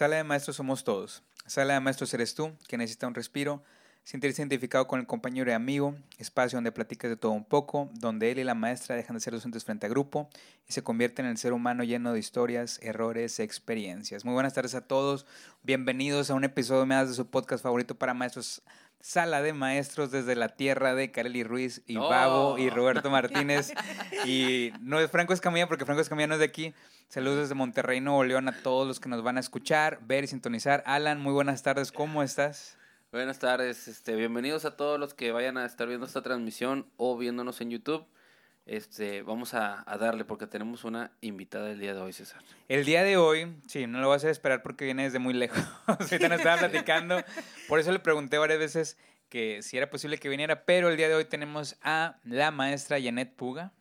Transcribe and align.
Sala 0.00 0.16
de 0.16 0.24
maestros 0.24 0.56
somos 0.56 0.82
todos. 0.82 1.22
Sala 1.44 1.74
de 1.74 1.80
maestros 1.80 2.14
eres 2.14 2.34
tú, 2.34 2.56
que 2.68 2.78
necesita 2.78 3.06
un 3.06 3.14
respiro, 3.14 3.62
sentirse 4.02 4.40
identificado 4.40 4.86
con 4.86 4.98
el 4.98 5.06
compañero 5.06 5.50
y 5.50 5.52
amigo, 5.52 5.94
espacio 6.16 6.56
donde 6.56 6.72
platicas 6.72 7.10
de 7.10 7.18
todo 7.18 7.32
un 7.32 7.44
poco, 7.44 7.90
donde 7.92 8.30
él 8.30 8.38
y 8.38 8.44
la 8.44 8.54
maestra 8.54 8.96
dejan 8.96 9.16
de 9.16 9.20
ser 9.20 9.34
docentes 9.34 9.62
frente 9.66 9.84
a 9.84 9.90
grupo 9.90 10.30
y 10.66 10.72
se 10.72 10.82
convierten 10.82 11.26
en 11.26 11.32
el 11.32 11.36
ser 11.36 11.52
humano 11.52 11.84
lleno 11.84 12.14
de 12.14 12.18
historias, 12.18 12.80
errores, 12.82 13.40
experiencias. 13.40 14.24
Muy 14.24 14.32
buenas 14.32 14.54
tardes 14.54 14.74
a 14.74 14.86
todos, 14.86 15.26
bienvenidos 15.64 16.30
a 16.30 16.34
un 16.34 16.44
episodio 16.44 16.86
más 16.86 17.10
de 17.10 17.14
su 17.14 17.26
podcast 17.26 17.62
favorito 17.62 17.94
para 17.94 18.14
maestros, 18.14 18.62
Sala 19.00 19.42
de 19.42 19.52
Maestros 19.52 20.10
desde 20.10 20.36
la 20.36 20.48
tierra 20.48 20.94
de 20.94 21.10
Kareli 21.10 21.42
Ruiz 21.42 21.82
y 21.86 21.96
Babo 21.96 22.58
y 22.58 22.70
Roberto 22.70 23.10
Martínez. 23.10 23.72
y 24.26 24.72
no 24.80 25.00
es 25.00 25.10
Franco 25.10 25.32
Escamilla 25.32 25.66
porque 25.66 25.84
Franco 25.84 26.02
Escamilla 26.02 26.26
no 26.26 26.34
es 26.34 26.40
de 26.40 26.46
aquí. 26.46 26.74
Saludos 27.08 27.38
desde 27.38 27.54
Monterrey, 27.54 28.00
Nuevo 28.00 28.22
León 28.24 28.48
a 28.48 28.62
todos 28.62 28.86
los 28.86 29.00
que 29.00 29.08
nos 29.08 29.22
van 29.22 29.36
a 29.36 29.40
escuchar, 29.40 29.98
ver 30.02 30.24
y 30.24 30.26
sintonizar. 30.28 30.82
Alan, 30.86 31.20
muy 31.20 31.32
buenas 31.32 31.62
tardes, 31.62 31.90
¿cómo 31.90 32.22
estás? 32.22 32.76
Buenas 33.10 33.40
tardes, 33.40 33.88
este, 33.88 34.14
bienvenidos 34.14 34.64
a 34.64 34.76
todos 34.76 35.00
los 35.00 35.14
que 35.14 35.32
vayan 35.32 35.56
a 35.56 35.64
estar 35.64 35.88
viendo 35.88 36.06
esta 36.06 36.22
transmisión 36.22 36.86
o 36.96 37.16
viéndonos 37.16 37.60
en 37.60 37.70
YouTube. 37.70 38.06
Este, 38.70 39.22
vamos 39.22 39.52
a, 39.54 39.84
darle 39.98 40.24
porque 40.24 40.46
tenemos 40.46 40.84
una 40.84 41.10
invitada 41.22 41.72
el 41.72 41.80
día 41.80 41.92
de 41.92 42.00
hoy, 42.00 42.12
César. 42.12 42.40
El 42.68 42.84
día 42.84 43.02
de 43.02 43.16
hoy, 43.16 43.56
sí, 43.66 43.88
no 43.88 43.98
lo 43.98 44.06
voy 44.06 44.14
a 44.14 44.16
hacer 44.18 44.30
esperar 44.30 44.62
porque 44.62 44.84
viene 44.84 45.02
desde 45.02 45.18
muy 45.18 45.34
lejos. 45.34 45.58
Ahorita 45.86 46.28
nos 46.28 46.38
estaba 46.38 46.56
platicando. 46.58 47.20
Por 47.68 47.80
eso 47.80 47.90
le 47.90 47.98
pregunté 47.98 48.38
varias 48.38 48.60
veces 48.60 48.96
que 49.28 49.64
si 49.64 49.76
era 49.76 49.90
posible 49.90 50.18
que 50.18 50.28
viniera, 50.28 50.66
pero 50.66 50.88
el 50.88 50.96
día 50.96 51.08
de 51.08 51.16
hoy 51.16 51.24
tenemos 51.24 51.78
a 51.82 52.20
la 52.22 52.52
maestra 52.52 53.02
Janet 53.02 53.34
Puga. 53.34 53.72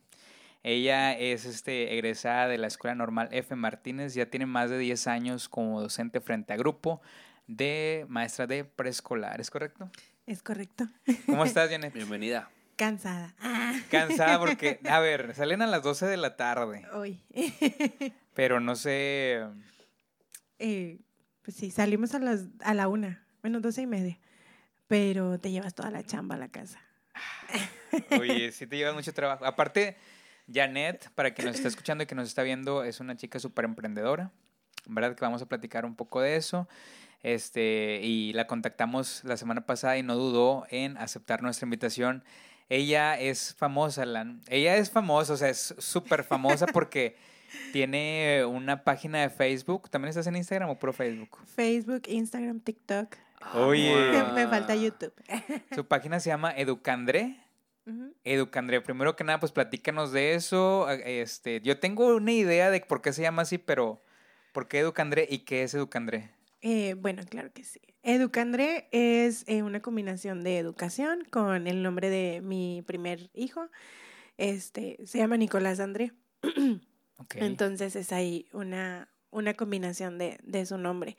Ella 0.64 1.16
es 1.16 1.46
este, 1.46 1.94
egresada 1.94 2.48
de 2.48 2.58
la 2.58 2.66
Escuela 2.66 2.96
Normal 2.96 3.30
F. 3.32 3.56
Martínez, 3.56 4.16
ya 4.16 4.26
tiene 4.26 4.48
más 4.48 4.72
de 4.72 4.80
10 4.80 5.06
años 5.06 5.50
como 5.50 5.82
docente 5.82 6.20
frente 6.20 6.54
a 6.54 6.58
grupo 6.58 7.00
de 7.46 8.08
maestra 8.10 8.48
de 8.48 8.64
preescolar, 8.64 9.40
¿es 9.40 9.52
correcto? 9.52 9.92
Es 10.26 10.42
correcto. 10.42 10.88
¿Cómo 11.28 11.46
estás, 11.46 11.70
Janet? 11.70 11.94
Bienvenida. 11.94 12.50
Cansada. 12.80 13.36
Cansada 13.92 14.40
porque, 14.40 14.80
a 14.90 15.00
ver, 15.00 15.36
salen 15.36 15.62
a 15.62 15.68
las 15.68 15.84
12 15.84 16.06
de 16.06 16.16
la 16.16 16.38
tarde. 16.38 16.86
Hoy. 16.94 17.22
Pero 18.34 18.62
no 18.62 18.78
sé. 18.78 19.46
Eh, 20.60 21.02
pues 21.42 21.58
sí, 21.58 21.72
salimos 21.72 22.16
a, 22.16 22.20
las, 22.20 22.46
a 22.62 22.74
la 22.74 22.88
una, 22.88 23.28
bueno, 23.42 23.60
doce 23.60 23.82
y 23.82 23.86
media. 23.86 24.18
Pero 24.88 25.38
te 25.40 25.52
llevas 25.52 25.76
toda 25.76 25.92
la 25.92 26.06
chamba 26.06 26.36
a 26.36 26.38
la 26.38 26.48
casa. 26.48 26.80
Oye, 28.18 28.54
sí 28.54 28.66
te 28.66 28.78
llevas 28.78 28.96
mucho 28.96 29.14
trabajo. 29.14 29.44
Aparte, 29.44 29.98
Janet, 30.50 31.10
para 31.16 31.34
quien 31.34 31.48
nos 31.48 31.58
está 31.58 31.68
escuchando 31.68 32.06
y 32.06 32.08
que 32.08 32.16
nos 32.16 32.30
está 32.30 32.44
viendo, 32.44 32.86
es 32.86 33.02
una 33.02 33.18
chica 33.18 33.40
súper 33.40 33.66
emprendedora. 33.66 34.32
¿Verdad? 34.86 35.18
Que 35.18 35.26
vamos 35.26 35.42
a 35.42 35.48
platicar 35.48 35.84
un 35.84 35.98
poco 35.98 36.22
de 36.22 36.38
eso. 36.38 36.70
Este, 37.24 38.00
y 38.04 38.32
la 38.32 38.48
contactamos 38.48 39.26
la 39.26 39.36
semana 39.36 39.66
pasada 39.66 39.98
y 39.98 40.04
no 40.04 40.16
dudó 40.16 40.66
en 40.70 40.96
aceptar 40.96 41.42
nuestra 41.42 41.66
invitación. 41.66 42.24
Ella 42.70 43.20
es 43.20 43.56
famosa, 43.56 44.06
Lan. 44.06 44.42
Ella 44.48 44.78
es 44.78 44.92
famosa, 44.92 45.34
o 45.34 45.38
sea, 45.38 45.50
es 45.50 45.74
súper 45.80 46.24
famosa 46.24 46.68
porque 46.68 47.18
tiene 47.74 48.46
una 48.46 48.84
página 48.84 49.22
de 49.22 49.30
Facebook. 49.30 49.90
¿También 49.90 50.10
estás 50.10 50.28
en 50.28 50.36
Instagram 50.36 50.70
o 50.70 50.78
pro 50.78 50.94
Facebook? 50.94 51.38
Facebook, 51.48 52.04
Instagram, 52.08 52.60
TikTok. 52.60 53.16
Oye. 53.56 54.12
Me 54.36 54.48
falta 54.48 54.76
YouTube. 54.76 55.14
Su 55.76 55.86
página 55.88 56.20
se 56.20 56.30
llama 56.30 56.52
Educandre. 56.56 57.38
Educandre, 58.24 58.82
primero 58.82 59.16
que 59.16 59.24
nada, 59.24 59.40
pues 59.40 59.52
platícanos 59.52 60.12
de 60.12 60.36
eso. 60.36 60.88
Este, 60.92 61.60
yo 61.62 61.80
tengo 61.80 62.16
una 62.16 62.32
idea 62.32 62.70
de 62.70 62.82
por 62.82 63.02
qué 63.02 63.14
se 63.14 63.24
llama 63.24 63.42
así, 63.42 63.58
pero 63.58 64.04
¿por 64.52 64.68
qué 64.68 64.80
Educandre 64.80 65.28
y 65.28 65.40
qué 65.40 65.64
es 65.64 65.74
Educandre? 65.74 66.30
Eh, 66.62 66.96
bueno, 66.96 67.24
claro 67.30 67.52
que 67.54 67.64
sí. 67.64 67.82
Educandre 68.04 68.88
es 68.92 69.44
eh, 69.48 69.64
una 69.64 69.82
combinación 69.82 70.44
de 70.44 70.58
educación 70.58 71.26
con 71.30 71.68
el 71.68 71.84
nombre 71.84 72.10
de 72.10 72.42
mi 72.42 72.82
primer 72.86 73.30
hijo. 73.34 73.70
Este, 74.38 74.98
se 75.06 75.18
llama 75.18 75.38
Nicolás 75.38 75.80
André. 75.80 76.14
Entonces 77.36 77.96
es 77.96 78.12
ahí 78.12 78.48
una, 78.54 79.10
una 79.30 79.54
combinación 79.54 80.18
de, 80.18 80.40
de 80.44 80.66
su 80.66 80.78
nombre. 80.78 81.18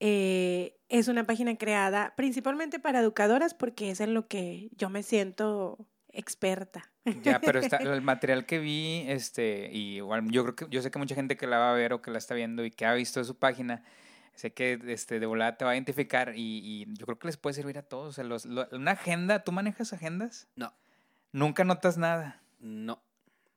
Eh, 0.00 0.78
es 0.88 1.08
una 1.08 1.24
página 1.24 1.56
creada 1.56 2.14
principalmente 2.16 2.78
para 2.78 3.00
educadoras 3.00 3.52
porque 3.52 3.90
es 3.90 4.00
en 4.00 4.14
lo 4.14 4.28
que 4.28 4.70
yo 4.72 4.88
me 4.88 5.02
siento 5.02 5.86
experta. 6.12 6.90
Ya, 7.22 7.38
pero 7.40 7.60
está, 7.60 7.76
el 7.76 8.00
material 8.00 8.46
que 8.46 8.58
vi, 8.58 9.04
este, 9.06 9.70
y 9.70 9.96
igual 9.96 10.30
yo 10.30 10.42
creo 10.42 10.56
que 10.56 10.66
yo 10.70 10.80
sé 10.80 10.90
que 10.90 10.98
mucha 10.98 11.14
gente 11.14 11.36
que 11.36 11.46
la 11.46 11.58
va 11.58 11.70
a 11.70 11.74
ver 11.74 11.92
o 11.92 12.00
que 12.00 12.10
la 12.10 12.18
está 12.18 12.34
viendo 12.34 12.64
y 12.64 12.70
que 12.70 12.86
ha 12.86 12.94
visto 12.94 13.22
su 13.24 13.38
página, 13.38 13.84
sé 14.34 14.52
que 14.52 14.78
este, 14.88 15.20
de 15.20 15.26
volada 15.26 15.56
te 15.56 15.64
va 15.64 15.72
a 15.72 15.74
identificar 15.74 16.32
y, 16.34 16.86
yo 16.94 17.06
creo 17.06 17.18
que 17.18 17.28
les 17.28 17.36
puede 17.36 17.54
servir 17.54 17.78
a 17.78 17.82
todos. 17.82 18.08
O 18.08 18.12
sea, 18.12 18.24
los, 18.24 18.44
una 18.44 18.92
agenda, 18.92 19.44
¿tú 19.44 19.52
manejas 19.52 19.92
agendas? 19.92 20.48
No. 20.56 20.72
¿Nunca 21.32 21.64
notas 21.64 21.98
nada? 21.98 22.42
No. 22.58 23.02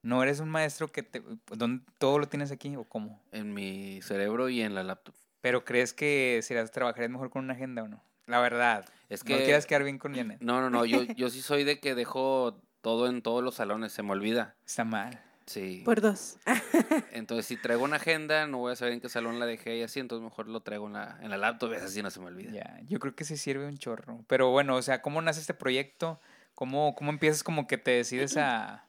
¿No 0.01 0.21
eres 0.21 0.39
un 0.39 0.49
maestro 0.49 0.91
que 0.91 1.01
te, 1.01 1.23
¿dónde, 1.55 1.83
todo 1.97 2.19
lo 2.19 2.27
tienes 2.27 2.51
aquí 2.51 2.75
o 2.75 2.83
cómo? 2.83 3.21
En 3.31 3.53
mi 3.53 4.01
cerebro 4.01 4.49
y 4.49 4.61
en 4.61 4.75
la 4.75 4.83
laptop. 4.83 5.15
¿Pero 5.39 5.63
crees 5.63 5.93
que 5.93 6.41
si 6.43 6.53
trabajarías 6.71 7.09
mejor 7.09 7.29
con 7.29 7.45
una 7.45 7.53
agenda 7.53 7.83
o 7.83 7.87
no? 7.87 8.03
La 8.27 8.39
verdad. 8.39 8.85
Es 9.09 9.23
que... 9.23 9.37
No 9.37 9.43
quieras 9.43 9.65
quedar 9.65 9.83
bien 9.83 9.97
con 9.97 10.13
Janet. 10.13 10.41
No, 10.41 10.61
no, 10.61 10.69
no. 10.69 10.85
Yo, 10.85 11.03
yo 11.15 11.29
sí 11.29 11.41
soy 11.41 11.63
de 11.63 11.79
que 11.79 11.95
dejo 11.95 12.61
todo 12.81 13.07
en 13.07 13.21
todos 13.21 13.43
los 13.43 13.55
salones. 13.55 13.93
Se 13.93 14.03
me 14.03 14.11
olvida. 14.11 14.55
Está 14.65 14.83
mal. 14.83 15.21
Sí. 15.45 15.81
Por 15.83 16.01
dos. 16.01 16.37
entonces, 17.11 17.45
si 17.45 17.57
traigo 17.57 17.83
una 17.83 17.97
agenda, 17.97 18.47
no 18.47 18.59
voy 18.59 18.73
a 18.73 18.75
saber 18.75 18.93
en 18.93 19.01
qué 19.01 19.09
salón 19.09 19.39
la 19.39 19.45
dejé 19.45 19.77
y 19.77 19.83
así, 19.83 19.99
entonces 19.99 20.23
mejor 20.23 20.47
lo 20.47 20.61
traigo 20.61 20.87
en 20.87 20.93
la, 20.93 21.19
en 21.21 21.29
la 21.29 21.37
laptop, 21.37 21.73
así 21.73 22.01
no 22.01 22.09
se 22.09 22.19
me 22.19 22.27
olvida. 22.27 22.51
Ya, 22.51 22.79
yo 22.87 22.99
creo 22.99 23.15
que 23.15 23.25
sí 23.25 23.37
sirve 23.37 23.67
un 23.67 23.77
chorro. 23.77 24.23
Pero 24.27 24.51
bueno, 24.51 24.75
o 24.75 24.81
sea, 24.81 25.01
¿cómo 25.01 25.21
nace 25.21 25.41
este 25.41 25.53
proyecto? 25.53 26.19
¿Cómo, 26.55 26.95
cómo 26.95 27.11
empiezas 27.11 27.43
como 27.43 27.67
que 27.67 27.77
te 27.77 27.91
decides 27.91 28.37
a, 28.37 28.87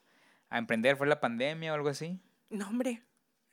a 0.50 0.58
emprender? 0.58 0.96
¿Fue 0.96 1.06
la 1.06 1.20
pandemia 1.20 1.72
o 1.72 1.74
algo 1.74 1.88
así? 1.88 2.20
No, 2.50 2.68
hombre. 2.68 3.02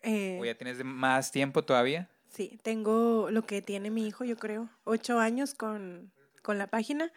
Eh, 0.03 0.37
¿O 0.41 0.45
ya 0.45 0.55
tienes 0.55 0.83
más 0.83 1.31
tiempo 1.31 1.63
todavía? 1.63 2.09
Sí, 2.29 2.59
tengo 2.63 3.29
lo 3.29 3.45
que 3.45 3.61
tiene 3.61 3.91
mi 3.91 4.07
hijo, 4.07 4.23
yo 4.23 4.37
creo, 4.37 4.69
ocho 4.83 5.19
años 5.19 5.53
con, 5.53 6.11
con 6.41 6.57
la 6.57 6.67
página. 6.67 7.11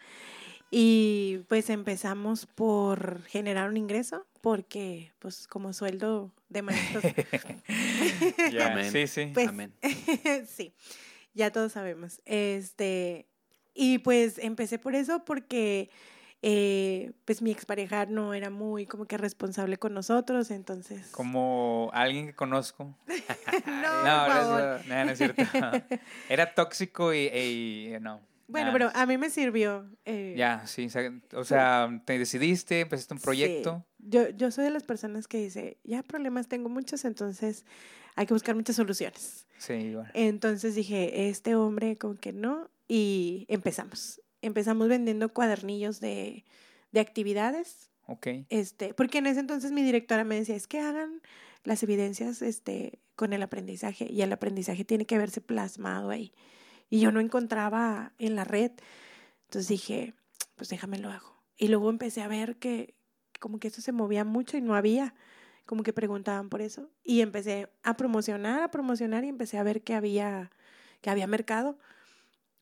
Y 0.71 1.39
pues 1.47 1.69
empezamos 1.69 2.45
por 2.45 3.21
generar 3.23 3.69
un 3.69 3.77
ingreso, 3.77 4.25
porque 4.41 5.11
pues 5.19 5.47
como 5.47 5.73
sueldo 5.73 6.31
de 6.49 6.61
maestros. 6.61 7.03
Sí, 8.91 9.07
sí. 9.07 9.31
Pues, 9.33 9.47
Amén. 9.47 9.73
sí, 10.47 10.73
ya 11.33 11.51
todos 11.51 11.73
sabemos. 11.73 12.21
Este, 12.25 13.27
y 13.73 13.99
pues 13.99 14.37
empecé 14.37 14.79
por 14.79 14.95
eso 14.95 15.25
porque 15.25 15.89
eh, 16.41 17.11
pues 17.25 17.41
mi 17.41 17.51
expareja 17.51 18.05
no 18.05 18.33
era 18.33 18.49
muy 18.49 18.85
como 18.85 19.05
que 19.05 19.17
responsable 19.17 19.77
con 19.77 19.93
nosotros, 19.93 20.51
entonces... 20.51 21.07
Como 21.11 21.89
alguien 21.93 22.27
que 22.27 22.35
conozco. 22.35 22.95
no, 23.65 24.27
no, 24.27 24.79
no, 24.83 25.11
es 25.11 25.17
cierto. 25.17 25.43
Era 26.29 26.53
tóxico 26.53 27.13
y, 27.13 27.27
y 27.27 27.97
no. 27.99 28.21
Bueno, 28.47 28.71
pero 28.71 28.91
a 28.93 29.05
mí 29.05 29.17
me 29.17 29.29
sirvió. 29.29 29.89
Eh, 30.05 30.35
ya, 30.37 30.65
sí. 30.67 30.87
O 31.33 31.43
sea, 31.43 32.01
te 32.05 32.19
decidiste, 32.19 32.81
empezaste 32.81 33.13
un 33.13 33.19
proyecto. 33.19 33.85
Yo, 33.97 34.29
yo 34.29 34.51
soy 34.51 34.65
de 34.65 34.69
las 34.69 34.83
personas 34.83 35.27
que 35.27 35.39
dice, 35.39 35.77
ya 35.83 36.03
problemas 36.03 36.47
tengo 36.47 36.69
muchos, 36.69 37.05
entonces 37.05 37.65
hay 38.15 38.27
que 38.27 38.33
buscar 38.33 38.55
muchas 38.55 38.75
soluciones. 38.75 39.47
Sí, 39.57 39.73
igual. 39.73 40.11
Entonces 40.13 40.75
dije, 40.75 41.29
este 41.29 41.55
hombre 41.55 41.97
como 41.97 42.15
que 42.15 42.33
no, 42.33 42.69
y 42.87 43.45
empezamos. 43.49 44.21
Empezamos 44.41 44.87
vendiendo 44.89 45.33
cuadernillos 45.33 45.99
de, 45.99 46.45
de 46.91 46.99
actividades. 46.99 47.89
Ok. 48.05 48.27
Este, 48.49 48.93
porque 48.93 49.17
en 49.17 49.25
ese 49.25 49.39
entonces 49.39 49.71
mi 49.71 49.81
directora 49.81 50.23
me 50.23 50.35
decía, 50.35 50.55
es 50.55 50.67
que 50.67 50.79
hagan 50.79 51.21
las 51.63 51.81
evidencias 51.81 52.43
este, 52.43 52.99
con 53.15 53.33
el 53.33 53.41
aprendizaje, 53.41 54.05
y 54.07 54.21
el 54.21 54.31
aprendizaje 54.31 54.85
tiene 54.85 55.05
que 55.05 55.17
verse 55.17 55.41
plasmado 55.41 56.11
ahí 56.11 56.31
y 56.89 56.99
yo 56.99 57.11
no 57.11 57.19
encontraba 57.19 58.13
en 58.19 58.35
la 58.35 58.43
red. 58.43 58.71
Entonces 59.45 59.67
dije, 59.67 60.13
pues 60.55 60.69
déjame 60.69 60.99
lo 60.99 61.09
hago. 61.09 61.43
Y 61.57 61.67
luego 61.67 61.89
empecé 61.89 62.21
a 62.21 62.27
ver 62.27 62.57
que 62.57 62.95
como 63.39 63.59
que 63.59 63.67
eso 63.67 63.81
se 63.81 63.91
movía 63.91 64.23
mucho 64.23 64.57
y 64.57 64.61
no 64.61 64.75
había, 64.75 65.13
como 65.65 65.83
que 65.83 65.93
preguntaban 65.93 66.49
por 66.49 66.61
eso. 66.61 66.89
Y 67.03 67.21
empecé 67.21 67.69
a 67.83 67.97
promocionar, 67.97 68.63
a 68.63 68.71
promocionar 68.71 69.23
y 69.23 69.29
empecé 69.29 69.57
a 69.57 69.63
ver 69.63 69.83
que 69.83 69.93
había, 69.93 70.51
que 71.01 71.09
había 71.09 71.27
mercado 71.27 71.77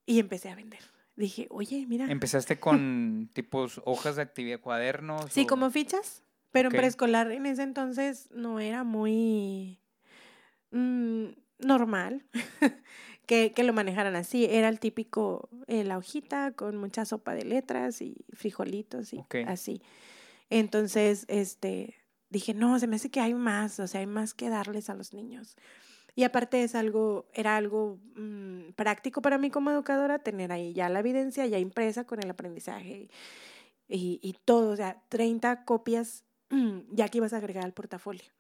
y 0.05 0.19
empecé 0.19 0.49
a 0.49 0.55
vender. 0.55 0.81
Dije, 1.15 1.47
oye, 1.51 1.85
mira. 1.87 2.05
¿Empezaste 2.11 2.59
con 2.59 3.29
tipos 3.33 3.81
hojas 3.85 4.15
de 4.15 4.23
actividad, 4.23 4.59
cuadernos? 4.59 5.31
Sí, 5.31 5.45
como 5.45 5.69
fichas, 5.69 6.23
pero 6.51 6.69
en 6.69 6.75
preescolar 6.75 7.31
en 7.31 7.45
ese 7.45 7.63
entonces 7.63 8.29
no 8.31 8.59
era 8.59 8.83
muy 8.83 9.79
mm, 10.71 11.25
normal. 11.59 12.25
que, 13.25 13.51
que, 13.51 13.63
lo 13.63 13.73
manejaran 13.73 14.15
así. 14.15 14.45
Era 14.45 14.69
el 14.69 14.79
típico, 14.79 15.49
eh, 15.67 15.83
la 15.83 15.97
hojita 15.97 16.51
con 16.51 16.77
mucha 16.77 17.05
sopa 17.05 17.33
de 17.35 17.45
letras 17.45 18.01
y 18.01 18.25
frijolitos 18.33 19.13
y 19.13 19.23
así. 19.47 19.81
Entonces, 20.49 21.25
este, 21.27 21.95
dije, 22.29 22.53
no, 22.53 22.79
se 22.79 22.87
me 22.87 22.97
hace 22.97 23.09
que 23.09 23.19
hay 23.19 23.33
más, 23.33 23.79
o 23.79 23.87
sea, 23.87 24.01
hay 24.01 24.07
más 24.07 24.33
que 24.33 24.49
darles 24.49 24.89
a 24.89 24.95
los 24.95 25.13
niños. 25.13 25.55
Y 26.15 26.23
aparte 26.25 26.63
es 26.63 26.75
algo, 26.75 27.25
era 27.33 27.57
algo 27.57 27.99
mm, 28.15 28.73
práctico 28.75 29.21
para 29.21 29.37
mí 29.37 29.49
como 29.49 29.71
educadora, 29.71 30.19
tener 30.19 30.51
ahí 30.51 30.73
ya 30.73 30.89
la 30.89 30.99
evidencia 30.99 31.45
ya 31.47 31.57
impresa 31.57 32.05
con 32.05 32.21
el 32.21 32.29
aprendizaje 32.29 33.09
y, 33.87 34.19
y 34.21 34.35
todo, 34.45 34.71
o 34.71 34.75
sea, 34.75 35.01
30 35.09 35.65
copias 35.65 36.23
ya 36.91 37.09
que 37.09 37.17
ibas 37.17 37.33
a 37.33 37.37
agregar 37.37 37.63
al 37.63 37.73
portafolio. 37.73 38.31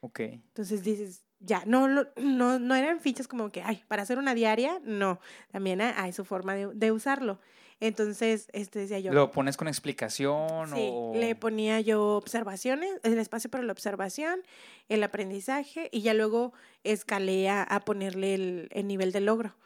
Ok. 0.00 0.20
Entonces 0.20 0.82
dices, 0.82 1.22
ya, 1.44 1.62
no, 1.66 1.88
no, 2.16 2.58
no 2.58 2.74
eran 2.74 3.00
fichas 3.00 3.28
como 3.28 3.50
que, 3.50 3.62
ay, 3.62 3.82
para 3.88 4.02
hacer 4.02 4.18
una 4.18 4.34
diaria, 4.34 4.80
no, 4.84 5.20
también 5.50 5.80
hay 5.80 6.12
su 6.12 6.24
forma 6.24 6.54
de, 6.54 6.68
de 6.72 6.92
usarlo. 6.92 7.40
Entonces, 7.80 8.48
este 8.52 8.78
decía 8.78 9.00
yo, 9.00 9.12
¿Lo 9.12 9.32
pones 9.32 9.56
con 9.56 9.66
explicación 9.66 10.68
sí, 10.68 10.88
o...? 10.92 11.12
le 11.16 11.34
ponía 11.34 11.80
yo 11.80 12.16
observaciones, 12.16 12.92
el 13.02 13.18
espacio 13.18 13.50
para 13.50 13.64
la 13.64 13.72
observación, 13.72 14.40
el 14.88 15.02
aprendizaje, 15.02 15.88
y 15.90 16.02
ya 16.02 16.14
luego 16.14 16.52
escalé 16.84 17.48
a, 17.48 17.64
a 17.64 17.80
ponerle 17.80 18.34
el, 18.34 18.68
el 18.70 18.86
nivel 18.86 19.10
de 19.10 19.20
logro. 19.20 19.56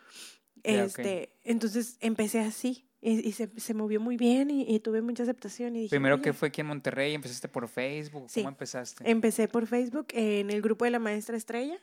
Este, 0.63 1.31
Entonces 1.45 1.99
empecé 2.01 2.41
así, 2.41 2.86
y, 3.09 3.29
y 3.29 3.33
se, 3.33 3.49
se 3.59 3.73
movió 3.75 4.01
muy 4.01 4.17
bien, 4.17 4.51
y, 4.51 4.63
y 4.69 4.81
tuve 4.81 5.01
mucha 5.03 5.23
aceptación. 5.23 5.77
Y 5.77 5.81
dije, 5.83 5.91
Primero 5.91 6.21
que 6.21 6.33
fue 6.33 6.49
aquí 6.49 6.61
en 6.63 6.67
Monterrey, 6.67 7.15
empezaste 7.15 7.49
por 7.49 7.69
Facebook, 7.69 8.29
Sí. 8.29 8.41
¿cómo 8.41 8.49
empezaste? 8.51 9.09
Empecé 9.11 9.47
por 9.49 9.67
Facebook 9.67 10.09
en 10.13 10.51
el 10.51 10.61
grupo 10.63 10.85
de 10.85 10.91
la 10.91 10.99
maestra 10.99 11.37
Estrella. 11.37 11.79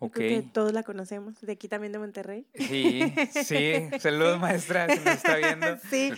Yo 0.00 0.06
ok. 0.06 0.12
Creo 0.14 0.42
que 0.42 0.48
todos 0.48 0.72
la 0.72 0.82
conocemos, 0.82 1.40
de 1.40 1.52
aquí 1.52 1.66
también 1.68 1.92
de 1.92 1.98
Monterrey. 1.98 2.46
Sí, 2.54 3.02
sí. 3.44 3.72
Saludos, 4.00 4.38
maestra, 4.40 4.88
si 4.88 4.98
nos 5.04 5.14
está 5.14 5.36
viendo. 5.36 5.66
sí. 5.90 6.10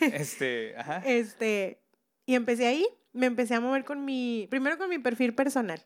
Este, 0.00 0.74
ajá. 0.76 1.02
Este, 1.06 1.78
y 2.26 2.34
empecé 2.34 2.66
ahí, 2.66 2.86
me 3.12 3.26
empecé 3.26 3.54
a 3.54 3.60
mover 3.60 3.84
con 3.84 4.04
mi, 4.04 4.46
primero 4.50 4.78
con 4.78 4.88
mi 4.88 4.98
perfil 4.98 5.34
personal. 5.34 5.80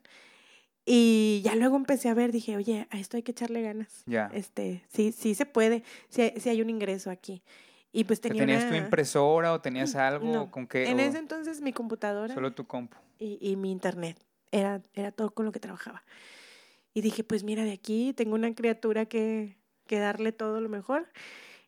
Y 0.91 1.43
ya 1.45 1.55
luego 1.55 1.77
empecé 1.77 2.09
a 2.09 2.15
ver, 2.15 2.33
dije, 2.33 2.57
oye, 2.57 2.87
a 2.91 2.99
esto 2.99 3.19
hay 3.19 3.23
que 3.23 3.33
echarle 3.33 3.61
ganas. 3.61 4.03
Ya. 4.07 4.31
Este, 4.33 4.83
sí, 4.89 5.13
sí 5.13 5.35
se 5.35 5.45
puede, 5.45 5.83
sí, 6.09 6.23
hay- 6.23 6.35
sí 6.41 6.49
hay 6.49 6.63
un 6.63 6.71
ingreso 6.71 7.11
aquí. 7.11 7.43
Y 7.93 8.05
pues 8.05 8.21
tenía 8.21 8.41
¿Tenías 8.43 8.65
tu 8.65 8.69
una- 8.75 8.79
impresora 8.85 9.53
o 9.53 9.61
tenías 9.61 9.95
algo 9.97 10.27
No, 10.31 10.51
con 10.51 10.67
que 10.67 10.89
En 10.89 11.01
ese 11.01 11.19
entonces 11.19 11.61
mi 11.61 11.73
computadora 11.73 12.35
solo 12.35 12.53
tu 12.53 12.67
compu? 12.67 12.97
y, 13.19 13.39
y 13.41 13.57
mi 13.57 13.71
internet. 13.71 14.19
Era, 14.53 14.81
era 14.95 15.11
todo 15.13 15.31
con 15.31 15.45
lo 15.47 15.53
que 15.53 15.61
trabajaba. 15.61 16.03
Y 16.95 17.01
dije, 17.03 17.23
pues 17.25 17.45
mira, 17.45 17.65
de 17.65 17.73
aquí 17.73 18.13
tengo 18.15 18.35
una 18.35 18.55
criatura 18.55 19.07
que, 19.07 19.57
que 19.87 19.99
darle 19.99 20.33
todo 20.33 20.61
lo 20.61 20.69
mejor. 20.69 21.07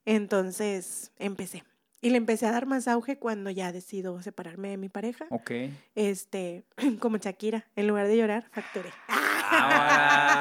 Entonces 0.07 1.13
empecé. 1.19 1.63
Y 2.03 2.09
le 2.11 2.17
empecé 2.17 2.47
a 2.47 2.53
dar 2.53 2.65
más 2.67 2.89
auge 2.89 3.19
cuando 3.19 3.51
ya 3.51 3.73
decido 3.73 4.23
separarme 4.23 4.71
de 4.71 4.77
mi 4.79 4.89
pareja. 4.89 5.27
Ok. 5.31 5.51
Este, 5.95 6.65
como 7.01 7.19
Shakira, 7.19 7.67
en 7.77 7.87
lugar 7.87 8.07
de 8.09 8.17
llorar, 8.17 8.49
facturé. 8.53 8.91
Ah, 9.09 10.40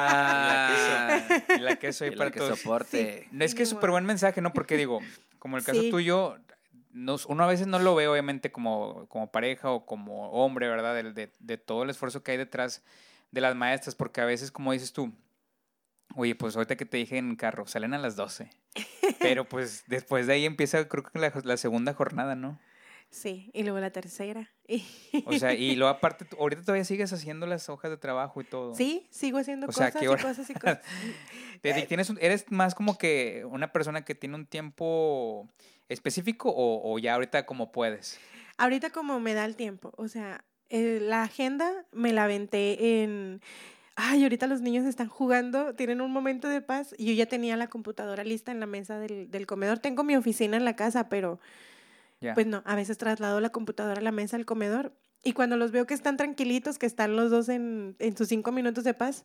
la 1.18 1.36
queso. 1.46 1.54
Y 1.56 1.60
la 1.60 1.76
queso 1.76 2.04
ahí 2.04 2.10
Y 2.10 2.14
la 2.14 2.18
para 2.18 2.30
que 2.30 2.38
todos. 2.40 2.58
soporte. 2.58 3.28
No, 3.32 3.44
es 3.44 3.54
que 3.54 3.62
es 3.64 3.68
súper 3.68 3.90
buen 3.90 4.04
mensaje, 4.06 4.40
¿no? 4.40 4.52
Porque 4.52 4.76
digo, 4.78 5.00
como 5.38 5.56
el 5.56 5.64
caso 5.64 5.80
Sí. 5.80 5.90
tuyo, 5.90 6.38
nos- 6.92 7.26
uno 7.26 7.44
a 7.44 7.46
veces 7.46 7.66
no 7.66 7.78
lo 7.78 7.94
ve, 7.94 8.08
obviamente, 8.08 8.50
como, 8.52 9.06
como 9.08 9.30
pareja 9.30 9.70
o 9.70 9.86
como 9.86 10.30
hombre, 10.32 10.68
¿verdad? 10.68 10.94
De, 10.94 11.12
de- 11.12 11.32
de 11.38 11.56
todo 11.58 11.82
el 11.84 11.90
esfuerzo 11.90 12.22
que 12.22 12.32
hay 12.32 12.36
detrás 12.38 12.82
de 13.30 13.40
las 13.40 13.54
maestras, 13.54 13.94
porque 13.94 14.20
a 14.20 14.24
veces, 14.24 14.50
como 14.50 14.72
dices 14.72 14.92
tú, 14.92 15.12
oye, 16.16 16.34
pues 16.34 16.56
ahorita 16.56 16.76
que 16.76 16.84
te 16.84 16.96
dije 16.96 17.16
en 17.18 17.36
carro, 17.36 17.66
salen 17.66 17.94
a 17.94 17.98
las 17.98 18.16
12. 18.16 18.50
Pero 19.20 19.44
pues 19.48 19.84
después 19.86 20.26
de 20.26 20.32
ahí 20.34 20.44
empieza, 20.46 20.88
creo 20.88 21.04
que 21.04 21.18
la, 21.18 21.32
la 21.44 21.56
segunda 21.56 21.94
jornada, 21.94 22.34
¿no? 22.34 22.58
Sí, 23.10 23.50
y 23.52 23.64
luego 23.64 23.80
la 23.80 23.90
tercera. 23.90 24.48
Y 24.68 24.84
O 25.26 25.32
sea, 25.38 25.52
y 25.52 25.74
luego 25.74 25.90
aparte, 25.92 26.26
ahorita 26.38 26.62
todavía 26.62 26.84
sigues 26.84 27.12
haciendo 27.12 27.46
las 27.46 27.68
hojas 27.68 27.90
de 27.90 27.96
trabajo 27.96 28.40
y 28.40 28.44
todo. 28.44 28.74
sí, 28.74 29.06
sigo 29.10 29.38
haciendo 29.38 29.66
O 29.66 29.72
sea, 29.72 29.90
cosas 29.90 30.00
¿qué 30.00 30.06
y 30.06 30.08
cosas 30.24 30.50
y 30.50 30.54
cosas. 30.60 30.80
Te- 31.60 31.72
te- 31.74 31.86
¿Tienes 31.86 32.08
un- 32.10 32.18
¿Eres 32.20 32.50
más 32.50 32.74
como 32.74 32.96
que 32.96 33.44
una 33.50 33.72
persona 33.72 34.04
que 34.04 34.14
tiene 34.14 34.36
un 34.36 34.46
tiempo 34.46 35.48
específico 35.88 36.50
o, 36.50 36.92
o 36.94 36.98
ya 36.98 37.14
ahorita 37.14 37.46
como 37.46 37.72
puedes? 37.72 38.18
Ahorita 38.58 38.90
como 38.90 39.18
me 39.20 39.34
da 39.34 39.44
el 39.44 39.56
tiempo, 39.56 39.92
o 39.96 40.06
sea, 40.08 40.44
eh, 40.68 40.98
la 41.02 41.22
agenda 41.22 41.84
me 41.92 42.12
la 42.12 42.24
aventé 42.24 43.02
en... 43.02 43.40
Ay, 43.96 44.22
ahorita 44.22 44.46
los 44.46 44.60
niños 44.62 44.86
están 44.86 45.08
jugando, 45.08 45.74
tienen 45.74 46.00
un 46.00 46.10
momento 46.12 46.48
de 46.48 46.60
paz 46.62 46.94
y 46.96 47.06
yo 47.06 47.12
ya 47.12 47.26
tenía 47.26 47.56
la 47.56 47.68
computadora 47.68 48.22
lista 48.24 48.50
en 48.52 48.60
la 48.60 48.66
mesa 48.66 48.98
del, 48.98 49.30
del 49.30 49.46
comedor. 49.46 49.78
Tengo 49.80 50.04
mi 50.04 50.16
oficina 50.16 50.56
en 50.56 50.64
la 50.64 50.76
casa, 50.76 51.08
pero 51.10 51.38
Ya. 52.20 52.34
pues 52.34 52.46
no, 52.46 52.62
a 52.66 52.74
veces 52.76 52.98
traslado 52.98 53.40
la 53.40 53.50
computadora 53.50 54.00
a 54.00 54.02
la 54.04 54.12
mesa 54.12 54.36
del 54.36 54.44
comedor 54.46 54.92
y 55.22 55.32
cuando 55.32 55.56
los 55.56 55.70
veo 55.70 55.86
que 55.86 55.94
están 55.94 56.16
tranquilitos, 56.16 56.78
que 56.78 56.86
están 56.86 57.16
los 57.16 57.30
dos 57.30 57.48
en, 57.48 57.96
en 57.98 58.16
sus 58.16 58.28
cinco 58.28 58.52
minutos 58.52 58.84
de 58.84 58.94
paz, 58.94 59.24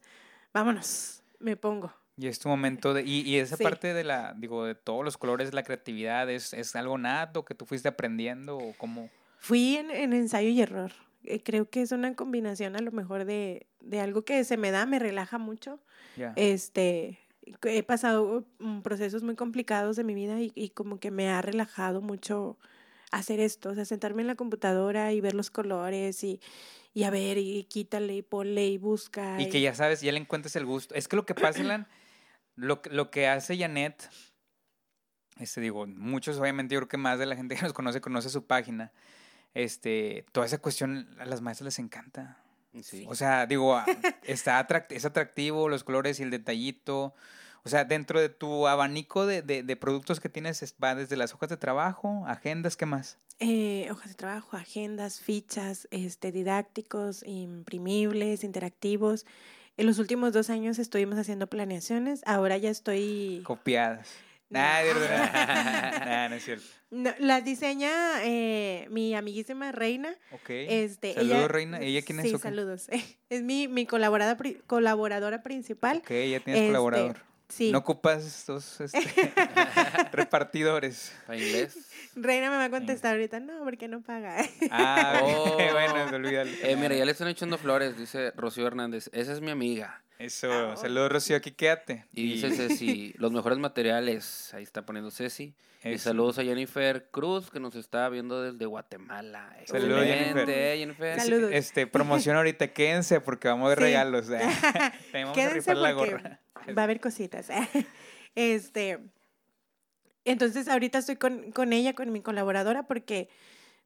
vámonos, 0.53 1.24
me 1.39 1.56
pongo. 1.56 1.94
Y 2.18 2.27
es 2.27 2.39
tu 2.39 2.47
momento 2.47 2.94
de... 2.94 3.03
Y, 3.03 3.21
y 3.30 3.38
esa 3.39 3.57
Sí. 3.57 3.63
parte 3.63 3.94
de 3.94 4.03
la, 4.06 4.33
digo, 4.38 4.63
de 4.65 4.75
todos 4.75 5.03
los 5.03 5.18
colores, 5.18 5.53
la 5.53 5.63
creatividad, 5.63 6.30
¿es, 6.30 6.53
es 6.53 6.74
algo 6.77 6.97
nato 6.97 7.44
que 7.44 7.56
tú 7.56 7.65
fuiste 7.65 7.89
aprendiendo 7.89 8.57
o 8.57 8.74
cómo? 8.77 9.09
Fui 9.38 9.75
en, 9.75 9.92
en 9.92 10.13
ensayo 10.13 10.47
y 10.50 10.62
error. 10.62 10.94
Eh, 11.25 11.44
Creo 11.44 11.69
que 11.69 11.81
es 11.81 11.92
una 11.92 12.15
combinación 12.15 12.77
a 12.77 12.80
lo 12.80 12.92
mejor 12.94 13.25
de, 13.25 13.68
de 13.81 14.00
algo 14.00 14.24
que 14.24 14.44
se 14.45 14.56
me 14.56 14.71
da, 14.71 14.86
me 14.86 15.00
relaja 15.00 15.38
mucho. 15.38 15.80
Ya. 16.15 16.31
Este, 16.38 17.19
he 17.63 17.83
pasado 17.83 18.45
mm, 18.59 18.80
procesos 18.80 19.21
muy 19.24 19.36
complicados 19.36 19.97
de 19.97 20.06
mi 20.06 20.13
vida 20.15 20.39
y, 20.39 20.53
y 20.56 20.69
como 20.69 21.00
que 21.01 21.12
me 21.12 21.30
ha 21.30 21.42
relajado 21.42 22.00
mucho 22.01 22.57
hacer 23.17 23.39
esto, 23.39 23.69
o 23.69 23.75
sea, 23.75 23.85
sentarme 23.85 24.21
en 24.21 24.27
la 24.27 24.35
computadora 24.35 25.12
y 25.13 25.21
ver 25.21 25.33
los 25.33 25.50
colores 25.51 26.23
y, 26.23 26.39
y 26.94 27.03
a 27.03 27.09
ver, 27.09 27.38
y 27.38 27.63
quítale 27.65 28.15
y 28.15 28.21
ponle 28.21 28.67
y 28.67 28.77
busca. 28.77 29.39
Y 29.41 29.50
que 29.50 29.62
ya 29.62 29.73
sabes, 29.75 30.01
ya 30.01 30.12
le 30.12 30.19
encuentras 30.19 30.56
el 30.56 30.65
gusto. 30.65 30.95
Es 30.95 31.07
que 31.07 31.15
lo 31.15 31.25
que 31.25 31.35
pasa, 31.35 31.63
Lan, 31.63 31.88
lo, 32.56 32.81
que- 32.81 32.89
lo 32.89 33.12
que 33.12 33.27
hace 33.27 33.57
Janet, 33.57 34.09
este 35.39 35.62
digo, 35.62 35.85
muchos 35.88 36.38
obviamente, 36.39 36.73
yo 36.75 36.79
creo 36.81 36.88
que 36.89 36.97
más 36.97 37.19
de 37.19 37.25
la 37.25 37.35
gente 37.35 37.56
que 37.56 37.62
nos 37.62 37.73
conoce, 37.73 38.01
conoce 38.01 38.29
su 38.29 38.45
página. 38.45 38.91
Este, 39.53 40.25
toda 40.31 40.45
esa 40.45 40.57
cuestión 40.57 41.07
a 41.19 41.25
las 41.25 41.41
maestras 41.41 41.65
les 41.65 41.79
encanta. 41.79 42.38
Sí. 42.81 43.06
O 43.07 43.15
sea, 43.15 43.45
digo, 43.45 43.81
está 44.23 44.65
atract- 44.65 44.91
es 44.91 45.06
atractivo 45.06 45.69
los 45.69 45.83
colores 45.85 46.19
y 46.19 46.23
el 46.23 46.29
detallito. 46.29 47.13
O 47.65 47.69
sea, 47.69 47.83
dentro 47.83 48.21
de 48.21 48.29
tu 48.29 48.67
abanico 48.67 49.25
de, 49.25 49.41
de- 49.41 49.63
de 49.63 49.75
productos 49.75 50.19
que 50.19 50.29
tienes 50.29 50.62
es- 50.62 50.75
va 50.81 50.94
desde 50.95 51.17
las 51.17 51.33
hojas 51.33 51.50
de 51.50 51.57
trabajo, 51.57 52.23
agendas, 52.27 52.77
¿qué 52.77 52.85
más? 52.85 53.17
Eh, 53.39 53.88
hojas 53.91 54.09
de 54.09 54.13
trabajo, 54.13 54.56
agendas, 54.56 55.19
fichas, 55.19 55.88
este, 55.91 56.31
didácticos, 56.31 57.23
imprimibles, 57.25 58.44
interactivos. 58.44 59.25
En 59.77 59.88
los 59.88 60.00
últimos 60.00 60.31
dos 60.31 60.50
años 60.50 60.79
estuvimos 60.79 61.17
haciendo 61.17 61.47
planeaciones. 61.47 62.21
Ahora 62.25 62.57
ya 62.57 62.69
estoy. 62.69 63.41
Copiadas. 63.45 64.07
No. 64.49 64.59
Nah. 64.59 64.83
Nah, 66.06 66.30
no 66.30 66.35
es 66.35 66.45
cierto. 66.45 66.66
No, 66.92 67.11
las 67.19 67.44
diseña 67.44 67.92
eh, 68.23 68.87
mi 68.92 69.16
amiguísima 69.16 69.71
Reina. 69.71 70.16
Ok. 70.31 70.49
Este, 70.49 71.16
Saludos, 71.16 71.37
ella- 71.40 71.47
Reina. 71.47 71.80
¿Ella 71.81 72.01
quién 72.04 72.19
es 72.19 72.30
Sí, 72.30 72.37
saludos. 72.37 72.87
Es 73.30 73.42
mi, 73.42 73.68
mi 73.68 73.85
colaborada, 73.87 74.37
colaboradora 74.68 75.42
principal. 75.42 75.97
Ok, 75.97 76.09
ya 76.11 76.40
tienes 76.40 76.45
Este, 76.61 76.68
colaborador. 76.68 77.18
Sí. 77.49 77.71
No 77.71 77.80
ocupas 77.80 78.25
estos 78.25 78.81
este, 78.81 78.99
repartidores. 80.11 81.14
Para 81.28 81.37
inglés. 81.37 81.78
Reina 82.16 82.49
me 82.49 82.57
va 82.57 82.66
a 82.66 82.69
contestar 82.69 83.14
ahorita, 83.14 83.40
no, 83.40 83.64
porque 83.64 83.87
no 83.87 84.02
paga. 84.02 84.37
Ah, 84.71 85.19
Oh. 85.23 85.56
bueno, 85.56 86.16
olvídalo. 86.16 86.49
Eh, 86.64 86.75
mira, 86.78 86.95
ya 86.95 87.06
le 87.06 87.11
están 87.11 87.28
echando 87.28 87.57
flores, 87.57 87.97
dice 87.97 88.31
Rocío 88.31 88.66
Hernández. 88.68 89.09
Esa 89.14 89.33
es 89.33 89.42
mi 89.42 89.52
amiga. 89.52 90.02
Eso, 90.18 90.52
Ah, 90.52 90.78
saludos, 90.78 91.12
Rocío, 91.12 91.36
aquí 91.36 91.52
quédate. 91.52 92.06
Y 92.14 92.34
dice 92.34 92.52
Ceci, 92.52 93.14
los 93.18 93.31
mejores 93.31 93.57
materiales. 93.60 94.54
Ahí 94.54 94.64
está 94.64 94.86
poniendo 94.86 95.12
Ceci. 95.12 95.54
Y 95.84 96.00
saludos 96.00 96.40
a 96.40 96.44
Jennifer 96.44 97.10
Cruz, 97.12 97.52
que 97.52 97.60
nos 97.60 97.76
está 97.76 98.10
viendo 98.10 98.42
desde 98.42 98.66
Guatemala. 98.66 99.56
Saludos, 99.68 100.02
Excelente, 100.02 100.18
Jennifer. 100.26 100.50
eh, 100.50 100.76
Jennifer. 100.80 101.19
Saludos. 101.22 101.52
Este, 101.54 101.86
promoción 101.86 102.36
ahorita, 102.38 102.69
quédense 102.74 103.22
porque 103.22 103.48
vamos 103.50 103.69
de 103.69 103.76
Sí. 103.76 103.81
regalos. 103.84 104.30
eh. 104.31 104.40
Te 105.12 105.19
vamos 105.24 105.31
a 105.31 105.34
Quédense 105.36 105.54
rifar 105.56 105.78
la 105.78 105.92
gorra. 105.92 106.42
va 106.76 106.81
a 106.81 106.86
haber 106.86 107.00
cositas. 107.00 107.50
Este, 108.34 109.00
entonces 110.24 110.68
ahorita 110.68 110.98
estoy 111.00 111.18
con, 111.18 111.52
con 111.52 111.72
ella, 111.72 111.94
con 111.94 112.12
mi 112.12 112.22
colaboradora, 112.22 112.84
porque 112.88 113.30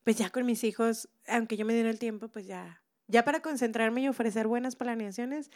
pues 0.05 0.15
ya 0.17 0.29
con 0.29 0.45
mis 0.45 0.63
hijos, 0.63 1.09
aunque 1.27 1.57
yo 1.57 1.65
me 1.65 1.73
diera 1.73 1.89
el 1.89 1.99
tiempo, 1.99 2.29
pues 2.29 2.47
ya, 2.47 2.81
ya 3.09 3.25
para 3.25 3.41
concentrarme 3.41 4.01
y 4.01 4.07
ofrecer 4.07 4.47
buenas 4.47 4.77
planeaciones, 4.77 5.51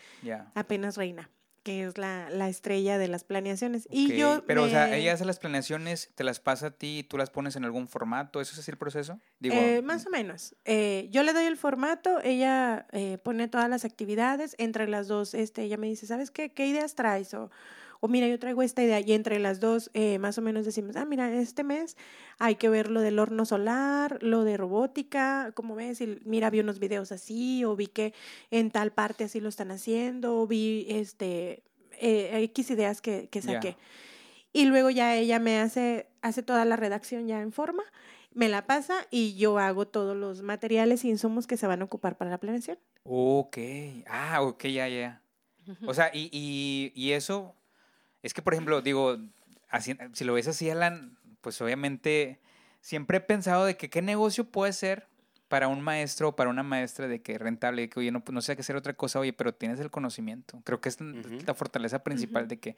apenas 0.53 0.97
Reina, 0.97 1.29
que 1.63 1.85
es 1.85 1.97
la, 1.97 2.29
la 2.29 2.49
estrella 2.49 2.97
de 2.97 3.07
las 3.07 3.23
planeaciones. 3.23 3.87
Y 3.89 4.17
yo 4.17 4.43
Pero, 4.45 4.63
o 4.63 4.67
sea, 4.69 4.93
ella 4.93 5.13
hace 5.13 5.23
las 5.23 5.39
planeaciones, 5.39 6.11
te 6.15 6.25
las 6.25 6.41
pasa 6.41 6.67
a 6.67 6.71
ti 6.71 6.99
y 6.99 7.03
tú 7.03 7.17
las 7.17 7.29
pones 7.29 7.55
en 7.55 7.63
algún 7.63 7.87
formato. 7.87 8.41
¿Eso 8.41 8.51
es 8.51 8.59
así 8.59 8.71
el 8.71 8.77
proceso? 8.77 9.21
Digo, 9.39 9.55
Eh, 9.55 9.81
más 9.81 10.05
o 10.05 10.09
menos. 10.09 10.55
Eh, 10.65 11.07
yo 11.09 11.23
le 11.23 11.31
doy 11.31 11.45
el 11.45 11.55
formato, 11.55 12.19
ella 12.21 12.87
eh, 12.91 13.17
pone 13.17 13.47
todas 13.47 13.69
las 13.69 13.85
actividades, 13.85 14.55
entre 14.57 14.89
las 14.89 15.07
dos, 15.07 15.33
este, 15.33 15.61
ella 15.63 15.77
me 15.77 15.87
dice, 15.87 16.05
¿sabes 16.05 16.31
qué? 16.31 16.51
¿Qué 16.51 16.67
ideas 16.67 16.95
traes? 16.95 17.33
O, 17.33 17.49
o 18.03 18.09
mira, 18.09 18.27
yo 18.27 18.37
traigo 18.37 18.61
esta 18.63 18.83
idea 18.83 18.99
y 18.99 19.13
entre 19.13 19.39
las 19.39 19.61
dos 19.61 19.89
eh, 19.93 20.19
más 20.19 20.37
o 20.37 20.41
menos 20.41 20.65
decimos, 20.65 20.97
ah, 20.97 21.05
mira, 21.05 21.33
este 21.33 21.63
mes 21.63 21.95
hay 22.37 22.55
que 22.55 22.67
ver 22.67 22.91
lo 22.91 22.99
del 22.99 23.17
horno 23.17 23.45
solar, 23.45 24.21
lo 24.21 24.43
de 24.43 24.57
robótica, 24.57 25.53
como 25.55 25.73
ves, 25.73 26.01
y 26.01 26.19
mira, 26.25 26.49
vi 26.49 26.59
unos 26.59 26.79
videos 26.79 27.13
así, 27.13 27.63
o 27.63 27.77
vi 27.77 27.87
que 27.87 28.13
en 28.51 28.71
tal 28.71 28.91
parte 28.91 29.23
así 29.23 29.39
lo 29.39 29.47
están 29.47 29.71
haciendo, 29.71 30.37
o 30.41 30.47
vi 30.47 30.85
este, 30.89 31.63
eh, 31.97 32.43
X 32.43 32.71
ideas 32.71 32.99
que, 32.99 33.29
que 33.29 33.41
saqué. 33.41 33.77
Y 34.51 34.65
luego 34.65 34.89
ya 34.89 35.15
ella 35.15 35.39
me 35.39 35.61
hace, 35.61 36.09
hace 36.21 36.43
toda 36.43 36.65
la 36.65 36.75
redacción 36.75 37.25
ya 37.29 37.39
en 37.39 37.53
forma, 37.53 37.83
me 38.33 38.49
la 38.49 38.65
pasa 38.65 38.95
y 39.11 39.35
yo 39.35 39.59
hago 39.59 39.87
todos 39.87 40.17
los 40.17 40.41
materiales 40.41 41.05
y 41.05 41.09
insumos 41.09 41.47
que 41.47 41.55
se 41.55 41.67
van 41.67 41.81
a 41.81 41.85
ocupar 41.85 42.17
para 42.17 42.31
la 42.31 42.37
planeación. 42.37 42.77
Ok, 43.03 43.59
ah, 44.09 44.41
ok, 44.41 44.65
ya, 44.65 44.89
ya. 44.89 45.21
O 45.87 45.93
sea, 45.93 46.11
y, 46.13 46.29
y, 46.33 46.91
y, 46.95 47.11
eso, 47.11 47.55
es 48.23 48.33
que 48.33 48.41
por 48.41 48.53
ejemplo, 48.53 48.81
digo, 48.81 49.17
así, 49.69 49.95
si 50.13 50.23
lo 50.23 50.33
ves 50.33 50.47
así, 50.47 50.69
Alan, 50.69 51.17
pues 51.41 51.61
obviamente 51.61 52.39
siempre 52.81 53.17
he 53.17 53.21
pensado 53.21 53.65
de 53.65 53.77
que 53.77 53.89
qué 53.89 54.01
negocio 54.01 54.45
puede 54.45 54.73
ser 54.73 55.07
para 55.53 55.67
un 55.67 55.81
maestro 55.81 56.29
o 56.29 56.35
para 56.35 56.49
una 56.49 56.63
maestra 56.63 57.07
de 57.07 57.21
que 57.21 57.37
rentable, 57.37 57.83
de 57.83 57.89
que 57.89 57.99
oye, 57.99 58.11
no, 58.11 58.23
no 58.27 58.41
sé 58.41 58.55
qué 58.55 58.61
hacer 58.61 58.75
otra 58.75 58.93
cosa, 58.93 59.19
oye, 59.19 59.33
pero 59.33 59.53
tienes 59.53 59.79
el 59.79 59.91
conocimiento. 59.91 60.59
Creo 60.63 60.81
que 60.81 60.89
es 60.89 60.97
la 60.99 61.53
fortaleza 61.53 62.03
principal 62.03 62.47
de 62.47 62.57
que, 62.57 62.75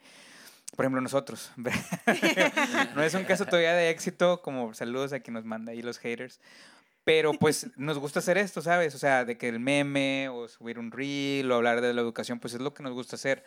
por 0.74 0.84
ejemplo, 0.84 1.00
nosotros, 1.00 1.52
no 2.94 3.02
es 3.02 3.14
un 3.14 3.24
caso 3.24 3.46
todavía 3.46 3.72
de 3.72 3.88
éxito, 3.88 4.42
como 4.42 4.74
saludos 4.74 5.14
a 5.14 5.20
quien 5.20 5.32
nos 5.34 5.46
manda 5.46 5.72
ahí 5.72 5.80
los 5.80 5.98
haters, 5.98 6.38
pero 7.02 7.32
pues 7.32 7.68
nos 7.76 7.98
gusta 7.98 8.18
hacer 8.18 8.36
esto, 8.36 8.60
¿sabes? 8.60 8.94
O 8.94 8.98
sea, 8.98 9.24
de 9.24 9.38
que 9.38 9.48
el 9.48 9.60
meme 9.60 10.28
o 10.28 10.46
subir 10.48 10.78
un 10.78 10.90
reel 10.90 11.50
o 11.50 11.54
hablar 11.54 11.80
de 11.80 11.94
la 11.94 12.00
educación, 12.02 12.40
pues 12.40 12.52
es 12.52 12.60
lo 12.60 12.74
que 12.74 12.82
nos 12.82 12.92
gusta 12.92 13.16
hacer. 13.16 13.42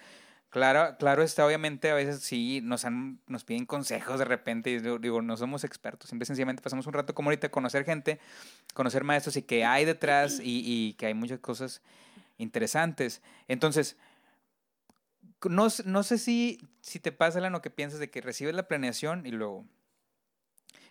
Claro, 0.50 0.96
claro 0.98 1.22
está, 1.22 1.46
obviamente 1.46 1.92
a 1.92 1.94
veces 1.94 2.22
sí 2.22 2.60
nos 2.64 2.84
han, 2.84 3.20
nos 3.28 3.44
piden 3.44 3.68
consejos 3.68 4.18
de 4.18 4.26
repente 4.26 4.72
y 4.72 4.80
digo, 4.80 5.22
no 5.22 5.38
somos 5.38 5.64
expertos, 5.64 6.10
simple 6.10 6.26
sencillamente 6.26 6.64
pasamos 6.64 6.88
un 6.88 6.94
rato 6.94 7.14
como 7.14 7.30
ahorita 7.30 7.48
a 7.48 7.52
conocer 7.52 7.86
gente, 7.86 8.20
conocer 8.74 9.04
maestros 9.04 9.38
y 9.38 9.44
que 9.44 9.64
hay 9.64 9.86
detrás 9.86 10.40
y, 10.40 10.64
y 10.66 10.94
que 10.94 11.06
hay 11.06 11.14
muchas 11.14 11.40
cosas 11.40 11.84
interesantes. 12.40 13.22
Entonces, 13.48 13.96
no, 15.48 15.68
no 15.86 16.04
sé 16.04 16.18
si, 16.18 16.60
si 16.82 17.00
te 17.00 17.12
pasa 17.12 17.48
lo 17.48 17.62
que 17.62 17.70
piensas 17.70 18.00
de 18.00 18.10
que 18.10 18.22
recibes 18.22 18.56
la 18.56 18.68
planeación 18.68 19.28
y 19.28 19.32
luego 19.32 19.66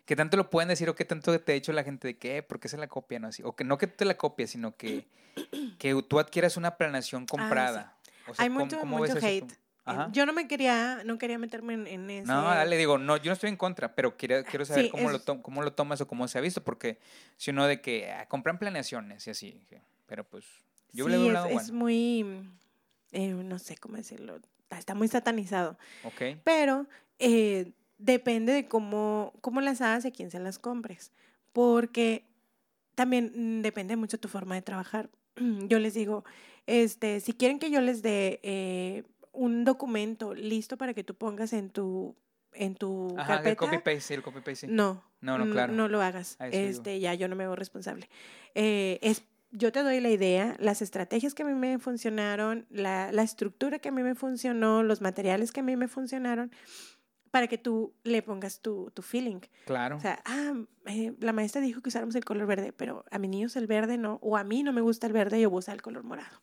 ¿Qué 0.09 0.17
tanto 0.17 0.39
lo 0.39 0.49
pueden 0.49 0.71
decir 0.71 0.89
o 0.89 0.95
qué 0.95 1.05
tanto 1.05 1.39
te 1.39 1.53
ha 1.53 1.55
dicho 1.55 1.71
la 1.75 1.85
gente 1.85 2.09
de 2.09 2.17
qué? 2.17 2.43
¿Por 2.43 2.61
qué 2.61 2.71
se 2.71 2.79
la 2.79 2.89
copian 2.89 3.27
así? 3.27 3.43
O 3.45 3.55
que 3.55 3.63
no 3.63 3.77
que 3.77 3.87
te 3.87 4.07
la 4.07 4.17
copies, 4.17 4.49
sino 4.49 4.75
que, 4.75 5.07
que 5.79 6.03
tú 6.09 6.19
adquieras 6.19 6.57
una 6.57 6.79
planeación 6.79 7.27
ah, 7.37 7.98
comprada. 8.29 8.45
Hay 8.45 8.51
mucho, 8.51 8.85
mucho 8.87 9.19
hate. 9.21 9.53
Yo 10.13 10.27
no 10.27 10.33
me 10.33 10.47
quería, 10.47 11.03
no 11.05 11.19
quería 11.19 11.39
meterme 11.39 11.75
en, 11.75 11.87
en 11.87 12.11
eso. 12.11 12.33
No, 12.33 12.43
dale, 12.43 12.77
digo, 12.77 12.99
no, 12.99 13.17
yo 13.17 13.31
no 13.31 13.33
estoy 13.33 13.49
en 13.49 13.57
contra, 13.57 13.95
pero 13.95 14.17
quiero, 14.17 14.45
quiero 14.45 14.65
saber 14.65 14.91
cómo, 14.91 15.11
lo 15.11 15.43
cómo 15.43 15.63
lo 15.63 15.73
tomas 15.73 16.01
o 16.01 16.07
cómo 16.07 16.29
se 16.29 16.39
ha 16.39 16.41
visto, 16.41 16.63
porque 16.63 16.99
si 17.37 17.51
uno 17.51 17.67
de 17.67 17.81
que 17.81 18.11
ah, 18.11 18.27
compran 18.29 18.59
planeaciones 18.59 19.27
y 19.27 19.31
así, 19.31 19.63
pero 20.07 20.25
pues 20.25 20.45
yo 20.93 21.09
le 21.09 21.17
veo 21.17 21.27
un 21.29 21.33
lado 21.33 21.47
es, 21.47 21.63
es 21.63 21.71
muy, 21.73 22.47
eh, 23.13 23.29
no 23.33 23.59
sé 23.59 23.79
cómo 23.79 23.97
decirlo, 23.97 24.39
está 24.71 24.95
muy 24.95 25.09
satanizado. 25.09 25.79
Ok. 26.05 26.39
Pero 26.45 26.87
eh, 27.19 27.73
depende 27.99 28.53
de 28.53 28.69
cómo, 28.69 29.33
cómo 29.41 29.61
las 29.61 29.81
hagas 29.81 30.05
y 30.05 30.13
quién 30.13 30.31
se 30.31 30.39
las 30.39 30.59
compres. 30.59 31.13
Porque 31.53 32.25
también 32.95 33.63
depende 33.63 33.97
mucho 33.97 34.19
tu 34.19 34.29
forma 34.29 34.55
de 34.55 34.63
trabajar. 34.63 35.11
Yo 35.37 35.79
les 35.79 35.95
digo, 35.95 36.25
este, 36.69 37.21
si 37.21 37.33
quieren 37.33 37.59
que 37.59 37.71
yo 37.71 37.81
les 37.81 38.03
dé 38.03 38.41
eh, 38.43 39.03
un 39.33 39.65
documento 39.65 40.35
listo 40.35 40.77
para 40.77 40.93
que 40.93 41.03
tú 41.03 41.15
pongas 41.15 41.55
en 41.55 41.71
tu 41.71 42.15
en 42.53 42.75
tu 42.75 43.15
carpeta. 43.17 43.49
El 43.49 43.57
copy 43.57 43.79
paste, 43.79 44.15
el 44.15 44.23
copy 44.23 44.41
paste. 44.41 44.67
No, 44.67 45.03
no, 45.23 45.39
no, 45.39 45.51
claro. 45.51 45.73
No 45.73 45.89
lo 45.89 46.03
hagas. 46.03 46.37
Este, 46.41 47.01
ya 47.01 47.15
yo 47.15 47.27
no 47.27 47.37
me 47.37 47.45
hago 47.45 47.57
responsable. 47.57 48.11
Eh, 48.55 48.99
es, 49.01 49.25
yo 49.51 49.73
te 49.73 49.83
doy 49.83 50.01
la 50.01 50.11
idea, 50.11 50.57
las 50.59 50.83
estrategias 50.83 51.35
que 51.35 51.43
a 51.43 51.47
mí 51.47 51.55
me 51.55 51.79
funcionaron, 51.79 52.67
la, 52.69 53.13
la 53.13 53.23
estructura 53.23 53.79
que 53.79 53.89
a 53.89 53.93
mí 53.93 54.03
me 54.03 54.15
funcionó, 54.15 54.83
los 54.83 55.01
materiales 55.01 55.53
que 55.53 55.61
a 55.61 55.63
mí 55.63 55.75
me 55.75 55.89
funcionaron 55.89 56.53
para 57.31 57.47
que 57.47 57.59
tú 57.59 57.95
le 58.05 58.23
pongas 58.23 58.61
tu, 58.61 58.91
tu 58.95 59.03
feeling. 59.03 59.41
Claro. 59.67 59.97
O 59.97 60.01
sea, 60.01 60.23
ah, 60.25 60.55
eh, 60.87 61.15
la 61.21 61.33
maestra 61.33 61.61
dijo 61.61 61.81
que 61.81 61.89
usáramos 61.89 62.15
el 62.15 62.25
color 62.25 62.47
verde, 62.47 62.73
pero 62.73 63.05
a 63.11 63.19
mis 63.19 63.31
niños 63.31 63.57
el 63.57 63.67
verde 63.67 63.99
no, 63.99 64.19
o 64.23 64.37
a 64.37 64.45
mí 64.45 64.63
no 64.63 64.73
me 64.73 64.81
gusta 64.81 65.07
el 65.07 65.13
verde, 65.13 65.41
yo 65.41 65.51
voy 65.51 65.59
a 65.59 65.61
usar 65.61 65.75
el 65.75 65.83
color 65.83 66.05
morado. 66.05 66.43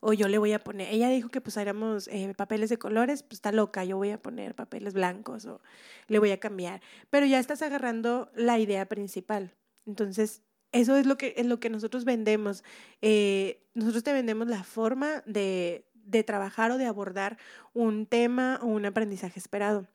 O 0.00 0.12
yo 0.12 0.26
le 0.26 0.38
voy 0.38 0.52
a 0.52 0.58
poner, 0.58 0.92
ella 0.92 1.08
dijo 1.08 1.28
que 1.28 1.40
pusáramos 1.40 2.08
eh, 2.08 2.34
papeles 2.36 2.70
de 2.70 2.78
colores, 2.78 3.22
pues 3.22 3.34
está 3.34 3.52
loca, 3.52 3.84
yo 3.84 3.96
voy 3.96 4.10
a 4.10 4.20
poner 4.20 4.56
papeles 4.56 4.94
blancos 4.94 5.46
o 5.46 5.60
le 6.08 6.18
voy 6.18 6.32
a 6.32 6.40
cambiar. 6.40 6.80
Pero 7.08 7.24
ya 7.26 7.38
estás 7.38 7.62
agarrando 7.62 8.28
la 8.34 8.58
idea 8.58 8.86
principal. 8.86 9.54
Entonces, 9.86 10.42
eso 10.72 10.96
es 10.96 11.06
lo 11.06 11.16
que, 11.16 11.34
es 11.36 11.46
lo 11.46 11.60
que 11.60 11.70
nosotros 11.70 12.04
vendemos. 12.04 12.64
Eh, 13.00 13.64
nosotros 13.74 14.02
te 14.02 14.12
vendemos 14.12 14.48
la 14.48 14.64
forma 14.64 15.22
de, 15.24 15.86
de 15.94 16.24
trabajar 16.24 16.72
o 16.72 16.78
de 16.78 16.86
abordar 16.86 17.38
un 17.72 18.06
tema 18.06 18.58
o 18.60 18.66
un 18.66 18.84
aprendizaje 18.86 19.38
esperado 19.38 19.86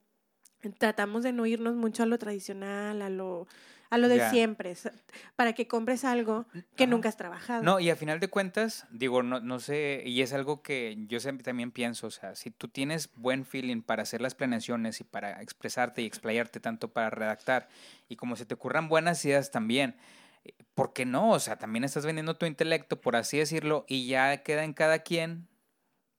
tratamos 0.78 1.24
de 1.24 1.34
no 1.34 1.46
irnos 1.46 1.76
mucho 1.76 2.04
a 2.04 2.06
lo 2.06 2.18
tradicional, 2.18 3.02
a 3.02 3.10
lo, 3.10 3.48
a 3.90 3.98
lo 3.98 4.10
de 4.10 4.30
siempre, 4.30 4.76
para 5.36 5.54
que 5.54 5.68
compres 5.68 6.04
algo 6.04 6.46
que 6.76 6.88
nunca 6.88 7.10
has 7.10 7.18
trabajado. 7.18 7.64
No, 7.64 7.80
y 7.80 7.90
a 7.90 7.96
final 7.96 8.20
de 8.20 8.28
cuentas, 8.28 8.86
digo, 8.92 9.24
no, 9.24 9.40
no 9.40 9.60
sé, 9.60 10.04
y 10.06 10.22
es 10.22 10.34
algo 10.34 10.62
que 10.62 10.98
yo 11.08 11.20
también 11.44 11.72
pienso, 11.72 12.08
o 12.08 12.12
sea, 12.12 12.36
si 12.36 12.52
tú 12.52 12.68
tienes 12.68 13.14
buen 13.16 13.46
feeling 13.46 13.82
para 13.82 14.04
hacer 14.04 14.22
las 14.22 14.36
planeaciones 14.36 15.00
y 15.00 15.04
para 15.04 15.42
expresarte 15.42 16.02
y 16.02 16.06
explayarte 16.06 16.60
tanto 16.60 16.92
para 16.92 17.10
redactar, 17.10 17.70
y 18.10 18.16
como 18.16 18.36
se 18.36 18.46
te 18.46 18.54
ocurran 18.54 18.90
buenas 18.90 19.24
ideas 19.26 19.52
también, 19.52 19.96
eh, 20.44 20.54
¿por 20.76 20.94
qué 20.94 21.06
no? 21.06 21.32
O 21.32 21.40
sea, 21.40 21.58
también 21.58 21.84
estás 21.84 22.06
vendiendo 22.06 22.36
tu 22.36 22.46
intelecto, 22.46 23.00
por 23.00 23.16
así 23.16 23.38
decirlo, 23.38 23.86
y 23.88 24.08
ya 24.08 24.44
queda 24.44 24.64
en 24.64 24.74
cada 24.74 25.00
quien 25.00 25.48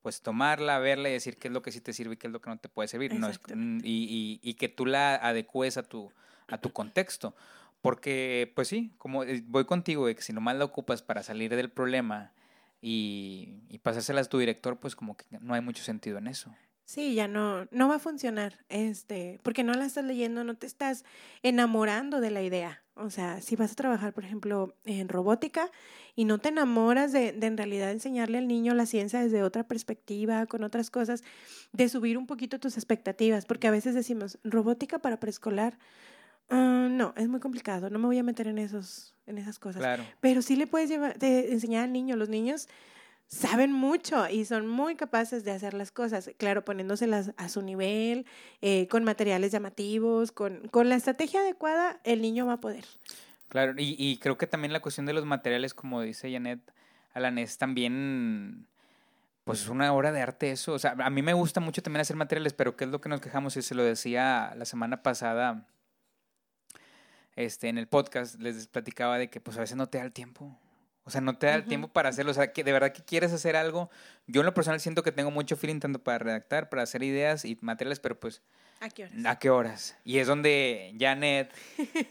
pues 0.03 0.23
tomarla, 0.23 0.79
verla 0.79 1.09
y 1.09 1.13
decir 1.13 1.37
qué 1.37 1.49
es 1.49 1.55
lo 1.55 1.63
que 1.63 1.73
sí 1.73 1.81
te 1.81 1.93
sirve 1.93 2.15
y 2.15 2.17
qué 2.17 2.29
es 2.29 2.33
lo 2.33 2.41
que 2.41 2.51
no 2.51 2.59
te 2.59 2.69
puede 2.69 2.89
servir. 2.89 3.15
No 3.15 3.29
mm, 3.29 3.81
y, 3.83 4.41
y, 4.43 4.55
que 4.55 4.69
tú 4.69 4.87
la 4.87 5.17
adecues 5.17 5.77
a 5.77 5.83
tu, 5.83 6.13
a 6.49 6.59
tu 6.59 6.73
contexto. 6.73 7.35
Porque, 7.81 8.53
pues 8.55 8.69
sí, 8.69 8.93
como 8.99 9.23
eh, 9.25 9.43
voy 9.47 9.65
contigo, 9.65 10.07
de 10.07 10.15
que 10.15 10.23
si 10.23 10.33
nomás 10.33 10.57
la 10.57 10.65
ocupas 10.65 11.03
para 11.03 11.23
salir 11.23 11.55
del 11.55 11.71
problema 11.71 12.33
y, 12.81 13.61
y 13.69 13.79
pasárselas 13.79 14.27
a 14.27 14.31
tu 14.31 14.39
director, 14.39 14.79
pues 14.79 14.97
como 14.97 15.17
que 15.17 15.25
no 15.41 15.55
hay 15.55 15.61
mucho 15.61 15.83
sentido 15.83 16.19
en 16.19 16.27
eso. 16.27 16.55
Sí, 16.89 17.15
ya 17.15 17.29
no, 17.29 17.67
no 17.71 17.87
va 17.87 17.97
a 17.97 17.99
funcionar, 17.99 18.65
este, 18.71 19.41
porque 19.43 19.63
no 19.63 19.75
la 19.75 19.85
estás 19.85 20.07
leyendo, 20.07 20.43
no 20.43 20.55
te 20.55 20.67
estás 20.67 21.05
enamorando 21.43 22.19
de 22.19 22.31
la 22.31 22.41
idea. 22.41 22.83
O 22.95 23.11
sea, 23.11 23.43
si 23.43 23.57
vas 23.57 23.73
a 23.73 23.75
trabajar, 23.75 24.15
por 24.15 24.25
ejemplo, 24.25 24.75
en 24.87 25.11
robótica 25.11 25.71
y 26.17 26.25
no 26.25 26.39
te 26.39 26.49
enamoras 26.49 27.13
de, 27.13 27.33
de 27.33 27.47
en 27.47 27.59
realidad 27.59 27.91
enseñarle 27.91 28.39
al 28.39 28.49
niño 28.49 28.73
la 28.73 28.87
ciencia 28.87 29.21
desde 29.21 29.43
otra 29.43 29.65
perspectiva, 29.65 30.47
con 30.47 30.65
otras 30.65 30.89
cosas, 30.89 31.25
de 31.73 31.91
subir 31.91 32.17
un 32.17 32.27
poquito 32.27 32.59
tus 32.59 32.79
expectativas, 32.79 33.45
porque 33.45 33.69
a 33.69 33.71
veces 33.71 33.95
decimos, 33.95 34.39
robótica 34.43 34.99
para 34.99 35.21
preescolar, 35.21 35.79
ah, 36.49 36.89
no, 36.91 37.13
es 37.19 37.29
muy 37.29 37.41
complicado, 37.41 37.91
no 37.91 37.99
me 37.99 38.07
voy 38.07 38.17
a 38.17 38.23
meter 38.23 38.47
en, 38.47 38.57
esos, 38.57 39.15
en 39.27 39.37
esas 39.37 39.59
cosas. 39.59 39.83
Claro. 39.83 40.05
Pero 40.23 40.41
sí 40.41 40.57
le 40.57 40.67
puedes 40.67 40.89
llevar, 40.89 41.19
de 41.19 41.53
enseñar 41.53 41.85
al 41.85 41.93
niño, 41.93 42.17
los 42.17 42.31
niños 42.31 42.67
saben 43.29 43.73
mucho 43.73 44.29
y 44.29 44.45
son 44.45 44.67
muy 44.67 44.97
capaces 44.97 45.45
de 45.45 45.53
hacer 45.53 45.75
las 45.75 45.93
cosas, 45.93 46.31
claro, 46.39 46.65
poniéndoselas 46.65 47.33
a 47.37 47.49
su 47.49 47.63
nivel, 47.63 48.27
eh, 48.63 48.89
con 48.89 49.05
materiales 49.05 49.53
llamativos, 49.53 50.33
con, 50.33 50.67
con 50.69 50.89
la 50.89 50.97
estrategia 50.97 51.41
adecuada, 51.41 52.01
el 52.05 52.23
niño 52.23 52.47
va 52.47 52.55
a 52.55 52.61
poder. 52.61 52.85
Claro, 53.49 53.75
y, 53.77 53.95
y 53.99 54.19
creo 54.19 54.37
que 54.37 54.47
también 54.47 54.73
la 54.73 54.81
cuestión 54.81 55.07
de 55.07 55.13
los 55.13 55.25
materiales, 55.25 55.75
como 55.75 56.03
dice 56.03 56.33
Janet 56.33 56.61
Alan, 57.15 57.39
es 57.39 57.59
también 57.59 58.67
pues 59.45 59.69
una 59.69 59.95
obra 59.95 60.13
de 60.13 60.21
arte 60.21 60.51
eso. 60.51 60.75
O 60.75 60.79
sea, 60.79 60.95
a 60.99 61.11
mí 61.11 61.23
me 61.23 61.33
gusta 61.33 61.61
mucho 61.61 61.83
también 61.83 62.03
hacer 62.03 62.17
materiales, 62.17 62.53
pero 62.53 62.77
¿qué 62.77 62.85
es 62.85 62.91
lo 62.91 63.01
que 63.01 63.09
nos 63.09 63.21
quejamos? 63.21 63.57
Y 63.57 63.63
se 63.63 63.75
lo 63.75 63.83
decía 63.83 64.53
la 64.57 64.67
semana 64.67 65.03
pasada 65.03 65.67
este, 67.35 67.69
en 67.69 67.79
el 67.79 67.89
podcast, 67.89 68.39
les 68.41 68.67
platicaba 68.67 69.17
de 69.17 69.31
que 69.31 69.41
pues 69.41 69.57
a 69.57 69.61
veces 69.61 69.77
no 69.77 69.89
te 69.89 69.99
da 69.99 70.05
el 70.05 70.13
tiempo. 70.13 70.59
O 71.09 71.11
sea, 71.11 71.23
no 71.23 71.39
te 71.39 71.47
da 71.47 71.55
el 71.55 71.65
tiempo 71.65 71.89
para 71.89 72.11
hacerlo. 72.11 72.33
O 72.33 72.35
sea, 72.35 72.53
que 72.53 72.63
de 72.63 72.71
verdad 72.71 72.93
que 72.93 73.03
quieres 73.03 73.33
hacer 73.33 73.57
algo. 73.57 73.89
Yo 74.27 74.43
en 74.43 74.45
lo 74.45 74.53
personal 74.53 74.79
siento 74.79 75.03
que 75.03 75.11
tengo 75.11 75.31
mucho 75.31 75.57
feeling 75.57 75.81
tanto 75.81 75.99
para 76.01 76.19
redactar, 76.19 76.69
para 76.69 76.83
hacer 76.83 77.03
ideas 77.03 77.47
y 77.47 77.57
materiales, 77.63 77.99
pero 77.99 78.21
pues... 78.21 78.43
¿A 78.81 78.91
qué 78.91 79.05
horas? 79.05 79.17
¿A 79.25 79.39
qué 79.39 79.51
horas? 79.51 79.97
Y 80.05 80.19
es 80.19 80.27
donde 80.27 80.95
Janet 81.01 81.51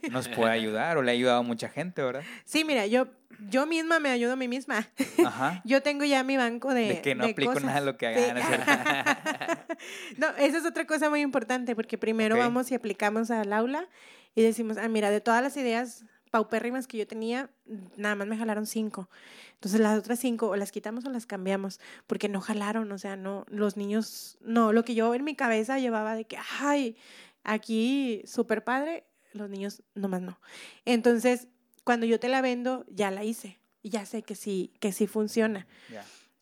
nos 0.10 0.28
puede 0.28 0.52
ayudar 0.52 0.98
o 0.98 1.04
le 1.04 1.12
ha 1.12 1.14
ayudado 1.14 1.40
a 1.40 1.44
mucha 1.44 1.70
gente, 1.70 2.02
¿verdad? 2.02 2.24
Sí, 2.44 2.64
mira, 2.66 2.88
yo, 2.88 3.08
yo 3.52 3.68
misma 3.68 4.00
me 4.00 4.10
ayudo 4.10 4.34
a 4.34 4.36
mí 4.36 4.48
misma. 4.48 4.90
Ajá. 5.24 5.62
Yo 5.66 5.84
tengo 5.84 6.04
ya 6.06 6.24
mi 6.24 6.38
banco 6.38 6.74
de. 6.74 6.88
De 6.88 7.02
que 7.02 7.14
no 7.14 7.24
aplico 7.24 7.60
nada 7.60 7.80
de 7.80 7.86
lo 7.86 7.98
que 7.98 8.08
hagan. 8.08 8.38
no, 10.18 10.30
esa 10.38 10.58
es 10.58 10.66
otra 10.66 10.86
cosa 10.86 11.10
muy 11.12 11.22
importante 11.22 11.76
porque 11.76 12.00
primero 12.00 12.36
vamos 12.36 12.72
y 12.72 12.76
aplicamos 12.76 13.30
al 13.30 13.54
aula 13.54 13.88
y 14.36 14.42
decimos, 14.42 14.78
ah, 14.78 14.90
mira, 14.90 15.10
de 15.10 15.22
todas 15.22 15.42
las 15.42 15.56
ideas 15.56 16.04
paupérrimas 16.32 16.88
que 16.88 16.98
yo 16.98 17.08
tenía, 17.08 17.50
nada 17.96 18.16
más 18.16 18.28
me 18.28 18.38
jalaron 18.38 18.66
cinco. 18.66 19.10
Entonces 19.54 19.80
las 19.80 19.98
otras 19.98 20.20
cinco 20.20 20.50
o 20.50 20.56
las 20.56 20.72
quitamos 20.72 21.06
o 21.06 21.10
las 21.10 21.26
cambiamos, 21.26 21.80
porque 22.06 22.30
no 22.30 22.42
jalaron, 22.42 22.92
o 22.92 22.98
sea, 22.98 23.16
no, 23.16 23.46
los 23.50 23.78
niños, 23.78 24.38
no, 24.42 24.74
lo 24.74 24.84
que 24.84 24.96
yo 24.96 25.14
en 25.16 25.24
mi 25.24 25.36
cabeza 25.36 25.80
llevaba 25.80 26.16
de 26.16 26.26
que, 26.26 26.38
ay, 26.60 26.96
aquí 27.44 28.22
súper 28.26 28.64
padre, 28.64 29.06
los 29.34 29.50
niños 29.50 29.84
nomás 29.96 30.22
no. 30.22 30.40
Entonces, 30.86 31.48
cuando 31.84 32.06
yo 32.06 32.20
te 32.20 32.30
la 32.30 32.42
vendo, 32.42 32.86
ya 32.90 33.12
la 33.12 33.24
hice, 33.24 33.60
y 33.82 33.90
ya 33.90 34.06
sé 34.06 34.24
que 34.24 34.36
sí, 34.36 34.74
que 34.80 34.92
sí 34.92 35.08
funciona. 35.08 35.68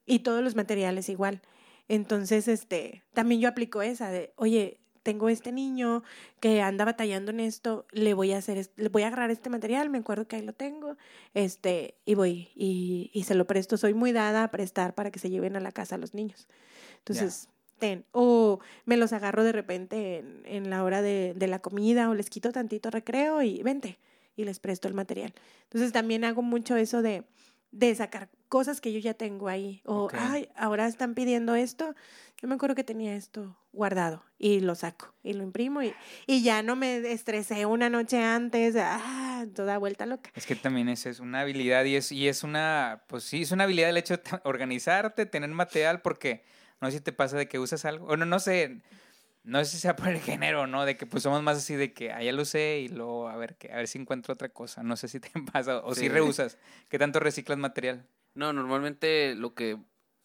Y 0.06 0.20
todos 0.20 0.44
los 0.44 0.56
materiales 0.56 1.10
igual. 1.10 1.42
Entonces, 1.88 2.48
este, 2.48 3.04
también 3.14 3.42
yo 3.42 3.50
aplico 3.50 3.82
esa 3.82 4.10
de, 4.10 4.34
oye, 4.36 4.80
tengo 5.06 5.30
este 5.30 5.52
niño 5.52 6.02
que 6.40 6.64
anda 6.64 6.84
batallando 6.84 7.30
en 7.30 7.40
esto, 7.40 7.86
le 7.92 8.16
voy 8.16 8.34
a 8.34 8.40
hacer, 8.40 8.72
le 8.76 8.90
voy 8.90 9.04
a 9.04 9.08
agarrar 9.08 9.30
este 9.30 9.52
material, 9.52 9.92
me 9.92 10.00
acuerdo 10.00 10.28
que 10.28 10.36
ahí 10.36 10.42
lo 10.42 10.52
tengo, 10.52 10.98
este, 11.36 11.94
y 12.06 12.16
voy, 12.16 12.50
y, 12.56 13.12
y 13.14 13.24
se 13.24 13.36
lo 13.36 13.46
presto. 13.46 13.78
Soy 13.78 13.94
muy 13.94 14.14
dada 14.14 14.44
a 14.44 14.50
prestar 14.50 14.96
para 14.96 15.12
que 15.12 15.20
se 15.20 15.30
lleven 15.30 15.56
a 15.56 15.60
la 15.60 15.72
casa 15.72 15.94
a 15.94 15.98
los 16.00 16.16
niños. 16.16 16.48
Entonces, 16.98 17.50
ten. 17.78 18.04
O 18.14 18.60
me 18.86 18.98
los 18.98 19.14
agarro 19.14 19.44
de 19.44 19.52
repente 19.52 20.18
en, 20.18 20.42
en 20.46 20.72
la 20.72 20.84
hora 20.84 21.04
de, 21.04 21.36
de 21.36 21.48
la 21.48 21.60
comida, 21.60 22.10
o 22.10 22.16
les 22.16 22.32
quito 22.32 22.52
tantito 22.52 22.90
recreo 22.90 23.44
y 23.44 23.62
vente, 23.62 24.00
y 24.36 24.44
les 24.44 24.58
presto 24.58 24.88
el 24.88 24.96
material. 24.96 25.36
Entonces, 25.66 25.92
también 25.92 26.24
hago 26.24 26.42
mucho 26.42 26.76
eso 26.78 27.04
de, 27.04 27.26
de 27.76 27.94
sacar 27.94 28.30
cosas 28.48 28.80
que 28.80 28.94
yo 28.94 29.00
ya 29.00 29.14
tengo 29.14 29.50
ahí. 29.50 29.82
O, 29.86 30.10
ay, 30.14 30.48
ahora 30.56 30.88
están 30.88 31.14
pidiendo 31.14 31.56
esto. 31.56 31.94
Yo 32.42 32.48
me 32.48 32.56
acuerdo 32.56 32.74
que 32.74 32.86
tenía 32.86 33.16
esto 33.16 33.58
guardado 33.74 34.24
y 34.40 34.62
lo 34.62 34.76
saco 34.76 35.14
y 35.24 35.34
lo 35.34 35.44
imprimo 35.44 35.84
y, 35.84 35.94
y 36.26 36.42
ya 36.42 36.64
no 36.64 36.78
me 36.78 37.12
estresé 37.12 37.66
una 37.66 37.90
noche 37.90 38.24
antes, 38.24 38.76
ah, 38.78 39.46
toda 39.54 39.78
vuelta 39.78 40.06
loca. 40.06 40.32
Es 40.36 40.46
que 40.46 40.56
también 40.56 40.88
es, 40.88 41.06
es 41.06 41.20
una 41.20 41.42
habilidad 41.42 41.84
y 41.84 41.98
es, 41.98 42.14
y 42.14 42.30
es 42.30 42.44
una, 42.44 43.04
pues 43.08 43.26
sí, 43.26 43.42
es 43.42 43.52
una 43.52 43.66
habilidad 43.66 43.90
el 43.90 43.98
hecho 43.98 44.16
de 44.16 44.24
organizarte, 44.44 45.26
tener 45.26 45.50
material, 45.50 46.02
porque 46.02 46.46
no 46.80 46.90
sé 46.90 46.98
si 46.98 47.04
te 47.04 47.12
pasa 47.12 47.38
de 47.38 47.50
que 47.50 47.60
usas 47.60 47.84
algo, 47.84 48.08
o 48.08 48.16
no, 48.16 48.26
no 48.26 48.40
sé, 48.40 48.82
no 49.46 49.64
sé 49.64 49.72
si 49.72 49.78
sea 49.78 49.96
por 49.96 50.10
el 50.10 50.20
género, 50.20 50.68
¿no? 50.68 50.86
De 50.86 50.98
que 50.98 51.06
pues 51.06 51.24
somos 51.24 51.42
más 51.44 51.58
así 51.58 51.76
de 51.76 51.94
que 51.94 52.12
ah, 52.12 52.22
ya 52.22 52.34
lo 52.34 52.42
usé 52.42 52.80
y 52.80 52.88
luego 52.88 53.30
a 53.30 53.38
ver, 53.38 53.56
que, 53.56 53.72
a 53.72 53.78
ver 53.78 53.88
si 53.88 54.00
encuentro 54.00 54.34
otra 54.34 54.50
cosa, 54.50 54.84
no 54.84 54.98
sé 54.98 55.08
si 55.08 55.20
te 55.20 55.30
pasa, 55.54 55.80
o 55.80 55.94
si 55.96 56.10
reusas, 56.10 56.58
¿qué 56.90 57.00
tanto 57.00 57.20
reciclas 57.20 57.58
material? 57.58 58.06
No, 58.34 58.52
normalmente 58.52 59.36
lo 59.36 59.54
que 59.54 59.78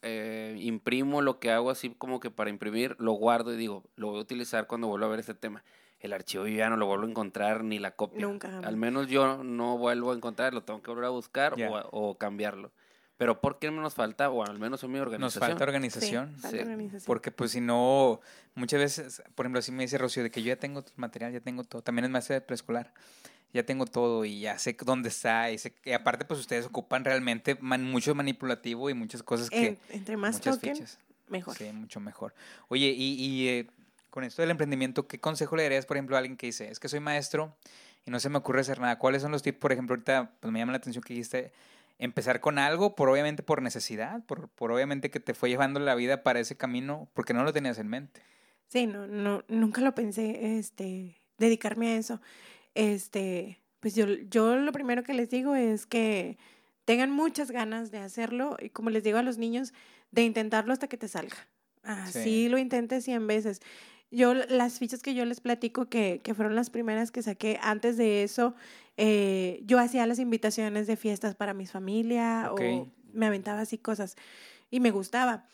eh, 0.02 0.56
imprimo, 0.58 1.20
lo 1.20 1.38
que 1.38 1.50
hago 1.50 1.70
así 1.70 1.90
como 1.90 2.18
que 2.18 2.30
para 2.30 2.50
imprimir, 2.50 2.96
lo 2.98 3.12
guardo 3.12 3.52
y 3.52 3.56
digo, 3.56 3.84
lo 3.94 4.08
voy 4.08 4.18
a 4.18 4.22
utilizar 4.22 4.66
cuando 4.66 4.88
vuelva 4.88 5.06
a 5.06 5.10
ver 5.10 5.20
este 5.20 5.34
tema. 5.34 5.62
El 5.98 6.14
archivo 6.14 6.46
yo 6.46 6.56
ya 6.56 6.70
no 6.70 6.78
lo 6.78 6.86
vuelvo 6.86 7.04
a 7.04 7.10
encontrar 7.10 7.62
ni 7.62 7.78
la 7.78 7.94
copia. 7.94 8.22
Nunca, 8.22 8.48
jamás. 8.48 8.66
Al 8.66 8.76
menos 8.78 9.08
yo 9.08 9.44
no 9.44 9.76
vuelvo 9.76 10.12
a 10.12 10.14
encontrar, 10.14 10.54
lo 10.54 10.62
tengo 10.62 10.80
que 10.80 10.90
volver 10.90 11.04
a 11.04 11.10
buscar 11.10 11.54
o 11.90 12.16
cambiarlo. 12.16 12.72
Pero 13.20 13.38
¿por 13.38 13.58
qué 13.58 13.70
nos 13.70 13.92
falta? 13.94 14.30
O 14.30 14.42
al 14.42 14.58
menos 14.58 14.82
en 14.82 14.92
mi 14.92 14.98
Nos 14.98 15.08
organización. 15.08 15.40
falta 15.50 15.64
organización. 15.64 16.28
Sí, 16.36 16.40
falta 16.40 16.56
Sí, 16.56 16.62
organización. 16.62 17.02
Porque 17.06 17.30
pues 17.30 17.50
si 17.50 17.60
no, 17.60 18.22
muchas 18.54 18.80
veces, 18.80 19.22
por 19.34 19.44
ejemplo, 19.44 19.58
así 19.58 19.72
me 19.72 19.82
dice 19.82 19.98
Rocío 19.98 20.22
de 20.22 20.30
que 20.30 20.40
yo 20.42 20.48
ya 20.48 20.56
tengo 20.56 20.80
tu 20.80 20.92
material, 20.96 21.30
ya 21.30 21.40
tengo 21.40 21.62
todo, 21.64 21.82
también 21.82 22.06
es 22.06 22.10
maestra 22.10 22.36
de 22.36 22.40
preescolar, 22.40 22.94
ya 23.52 23.62
tengo 23.66 23.84
todo 23.84 24.24
y 24.24 24.40
ya 24.40 24.58
sé 24.58 24.74
dónde 24.86 25.10
está 25.10 25.50
y, 25.50 25.58
sé, 25.58 25.74
y 25.84 25.92
aparte 25.92 26.24
pues 26.24 26.40
ustedes 26.40 26.64
ocupan 26.64 27.04
realmente 27.04 27.58
man- 27.60 27.84
mucho 27.84 28.14
manipulativo 28.14 28.88
y 28.88 28.94
muchas 28.94 29.22
cosas 29.22 29.50
que... 29.50 29.66
En- 29.66 29.78
entre 29.90 30.16
más 30.16 30.40
toquen, 30.40 30.76
fichas. 30.76 30.98
mejor. 31.28 31.54
Sí, 31.58 31.70
mucho 31.74 32.00
mejor. 32.00 32.32
Oye, 32.68 32.86
y, 32.96 33.22
y, 33.22 33.48
eh, 33.48 33.66
con 34.08 34.24
esto 34.24 34.40
del 34.40 34.50
emprendimiento, 34.50 35.06
¿qué 35.06 35.20
consejo 35.20 35.56
le 35.56 35.64
darías, 35.64 35.84
por 35.84 35.98
ejemplo, 35.98 36.16
a 36.16 36.20
alguien 36.20 36.38
que 36.38 36.46
dice, 36.46 36.70
es 36.70 36.80
que 36.80 36.88
soy 36.88 37.00
maestro 37.00 37.54
y 38.06 38.10
no 38.10 38.18
se 38.18 38.30
me 38.30 38.38
ocurre 38.38 38.62
hacer 38.62 38.80
nada? 38.80 38.98
¿Cuáles 38.98 39.20
son 39.20 39.30
los 39.30 39.42
tips, 39.42 39.58
por 39.58 39.72
ejemplo, 39.72 39.92
ahorita 39.92 40.30
pues 40.40 40.50
me 40.50 40.58
llama 40.58 40.72
la 40.72 40.78
atención 40.78 41.04
que 41.04 41.12
dijiste, 41.12 41.52
empezar 42.00 42.40
con 42.40 42.58
algo, 42.58 42.96
por 42.96 43.08
obviamente 43.08 43.42
por 43.44 43.62
necesidad, 43.62 44.24
por, 44.26 44.48
por 44.48 44.72
obviamente 44.72 45.10
que 45.10 45.20
te 45.20 45.34
fue 45.34 45.48
llevando 45.50 45.78
la 45.80 45.94
vida 45.94 46.22
para 46.24 46.40
ese 46.40 46.56
camino, 46.56 47.08
porque 47.14 47.34
no 47.34 47.44
lo 47.44 47.52
tenías 47.52 47.78
en 47.78 47.88
mente. 47.88 48.22
Sí, 48.68 48.86
no, 48.86 49.06
no, 49.06 49.44
nunca 49.48 49.80
lo 49.80 49.94
pensé, 49.94 50.58
este, 50.58 51.20
dedicarme 51.38 51.88
a 51.92 51.96
eso. 51.96 52.20
Este, 52.74 53.58
pues 53.80 53.94
yo, 53.94 54.06
yo 54.06 54.56
lo 54.56 54.72
primero 54.72 55.02
que 55.02 55.14
les 55.14 55.30
digo 55.30 55.54
es 55.54 55.86
que 55.86 56.38
tengan 56.84 57.10
muchas 57.10 57.50
ganas 57.50 57.90
de 57.90 57.98
hacerlo 57.98 58.56
y 58.60 58.70
como 58.70 58.90
les 58.90 59.04
digo 59.04 59.18
a 59.18 59.22
los 59.22 59.38
niños, 59.38 59.72
de 60.10 60.22
intentarlo 60.22 60.72
hasta 60.72 60.88
que 60.88 60.96
te 60.96 61.08
salga. 61.08 61.36
Así 61.82 62.22
Sí. 62.44 62.48
lo 62.48 62.58
intentes 62.58 63.04
100 63.04 63.26
veces. 63.26 63.60
Yo, 64.10 64.34
las 64.34 64.78
fichas 64.78 65.02
que 65.02 65.14
yo 65.14 65.24
les 65.24 65.40
platico, 65.40 65.88
que, 65.88 66.20
que 66.22 66.34
fueron 66.34 66.56
las 66.56 66.68
primeras 66.70 67.12
que 67.12 67.22
saqué, 67.22 67.58
antes 67.62 67.96
de 67.96 68.24
eso, 68.24 68.54
eh, 69.02 69.62
yo 69.64 69.78
hacía 69.78 70.06
las 70.06 70.18
invitaciones 70.18 70.86
de 70.86 70.94
fiestas 70.94 71.34
para 71.34 71.54
mi 71.54 71.64
familia 71.64 72.50
o 72.52 72.92
me 73.14 73.26
aventaba 73.26 73.60
así 73.62 73.78
cosas 73.78 74.14
y 74.70 74.80
me 74.80 74.90
gustaba. 74.90 75.46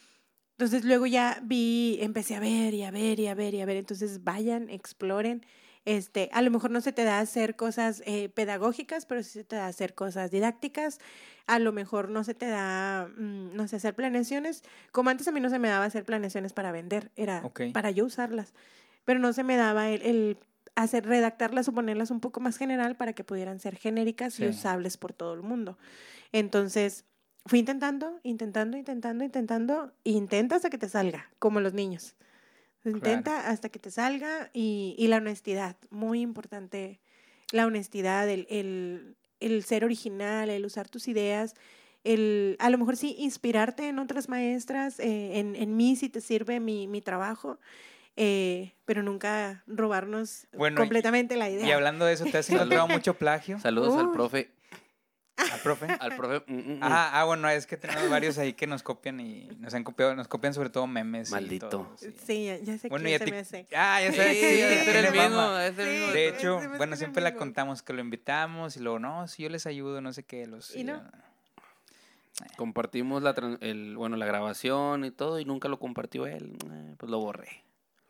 Entonces 0.58 0.84
luego 0.84 1.06
ya 1.06 1.38
vi, 1.44 1.98
empecé 2.00 2.34
a 2.34 2.40
ver 2.40 2.74
y 2.74 2.82
a 2.82 2.90
ver 2.90 3.20
y 3.20 3.28
a 3.28 3.34
ver 3.36 3.54
y 3.54 3.60
a 3.60 3.64
ver. 3.66 3.76
Entonces 3.76 4.24
vayan, 4.24 4.68
exploren. 4.68 5.46
Este, 5.84 6.28
a 6.32 6.42
lo 6.42 6.50
mejor 6.50 6.72
no 6.72 6.80
se 6.80 6.92
te 6.92 7.04
da 7.04 7.20
hacer 7.20 7.54
cosas 7.54 8.02
eh, 8.04 8.30
pedagógicas, 8.30 9.06
pero 9.06 9.22
sí 9.22 9.30
se 9.30 9.44
te 9.44 9.54
da 9.54 9.68
hacer 9.68 9.94
cosas 9.94 10.32
didácticas. 10.32 10.98
A 11.46 11.60
lo 11.60 11.70
mejor 11.70 12.08
no 12.08 12.24
se 12.24 12.34
te 12.34 12.48
da, 12.48 13.08
mm, 13.16 13.54
no 13.54 13.68
sé, 13.68 13.76
hacer 13.76 13.94
planeaciones. 13.94 14.64
Como 14.90 15.10
antes 15.10 15.28
a 15.28 15.30
mí 15.30 15.38
no 15.38 15.50
se 15.50 15.60
me 15.60 15.68
daba 15.68 15.84
hacer 15.84 16.04
planeaciones 16.04 16.52
para 16.52 16.72
vender, 16.72 17.12
era 17.14 17.42
Ok. 17.44 17.60
para 17.72 17.92
yo 17.92 18.06
usarlas. 18.06 18.54
Pero 19.04 19.20
no 19.20 19.32
se 19.32 19.44
me 19.44 19.56
daba 19.56 19.88
el, 19.90 20.02
el 20.02 20.36
hacer, 20.76 21.04
redactarlas 21.06 21.66
o 21.68 21.72
ponerlas 21.72 22.10
un 22.10 22.20
poco 22.20 22.40
más 22.40 22.56
general 22.56 22.96
para 22.96 23.12
que 23.12 23.24
pudieran 23.24 23.58
ser 23.58 23.76
genéricas 23.76 24.34
Sí. 24.34 24.44
y 24.44 24.48
usables 24.48 24.96
por 24.96 25.12
todo 25.12 25.34
el 25.34 25.42
mundo. 25.42 25.76
Entonces, 26.32 27.04
fui 27.46 27.58
intentando, 27.60 28.20
intentando, 28.22 28.76
intentando, 28.76 29.24
intentando, 29.24 29.92
e 30.04 30.10
intenta 30.10 30.56
hasta 30.56 30.70
que 30.70 30.78
te 30.78 30.88
salga, 30.88 31.30
como 31.38 31.60
los 31.60 31.72
niños. 31.74 32.14
Intenta 32.84 33.48
hasta 33.48 33.68
que 33.68 33.80
te 33.80 33.90
salga 33.90 34.50
y, 34.52 34.94
y 34.96 35.08
la 35.08 35.16
honestidad, 35.16 35.76
muy 35.90 36.20
importante, 36.20 37.00
la 37.50 37.66
honestidad, 37.66 38.28
el, 38.28 38.46
el, 38.48 39.16
el 39.40 39.64
ser 39.64 39.84
original, 39.84 40.50
el 40.50 40.64
usar 40.64 40.88
tus 40.88 41.08
ideas, 41.08 41.54
el 42.04 42.56
a 42.60 42.70
lo 42.70 42.78
mejor 42.78 42.96
sí 42.96 43.16
inspirarte 43.18 43.88
en 43.88 43.98
otras 43.98 44.28
maestras, 44.28 45.00
eh, 45.00 45.38
en, 45.40 45.56
en 45.56 45.76
mí 45.76 45.96
si 45.96 46.08
te 46.08 46.20
sirve 46.20 46.60
mi, 46.60 46.86
mi 46.86 47.00
trabajo, 47.00 47.58
eh, 48.16 48.72
pero 48.84 49.02
nunca 49.02 49.62
robarnos 49.66 50.46
Bueno, 50.56 50.80
y- 50.80 50.84
completamente 50.84 51.36
la 51.36 51.48
idea. 51.50 51.66
Y 51.66 51.72
hablando 51.72 52.04
de 52.06 52.14
eso, 52.14 52.24
¿te 52.24 52.38
has 52.38 52.48
encontrado 52.50 52.88
mucho 52.88 53.14
plagio? 53.14 53.58
Saludos 53.60 53.96
al 53.96 54.10
profe. 54.12 54.50
¿Al 55.52 55.60
profe? 55.60 55.86
Al 56.00 56.16
profe. 56.16 56.42
mm, 56.50 56.54
mm, 56.56 56.78
mm. 56.78 56.82
Ajá, 56.82 57.20
ah, 57.20 57.24
bueno, 57.24 57.46
es 57.50 57.66
que 57.66 57.76
tenemos 57.76 58.08
varios 58.08 58.38
ahí 58.38 58.54
que 58.54 58.66
nos 58.66 58.82
copian 58.82 59.20
y 59.20 59.44
nos 59.60 59.74
han 59.74 59.84
copiado, 59.84 60.14
nos 60.16 60.28
copian 60.28 60.54
sobre 60.54 60.70
todo 60.70 60.86
memes. 60.86 61.28
y 61.28 61.32
Maldito. 61.32 61.68
todo, 61.68 61.92
sí. 61.98 62.14
Sí, 62.24 62.46
ya, 62.46 62.56
ya 62.56 62.78
sé 62.78 62.88
Bueno, 62.88 63.04
que 63.04 63.18
se 63.18 63.24
ti- 63.26 63.30
me 63.30 63.38
hace. 63.40 63.66
Ah, 63.76 64.00
ya 64.00 64.12
Sí, 64.12 64.16
que 64.16 64.80
ese 64.80 64.90
era 64.98 65.08
el 65.08 65.12
mismo, 65.12 65.58
el 65.58 65.74
Sí. 65.74 66.12
De 66.14 66.28
hecho, 66.28 66.58
bueno, 66.78 66.96
siempre 66.96 67.22
la 67.22 67.34
contamos 67.34 67.82
que 67.82 67.92
lo 67.92 68.00
invitamos 68.00 68.76
y 68.78 68.80
luego, 68.80 68.98
no, 68.98 69.28
si 69.28 69.42
yo 69.42 69.50
les 69.50 69.66
ayudo, 69.66 70.00
no 70.00 70.14
sé 70.14 70.22
qué, 70.22 70.46
los... 70.46 70.74
¿Y 70.74 70.84
no? 70.84 71.02
Compartimos 72.56 73.22
la, 73.22 73.34
tran- 73.34 73.58
el, 73.60 73.96
bueno, 73.96 74.16
la 74.16 74.26
grabación 74.26 75.04
y 75.04 75.10
todo 75.10 75.38
y 75.40 75.44
nunca 75.44 75.68
lo 75.68 75.78
compartió 75.78 76.26
él. 76.26 76.56
Eh, 76.70 76.94
Pues 76.98 77.10
lo 77.10 77.18
borré. 77.18 77.62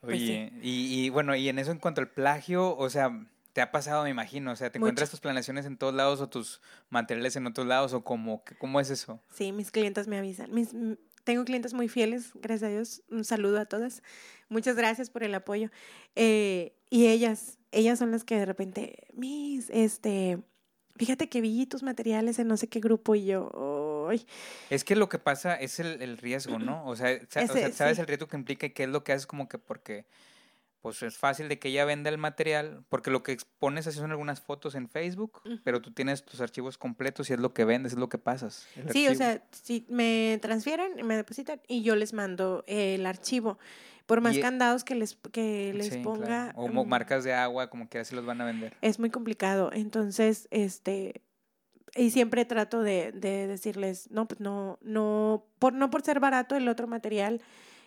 Pues 0.07 0.23
Oye, 0.23 0.53
y, 0.62 1.05
y 1.05 1.11
bueno, 1.11 1.35
y 1.35 1.49
en 1.49 1.59
eso 1.59 1.73
en 1.73 1.79
cuanto 1.79 2.01
al 2.01 2.09
plagio, 2.09 2.77
o 2.77 2.88
sea, 2.88 3.11
te 3.53 3.61
ha 3.61 3.73
pasado, 3.73 4.05
me 4.05 4.11
imagino, 4.11 4.53
o 4.53 4.57
sea, 4.57 4.71
¿te 4.71 4.79
Mucho. 4.79 4.87
encuentras 4.87 5.11
tus 5.11 5.21
planeaciones 5.21 5.66
en 5.66 5.77
todos 5.77 5.95
lados 5.95 6.21
o 6.21 6.29
tus 6.29 6.61
materiales 6.90 7.37
en 7.37 7.47
otros 7.47 7.66
lados 7.66 7.92
o 7.92 8.05
cómo, 8.05 8.45
cómo 8.59 8.81
es 8.81 8.90
eso? 8.90 9.21
Sí, 9.35 9.51
mis 9.51 9.71
clientes 9.71 10.07
me 10.09 10.19
avisan. 10.19 10.53
Mis, 10.53 10.75
tengo 11.25 11.45
clientes 11.45 11.75
muy 11.75 11.88
fieles, 11.88 12.31
gracias 12.35 12.69
a 12.69 12.73
Dios. 12.73 13.03
Un 13.11 13.25
saludo 13.25 13.59
a 13.59 13.64
todas. 13.64 14.03
Muchas 14.49 14.77
gracias 14.77 15.11
por 15.11 15.25
el 15.25 15.35
apoyo. 15.35 15.71
Eh, 16.14 16.77
y 16.88 17.07
ellas, 17.07 17.59
ellas 17.73 17.99
son 17.99 18.12
las 18.12 18.23
que 18.23 18.38
de 18.38 18.47
repente, 18.47 19.09
mis, 19.14 19.71
este, 19.71 20.38
fíjate 20.95 21.29
que 21.29 21.40
vi 21.40 21.66
tus 21.66 21.83
materiales 21.83 22.38
en 22.38 22.47
no 22.49 22.57
sé 22.57 22.69
qué 22.69 22.79
grupo 22.79 23.14
y 23.14 23.25
yo, 23.25 23.51
¡ay! 24.09 24.27
Es 24.71 24.85
que 24.85 24.97
lo 24.97 25.09
que 25.09 25.19
pasa 25.19 25.55
es 25.55 25.81
el, 25.81 26.03
el 26.03 26.19
riesgo, 26.19 26.59
¿no? 26.59 26.87
O 26.87 26.97
sea, 26.97 27.11
o 27.14 27.27
sabes 27.31 27.97
sí. 27.97 28.01
el 28.01 28.07
riesgo 28.07 28.27
que 28.29 28.37
implica 28.37 28.66
y 28.66 28.71
qué 28.71 28.85
es 28.85 28.88
lo 28.88 29.05
que 29.05 29.12
haces 29.12 29.27
como 29.27 29.49
que 29.49 29.59
porque 29.59 30.05
pues 30.83 31.03
es 31.03 31.16
fácil 31.19 31.49
de 31.49 31.59
que 31.59 31.69
ella 31.71 31.85
venda 31.85 32.11
el 32.11 32.19
material, 32.19 32.85
porque 32.88 33.11
lo 33.11 33.25
que 33.25 33.33
expones 33.33 33.88
así 33.88 33.99
son 33.99 34.12
algunas 34.12 34.40
fotos 34.40 34.77
en 34.77 34.88
Facebook, 34.88 35.42
pero 35.64 35.83
tú 35.83 35.90
tienes 35.92 36.25
tus 36.25 36.40
archivos 36.40 36.79
completos 36.79 37.29
y 37.29 37.33
es 37.33 37.40
lo 37.40 37.53
que 37.53 37.64
vendes, 37.64 37.92
es 37.95 37.99
lo 37.99 38.09
que 38.09 38.19
pasas. 38.19 38.69
Sí, 38.92 39.09
o 39.09 39.14
sea, 39.16 39.42
si 39.51 39.85
me 39.88 40.38
transfieren, 40.40 41.05
me 41.05 41.16
depositan 41.16 41.61
y 41.66 41.83
yo 41.83 41.97
les 41.97 42.12
mando 42.12 42.62
el 42.69 43.05
archivo. 43.05 43.59
Por 44.07 44.21
más 44.21 44.37
Y- 44.37 44.40
candados 44.40 44.85
que 44.85 44.95
les, 44.95 45.19
que 45.33 45.73
les 45.75 45.88
Sí, 45.88 45.99
ponga. 45.99 46.53
claro. 46.53 46.53
O 46.55 46.69
mm, 46.69 46.88
marcas 46.88 47.25
de 47.25 47.35
agua, 47.35 47.69
como 47.69 47.88
que 47.88 47.99
así 47.99 48.14
los 48.14 48.25
van 48.25 48.40
a 48.40 48.45
vender. 48.45 48.77
es 48.81 49.01
muy 49.01 49.11
complicado. 49.11 49.71
Entonces, 49.73 50.47
este, 50.53 51.21
y 51.96 52.11
siempre 52.11 52.44
trato 52.44 52.82
de, 52.82 53.12
de 53.12 53.46
decirles, 53.46 54.11
no, 54.11 54.26
pues 54.26 54.40
no, 54.40 54.78
no, 54.82 55.44
por, 55.59 55.72
no 55.72 55.90
por 55.90 56.02
ser 56.02 56.20
barato 56.20 56.56
el 56.56 56.68
otro 56.68 56.87
material, 56.87 57.40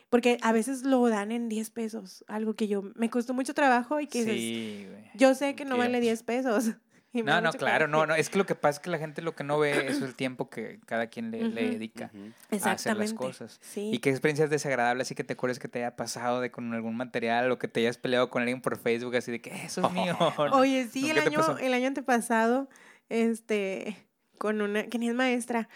porque 0.10 0.38
a 0.42 0.52
veces 0.52 0.84
lo 0.84 1.08
dan 1.08 1.32
en 1.32 1.50
10 1.50 1.70
pesos, 1.70 2.26
algo 2.28 2.56
que 2.56 2.68
yo, 2.68 2.84
me 2.96 3.10
costó 3.10 3.34
mucho 3.34 3.54
trabajo 3.54 4.00
y 4.00 4.08
que 4.08 4.20
dices, 4.20 4.36
Sí, 4.36 4.88
güey. 4.90 5.04
yo 5.16 5.36
sé 5.36 5.56
que 5.56 5.66
no 5.66 5.78
vale 5.78 6.00
10 6.02 6.24
pesos. 6.24 6.72
Y 7.12 7.24
No, 7.24 7.42
no, 7.42 7.52
claro, 7.54 7.88
no, 7.88 8.06
no. 8.06 8.14
Es 8.14 8.30
que 8.30 8.38
lo 8.38 8.46
que 8.46 8.54
pasa 8.54 8.78
es 8.78 8.80
que 8.82 8.92
la 8.92 9.00
gente 9.00 9.24
lo 9.24 9.36
que 9.36 9.44
no 9.44 9.58
ve 9.58 9.88
es 9.88 10.00
el 10.02 10.14
tiempo 10.14 10.50
que 10.52 10.80
cada 10.86 11.08
quien 11.08 11.32
le, 11.32 11.50
dedica 11.50 12.12
a 12.52 12.72
hacer 12.72 12.96
las 12.98 13.14
cosas. 13.14 13.60
Sí. 13.64 13.90
¿Y 13.92 13.98
qué 13.98 14.12
experiencias 14.12 14.52
desagradables 14.52 15.08
así 15.08 15.16
que 15.16 15.24
te 15.24 15.34
acuerdas 15.34 15.58
que 15.58 15.68
te 15.68 15.80
haya 15.80 15.96
pasado 15.96 16.40
de 16.40 16.52
con 16.52 16.72
algún 16.72 16.96
material 16.96 17.52
o 17.52 17.58
que 17.58 17.68
te 17.68 17.80
hayas 17.80 17.98
peleado 17.98 18.30
con 18.30 18.44
alguien 18.44 18.62
por 18.62 18.78
Facebook 18.78 19.16
así 19.16 19.32
de 19.32 19.42
que 19.42 19.50
eso 19.66 19.84
es 19.88 19.92
mío? 19.92 20.16
Oye, 20.54 20.88
sí, 20.88 21.10
el 21.10 21.16
¿Nunca 21.16 21.30
te 21.32 21.36
año, 21.36 21.58
el 21.58 21.74
año 21.74 21.88
antepasado, 21.88 22.70
este, 23.10 24.08
con 24.38 24.62
una, 24.62 24.88
que 24.88 24.98
ni 24.98 25.10
es 25.10 25.16
maestra, 25.16 25.70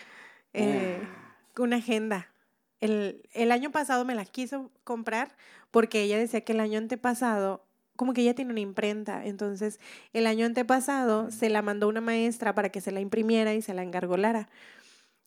eh, 0.54 1.00
con 1.54 1.68
una 1.68 1.78
agenda. 1.78 2.30
El, 2.80 3.28
el 3.34 3.52
año 3.52 3.72
pasado 3.72 4.06
me 4.06 4.16
la 4.16 4.26
quiso 4.26 4.72
comprar 4.84 5.36
porque 5.72 6.02
ella 6.02 6.18
decía 6.18 6.42
que 6.42 6.54
el 6.54 6.60
año 6.60 6.78
antepasado, 6.78 7.66
como 7.96 8.14
que 8.14 8.22
ella 8.22 8.36
tiene 8.36 8.52
una 8.52 8.60
imprenta, 8.60 9.26
entonces 9.26 9.80
el 10.14 10.28
año 10.28 10.46
antepasado 10.46 11.32
se 11.32 11.50
la 11.50 11.62
mandó 11.62 11.88
una 11.88 12.02
maestra 12.02 12.54
para 12.56 12.70
que 12.70 12.82
se 12.82 12.92
la 12.92 13.00
imprimiera 13.00 13.54
y 13.54 13.62
se 13.62 13.74
la 13.74 13.84
engargolara. 13.84 14.50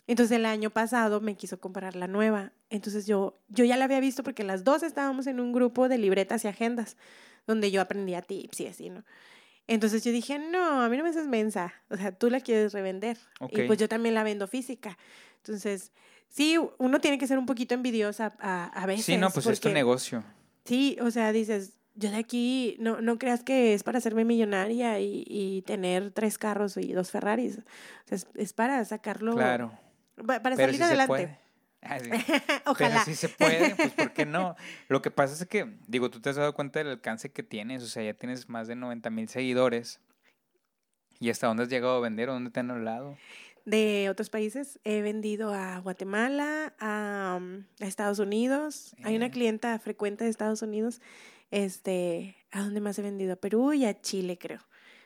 Entonces 0.06 0.36
el 0.36 0.46
año 0.46 0.70
pasado 0.70 1.20
me 1.20 1.36
quiso 1.36 1.58
comprar 1.58 1.96
la 1.96 2.06
nueva. 2.06 2.52
Entonces 2.70 3.06
yo, 3.06 3.38
yo 3.48 3.64
ya 3.64 3.76
la 3.76 3.86
había 3.86 4.00
visto 4.00 4.22
porque 4.22 4.44
las 4.44 4.62
dos 4.62 4.82
estábamos 4.82 5.26
en 5.26 5.40
un 5.40 5.52
grupo 5.52 5.88
de 5.88 5.98
libretas 5.98 6.44
y 6.44 6.48
agendas 6.48 6.96
donde 7.46 7.70
yo 7.70 7.80
aprendía 7.80 8.22
tips 8.22 8.60
y 8.60 8.66
así, 8.66 8.90
¿no? 8.90 9.04
Entonces 9.68 10.04
yo 10.04 10.12
dije, 10.12 10.38
no, 10.38 10.82
a 10.82 10.88
mí 10.88 10.96
no 10.96 11.02
me 11.02 11.10
haces 11.10 11.26
mensa. 11.26 11.74
O 11.90 11.96
sea, 11.96 12.12
tú 12.12 12.30
la 12.30 12.40
quieres 12.40 12.72
revender. 12.72 13.18
Y 13.64 13.66
pues 13.66 13.78
yo 13.78 13.88
también 13.88 14.14
la 14.14 14.22
vendo 14.22 14.46
física. 14.46 14.96
Entonces, 15.38 15.92
sí, 16.28 16.56
uno 16.78 17.00
tiene 17.00 17.18
que 17.18 17.26
ser 17.26 17.38
un 17.38 17.46
poquito 17.46 17.74
envidiosa 17.74 18.34
a, 18.40 18.66
a 18.66 18.86
veces. 18.86 19.04
Sí, 19.06 19.16
no, 19.16 19.30
pues 19.30 19.46
es 19.46 19.60
tu 19.60 19.68
negocio. 19.74 20.22
Sí, 20.64 20.96
o 21.00 21.10
sea, 21.10 21.32
dices, 21.32 21.72
yo 21.94 22.10
de 22.10 22.16
aquí, 22.16 22.76
no, 22.78 23.00
no 23.00 23.18
creas 23.18 23.42
que 23.42 23.74
es 23.74 23.82
para 23.82 23.98
hacerme 23.98 24.24
millonaria 24.24 25.00
y, 25.00 25.24
y 25.26 25.62
tener 25.62 26.10
tres 26.12 26.38
carros 26.38 26.76
y 26.76 26.92
dos 26.92 27.10
Ferraris. 27.10 27.58
O 27.58 27.62
sea, 28.08 28.16
es, 28.16 28.26
es 28.34 28.52
para 28.52 28.84
sacarlo. 28.84 29.34
Claro. 29.34 29.72
pa- 30.26 30.40
Para 30.42 30.56
salir 30.56 30.82
adelante. 30.82 31.38
Ah. 31.88 31.98
Ojalá. 32.66 32.88
Pero 32.90 33.04
sí 33.04 33.14
se 33.14 33.28
puede, 33.28 33.74
pues 33.74 33.92
¿por 33.92 34.12
qué 34.12 34.26
no? 34.26 34.56
Lo 34.88 35.02
que 35.02 35.10
pasa 35.10 35.34
es 35.34 35.48
que, 35.48 35.76
digo, 35.86 36.10
tú 36.10 36.20
te 36.20 36.30
has 36.30 36.36
dado 36.36 36.54
cuenta 36.54 36.78
del 36.80 36.88
alcance 36.88 37.30
que 37.30 37.42
tienes, 37.42 37.82
o 37.82 37.86
sea, 37.86 38.02
ya 38.02 38.14
tienes 38.14 38.48
más 38.48 38.68
de 38.68 38.76
90 38.76 39.10
mil 39.10 39.28
seguidores. 39.28 40.00
¿Y 41.18 41.30
hasta 41.30 41.46
dónde 41.46 41.62
has 41.62 41.68
llegado 41.70 41.96
a 41.96 42.00
vender 42.00 42.28
o 42.28 42.34
dónde 42.34 42.50
te 42.50 42.60
han 42.60 42.70
hablado? 42.70 43.16
de 43.64 44.08
otros 44.10 44.30
países. 44.30 44.78
He 44.84 45.02
vendido 45.02 45.52
a 45.52 45.80
Guatemala, 45.80 46.74
a, 46.78 47.36
um, 47.40 47.64
a 47.80 47.86
Estados 47.86 48.20
Unidos. 48.20 48.94
Hay 49.02 49.16
una 49.16 49.26
Eh. 49.26 49.30
clienta 49.32 49.76
frecuente 49.80 50.22
de 50.22 50.30
Estados 50.30 50.62
Unidos. 50.62 51.00
Este, 51.50 52.36
¿a 52.52 52.60
dónde 52.62 52.80
más 52.80 52.96
he 53.00 53.02
vendido? 53.02 53.32
A 53.32 53.36
Perú 53.36 53.72
y 53.72 53.84
a 53.84 54.00
Chile, 54.00 54.38
creo. 54.38 54.60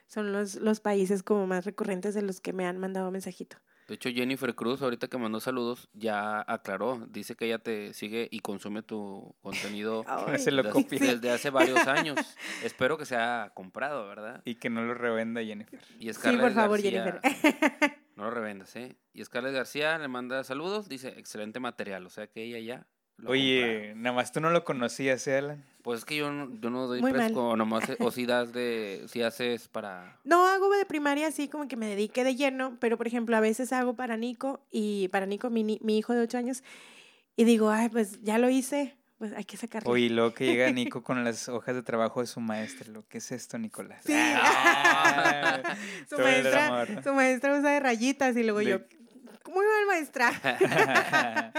Son 0.08 0.32
los, 0.32 0.56
los 0.56 0.80
países 0.80 1.22
como 1.22 1.46
más 1.46 1.64
recurrentes 1.64 2.12
de 2.14 2.20
los 2.20 2.42
que 2.42 2.52
me 2.52 2.66
han 2.66 2.76
mandado 2.76 3.10
mensajito. 3.10 3.56
De 3.90 3.96
hecho, 3.96 4.08
Jennifer 4.08 4.54
Cruz, 4.54 4.82
ahorita 4.82 5.08
que 5.08 5.18
mandó 5.18 5.40
saludos, 5.40 5.88
ya 5.94 6.44
aclaró. 6.46 7.08
Dice 7.08 7.34
que 7.34 7.46
ella 7.46 7.58
te 7.58 7.92
sigue 7.92 8.28
y 8.30 8.38
consume 8.38 8.84
tu 8.84 9.34
contenido 9.40 10.04
Ay, 10.06 10.38
se 10.38 10.52
lo 10.52 10.62
desde, 10.62 11.28
hace 11.32 11.50
varios 11.50 11.84
años. 11.88 12.16
Espero 12.62 12.96
que 12.96 13.04
sea 13.04 13.50
comprado, 13.52 14.06
¿verdad? 14.06 14.42
Y 14.44 14.54
que 14.54 14.70
no 14.70 14.84
lo 14.84 14.94
revenda 14.94 15.42
Jennifer. 15.42 15.80
Y 15.98 16.12
Sí, 16.12 16.36
por 16.36 16.52
favor, 16.52 16.80
García- 16.80 17.20
Jennifer. 17.20 17.98
No 18.14 18.26
lo 18.26 18.30
revendas, 18.30 18.76
¿eh? 18.76 18.96
Y 19.12 19.24
Scarlett 19.24 19.54
García 19.54 19.98
le 19.98 20.06
manda 20.06 20.44
saludos, 20.44 20.88
dice, 20.88 21.08
excelente 21.16 21.58
material, 21.58 22.06
o 22.06 22.10
sea 22.10 22.28
que 22.28 22.44
ella 22.44 22.60
ya 22.60 22.86
lo 23.16 23.30
Oye, 23.30 23.94
nada 23.96 24.14
más 24.14 24.30
tú 24.30 24.40
no 24.40 24.50
lo 24.50 24.62
conocías, 24.62 25.26
¿eh, 25.26 25.38
Alan. 25.38 25.64
Pues 25.82 26.00
es 26.00 26.04
que 26.04 26.16
yo 26.16 26.30
no, 26.30 26.50
yo 26.60 26.70
no 26.70 26.86
doy 26.86 27.00
Muy 27.00 27.12
mal. 27.12 27.22
fresco, 27.22 27.56
nomás, 27.56 27.84
o 28.00 28.10
si 28.10 28.26
das 28.26 28.52
de, 28.52 29.04
si 29.08 29.22
haces 29.22 29.68
para... 29.68 30.18
No 30.24 30.46
hago 30.46 30.70
de 30.70 30.84
primaria 30.84 31.28
así 31.28 31.48
como 31.48 31.68
que 31.68 31.76
me 31.76 31.86
dedique 31.86 32.24
de 32.24 32.36
lleno, 32.36 32.76
pero 32.80 32.96
por 32.98 33.06
ejemplo 33.06 33.36
a 33.36 33.40
veces 33.40 33.72
hago 33.72 33.94
para 33.94 34.16
Nico 34.16 34.60
y 34.70 35.08
para 35.08 35.26
Nico, 35.26 35.50
mi, 35.50 35.78
mi 35.82 35.98
hijo 35.98 36.12
de 36.12 36.20
8 36.20 36.38
años, 36.38 36.62
y 37.36 37.44
digo, 37.44 37.70
ay, 37.70 37.88
pues 37.88 38.20
ya 38.22 38.38
lo 38.38 38.50
hice, 38.50 38.96
pues 39.18 39.32
hay 39.34 39.44
que 39.44 39.56
sacarlo. 39.56 39.90
Oye, 39.90 40.10
luego 40.10 40.32
que 40.34 40.46
llega 40.46 40.70
Nico 40.72 41.02
con 41.02 41.24
las 41.24 41.48
hojas 41.48 41.74
de 41.74 41.82
trabajo 41.82 42.20
de 42.20 42.26
su 42.26 42.40
maestro. 42.40 42.90
Lo 42.92 43.06
que 43.06 43.18
es 43.18 43.32
esto, 43.32 43.58
Nicolás? 43.58 44.02
Sí. 44.04 44.12
Ah, 44.14 45.60
su, 46.08 46.18
maestra, 46.18 47.02
su 47.02 47.12
maestra 47.14 47.58
usa 47.58 47.70
de 47.70 47.80
rayitas 47.80 48.36
y 48.36 48.42
luego 48.42 48.60
De- 48.60 48.66
yo, 48.66 48.78
muy 49.48 49.64
mal 49.64 49.86
maestra. 49.86 50.32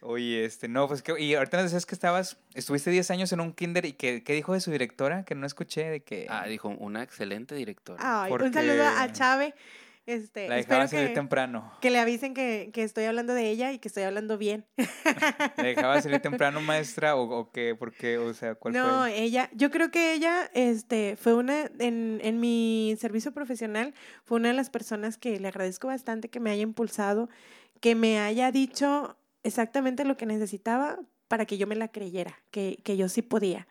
Oye, 0.00 0.44
este, 0.44 0.68
no, 0.68 0.88
pues 0.88 1.02
que, 1.02 1.18
y 1.20 1.34
ahorita 1.34 1.56
nos 1.58 1.64
decías 1.64 1.86
que 1.86 1.94
estabas, 1.94 2.36
estuviste 2.54 2.90
10 2.90 3.10
años 3.10 3.32
en 3.32 3.40
un 3.40 3.52
kinder 3.52 3.84
y 3.84 3.92
que, 3.92 4.22
¿qué 4.22 4.32
dijo 4.34 4.52
de 4.54 4.60
su 4.60 4.70
directora? 4.70 5.24
Que 5.24 5.34
no 5.34 5.46
escuché 5.46 5.84
de 5.88 6.00
que 6.00 6.26
Ah, 6.28 6.46
dijo, 6.46 6.68
una 6.68 7.02
excelente 7.02 7.54
directora. 7.54 7.98
Ay, 8.24 8.30
Porque- 8.30 8.46
un 8.46 8.54
saludo 8.54 8.84
a 8.86 9.10
Chave. 9.12 9.54
Este, 10.04 10.48
la 10.48 10.56
dejaba 10.56 10.88
salir 10.88 11.08
que, 11.08 11.14
temprano. 11.14 11.72
que 11.80 11.90
le 11.90 12.00
avisen 12.00 12.34
que, 12.34 12.70
que 12.72 12.82
estoy 12.82 13.04
hablando 13.04 13.34
de 13.34 13.48
ella 13.50 13.70
y 13.72 13.78
que 13.78 13.86
estoy 13.86 14.02
hablando 14.02 14.36
bien. 14.36 14.66
¿La 15.56 15.62
dejaba 15.64 16.02
salir 16.02 16.20
temprano, 16.22 16.60
maestra? 16.60 17.14
¿O, 17.14 17.22
o 17.22 17.50
qué? 17.52 17.74
¿Por 17.76 17.92
qué? 17.92 18.18
O 18.18 18.34
sea, 18.34 18.56
¿cuál 18.56 18.74
No, 18.74 19.02
fue? 19.02 19.22
ella, 19.22 19.48
yo 19.52 19.70
creo 19.70 19.90
que 19.92 20.12
ella, 20.12 20.50
este, 20.54 21.16
fue 21.16 21.34
una, 21.34 21.70
en, 21.78 22.20
en 22.22 22.40
mi 22.40 22.96
servicio 22.98 23.32
profesional, 23.32 23.94
fue 24.24 24.38
una 24.38 24.48
de 24.48 24.54
las 24.54 24.70
personas 24.70 25.18
que 25.18 25.38
le 25.38 25.46
agradezco 25.48 25.86
bastante 25.86 26.28
que 26.28 26.40
me 26.40 26.50
haya 26.50 26.62
impulsado, 26.62 27.28
que 27.80 27.94
me 27.94 28.18
haya 28.18 28.50
dicho 28.50 29.16
exactamente 29.44 30.04
lo 30.04 30.16
que 30.16 30.26
necesitaba 30.26 30.98
para 31.28 31.46
que 31.46 31.58
yo 31.58 31.66
me 31.68 31.76
la 31.76 31.88
creyera, 31.88 32.40
que, 32.50 32.80
que 32.84 32.96
yo 32.96 33.08
sí 33.08 33.22
podía. 33.22 33.66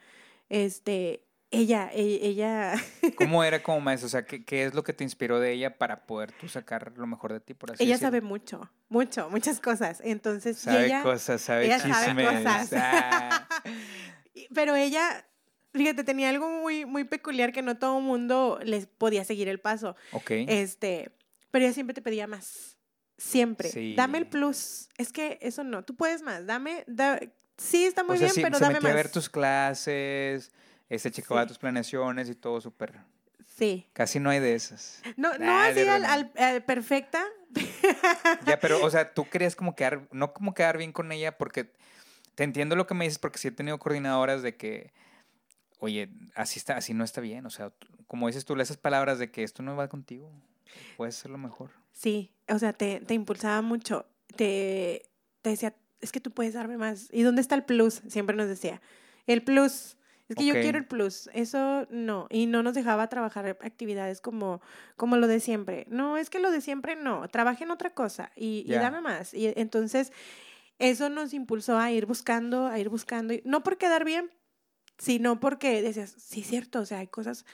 Este, 0.50 1.24
ella, 1.52 1.90
e- 1.94 2.20
ella, 2.24 2.74
¿Cómo 3.18 3.44
era 3.44 3.62
como 3.62 3.80
maestra? 3.82 4.06
O 4.08 4.10
sea, 4.10 4.26
¿qué, 4.26 4.44
qué 4.46 4.64
es 4.66 4.74
lo 4.74 4.84
que 4.84 4.94
te 4.94 5.04
inspiró 5.04 5.40
de 5.40 5.52
ella 5.52 5.78
para 5.78 6.06
poder 6.06 6.32
tú 6.32 6.48
sacar 6.48 6.94
lo 6.96 7.06
mejor 7.08 7.34
de 7.34 7.40
ti, 7.42 7.54
por 7.54 7.72
así 7.72 7.84
ella 7.84 7.98
sabe 7.98 8.22
mucho, 8.22 8.72
mucho, 8.90 9.30
muchas 9.30 9.60
cosas. 9.60 10.02
Entonces, 10.04 10.58
Sabe 10.58 10.86
ella, 10.86 11.04
cosas, 11.04 11.42
sabe 11.42 11.66
ella 11.66 11.80
sabe 11.80 11.94
chismes. 12.24 12.44
cosas. 12.44 12.74
Ah, 12.76 13.48
Pero 14.54 14.76
ella, 14.76 15.26
fíjate, 15.74 16.04
tenía 16.04 16.30
algo 16.30 16.50
muy, 16.50 16.86
muy 16.86 17.04
peculiar 17.04 17.52
que 17.52 17.62
no 17.62 17.78
todo 17.78 17.98
el 18.00 18.04
mundo 18.06 18.60
les 18.64 18.88
podía 18.88 19.24
seguir 19.26 19.48
el 19.50 19.60
paso. 19.60 19.96
ok. 20.14 20.32
Este, 20.48 21.12
pero 21.52 21.66
ella 21.66 21.74
siempre 21.74 21.94
te 21.94 22.02
pedía 22.02 22.28
más. 22.28 22.78
Siempre. 23.18 23.70
Sí. 23.70 23.94
Dame 23.96 24.18
el 24.20 24.28
plus. 24.28 24.88
Es 24.98 25.12
que 25.12 25.38
eso 25.42 25.64
no, 25.64 25.84
tú 25.84 25.96
puedes 25.96 26.22
más. 26.22 26.46
Dame, 26.48 26.84
da- 26.88 27.20
sí 27.58 27.84
está 27.84 28.04
muy 28.04 28.16
o 28.16 28.18
sea, 28.20 28.28
bien, 28.28 28.36
sí, 28.36 28.42
pero 28.42 28.58
se 28.58 28.64
dame 28.64 28.76
metía 28.76 28.90
más. 28.90 28.94
a 28.94 28.96
ver 28.96 29.12
tus 29.12 29.30
clases, 29.30 30.52
este, 30.92 31.12
checaba 31.12 31.44
Sí. 31.44 31.48
tus 31.48 31.58
planeaciones 31.58 32.30
y 32.30 32.36
todo 32.36 32.60
súper. 32.62 33.00
Sí. 33.58 33.88
Casi 33.94 34.20
no 34.20 34.30
hay 34.30 34.40
de 34.40 34.56
esas. 34.56 35.02
No, 35.18 35.38
no 35.38 35.60
así 35.60 35.82
al, 35.82 36.06
al- 36.06 36.32
al 36.38 36.64
perfecta. 36.64 37.24
Ya, 38.46 38.60
pero, 38.60 38.84
o 38.84 38.90
sea, 38.90 39.14
tú 39.14 39.28
querías 39.30 39.56
como 39.56 39.76
quedar, 39.76 40.08
no 40.12 40.34
como 40.34 40.54
quedar 40.54 40.78
bien 40.78 40.92
con 40.92 41.12
ella, 41.12 41.38
porque 41.38 41.72
te 42.36 42.44
entiendo 42.44 42.76
lo 42.76 42.88
que 42.88 42.94
me 42.94 43.06
dices, 43.06 43.20
porque 43.20 43.40
sí 43.40 43.48
he 43.50 43.52
tenido 43.52 43.78
coordinadoras 43.80 44.42
de 44.42 44.56
que, 44.56 44.94
oye, 45.80 46.10
así 46.36 46.60
está, 46.60 46.78
así 46.78 46.94
no 46.94 47.04
está 47.04 47.22
bien. 47.22 47.46
O 47.46 47.50
sea, 47.50 47.72
como 48.08 48.28
dices 48.28 48.46
tú, 48.46 48.56
esas 48.60 48.78
palabras 48.78 49.20
de 49.20 49.32
que 49.32 49.44
esto 49.44 49.64
no 49.64 49.76
va 49.76 49.88
contigo, 49.90 50.32
puedes 50.98 51.18
hacerlo 51.18 51.38
mejor. 51.38 51.72
Sí, 51.92 52.32
o 52.48 52.58
sea, 52.60 52.74
te, 52.74 53.00
te 53.02 53.14
impulsaba 53.14 53.62
mucho. 53.62 54.06
Te, 54.36 55.10
te 55.42 55.50
decía, 55.50 55.76
es 56.00 56.12
que 56.12 56.20
tú 56.22 56.32
puedes 56.32 56.54
darme 56.54 56.78
más. 56.78 57.10
¿Y 57.12 57.24
dónde 57.24 57.42
está 57.42 57.56
el 57.56 57.64
plus? 57.66 58.02
Siempre 58.08 58.36
nos 58.36 58.48
decía. 58.48 58.82
El 59.28 59.44
plus. 59.44 59.98
Es 60.30 60.36
que 60.36 60.46
yo 60.46 60.54
quiero 60.54 60.78
el 60.78 60.86
plus. 60.86 61.30
Eso 61.34 61.88
no. 61.90 62.28
Y 62.30 62.46
no 62.46 62.64
nos 62.64 62.74
dejaba 62.74 63.08
trabajar 63.08 63.46
actividades 63.62 64.22
como, 64.22 64.62
como 64.96 65.18
lo 65.18 65.28
de 65.28 65.40
siempre. 65.40 65.86
No, 65.90 66.18
es 66.18 66.30
que 66.30 66.40
lo 66.40 66.52
de 66.52 66.62
siempre 66.62 66.96
no. 66.96 67.28
Trabaja 67.30 67.64
en 67.64 67.72
otra 67.72 67.90
cosa 67.90 68.32
y, 68.36 68.64
y 68.66 68.70
Ya. 68.70 68.82
dame 68.82 69.02
más. 69.02 69.34
Y 69.34 69.52
entonces, 69.56 70.12
eso 70.80 71.10
nos 71.10 71.34
impulsó 71.34 71.78
a 71.78 71.92
ir 71.92 72.06
buscando, 72.06 72.68
a 72.68 72.80
ir 72.80 72.90
buscando. 72.90 73.34
y 73.34 73.42
No 73.46 73.62
por 73.64 73.78
quedar 73.78 74.06
bien, 74.06 74.32
sino 74.98 75.40
porque 75.40 75.82
decías, 75.82 76.12
sí, 76.18 76.44
cierto, 76.44 76.80
o 76.80 76.86
sea, 76.86 77.00
hay 77.00 77.08
cosas 77.08 77.46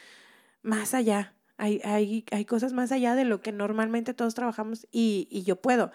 más 0.61 0.93
allá. 0.93 1.33
Hay, 1.57 1.81
hay, 1.83 2.23
hay 2.31 2.45
cosas 2.45 2.73
más 2.73 2.91
allá 2.91 3.15
de 3.15 3.25
lo 3.25 3.41
que 3.41 3.51
normalmente 3.51 4.13
todos 4.13 4.35
trabajamos 4.35 4.85
y, 4.91 5.27
y 5.31 5.41
yo 5.43 5.55
puedo. 5.55 5.91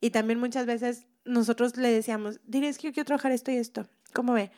Y 0.00 0.10
también 0.10 0.38
muchas 0.38 0.66
veces 0.66 1.06
nosotros 1.24 1.76
le 1.76 1.90
decíamos, 1.90 2.40
dile, 2.44 2.68
es 2.68 2.78
que 2.78 2.86
yo 2.88 2.92
quiero 2.92 3.06
trabajar 3.06 3.32
esto 3.32 3.50
y 3.50 3.56
esto. 3.56 3.88
¿Cómo 4.12 4.32
ve? 4.34 4.50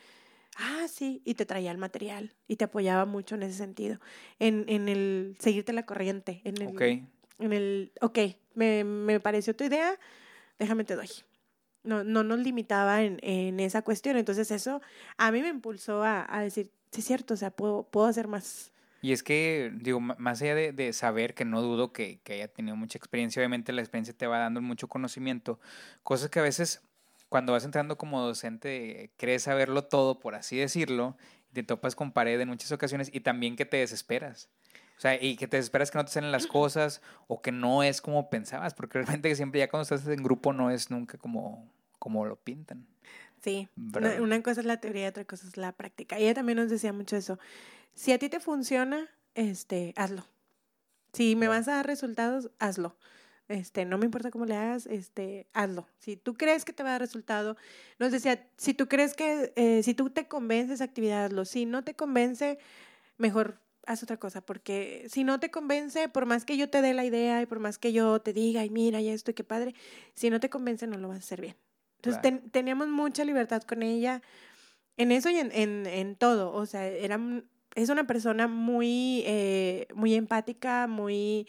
Ah, 0.57 0.85
sí. 0.87 1.21
Y 1.25 1.33
te 1.33 1.45
traía 1.45 1.71
el 1.71 1.77
material 1.77 2.33
y 2.47 2.55
te 2.57 2.65
apoyaba 2.65 3.05
mucho 3.05 3.35
en 3.35 3.43
ese 3.43 3.57
sentido. 3.57 3.99
En, 4.39 4.65
en 4.67 4.87
el 4.89 5.35
seguirte 5.39 5.73
la 5.73 5.85
corriente. 5.85 6.41
En 6.43 6.61
el, 6.61 6.67
Ok. 6.67 6.81
en 6.81 7.53
el, 7.53 7.91
ok, 8.01 8.19
me, 8.53 8.83
me 8.83 9.19
pareció 9.19 9.55
tu 9.55 9.63
idea, 9.63 9.97
déjame 10.59 10.83
te 10.83 10.95
doy. 10.95 11.09
No, 11.83 12.03
no 12.03 12.23
nos 12.23 12.39
limitaba 12.39 13.03
en, 13.03 13.19
en 13.23 13.59
esa 13.59 13.81
cuestión. 13.81 14.15
Entonces 14.17 14.51
eso 14.51 14.81
a 15.17 15.31
mí 15.31 15.41
me 15.41 15.49
impulsó 15.49 16.03
a, 16.03 16.25
a 16.29 16.41
decir, 16.41 16.71
sí 16.91 16.99
es 17.01 17.05
cierto, 17.05 17.33
o 17.33 17.37
sea, 17.37 17.51
puedo, 17.51 17.83
puedo 17.83 18.07
hacer 18.07 18.27
más. 18.27 18.71
Y 19.01 19.11
es 19.11 19.21
que, 19.21 19.69
digo, 19.75 19.99
más 19.99 20.41
allá 20.41 20.55
de, 20.55 20.71
de 20.71 20.93
saber 20.93 21.33
que 21.33 21.43
no 21.43 21.61
dudo 21.61 21.91
que, 21.91 22.19
que 22.23 22.33
haya 22.33 22.47
tenido 22.47 22.77
mucha 22.77 22.97
experiencia, 22.97 23.41
obviamente 23.41 23.73
la 23.73 23.81
experiencia 23.81 24.13
te 24.13 24.27
va 24.27 24.37
dando 24.37 24.61
mucho 24.61 24.87
conocimiento, 24.87 25.59
cosas 26.03 26.29
que 26.29 26.39
a 26.39 26.43
veces 26.43 26.81
cuando 27.33 27.53
vas 27.53 27.65
entrando 27.65 27.97
como 27.97 28.21
docente 28.21 29.09
crees 29.17 29.41
saberlo 29.41 29.85
todo, 29.85 30.19
por 30.19 30.35
así 30.35 30.55
decirlo, 30.55 31.17
te 31.51 31.63
topas 31.63 31.95
con 31.95 32.11
pared 32.11 32.39
en 32.39 32.47
muchas 32.47 32.71
ocasiones 32.71 33.09
y 33.11 33.21
también 33.21 33.55
que 33.55 33.65
te 33.65 33.77
desesperas. 33.77 34.49
O 34.95 35.01
sea, 35.01 35.19
y 35.19 35.35
que 35.35 35.47
te 35.47 35.57
esperas 35.57 35.89
que 35.89 35.97
no 35.97 36.05
te 36.05 36.11
salen 36.11 36.31
las 36.31 36.45
cosas 36.45 37.01
o 37.25 37.41
que 37.41 37.51
no 37.51 37.81
es 37.81 38.03
como 38.03 38.29
pensabas, 38.29 38.75
porque 38.75 38.99
realmente 38.99 39.29
que 39.29 39.35
siempre 39.35 39.61
ya 39.61 39.67
cuando 39.67 39.81
estás 39.81 40.07
en 40.07 40.21
grupo 40.21 40.53
no 40.53 40.69
es 40.69 40.91
nunca 40.91 41.17
como, 41.17 41.67
como 41.97 42.23
lo 42.27 42.35
pintan. 42.35 42.85
Sí, 43.41 43.67
¿Verdad? 43.75 44.21
una 44.21 44.39
cosa 44.43 44.61
es 44.61 44.67
la 44.67 44.77
teoría 44.79 45.09
otra 45.09 45.25
cosa 45.25 45.47
es 45.47 45.57
la 45.57 45.71
práctica. 45.71 46.19
Ella 46.19 46.35
también 46.35 46.59
nos 46.59 46.69
decía 46.69 46.93
mucho 46.93 47.15
eso. 47.15 47.39
Si 47.95 48.11
a 48.11 48.19
ti 48.19 48.29
te 48.29 48.41
funciona, 48.41 49.09
este, 49.33 49.95
hazlo. 49.97 50.23
Si 51.13 51.35
me 51.35 51.47
vas 51.47 51.67
a 51.67 51.77
dar 51.77 51.87
resultados, 51.87 52.51
hazlo. 52.59 52.95
Este, 53.49 53.83
no 53.85 53.97
me 53.97 54.05
importa 54.05 54.31
cómo 54.31 54.45
le 54.45 54.55
hagas, 54.55 54.85
este, 54.85 55.47
hazlo. 55.53 55.85
Si 55.99 56.15
tú 56.15 56.33
crees 56.35 56.63
que 56.65 56.71
te 56.73 56.81
va 56.83 56.89
a 56.89 56.91
dar 56.93 57.01
resultado, 57.01 57.57
nos 57.99 58.11
decía, 58.11 58.47
si 58.57 58.73
tú 58.73 58.87
crees 58.87 59.13
que, 59.15 59.51
eh, 59.55 59.83
si 59.83 59.93
tú 59.93 60.09
te 60.09 60.27
convences, 60.27 60.79
actividad, 60.81 61.25
hazlo. 61.25 61.43
Si 61.45 61.65
no 61.65 61.83
te 61.83 61.93
convence, 61.93 62.57
mejor 63.17 63.59
haz 63.85 64.01
otra 64.01 64.15
cosa, 64.17 64.39
porque 64.39 65.05
si 65.09 65.25
no 65.25 65.41
te 65.41 65.51
convence, 65.51 66.07
por 66.07 66.25
más 66.25 66.45
que 66.45 66.55
yo 66.55 66.69
te 66.69 66.81
dé 66.81 66.93
la 66.93 67.03
idea 67.03 67.41
y 67.41 67.45
por 67.45 67.59
más 67.59 67.77
que 67.77 67.91
yo 67.91 68.21
te 68.21 68.31
diga, 68.31 68.63
y 68.63 68.69
mira, 68.69 69.01
y 69.01 69.09
esto, 69.09 69.31
y 69.31 69.33
qué 69.33 69.43
padre, 69.43 69.75
si 70.13 70.29
no 70.29 70.39
te 70.39 70.49
convence, 70.49 70.87
no 70.87 70.97
lo 70.97 71.09
vas 71.09 71.17
a 71.17 71.19
hacer 71.19 71.41
bien. 71.41 71.57
Entonces, 71.97 72.21
Claro. 72.21 72.39
ten- 72.39 72.49
teníamos 72.49 72.87
mucha 72.87 73.25
libertad 73.25 73.61
con 73.63 73.83
ella 73.83 74.21
en 74.95 75.11
eso 75.11 75.29
y 75.29 75.37
en, 75.37 75.51
en, 75.51 75.85
en 75.85 76.15
todo. 76.15 76.53
O 76.53 76.65
sea, 76.65 76.87
era, 76.87 77.19
es 77.75 77.89
una 77.89 78.07
persona 78.07 78.47
muy, 78.47 79.23
eh, 79.25 79.87
muy 79.95 80.13
empática, 80.13 80.87
muy 80.87 81.47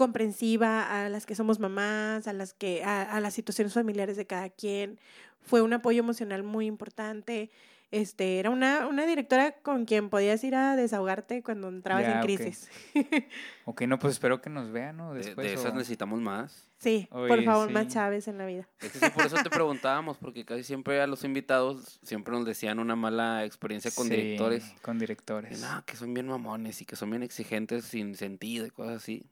comprensiva 0.00 1.04
a 1.04 1.10
las 1.10 1.26
que 1.26 1.34
somos 1.34 1.58
mamás, 1.60 2.26
a 2.26 2.32
las 2.32 2.54
que, 2.54 2.82
a, 2.84 3.02
a 3.02 3.20
las 3.20 3.34
situaciones 3.34 3.74
familiares 3.74 4.16
de 4.16 4.26
cada 4.26 4.48
quien. 4.48 4.98
Fue 5.42 5.60
un 5.60 5.74
apoyo 5.74 5.98
emocional 6.00 6.42
muy 6.42 6.64
importante. 6.66 7.50
Este, 7.90 8.38
era 8.38 8.48
una, 8.50 8.86
una 8.86 9.04
directora 9.04 9.52
con 9.62 9.84
quien 9.84 10.08
podías 10.10 10.42
ir 10.44 10.54
a 10.54 10.74
desahogarte 10.76 11.42
cuando 11.42 11.68
entrabas 11.68 12.04
Ya, 12.04 12.20
en 12.20 12.22
crisis. 12.22 12.70
Ok, 13.66 13.82
no, 13.82 13.98
pues 13.98 14.14
espero 14.14 14.40
que 14.40 14.48
nos 14.50 14.72
vean, 14.72 14.96
¿no? 14.96 15.12
De, 15.12 15.22
Después. 15.22 15.46
de 15.46 15.56
o- 15.56 15.60
esas 15.60 15.74
necesitamos 15.74 16.20
más. 16.20 16.66
Sí, 16.78 17.06
por 17.10 17.30
Oye, 17.30 17.44
favor, 17.44 17.68
sí. 17.68 17.74
más 17.74 17.88
Chávez 17.88 18.26
en 18.26 18.38
la 18.38 18.46
vida. 18.46 18.66
Es 18.80 18.90
que 18.92 18.98
sí, 19.00 19.06
por 19.14 19.26
eso 19.26 19.36
te 19.42 19.50
preguntábamos, 19.50 20.16
porque 20.18 20.44
casi 20.46 20.64
siempre 20.64 21.00
a 21.02 21.06
los 21.06 21.24
invitados 21.24 22.00
siempre 22.02 22.32
nos 22.34 22.46
decían 22.46 22.78
una 22.78 22.96
mala 22.96 23.44
experiencia 23.44 23.90
con 23.94 24.06
Sí, 24.08 24.14
directores. 24.14 24.64
Con 24.82 24.98
directores. 24.98 25.60
no, 25.60 25.84
que 25.84 25.94
son 25.96 26.14
bien 26.14 26.26
mamones 26.26 26.80
y 26.80 26.84
que 26.86 26.96
son 26.96 27.10
bien 27.10 27.22
exigentes 27.22 27.84
sin 27.84 28.14
sentido 28.14 28.64
y 28.66 28.70
cosas 28.70 28.96
así. 28.96 29.26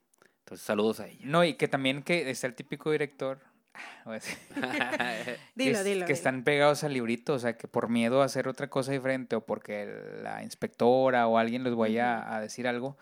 Entonces, 0.49 0.67
saludos 0.67 1.01
a 1.01 1.09
ella. 1.09 1.21
No, 1.25 1.45
y 1.45 1.55
que 1.55 1.69
también 1.69 2.03
que 2.03 2.31
está 2.31 2.47
el 2.47 2.55
típico 2.55 2.91
director. 2.91 3.39
voy 4.07 4.13
a 4.13 4.15
decir, 4.15 4.39
Dilo, 5.55 5.73
que, 5.75 5.79
es- 5.81 5.85
dilo. 5.85 5.85
que 5.85 5.85
dilo. 5.85 6.07
están 6.09 6.43
pegados 6.43 6.85
al 6.85 6.95
librito, 6.95 7.35
o 7.35 7.39
sea, 7.39 7.57
que 7.57 7.69
por 7.69 7.89
miedo 7.91 8.23
a 8.23 8.25
hacer 8.25 8.49
otra 8.49 8.69
cosa 8.71 8.93
diferente 8.93 9.37
o 9.37 9.45
porque 9.45 9.87
la 10.23 10.43
inspectora 10.43 11.27
o 11.27 11.37
alguien 11.39 11.65
les 11.65 11.75
vaya 11.75 12.35
a 12.35 12.41
decir 12.41 12.67
algo, 12.67 12.97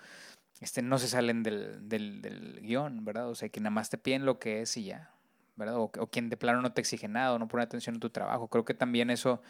este, 0.61 0.82
no 0.82 0.98
se 0.98 1.06
salen 1.06 1.42
del, 1.44 1.88
del, 1.88 2.20
del 2.20 2.61
guion, 2.62 3.04
¿verdad? 3.04 3.28
O 3.28 3.35
sea, 3.35 3.48
que 3.48 3.61
nada 3.61 3.70
más 3.70 3.90
te 3.90 3.98
piden 3.98 4.24
lo 4.26 4.38
que 4.40 4.62
es 4.62 4.76
y 4.76 4.85
ya, 4.87 5.11
¿verdad? 5.54 5.76
O, 5.76 5.85
o 5.98 6.06
quien 6.09 6.28
de 6.30 6.37
plano 6.37 6.62
no 6.62 6.72
te 6.72 6.80
exige 6.80 7.06
nada 7.09 7.32
o 7.35 7.38
no 7.38 7.46
pone 7.46 7.62
atención 7.62 7.94
en 7.96 8.00
tu 8.00 8.11
trabajo. 8.11 8.48
Creo 8.48 8.64
que 8.64 8.74
también 8.74 9.11
eso 9.11 9.40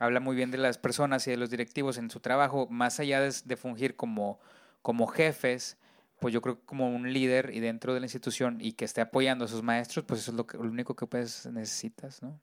habla 0.00 0.18
muy 0.20 0.34
bien 0.34 0.50
de 0.50 0.58
las 0.58 0.76
personas 0.78 1.26
y 1.28 1.30
de 1.30 1.36
los 1.36 1.50
directivos 1.50 1.98
en 1.98 2.10
su 2.10 2.18
trabajo, 2.20 2.66
más 2.70 2.98
allá 2.98 3.20
de, 3.20 3.32
de 3.44 3.56
fungir 3.56 3.94
como, 3.94 4.40
como 4.82 5.06
jefes, 5.06 5.76
pues 6.20 6.34
yo 6.34 6.40
creo 6.42 6.58
que 6.58 6.64
como 6.66 6.88
un 6.94 7.12
líder 7.12 7.50
y 7.54 7.60
dentro 7.60 7.94
de 7.94 8.00
la 8.00 8.06
institución 8.06 8.58
y 8.60 8.72
que 8.72 8.84
esté 8.84 9.00
apoyando 9.00 9.44
a 9.44 9.48
sus 9.48 9.62
maestros, 9.62 10.04
pues 10.06 10.20
eso 10.20 10.30
es 10.32 10.36
lo, 10.36 10.46
que, 10.46 10.56
lo 10.56 10.64
único 10.64 10.94
que 10.96 11.06
pues 11.06 11.46
necesitas, 11.46 12.22
¿no? 12.22 12.38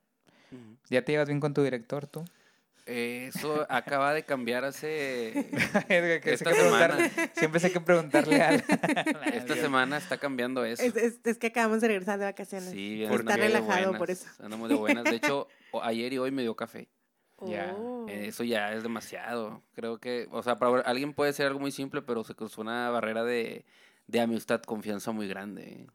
¿Ya 0.90 1.04
te 1.04 1.12
llevas 1.12 1.28
bien 1.28 1.40
con 1.42 1.54
tu 1.54 1.62
director 1.64 2.08
tú? 2.08 2.24
Eh, 2.88 3.32
Eso 3.36 3.66
acaba 3.68 4.14
de 4.14 4.24
cambiar 4.24 4.64
hace... 4.64 5.30
Edgar, 5.90 6.22
que 6.22 6.30
sé 6.30 6.34
Esta 6.36 6.54
semana. 6.54 6.98
siempre 7.36 7.60
sé 7.60 7.72
que 7.72 7.82
preguntarle 7.82 8.42
a 8.42 8.52
Esta 9.34 9.56
semana 9.56 9.98
está 9.98 10.18
cambiando 10.20 10.64
eso. 10.64 10.84
Es, 10.84 10.96
es- 10.96 11.20
es 11.24 11.38
que 11.40 11.48
acabamos 11.48 11.82
de 11.82 11.88
regresar 11.88 12.20
de 12.20 12.26
vacaciones. 12.26 12.70
Sí, 12.70 13.04
Por- 13.10 13.22
Está 13.22 13.34
andamos 13.34 13.40
de 13.40 13.48
relajado 13.60 13.92
por 13.94 13.98
buenas, 14.08 14.22
eso. 14.22 14.44
Andamos 14.44 14.70
de 14.70 14.76
buenas. 14.76 15.04
De 15.04 15.16
hecho, 15.16 15.48
ayer 15.82 16.14
y 16.14 16.18
hoy 16.20 16.30
me 16.32 16.44
dio 16.44 16.56
café. 16.56 16.88
Ya. 17.48 17.74
Oh. 17.78 18.06
Eso 18.10 18.44
ya 18.44 18.72
es 18.74 18.84
demasiado. 18.84 19.62
Creo 19.74 19.98
que, 20.00 20.28
o 20.32 20.44
sea, 20.44 20.58
para 20.58 20.82
alguien 20.82 21.14
puede 21.14 21.34
ser 21.34 21.48
algo 21.48 21.60
muy 21.60 21.72
simple, 21.72 22.02
pero 22.02 22.24
se 22.24 22.36
cruzó 22.36 22.62
una 22.62 22.90
barrera 22.90 23.24
de, 23.24 23.66
de 24.08 24.22
amistad, 24.22 24.62
confianza 24.62 25.12
muy 25.12 25.28
grande. 25.28 25.88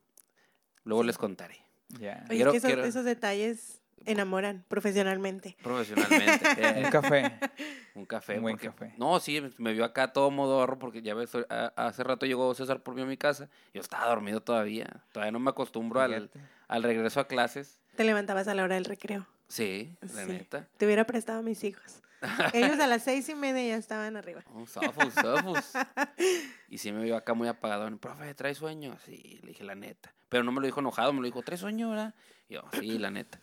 Luego 0.84 1.02
Sí. 1.02 1.06
les 1.08 1.18
contaré. 1.18 1.56
Ya. 2.00 2.24
Oye, 2.28 2.36
Quiero- 2.36 2.50
es 2.50 2.52
que 2.52 2.56
esos, 2.58 2.68
quiero- 2.68 2.84
esos 2.84 3.04
detalles 3.04 3.76
enamoran 4.06 4.64
profesionalmente. 4.68 5.56
Profesionalmente. 5.62 6.46
eh, 6.58 6.82
Un 6.84 6.90
café. 6.90 7.38
un 7.94 8.06
café. 8.06 8.36
un 8.36 8.42
buen 8.42 8.54
porque- 8.56 8.68
café. 8.68 8.94
No, 8.96 9.20
sí, 9.20 9.42
me 9.58 9.72
vio 9.72 9.84
acá 9.84 10.12
todo 10.12 10.30
modorro 10.30 10.78
porque 10.78 11.02
ya 11.02 11.14
ves, 11.14 11.32
a- 11.50 11.72
hace 11.76 12.02
rato 12.02 12.24
llegó 12.26 12.54
César 12.54 12.82
por 12.82 12.94
mí 12.94 13.02
a 13.02 13.06
mi 13.06 13.16
casa. 13.18 13.48
Yo 13.74 13.80
estaba 13.80 14.06
dormido 14.08 14.40
todavía. 14.40 15.04
Todavía 15.12 15.32
no 15.32 15.38
me 15.38 15.50
acostumbro 15.50 16.00
al, 16.00 16.30
al 16.68 16.82
regreso 16.82 17.20
a 17.20 17.26
clases. 17.28 17.78
Te 17.96 18.04
levantabas 18.04 18.48
a 18.48 18.54
la 18.54 18.64
hora 18.64 18.76
del 18.76 18.84
recreo. 18.86 19.26
Sí, 19.50 19.94
la 20.00 20.24
Sí. 20.24 20.32
neta. 20.32 20.66
Te 20.78 20.86
hubiera 20.86 21.04
prestado 21.04 21.40
a 21.40 21.42
mis 21.42 21.62
hijos. 21.64 22.00
Ellos 22.52 22.78
a 22.80 22.86
las 22.86 23.02
seis 23.02 23.28
y 23.28 23.34
media 23.34 23.62
ya 23.66 23.76
estaban 23.76 24.16
arriba. 24.16 24.42
Oh, 24.54 24.66
sofus, 24.66 25.12
sofus. 25.14 25.72
Y 26.68 26.78
sí 26.78 26.92
me 26.92 27.02
vio 27.02 27.16
acá 27.16 27.34
muy 27.34 27.48
apagado. 27.48 27.94
Profe, 27.98 28.32
¿trae 28.34 28.54
sueño? 28.54 28.96
Sí, 29.04 29.40
le 29.42 29.48
dije 29.48 29.64
la 29.64 29.74
neta. 29.74 30.14
Pero 30.28 30.44
no 30.44 30.52
me 30.52 30.60
lo 30.60 30.66
dijo 30.66 30.80
enojado, 30.80 31.12
me 31.12 31.20
lo 31.20 31.26
dijo, 31.26 31.42
¿trae 31.42 31.58
sueño, 31.58 31.90
verdad? 31.90 32.14
Y 32.48 32.54
yo, 32.54 32.62
sí, 32.78 32.98
la 32.98 33.10
neta. 33.10 33.40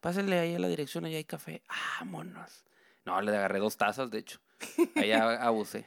Pásenle 0.00 0.38
ahí 0.38 0.54
a 0.54 0.58
la 0.58 0.68
dirección, 0.68 1.04
allá 1.04 1.16
hay 1.18 1.24
café. 1.24 1.62
Vámonos. 2.00 2.64
No, 3.04 3.20
le 3.20 3.36
agarré 3.36 3.58
dos 3.58 3.76
tazas, 3.76 4.10
de 4.10 4.18
hecho. 4.18 4.40
Allá 4.96 5.42
abusé. 5.42 5.84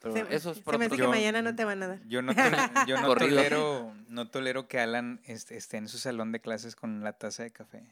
Pero 0.00 0.14
se, 0.14 0.34
eso 0.34 0.50
es 0.50 0.56
se 0.58 0.62
para 0.64 0.76
me 0.78 0.86
hace 0.86 0.96
que 0.96 1.02
Yo- 1.02 1.08
mañana 1.10 1.40
no 1.40 1.54
te 1.54 1.64
van 1.64 1.82
a 1.82 1.86
dar. 1.88 2.00
Yo 2.06 2.20
no, 2.20 2.34
tole- 2.34 2.56
yo 2.88 3.00
no 3.00 3.14
tolero, 3.14 3.94
no 4.08 4.28
tolero 4.30 4.66
que 4.68 4.80
Alan 4.80 5.20
esté 5.24 5.76
en 5.76 5.88
su 5.88 5.98
salón 5.98 6.32
de 6.32 6.40
clases 6.40 6.76
con 6.76 7.02
la 7.04 7.12
taza 7.14 7.42
de 7.42 7.52
café. 7.52 7.84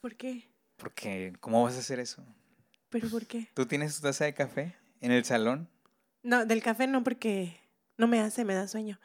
¿Por 0.00 0.16
qué? 0.16 0.48
Porque, 0.80 1.34
¿cómo 1.40 1.62
vas 1.62 1.76
a 1.76 1.80
hacer 1.80 2.00
eso? 2.00 2.24
¿Pero 2.88 3.08
por 3.10 3.26
qué? 3.26 3.48
¿Tú 3.54 3.66
tienes 3.66 3.94
tu 3.96 4.02
taza 4.02 4.24
de 4.24 4.34
café 4.34 4.74
en 5.00 5.12
el 5.12 5.24
salón? 5.24 5.68
No, 6.22 6.44
del 6.46 6.62
café 6.62 6.86
no, 6.86 7.04
porque 7.04 7.60
no 7.98 8.08
me 8.08 8.20
hace, 8.20 8.44
me 8.44 8.54
da 8.54 8.66
sueño. 8.66 8.98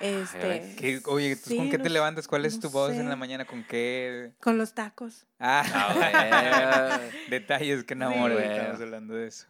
ves. 0.00 0.30
Este, 0.30 0.74
¿Qué- 0.76 1.02
oye, 1.06 1.36
¿tú 1.36 1.50
sí, 1.50 1.56
¿con 1.56 1.70
qué 1.70 1.78
no 1.78 1.84
te 1.84 1.90
levantas? 1.90 2.28
¿Cuál 2.28 2.44
es 2.44 2.54
no 2.54 2.60
tu 2.60 2.70
voz 2.70 2.90
en 2.92 3.08
la 3.08 3.16
mañana? 3.16 3.46
¿Con 3.46 3.64
qué? 3.64 4.32
Con 4.40 4.58
los 4.58 4.74
tacos. 4.74 5.26
Ah, 5.38 5.64
Ah, 5.68 7.00
detalles 7.28 7.84
que 7.84 7.94
enamoran. 7.94 8.36
bueno. 8.36 8.52
Estamos 8.52 8.80
hablando 8.80 9.14
de 9.14 9.28
eso. 9.28 9.46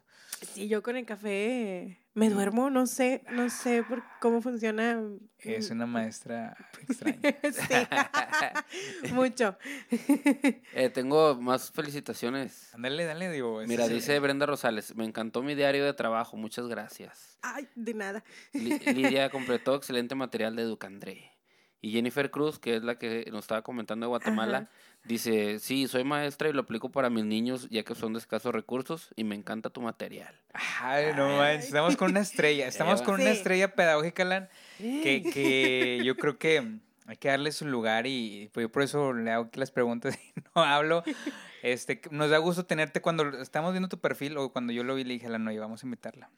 Sí, 0.55 0.69
yo 0.69 0.83
con 0.83 0.97
el 0.97 1.05
café 1.05 1.99
me 2.17 2.31
duermo, 2.31 2.71
no 2.71 2.87
sé, 2.87 3.23
no 3.31 3.49
sé 3.51 3.83
por 3.83 4.03
cómo 4.21 4.41
funciona. 4.41 5.01
Es 5.39 5.71
mm, 5.71 5.75
una 5.75 5.87
maestra 5.87 6.57
extraña. 6.89 7.21
sí, 7.53 9.13
mucho. 9.13 9.57
Eh, 9.91 10.91
tengo 10.93 11.35
más 11.41 11.71
felicitaciones. 11.71 12.73
Ándale, 12.75 13.05
dale, 13.05 13.31
digo. 13.31 13.61
Mira, 13.67 13.87
dice 13.89 14.19
Brenda 14.19 14.47
Rosales, 14.47 14.97
me 14.97 15.05
encantó 15.05 15.43
mi 15.43 15.55
diario 15.55 15.85
de 15.85 15.93
trabajo, 15.95 16.37
muchas 16.37 16.67
gracias. 16.69 17.39
Ay, 17.43 17.69
de 17.75 17.95
nada. 17.95 18.25
Li- 18.53 18.79
Lidia 18.79 19.31
completó 19.31 19.75
excelente 19.75 20.15
material 20.15 20.57
de 20.57 20.63
Educandré. 20.63 21.33
Y 21.83 21.93
Jennifer 21.93 22.31
Cruz, 22.31 22.59
que 22.59 22.77
es 22.77 22.83
la 22.83 22.99
que 22.99 23.29
nos 23.31 23.45
estaba 23.45 23.63
comentando 23.63 24.07
de 24.07 24.09
Guatemala, 24.09 24.59
Ajá. 24.59 24.71
Dice, 25.07 25.59
sí, 25.59 25.89
soy 25.89 26.05
maestra 26.05 26.49
y 26.49 26.53
lo 26.53 26.63
aplico 26.63 26.91
para 26.91 27.11
mis 27.11 27.25
niños 27.25 27.69
ya 27.71 27.83
que 27.83 27.95
son 27.95 28.13
de 28.13 28.19
escasos 28.19 28.55
recursos 28.55 29.11
y 29.17 29.25
me 29.25 29.35
encanta 29.35 29.71
tu 29.71 29.81
material. 29.81 30.35
Ay, 30.53 31.13
no 31.17 31.37
manches, 31.37 31.67
estamos 31.67 31.97
con 31.97 32.11
una 32.11 32.21
estrella. 32.21 32.67
Estamos 32.67 33.03
con 33.03 33.21
una 33.21 33.31
estrella 33.31 33.75
pedagógica, 33.75 34.23
Alan, 34.23 34.49
que, 34.79 35.23
que 35.33 36.01
yo 36.05 36.17
creo 36.17 36.39
que 36.39 36.79
hay 37.07 37.17
que 37.17 37.29
darle 37.29 37.53
su 37.53 37.67
lugar 37.67 38.07
y 38.07 38.51
pues 38.53 38.65
yo 38.65 38.73
por 38.73 38.83
eso 38.83 39.13
le 39.13 39.31
hago 39.31 39.45
aquí 39.45 39.61
las 39.61 39.71
preguntas 39.71 40.17
y 40.17 40.41
no 40.55 40.63
hablo. 40.63 41.05
Este, 41.63 42.01
nos 42.11 42.31
da 42.31 42.39
gusto 42.39 42.67
tenerte 42.67 43.01
cuando 43.01 43.41
estamos 43.41 43.73
viendo 43.73 43.89
tu 43.89 43.99
perfil 43.99 44.37
o 44.39 44.53
cuando 44.53 44.73
yo 44.73 44.85
lo 44.85 44.95
vi 44.95 45.05
le 45.05 45.15
dije, 45.15 45.27
Alan, 45.27 45.45
no, 45.45 45.55
vamos 45.59 45.83
a 45.83 45.87
invitarla. 45.87 46.31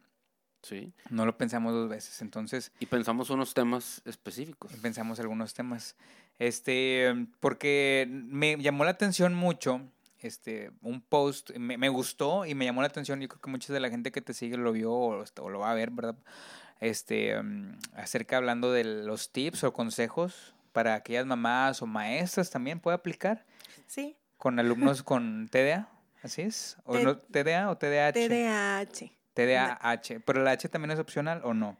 Sí. 0.63 0.93
No 1.11 1.25
lo 1.25 1.37
pensamos 1.39 1.73
dos 1.73 1.89
veces, 1.89 2.21
entonces 2.21 2.73
Y 2.81 2.87
pensamos 2.87 3.31
unos 3.31 3.55
temas 3.55 4.03
específicos. 4.05 4.73
pensamos 4.83 5.21
algunos 5.21 5.55
temas. 5.55 5.97
Este, 6.39 7.27
porque 7.41 8.07
me 8.11 8.57
llamó 8.59 8.85
la 8.85 8.91
atención 8.91 9.35
mucho, 9.35 9.81
este, 10.21 10.71
un 10.83 11.01
post, 11.01 11.51
me, 11.57 11.79
me 11.79 11.89
gustó 11.89 12.45
y 12.47 12.55
me 12.55 12.65
llamó 12.65 12.81
la 12.83 12.89
atención, 12.89 13.21
yo 13.21 13.29
creo 13.29 13.41
que 13.41 13.51
mucha 13.51 13.73
de 13.73 13.81
la 13.81 13.91
gente 13.91 14.13
que 14.13 14.21
te 14.21 14.35
sigue 14.35 14.57
lo 14.57 14.73
vio 14.73 14.93
o, 14.93 15.25
o 15.41 15.49
lo 15.51 15.59
va 15.61 15.71
a 15.71 15.75
ver, 15.75 15.91
¿verdad? 15.91 16.17
Este, 16.81 17.41
mm, 17.43 17.79
acerca 17.95 18.37
hablando 18.37 18.71
de 18.73 18.85
los 18.85 19.31
tips 19.33 19.65
o 19.65 19.73
consejos 19.73 20.55
para 20.73 20.95
aquellas 20.95 21.27
mamás 21.27 21.83
o 21.83 21.87
maestras 21.87 22.51
también 22.51 22.79
puede 22.79 22.95
aplicar 22.97 23.45
Sí, 23.87 24.17
con 24.37 24.59
alumnos 24.61 25.03
con 25.03 25.49
TDA, 25.49 25.89
¿así 26.23 26.43
es? 26.43 26.77
¿O 26.85 26.93
T- 26.97 27.03
no, 27.05 27.17
TDA 27.19 27.71
o 27.71 27.77
TDAH? 27.79 28.13
TDAH. 28.13 29.13
TDAH, 29.47 30.21
pero 30.25 30.43
la 30.43 30.53
H 30.53 30.69
también 30.69 30.91
es 30.91 30.99
opcional 30.99 31.41
o 31.45 31.55
no? 31.55 31.79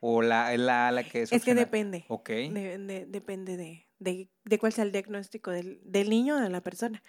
¿O 0.00 0.22
la, 0.22 0.52
es 0.54 0.60
la 0.60 0.90
la 0.92 1.02
que 1.04 1.22
es 1.22 1.32
Es 1.32 1.44
que 1.44 1.50
opcional? 1.52 1.64
depende. 1.64 2.04
Ok. 2.08 2.28
de- 2.30 2.78
de- 2.78 3.06
depende 3.06 3.56
de, 3.56 3.86
de, 3.98 4.28
de 4.44 4.58
cuál 4.58 4.72
sea 4.72 4.84
el 4.84 4.92
diagnóstico 4.92 5.50
del, 5.50 5.80
del 5.84 6.08
niño 6.08 6.36
o 6.36 6.40
de 6.40 6.48
la 6.48 6.60
persona. 6.62 7.02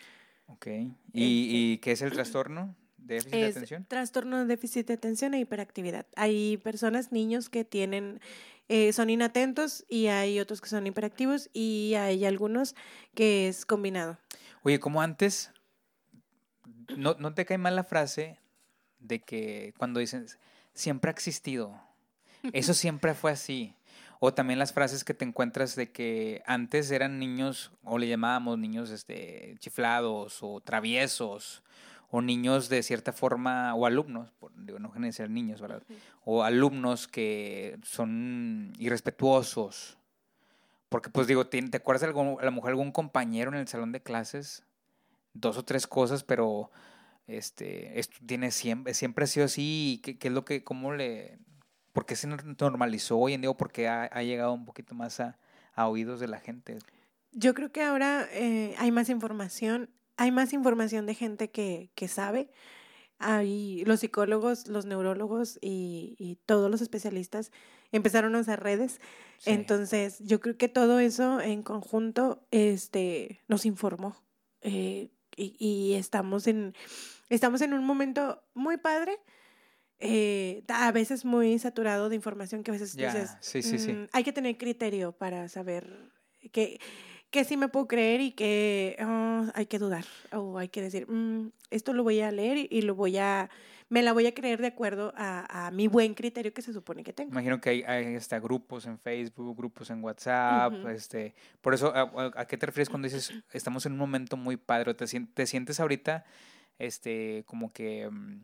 Ok. 0.48 0.68
¿Y, 0.68 0.92
¿Y 1.14 1.78
qué 1.78 1.94
es 1.94 2.02
el 2.02 2.12
trastorno? 2.12 2.76
déficit 2.98 3.32
de 3.32 3.46
Es 3.46 3.58
atención. 3.58 3.86
trastorno 3.86 4.40
de 4.40 4.46
déficit 4.46 4.88
de 4.88 4.94
atención 4.94 5.34
e 5.34 5.40
hiperactividad. 5.40 6.06
Hay 6.16 6.58
personas, 6.58 7.12
niños 7.12 7.50
que 7.50 7.64
tienen, 7.66 8.20
eh, 8.70 8.94
son 8.94 9.10
inatentos 9.10 9.86
y 9.90 10.08
hay 10.08 10.40
otros 10.40 10.62
que 10.62 10.70
son 10.70 10.86
hiperactivos 10.86 11.50
y 11.54 11.94
hay 11.98 12.26
algunos 12.26 12.76
que 13.16 13.48
es 13.48 13.66
combinado. 13.66 14.18
Oye, 14.64 14.80
como 14.80 15.02
antes, 15.02 15.52
¿no, 16.96 17.16
¿no 17.18 17.34
te 17.34 17.46
cae 17.46 17.58
mal 17.58 17.76
la 17.76 17.84
frase 17.84 18.38
de 19.02 19.20
que 19.20 19.74
cuando 19.78 20.00
dicen 20.00 20.26
siempre 20.74 21.10
ha 21.10 21.14
existido? 21.14 21.78
Eso 22.54 22.74
siempre 22.74 23.14
fue 23.14 23.32
así. 23.32 23.76
O 24.20 24.34
también 24.34 24.60
las 24.60 24.72
frases 24.72 25.04
que 25.04 25.14
te 25.16 25.26
encuentras 25.26 25.76
de 25.76 25.92
que 25.92 26.44
antes 26.46 26.90
eran 26.92 27.18
niños, 27.20 27.72
o 27.84 27.98
le 27.98 28.08
llamábamos 28.08 28.58
niños 28.60 28.90
este, 28.92 29.56
chiflados 29.60 30.40
o 30.42 30.62
traviesos, 30.62 31.64
o 32.12 32.22
niños 32.22 32.70
de 32.70 32.84
cierta 32.84 33.14
forma, 33.14 33.74
o 33.74 33.86
alumnos, 33.86 34.32
por, 34.40 34.52
digo, 34.56 34.78
no 34.80 34.92
quieren 34.92 35.12
ser 35.14 35.30
niños, 35.30 35.60
¿verdad? 35.62 35.82
O 36.24 36.44
alumnos 36.44 37.08
que 37.08 37.78
son 37.84 38.74
irrespetuosos. 38.78 39.98
Porque, 40.90 41.10
pues 41.10 41.26
digo, 41.26 41.48
¿te, 41.48 41.62
te 41.62 41.78
acuerdas 41.78 42.02
de 42.02 42.08
algún- 42.08 42.38
a 42.40 42.46
lo 42.46 42.52
mejor 42.52 42.70
algún 42.72 42.92
compañero 42.92 43.52
en 43.52 43.58
el 43.58 43.68
salón 43.68 43.92
de 43.92 44.02
clases? 44.02 44.64
Dos 45.34 45.58
o 45.58 45.64
tres 45.64 45.88
cosas, 45.88 46.24
pero 46.24 46.70
este, 47.38 48.00
esto 48.00 48.18
tiene 48.26 48.52
siempre, 48.52 48.94
siempre 48.94 49.24
ha 49.24 49.28
sido 49.28 49.46
así. 49.46 49.96
¿Y 49.96 50.02
¿Qué, 50.02 50.18
qué 50.18 50.28
es 50.30 50.34
lo 50.34 50.46
que, 50.46 50.64
cómo 50.64 50.94
le, 50.94 51.40
por 51.94 52.06
qué 52.06 52.16
se 52.16 52.28
nor- 52.28 52.56
normalizó 52.60 53.18
hoy 53.18 53.34
en 53.34 53.42
día 53.42 53.50
o 53.50 53.58
por 53.58 53.72
qué 53.72 53.88
ha, 53.88 54.04
ha 54.04 54.24
llegado 54.24 54.54
un 54.54 54.66
poquito 54.66 54.96
más 54.96 55.20
a, 55.20 55.38
a 55.74 55.88
oídos 55.88 56.20
de 56.20 56.28
la 56.28 56.40
gente? 56.40 56.78
Yo 57.32 57.54
creo 57.54 57.72
que 57.72 57.82
ahora 57.82 58.28
eh, 58.32 58.76
hay 58.78 58.92
más 58.92 59.10
información, 59.10 59.90
hay 60.18 60.32
más 60.32 60.54
información 60.54 61.06
de 61.06 61.16
gente 61.16 61.50
que, 61.50 61.90
que 61.96 62.08
sabe. 62.08 62.52
Hay 63.24 63.84
los 63.86 64.00
psicólogos, 64.00 64.68
los 64.68 64.86
neurólogos 64.88 65.60
y, 65.62 66.16
y 66.18 66.38
todos 66.48 66.72
los 66.72 66.82
especialistas 66.82 67.52
empezaron 67.92 68.36
a 68.36 68.40
usar 68.40 68.64
redes. 68.64 69.00
Sí. 69.38 69.52
Entonces, 69.52 70.18
yo 70.22 70.40
creo 70.40 70.58
que 70.58 70.70
todo 70.70 71.00
eso 71.00 71.40
en 71.40 71.62
conjunto 71.62 72.48
este, 72.50 73.42
nos 73.48 73.66
informó. 73.68 74.16
eh, 74.62 75.12
y, 75.38 75.56
y 75.60 75.94
estamos 75.94 76.48
en 76.48 76.76
estamos 77.36 77.62
en 77.62 77.74
un 77.74 77.84
momento 77.86 78.44
muy 78.54 78.78
padre, 78.78 79.18
eh, 80.00 80.64
a 80.68 80.92
veces 80.92 81.26
muy 81.26 81.60
saturado 81.60 82.10
de 82.10 82.16
información 82.16 82.64
que 82.64 82.72
a 82.72 82.74
veces 82.74 82.98
dices, 82.98 83.38
sí, 83.40 83.62
sí, 83.62 83.78
sí. 83.80 83.92
"Mm, 83.94 84.08
hay 84.14 84.24
que 84.24 84.34
tener 84.34 84.58
criterio 84.58 85.12
para 85.12 85.48
saber 85.48 86.12
que, 86.52 86.80
que 87.30 87.44
sí 87.46 87.56
me 87.56 87.70
puedo 87.70 87.88
creer 87.88 88.20
y 88.22 88.32
que 88.32 88.96
ah, 89.00 89.52
hay 89.54 89.68
que 89.68 89.78
dudar 89.80 90.06
o 90.34 90.58
hay 90.58 90.70
que 90.70 90.82
decir, 90.82 91.08
"Mm, 91.10 91.52
esto 91.70 91.94
lo 91.94 92.04
voy 92.04 92.20
a 92.22 92.32
leer 92.32 92.58
y, 92.58 92.68
y 92.72 92.82
lo 92.82 92.96
voy 92.96 93.18
a, 93.18 93.50
me 93.90 94.02
la 94.02 94.12
voy 94.14 94.26
a 94.26 94.34
creer 94.34 94.60
de 94.60 94.68
acuerdo 94.68 95.14
a, 95.16 95.68
a 95.68 95.72
mi 95.72 95.88
buen 95.88 96.16
criterio 96.16 96.52
que 96.54 96.62
se 96.64 96.74
supone 96.74 97.04
que 97.04 97.14
tengo. 97.14 97.32
Imagino 97.32 97.62
que 97.62 97.70
hay, 97.70 97.84
hay 97.84 98.16
hasta 98.16 98.40
grupos 98.40 98.88
en 98.88 98.98
Facebook, 98.98 99.56
grupos 99.56 99.90
en 99.92 100.04
WhatsApp, 100.04 100.74
este, 100.88 101.36
por 101.62 101.74
eso, 101.76 101.94
¿a, 101.96 102.46
qué 102.48 102.58
te 102.58 102.66
refieres 102.66 102.90
cuando 102.90 103.06
dices 103.08 103.34
estamos 103.54 103.86
en 103.86 103.92
un 103.94 104.00
momento 104.00 104.36
muy 104.36 104.58
padre? 104.58 104.94
¿Te, 104.96 105.06
te 105.06 105.46
sientes 105.46 105.80
ahorita, 105.80 106.26
este, 106.80 107.44
como 107.46 107.72
que 107.74 108.10
mm, 108.10 108.42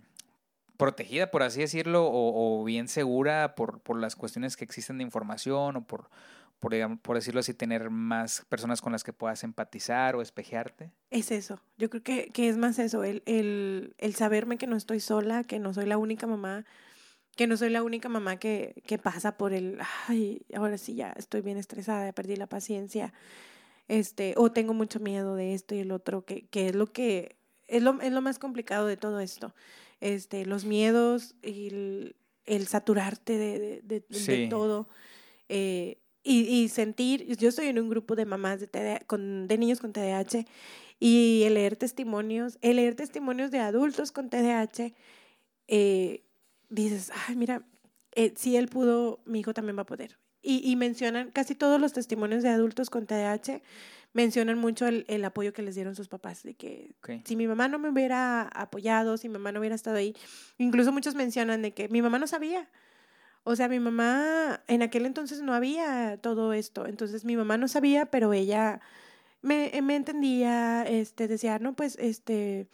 protegida, 0.78 1.32
por 1.32 1.44
así 1.44 1.60
decirlo, 1.60 2.08
o, 2.10 2.64
bien 2.64 2.88
segura 2.88 3.56
por, 3.56 3.82
por 3.82 4.00
las 4.00 4.16
cuestiones 4.16 4.56
que 4.56 4.64
existen 4.64 5.00
de 5.00 5.04
información 5.04 5.76
o 5.76 5.88
por, 5.88 6.10
por, 6.60 6.74
por 7.00 7.16
decirlo 7.16 7.40
así, 7.40 7.54
tener 7.54 7.90
más 7.90 8.46
personas 8.48 8.82
con 8.82 8.92
las 8.92 9.04
que 9.04 9.14
puedas 9.14 9.44
empatizar 9.44 10.16
o 10.16 10.22
espejearte? 10.22 10.92
Es 11.10 11.32
eso, 11.32 11.60
yo 11.78 11.90
creo 11.90 12.04
que, 12.04 12.30
que 12.30 12.48
es 12.48 12.58
más 12.58 12.80
eso, 12.80 13.04
el, 13.04 13.24
el, 13.26 13.96
el 13.98 14.16
saberme 14.16 14.58
que 14.58 14.68
no 14.68 14.76
estoy 14.76 15.00
sola, 15.00 15.44
que 15.44 15.60
no 15.60 15.74
soy 15.74 15.86
la 15.86 15.98
única 15.98 16.28
mamá, 16.28 16.66
que 17.36 17.48
no 17.48 17.58
soy 17.58 17.70
la 17.70 17.84
única 17.84 18.10
mamá 18.10 18.38
que, 18.38 18.82
que 18.86 18.98
pasa 18.98 19.38
por 19.38 19.54
el, 19.54 19.80
ay, 20.08 20.46
ahora 20.56 20.78
sí 20.78 20.96
ya 20.96 21.12
estoy 21.12 21.42
bien 21.42 21.58
estresada, 21.58 22.06
ya 22.06 22.14
perdí 22.14 22.36
la 22.36 22.48
paciencia, 22.48 23.14
este, 23.88 24.34
o 24.38 24.52
tengo 24.52 24.74
mucho 24.74 25.00
miedo 25.00 25.36
de 25.36 25.54
esto 25.54 25.76
y 25.76 25.80
el 25.80 25.92
otro, 25.92 26.26
que, 26.26 26.48
que 26.48 26.70
es 26.70 26.76
lo 26.76 26.88
que, 26.88 27.38
es 27.68 27.84
lo, 27.84 28.00
es 28.02 28.12
lo 28.12 28.22
más 28.22 28.40
complicado 28.40 28.88
de 28.88 28.98
todo 28.98 29.20
esto, 29.20 29.54
este, 30.00 30.46
los 30.46 30.66
miedos 30.66 31.36
y 31.44 31.68
el, 31.68 32.16
el 32.46 32.68
saturarte 32.68 33.38
de, 33.38 33.60
de, 33.60 33.82
de- 33.84 34.00
de 34.10 34.16
Sí. 34.20 34.48
todo, 34.50 34.88
eh, 35.50 35.98
y, 36.24 36.42
y 36.42 36.68
sentir, 36.70 37.26
yo 37.38 37.50
estoy 37.50 37.68
en 37.68 37.80
un 37.80 37.90
grupo 37.90 38.16
de 38.16 38.26
mamás 38.26 38.60
de, 38.60 38.68
TDA 38.68 39.00
con, 39.08 39.48
de 39.48 39.58
niños 39.58 39.80
con 39.80 39.94
TDAH, 39.94 40.46
y 41.00 41.44
el 41.44 41.54
leer 41.54 41.76
testimonios, 41.78 42.58
el 42.62 42.78
leer 42.78 42.96
testimonios 42.96 43.52
de 43.52 43.60
adultos 43.60 44.12
con 44.12 44.30
TDAH, 44.30 44.94
eh, 45.68 46.24
dices, 46.70 47.12
ay, 47.28 47.36
mira, 47.36 47.64
eh, 48.16 48.34
si 48.36 48.56
él 48.58 48.68
pudo, 48.68 49.20
mi 49.26 49.40
hijo 49.40 49.54
también 49.54 49.78
va 49.78 49.82
a 49.84 49.86
poder. 49.86 50.18
Y, 50.42 50.70
y 50.70 50.76
mencionan, 50.76 51.32
casi 51.32 51.56
todos 51.56 51.80
los 51.80 51.94
testimonios 51.94 52.44
de 52.44 52.50
adultos 52.50 52.90
con 52.90 53.06
TDAH 53.06 53.62
mencionan 54.18 54.58
mucho 54.58 54.88
el, 54.88 55.06
el 55.08 55.24
apoyo 55.24 55.54
que 55.54 55.62
les 55.62 55.76
dieron 55.76 55.96
sus 55.96 56.08
papás, 56.08 56.42
de 56.42 56.56
que 56.56 56.96
si 57.24 57.36
mi 57.36 57.48
mamá 57.48 57.68
no 57.68 57.78
me 57.78 57.88
hubiera 57.90 58.42
apoyado, 58.48 59.16
si 59.18 59.30
mi 59.30 59.34
mamá 59.34 59.52
no 59.52 59.60
hubiera 59.60 59.76
estado 59.76 59.98
ahí, 59.98 60.16
incluso 60.58 60.92
muchos 60.92 61.14
mencionan 61.14 61.62
de 61.62 61.72
que 61.72 61.88
mi 61.90 62.02
mamá 62.02 62.18
no 62.18 62.26
sabía. 62.26 62.68
O 63.44 63.56
sea, 63.56 63.70
mi 63.70 63.80
mamá 63.80 64.62
en 64.68 64.82
aquel 64.82 65.06
entonces 65.06 65.42
no 65.42 65.54
había 65.54 66.18
todo 66.20 66.52
esto, 66.54 66.88
entonces 66.88 67.26
mi 67.26 67.38
mamá 67.38 67.58
no 67.58 67.68
sabía, 67.68 68.08
pero 68.08 68.34
ella 68.34 68.82
me, 69.44 69.72
me 69.84 69.96
entendía, 69.96 70.84
este, 70.84 71.28
decía, 71.28 71.60
no, 71.60 71.76
pues, 71.76 71.96
este, 72.00 72.68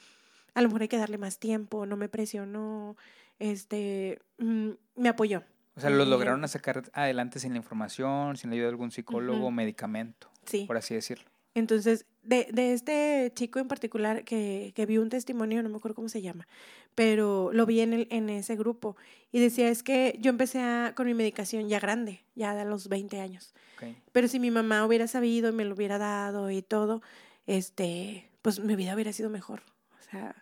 a 0.53 0.61
lo 0.61 0.69
mejor 0.69 0.83
hay 0.83 0.87
que 0.87 0.97
darle 0.97 1.17
más 1.17 1.39
tiempo, 1.39 1.85
no 1.85 1.97
me 1.97 2.07
presionó, 2.07 2.95
este, 3.37 4.19
mm, 4.37 4.69
me 4.95 5.09
apoyó. 5.09 5.43
O 5.75 5.81
sea, 5.81 5.89
los 5.89 6.07
lograron 6.07 6.47
sacar 6.47 6.83
adelante 6.93 7.39
sin 7.39 7.51
la 7.51 7.57
información, 7.57 8.37
sin 8.37 8.49
la 8.49 8.53
ayuda 8.55 8.67
de 8.67 8.71
algún 8.71 8.91
psicólogo 8.91 9.51
medicamento, 9.51 10.31
Sí. 10.45 10.63
por 10.67 10.77
así 10.77 10.93
decirlo. 10.95 11.32
Entonces, 11.55 12.05
de, 12.23 12.47
de 12.51 12.73
este 12.73 13.31
chico 13.35 13.59
en 13.59 13.67
particular 13.67 14.23
que, 14.23 14.71
que 14.75 14.85
vi 14.85 14.97
un 14.97 15.09
testimonio, 15.09 15.61
no 15.61 15.69
me 15.69 15.77
acuerdo 15.77 15.95
cómo 15.95 16.09
se 16.09 16.21
llama, 16.21 16.47
pero 16.95 17.51
lo 17.53 17.65
vi 17.65 17.81
en, 17.81 17.93
el, 17.93 18.07
en 18.09 18.29
ese 18.29 18.55
grupo 18.55 18.95
y 19.31 19.39
decía, 19.39 19.69
es 19.69 19.83
que 19.83 20.17
yo 20.19 20.29
empecé 20.29 20.59
a- 20.61 20.93
con 20.95 21.05
mi 21.05 21.13
medicación 21.13 21.67
ya 21.69 21.79
grande, 21.79 22.23
ya 22.35 22.51
a 22.59 22.65
los 22.65 22.87
20 22.89 23.19
años, 23.19 23.53
Ok. 23.75 23.95
pero 24.11 24.27
si 24.27 24.39
mi 24.39 24.51
mamá 24.51 24.85
hubiera 24.85 25.07
sabido 25.07 25.49
y 25.49 25.53
me 25.53 25.65
lo 25.65 25.75
hubiera 25.75 25.97
dado 25.97 26.49
y 26.49 26.61
todo, 26.61 27.01
este, 27.45 28.29
pues 28.41 28.59
mi 28.59 28.75
vida 28.75 28.95
hubiera 28.95 29.13
sido 29.13 29.29
mejor. 29.29 29.61
O 29.99 30.11
sea, 30.11 30.35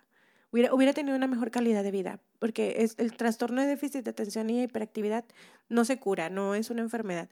hubiera, 0.52 0.74
hubiera 0.74 0.94
tenido 0.94 1.16
una 1.18 1.28
mejor 1.28 1.52
calidad 1.52 1.84
de 1.84 1.92
vida, 1.92 2.20
porque 2.40 2.76
es, 2.80 2.96
el 3.00 3.14
trastorno 3.18 3.62
de 3.62 3.68
déficit 3.68 4.04
de 4.04 4.12
atención 4.12 4.50
y 4.50 4.64
hiperactividad 4.64 5.26
no 5.68 5.84
se 5.84 6.00
cura, 6.00 6.30
no 6.30 6.56
es 6.56 6.70
una 6.70 6.82
enfermedad, 6.82 7.28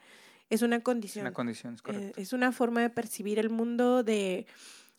es 0.50 0.62
una 0.62 0.82
condición. 0.82 1.26
una 1.26 1.34
condición, 1.34 1.76
es 1.76 1.80
Eh, 1.80 1.84
correcto. 1.84 2.22
es 2.22 2.34
una 2.34 2.52
forma 2.52 2.82
de 2.82 2.90
percibir 2.90 3.40
el 3.40 3.50
mundo, 3.50 4.04
de, 4.04 4.46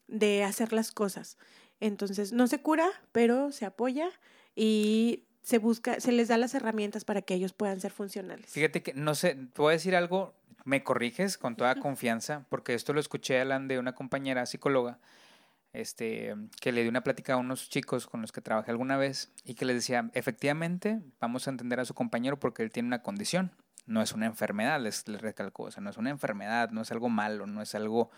de 0.09 0.45
hacer 0.45 0.73
las 0.73 0.93
cosas. 0.93 1.39
Entonces, 1.81 2.33
no 2.33 2.47
se 2.47 2.61
cura, 2.61 2.89
pero 3.13 3.53
se 3.53 3.65
apoya 3.65 4.11
y 4.55 5.25
se 5.43 5.59
busca, 5.59 5.99
se 6.01 6.13
les 6.13 6.29
da 6.29 6.37
las 6.37 6.55
herramientas 6.55 7.05
para 7.05 7.23
que 7.23 7.35
ellos 7.35 7.53
puedan 7.53 7.81
ser 7.81 7.91
funcionales. 7.93 8.47
Fíjate 8.51 8.83
que, 8.83 8.93
no 8.95 9.15
sé, 9.15 9.35
te 9.35 9.63
voy 9.63 9.71
a 9.71 9.73
decir 9.73 9.97
algo, 9.97 10.35
me 10.65 10.85
corriges 10.85 11.39
con 11.39 11.57
toda 11.57 11.77
confianza, 11.77 12.45
porque 12.51 12.75
esto 12.75 12.93
lo 12.93 13.01
escuché 13.01 13.41
Alan 13.41 13.67
de 13.67 13.79
una 13.79 13.95
compañera 13.95 14.45
psicóloga, 14.45 14.99
este, 15.73 16.35
que 16.61 16.73
le 16.73 16.83
dio 16.83 16.91
una 16.91 17.03
plática 17.03 17.35
a 17.35 17.37
unos 17.37 17.71
chicos 17.71 18.07
con 18.07 18.21
los 18.21 18.33
que 18.33 18.41
trabajé 18.41 18.71
alguna 18.71 18.97
vez 18.97 19.31
y 19.45 19.55
que 19.55 19.65
les 19.65 19.77
decía, 19.77 20.11
efectivamente, 20.15 21.01
vamos 21.21 21.47
a 21.47 21.51
entender 21.51 21.81
a 21.81 21.85
su 21.85 21.95
compañero 21.95 22.39
porque 22.39 22.63
él 22.63 22.71
tiene 22.71 22.89
una 22.89 23.03
condición, 23.03 23.53
no 23.91 24.01
es 24.03 24.13
una 24.13 24.27
enfermedad, 24.27 24.81
les, 24.81 25.07
les 25.09 25.21
recalco, 25.21 25.65
o 25.65 25.71
sea, 25.71 25.83
no 25.83 25.91
es 25.91 25.97
una 25.97 26.11
enfermedad, 26.11 26.71
no 26.71 26.81
es 26.83 26.91
algo 26.93 27.09
malo, 27.09 27.47
no 27.47 27.61
es 27.61 27.75
algo 27.75 28.11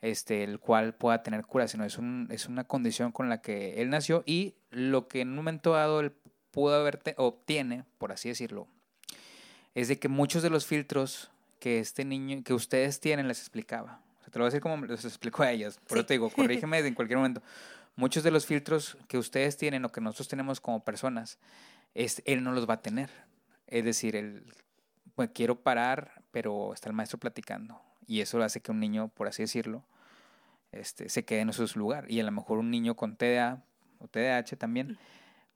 este, 0.00 0.42
el 0.44 0.58
cual 0.58 0.94
pueda 0.94 1.22
tener 1.22 1.44
cura, 1.44 1.68
sino 1.68 1.84
es, 1.84 1.98
un, 1.98 2.26
es 2.30 2.46
una 2.46 2.64
condición 2.64 3.12
con 3.12 3.28
la 3.28 3.40
que 3.42 3.80
él 3.82 3.90
nació 3.90 4.22
y 4.26 4.54
lo 4.70 5.08
que 5.08 5.20
en 5.20 5.28
un 5.30 5.36
momento 5.36 5.72
dado 5.72 6.00
él 6.00 6.12
pudo 6.50 6.74
haber, 6.80 6.96
te- 6.96 7.14
obtiene, 7.18 7.84
por 7.98 8.12
así 8.12 8.28
decirlo, 8.30 8.66
es 9.74 9.88
de 9.88 9.98
que 9.98 10.08
muchos 10.08 10.42
de 10.42 10.50
los 10.50 10.66
filtros 10.66 11.30
que 11.58 11.78
este 11.78 12.04
niño, 12.04 12.42
que 12.42 12.54
ustedes 12.54 12.98
tienen, 13.00 13.28
les 13.28 13.38
explicaba. 13.40 14.00
O 14.18 14.22
sea, 14.22 14.30
te 14.32 14.38
lo 14.38 14.44
voy 14.44 14.48
a 14.48 14.50
decir 14.50 14.62
como 14.62 14.84
les 14.86 15.04
explicó 15.04 15.42
a 15.42 15.52
ellas. 15.52 15.76
Por 15.86 15.98
Sí. 15.98 15.98
eso 15.98 16.06
te 16.06 16.14
digo, 16.14 16.30
corrígeme 16.34 16.78
en 16.78 16.94
cualquier 16.94 17.18
momento. 17.18 17.42
Muchos 17.96 18.22
de 18.24 18.30
los 18.30 18.46
filtros 18.46 18.96
que 19.08 19.18
ustedes 19.18 19.58
tienen 19.58 19.84
o 19.84 19.92
que 19.92 20.00
nosotros 20.00 20.28
tenemos 20.28 20.60
como 20.60 20.82
personas, 20.82 21.38
es, 21.94 22.22
él 22.24 22.42
no 22.42 22.52
los 22.52 22.68
va 22.68 22.74
a 22.74 22.82
tener. 22.82 23.10
Es 23.66 23.84
decir, 23.84 24.16
él, 24.16 24.42
quiero 25.28 25.62
parar, 25.62 26.22
pero 26.30 26.72
está 26.74 26.88
el 26.88 26.94
maestro 26.94 27.18
platicando. 27.18 27.80
Y 28.06 28.20
eso 28.20 28.42
hace 28.42 28.60
que 28.60 28.70
un 28.70 28.80
niño, 28.80 29.08
por 29.08 29.28
así 29.28 29.42
decirlo, 29.42 29.84
este, 30.72 31.08
se 31.08 31.24
quede 31.24 31.40
en 31.40 31.52
su 31.52 31.78
lugar. 31.78 32.10
Y 32.10 32.20
a 32.20 32.24
lo 32.24 32.32
mejor 32.32 32.58
un 32.58 32.70
niño 32.70 32.96
con 32.96 33.16
TDA 33.16 33.62
o 33.98 34.08
TDAH 34.08 34.56
también, 34.56 34.98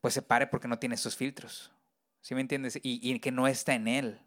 pues 0.00 0.14
se 0.14 0.22
pare 0.22 0.46
porque 0.46 0.68
no 0.68 0.78
tiene 0.78 0.94
esos 0.94 1.16
filtros. 1.16 1.72
¿Sí 2.20 2.34
me 2.34 2.40
entiendes? 2.40 2.76
Y, 2.82 3.00
y 3.02 3.18
que 3.20 3.32
no 3.32 3.46
está 3.46 3.74
en 3.74 3.88
él. 3.88 4.20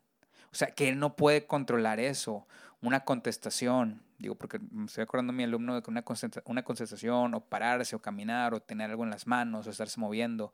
O 0.51 0.55
sea, 0.55 0.72
que 0.72 0.89
él 0.89 0.99
no 0.99 1.16
puede 1.16 1.45
controlar 1.45 1.99
eso, 1.99 2.47
una 2.82 3.01
contestación, 3.01 4.03
digo, 4.18 4.36
porque 4.36 4.59
me 4.72 4.86
estoy 4.86 5.03
acordando 5.03 5.32
a 5.32 5.36
mi 5.36 5.43
alumno 5.43 5.76
de 5.76 5.82
que 5.82 5.89
una, 5.89 6.03
una 6.45 6.64
contestación, 6.64 7.34
o 7.34 7.41
pararse, 7.41 7.95
o 7.95 8.01
caminar, 8.01 8.53
o 8.53 8.62
tener 8.62 8.89
algo 8.89 9.03
en 9.03 9.09
las 9.09 9.28
manos, 9.28 9.68
o 9.68 9.70
estarse 9.70 9.99
moviendo, 9.99 10.53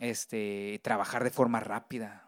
este, 0.00 0.80
trabajar 0.82 1.24
de 1.24 1.30
forma 1.30 1.60
rápida, 1.60 2.27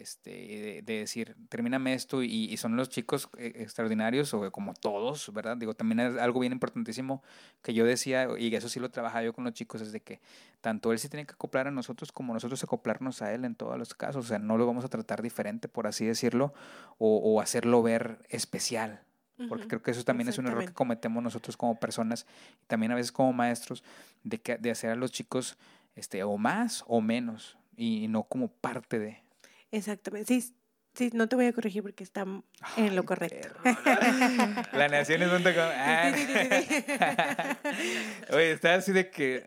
este, 0.00 0.82
de, 0.84 0.98
decir, 0.98 1.36
termíname 1.48 1.94
esto 1.94 2.22
y, 2.22 2.56
son 2.56 2.76
los 2.76 2.88
chicos 2.88 3.28
eh, 3.38 3.52
extraordinarios 3.56 4.32
o 4.34 4.50
como 4.50 4.74
todos, 4.74 5.32
¿verdad? 5.32 5.56
Digo, 5.56 5.74
también 5.74 6.00
es 6.00 6.16
algo 6.18 6.40
bien 6.40 6.52
importantísimo 6.52 7.22
que 7.62 7.74
yo 7.74 7.84
decía, 7.84 8.28
y 8.38 8.54
eso 8.54 8.68
sí 8.68 8.80
lo 8.80 8.90
trabajaba 8.90 9.24
yo 9.24 9.32
con 9.32 9.44
los 9.44 9.54
chicos, 9.54 9.80
es 9.80 9.92
de 9.92 10.00
que 10.00 10.20
tanto 10.60 10.92
él 10.92 10.98
se 10.98 11.08
tiene 11.08 11.26
que 11.26 11.32
acoplar 11.32 11.68
a 11.68 11.70
nosotros 11.70 12.12
como 12.12 12.34
nosotros 12.34 12.62
acoplarnos 12.62 13.22
a 13.22 13.32
él 13.32 13.44
en 13.44 13.54
todos 13.54 13.78
los 13.78 13.94
casos, 13.94 14.24
o 14.24 14.28
sea, 14.28 14.38
no 14.38 14.56
lo 14.56 14.66
vamos 14.66 14.84
a 14.84 14.88
tratar 14.88 15.22
diferente, 15.22 15.68
por 15.68 15.86
así 15.86 16.04
decirlo, 16.04 16.54
o, 16.98 17.40
hacerlo 17.40 17.82
ver 17.82 18.18
especial, 18.28 19.02
porque 19.48 19.68
creo 19.68 19.82
que 19.82 19.90
eso 19.90 20.02
también 20.04 20.28
es 20.28 20.38
un 20.38 20.46
error 20.46 20.64
que 20.64 20.72
cometemos 20.72 21.22
nosotros 21.22 21.56
como 21.56 21.78
personas 21.78 22.26
y 22.62 22.66
también 22.66 22.92
a 22.92 22.94
veces 22.94 23.12
como 23.12 23.32
maestros 23.32 23.84
de, 24.24 24.38
que, 24.38 24.56
de 24.56 24.70
hacer 24.70 24.90
a 24.90 24.96
los 24.96 25.12
chicos 25.12 25.58
este, 25.94 26.22
o 26.22 26.38
más 26.38 26.84
o 26.86 27.00
menos 27.00 27.58
y 27.76 28.08
no 28.08 28.22
como 28.22 28.48
parte 28.48 28.98
de. 28.98 29.25
Exactamente. 29.70 30.40
Sí, 30.40 30.54
sí, 30.94 31.10
no 31.12 31.28
te 31.28 31.36
voy 31.36 31.46
a 31.46 31.52
corregir 31.52 31.82
porque 31.82 32.04
está 32.04 32.24
en 32.76 32.96
lo 32.96 33.04
correcto. 33.04 33.48
La 34.72 34.88
nación 34.88 35.22
es 35.22 35.32
un 35.32 35.44
ah. 35.46 36.12
Oye, 38.32 38.52
está 38.52 38.74
así 38.74 38.92
de 38.92 39.10
que 39.10 39.46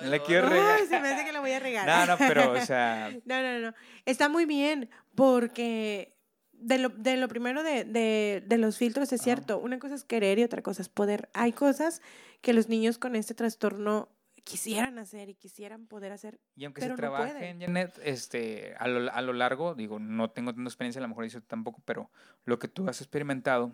la 0.00 0.18
quiero 0.20 0.48
regar. 0.48 0.80
se 0.88 1.00
me 1.00 1.08
hace 1.08 1.24
que 1.24 1.32
la 1.32 1.40
voy 1.40 1.52
a 1.52 1.60
regar. 1.60 1.86
No, 1.86 2.06
no, 2.06 2.18
pero, 2.18 2.52
o 2.52 2.60
sea. 2.60 3.10
No, 3.24 3.42
no, 3.42 3.58
no. 3.58 3.74
Está 4.04 4.28
muy 4.28 4.44
bien 4.44 4.90
porque 5.14 6.14
de 6.52 6.78
lo, 6.78 6.88
de 6.90 7.16
lo 7.16 7.28
primero 7.28 7.62
de, 7.62 7.84
de, 7.84 8.42
de 8.46 8.58
los 8.58 8.78
filtros 8.78 9.12
es 9.12 9.20
cierto. 9.20 9.58
Una 9.58 9.78
cosa 9.78 9.94
es 9.94 10.04
querer 10.04 10.38
y 10.38 10.44
otra 10.44 10.62
cosa 10.62 10.82
es 10.82 10.88
poder. 10.88 11.28
Hay 11.34 11.52
cosas 11.52 12.02
que 12.40 12.52
los 12.52 12.68
niños 12.68 12.98
con 12.98 13.16
este 13.16 13.34
trastorno 13.34 14.13
quisieran 14.44 14.98
hacer 14.98 15.30
y 15.30 15.34
quisieran 15.34 15.86
poder 15.86 16.12
hacer. 16.12 16.38
Y 16.54 16.64
aunque 16.64 16.82
se 16.82 16.90
trabaje 16.90 17.48
en 17.48 17.60
Janet, 17.60 17.98
este, 18.04 18.74
a 18.78 18.86
lo, 18.86 19.10
a 19.10 19.22
lo 19.22 19.32
largo, 19.32 19.74
digo, 19.74 19.98
no 19.98 20.30
tengo 20.30 20.54
tanta 20.54 20.68
experiencia, 20.68 21.00
a 21.00 21.02
lo 21.02 21.08
mejor 21.08 21.24
eso 21.24 21.40
tampoco, 21.42 21.82
pero 21.84 22.10
lo 22.44 22.58
que 22.58 22.68
tú 22.68 22.88
has 22.88 23.00
experimentado, 23.00 23.72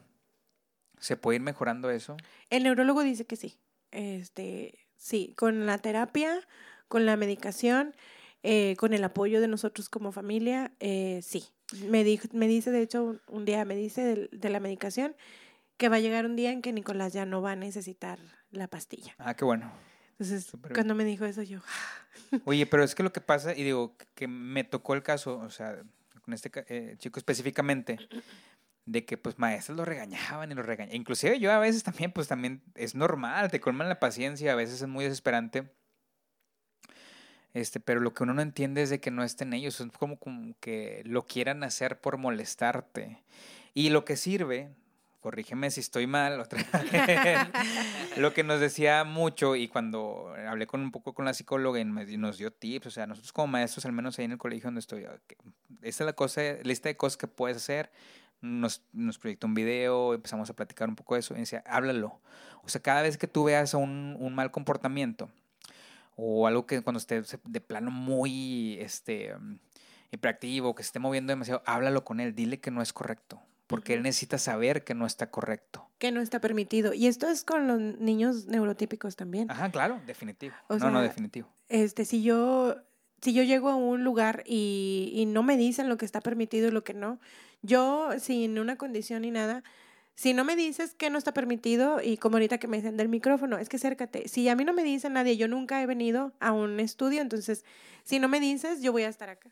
¿se 0.99 1.17
puede 1.17 1.37
ir 1.37 1.43
mejorando 1.43 1.91
eso? 1.91 2.17
El 2.49 2.63
neurólogo 2.63 3.03
dice 3.03 3.27
que 3.27 3.37
sí. 3.37 3.59
Este, 3.91 4.79
sí, 4.97 5.35
con 5.37 5.67
la 5.67 5.79
terapia, 5.79 6.41
con 6.89 7.05
la 7.05 7.17
medicación, 7.17 7.95
eh, 8.43 8.77
con 8.79 8.95
el 8.95 9.03
apoyo 9.05 9.41
de 9.41 9.49
nosotros 9.49 9.89
como 9.89 10.13
familia, 10.13 10.73
eh, 10.81 11.21
sí. 11.23 11.45
Me, 11.87 12.05
dijo, 12.05 12.29
me 12.33 12.49
dice, 12.49 12.71
de 12.71 12.83
hecho, 12.83 13.21
un 13.29 13.45
día 13.45 13.65
me 13.65 13.77
dice 13.77 14.03
de, 14.03 14.29
de 14.33 14.51
la 14.51 14.61
medicación 14.61 15.15
que 15.77 15.89
va 15.89 15.97
a 15.97 16.01
llegar 16.01 16.27
un 16.27 16.37
día 16.37 16.53
en 16.53 16.63
que 16.63 16.73
Nicolás 16.73 17.13
ya 17.13 17.25
no 17.25 17.43
va 17.43 17.53
a 17.53 17.57
necesitar 17.57 18.19
la 18.51 18.69
pastilla. 18.69 19.15
Ah, 19.19 19.35
qué 19.35 19.45
bueno. 19.45 19.73
Entonces, 20.21 20.53
cuando 20.75 20.95
me 20.95 21.05
dijo 21.07 21.25
eso, 21.25 21.43
yo... 21.43 21.61
Oye, 22.45 22.67
pero 22.67 22.85
es 22.85 22.95
que 22.95 23.03
lo 23.03 23.11
que 23.11 23.23
pasa, 23.23 23.57
y 23.57 23.65
digo, 23.65 23.97
que 24.15 24.29
me 24.29 24.65
tocó 24.65 24.93
el 24.93 25.03
caso, 25.03 25.39
o 25.39 25.49
sea, 25.49 25.83
con 26.23 26.35
este 26.35 26.51
eh, 26.69 26.97
chico 26.99 27.19
específicamente, 27.19 27.99
de 28.85 29.07
que 29.07 29.17
pues 29.17 29.39
maestros 29.39 29.79
lo 29.79 29.87
regañaban 29.87 30.53
y 30.53 30.55
lo 30.55 30.63
regañaban. 30.63 30.95
Inclusive 30.95 31.41
yo 31.41 31.51
a 31.51 31.59
veces 31.59 31.85
también, 31.85 32.13
pues 32.13 32.29
también 32.29 32.63
es 32.75 32.95
normal, 32.95 33.51
te 33.51 33.61
colman 33.61 33.89
la 33.89 33.99
paciencia, 33.99 34.53
a 34.53 34.57
veces 34.57 34.83
es 34.83 34.89
muy 34.89 35.05
desesperante. 35.05 35.73
Este, 37.55 37.81
pero 37.81 38.01
lo 38.01 38.13
que 38.13 38.23
uno 38.23 38.35
no 38.35 38.43
entiende 38.43 38.83
es 38.83 38.91
de 38.91 39.01
que 39.01 39.11
no 39.11 39.25
estén 39.25 39.55
ellos, 39.55 39.81
es 39.81 39.91
como, 39.93 40.19
como 40.19 40.55
que 40.61 41.01
lo 41.07 41.27
quieran 41.27 41.65
hacer 41.65 41.99
por 41.99 42.19
molestarte. 42.19 43.23
Y 43.73 43.89
lo 43.89 44.05
que 44.05 44.17
sirve, 44.17 44.69
corrígeme 45.21 45.71
si 45.71 45.81
estoy 45.81 46.07
mal 46.07 46.41
otra 46.41 46.65
lo 48.17 48.33
que 48.33 48.43
nos 48.43 48.59
decía 48.61 49.05
mucho 49.05 49.55
y 49.55 49.69
cuando 49.69 50.35
hablé 50.49 50.67
con 50.67 50.81
un 50.81 50.91
poco 50.91 51.15
con 51.15 51.25
la 51.25 51.35
psicóloga 51.35 51.79
y 51.79 51.85
nos 51.85 52.39
dio 52.39 52.53
tips, 52.53 52.87
o 52.87 52.91
sea, 52.91 53.07
nosotros 53.07 53.33
como 53.33 53.49
maestros, 53.49 53.85
al 53.85 53.93
menos 53.93 54.19
ahí 54.19 54.25
en 54.25 54.33
el 54.33 54.39
colegio 54.39 54.69
donde 54.69 54.81
estoy, 54.81 55.05
esta 55.83 56.05
es 56.05 56.07
la 56.07 56.15
cosa, 56.15 56.41
lista 56.63 56.89
de 56.89 56.97
cosas 56.97 57.17
que 57.17 57.27
puedes 57.27 57.59
hacer, 57.59 57.91
nos, 58.41 58.83
nos 58.93 59.19
proyectó 59.19 59.47
un 59.47 59.55
video, 59.55 60.15
empezamos 60.15 60.49
a 60.49 60.55
platicar 60.55 60.89
un 60.89 60.97
poco 60.97 61.15
de 61.15 61.21
eso 61.21 61.35
y 61.35 61.41
decía, 61.41 61.63
háblalo. 61.67 62.21
O 62.63 62.69
sea, 62.69 62.81
cada 62.81 63.03
vez 63.03 63.19
que 63.19 63.27
tú 63.27 63.45
veas 63.45 63.75
un, 63.75 64.17
un 64.19 64.35
mal 64.35 64.51
comportamiento 64.51 65.31
o 66.17 66.47
algo 66.47 66.67
que 66.67 66.81
cuando 66.83 66.99
esté 66.99 67.23
de 67.45 67.61
plano 67.61 67.91
muy 67.91 68.79
este, 68.81 69.35
hiperactivo, 70.11 70.75
que 70.75 70.83
se 70.83 70.89
esté 70.89 70.99
moviendo 70.99 71.33
demasiado, 71.33 71.63
háblalo 71.67 72.05
con 72.05 72.21
él, 72.21 72.35
dile 72.35 72.61
que 72.61 72.71
no 72.71 72.81
es 72.81 72.93
correcto 72.93 73.43
porque 73.71 73.95
él 73.95 74.03
necesita 74.03 74.37
saber 74.37 74.83
que 74.83 74.95
no 74.95 75.07
está 75.07 75.31
correcto. 75.31 75.89
Que 75.99 76.11
no 76.11 76.21
está 76.21 76.41
permitido. 76.41 76.93
Y 76.93 77.07
esto 77.07 77.29
es 77.29 77.45
con 77.45 77.69
los 77.69 77.79
niños 78.01 78.47
neurotípicos 78.47 79.15
también. 79.15 79.49
Ajá, 79.49 79.71
claro, 79.71 80.01
definitivo. 80.09 80.57
no, 80.69 80.91
no, 80.91 81.01
definitivo. 81.01 81.47
Este, 81.69 82.05
si 82.05 82.21
yo, 82.25 82.75
si 83.23 83.33
yo 83.33 83.45
llego 83.45 83.69
a 83.69 83.77
un 83.77 84.03
lugar 84.03 84.43
y, 84.45 85.13
y 85.15 85.25
no 85.27 85.45
me 85.45 85.57
dicen 85.57 85.89
lo 85.89 85.99
que 85.99 86.05
está 86.05 86.21
permitido 86.21 86.67
y 86.67 86.73
lo 86.73 86.83
que 86.83 86.95
no, 86.95 87.21
yo 87.63 88.09
sin 88.19 88.59
una 88.59 88.75
condición 88.75 89.23
ni 89.23 89.31
nada, 89.31 89.63
si 90.17 90.35
no 90.35 90.45
me 90.45 90.57
dices 90.57 90.95
que 90.95 91.09
no 91.09 91.17
está 91.17 91.33
permitido, 91.33 92.03
y 92.03 92.17
como 92.17 92.39
ahorita 92.39 92.59
que 92.59 92.67
me 92.67 92.79
dicen 92.79 92.97
del 92.97 93.09
micrófono, 93.09 93.57
es 93.57 93.69
que 93.69 93.77
acércate. 93.77 94.27
Si 94.27 94.49
a 94.49 94.57
mí 94.57 94.65
no 94.65 94.73
me 94.73 94.83
dice 94.83 95.09
nadie, 95.11 95.37
yo 95.37 95.47
nunca 95.47 95.81
he 95.81 95.87
venido 95.87 96.33
a 96.41 96.51
un 96.51 96.81
estudio, 96.81 97.23
entonces, 97.23 97.65
si 98.03 98.19
no 98.19 98.27
me 98.27 98.41
dices, 98.41 98.83
yo 98.83 98.91
voy 98.91 99.05
a 99.05 99.09
estar 99.09 99.31
acá. 99.31 99.49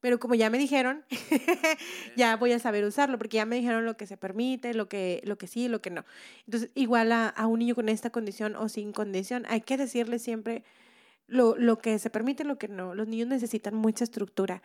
Pero 0.00 0.20
como 0.20 0.34
ya 0.34 0.50
me 0.50 0.58
dijeron, 0.58 1.04
ya 2.16 2.36
voy 2.36 2.52
a 2.52 2.58
saber 2.58 2.84
usarlo, 2.84 3.18
porque 3.18 3.38
ya 3.38 3.46
me 3.46 3.56
dijeron 3.56 3.84
lo 3.84 3.96
que 3.96 4.06
se 4.06 4.16
permite, 4.16 4.74
lo 4.74 4.88
que, 4.88 5.22
lo 5.24 5.38
que 5.38 5.46
sí, 5.46 5.68
lo 5.68 5.80
que 5.80 5.90
no. 5.90 6.04
Entonces, 6.44 6.70
igual 6.74 7.12
a, 7.12 7.28
a 7.28 7.46
un 7.46 7.58
niño 7.60 7.74
con 7.74 7.88
esta 7.88 8.10
condición 8.10 8.56
o 8.56 8.68
sin 8.68 8.92
condición, 8.92 9.44
hay 9.48 9.62
que 9.62 9.76
decirle 9.76 10.18
siempre 10.18 10.64
lo, 11.26 11.56
lo 11.56 11.78
que 11.78 11.98
se 11.98 12.10
permite 12.10 12.44
lo 12.44 12.58
que 12.58 12.68
no. 12.68 12.94
Los 12.94 13.08
niños 13.08 13.28
necesitan 13.28 13.74
mucha 13.74 14.04
estructura. 14.04 14.62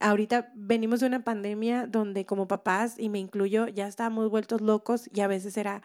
Ahorita 0.00 0.50
venimos 0.54 1.00
de 1.00 1.06
una 1.06 1.24
pandemia 1.24 1.86
donde 1.86 2.26
como 2.26 2.48
papás, 2.48 2.96
y 2.98 3.08
me 3.08 3.18
incluyo, 3.18 3.68
ya 3.68 3.86
estábamos 3.86 4.28
vueltos 4.28 4.60
locos 4.60 5.08
y 5.12 5.20
a 5.20 5.28
veces 5.28 5.56
era, 5.56 5.82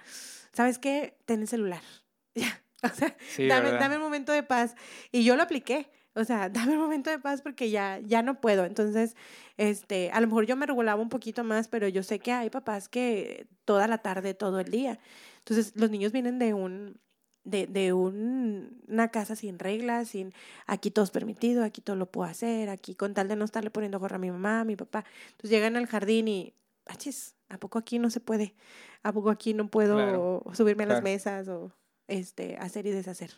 ¿sabes 0.51 0.79
qué? 0.79 1.17
Ten 1.25 1.41
el 1.41 1.47
celular. 1.47 1.81
Ya. 2.35 2.61
O 2.81 2.95
sea, 2.95 3.17
dame, 3.49 3.71
dame 3.71 3.97
un 3.97 4.03
momento 4.03 4.31
de 4.31 4.43
paz. 4.43 4.75
Y 5.11 5.25
yo 5.25 5.35
lo 5.35 5.43
apliqué. 5.43 5.89
O 6.15 6.23
sea, 6.23 6.49
dame 6.49 6.73
un 6.73 6.79
momento 6.79 7.09
de 7.09 7.19
paz 7.19 7.41
porque 7.41 7.69
ya, 7.69 7.99
ya 7.99 8.21
no 8.21 8.41
puedo. 8.41 8.65
Entonces, 8.65 9.15
este, 9.57 10.11
a 10.11 10.21
lo 10.21 10.27
mejor 10.27 10.45
yo 10.45 10.55
me 10.55 10.65
regulaba 10.65 11.01
un 11.01 11.09
poquito 11.09 11.43
más, 11.43 11.67
pero 11.67 11.87
yo 11.87 12.03
sé 12.03 12.19
que 12.19 12.31
hay 12.31 12.49
papás 12.49 12.89
que 12.89 13.47
toda 13.65 13.87
la 13.87 13.99
tarde, 13.99 14.33
todo 14.33 14.59
el 14.59 14.71
día. 14.71 14.99
Entonces, 15.39 15.73
los 15.75 15.89
niños 15.89 16.11
vienen 16.11 16.39
de 16.39 16.53
un, 16.53 16.99
de, 17.43 17.67
de 17.67 17.93
un, 17.93 18.81
una 18.87 19.09
casa 19.09 19.35
sin 19.35 19.59
reglas, 19.59 20.09
sin 20.09 20.33
aquí 20.67 20.91
todo 20.91 21.05
es 21.05 21.11
permitido, 21.11 21.63
aquí 21.63 21.81
todo 21.81 21.95
lo 21.95 22.11
puedo 22.11 22.29
hacer, 22.29 22.69
aquí 22.69 22.95
con 22.95 23.13
tal 23.13 23.27
de 23.27 23.35
no 23.35 23.45
estarle 23.45 23.71
poniendo 23.71 23.99
gorra 23.99 24.17
a 24.17 24.19
mi 24.19 24.31
mamá, 24.31 24.61
a 24.61 24.65
mi 24.65 24.75
papá. 24.75 25.05
Entonces 25.31 25.51
llegan 25.51 25.75
al 25.75 25.87
jardín 25.87 26.27
y, 26.27 26.53
achis, 26.85 27.35
¿a 27.49 27.57
poco 27.57 27.79
aquí 27.79 27.99
no 27.99 28.09
se 28.09 28.19
puede? 28.19 28.55
¿A 29.03 29.13
poco 29.13 29.29
aquí 29.29 29.53
no 29.53 29.69
puedo 29.69 30.43
subirme 30.53 30.83
a 30.83 30.87
las 30.87 31.03
mesas 31.03 31.47
o 31.47 31.71
este, 32.07 32.57
hacer 32.57 32.85
y 32.85 32.91
deshacer? 32.91 33.31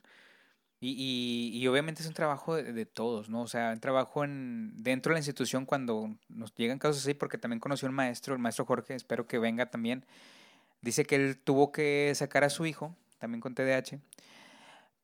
Y, 0.84 1.52
y, 1.54 1.68
obviamente 1.68 2.02
es 2.02 2.08
un 2.08 2.16
trabajo 2.16 2.56
de, 2.56 2.86
todos, 2.88 3.30
¿no? 3.30 3.44
O 3.44 3.48
sea, 3.48 3.70
un 3.72 3.80
trabajo 3.80 4.24
en, 4.24 4.74
dentro 4.82 5.12
de 5.12 5.14
la 5.14 5.20
institución 5.20 5.68
cuando 5.68 6.10
nos 6.28 6.56
llegan 6.56 6.80
casos 6.80 7.04
así, 7.04 7.14
porque 7.14 7.38
también 7.38 7.60
conoció 7.60 7.88
un 7.88 7.94
maestro, 7.94 8.34
el 8.34 8.40
maestro 8.40 8.66
Jorge, 8.66 8.96
espero 8.96 9.28
que 9.28 9.38
venga 9.38 9.68
también. 9.68 10.06
Dice 10.82 11.06
que 11.06 11.18
él 11.18 11.38
tuvo 11.38 11.72
que 11.72 12.12
sacar 12.16 12.44
a 12.44 12.50
su 12.50 12.66
hijo, 12.66 12.96
también 13.20 13.42
con 13.42 13.54
TDAH, 13.54 14.00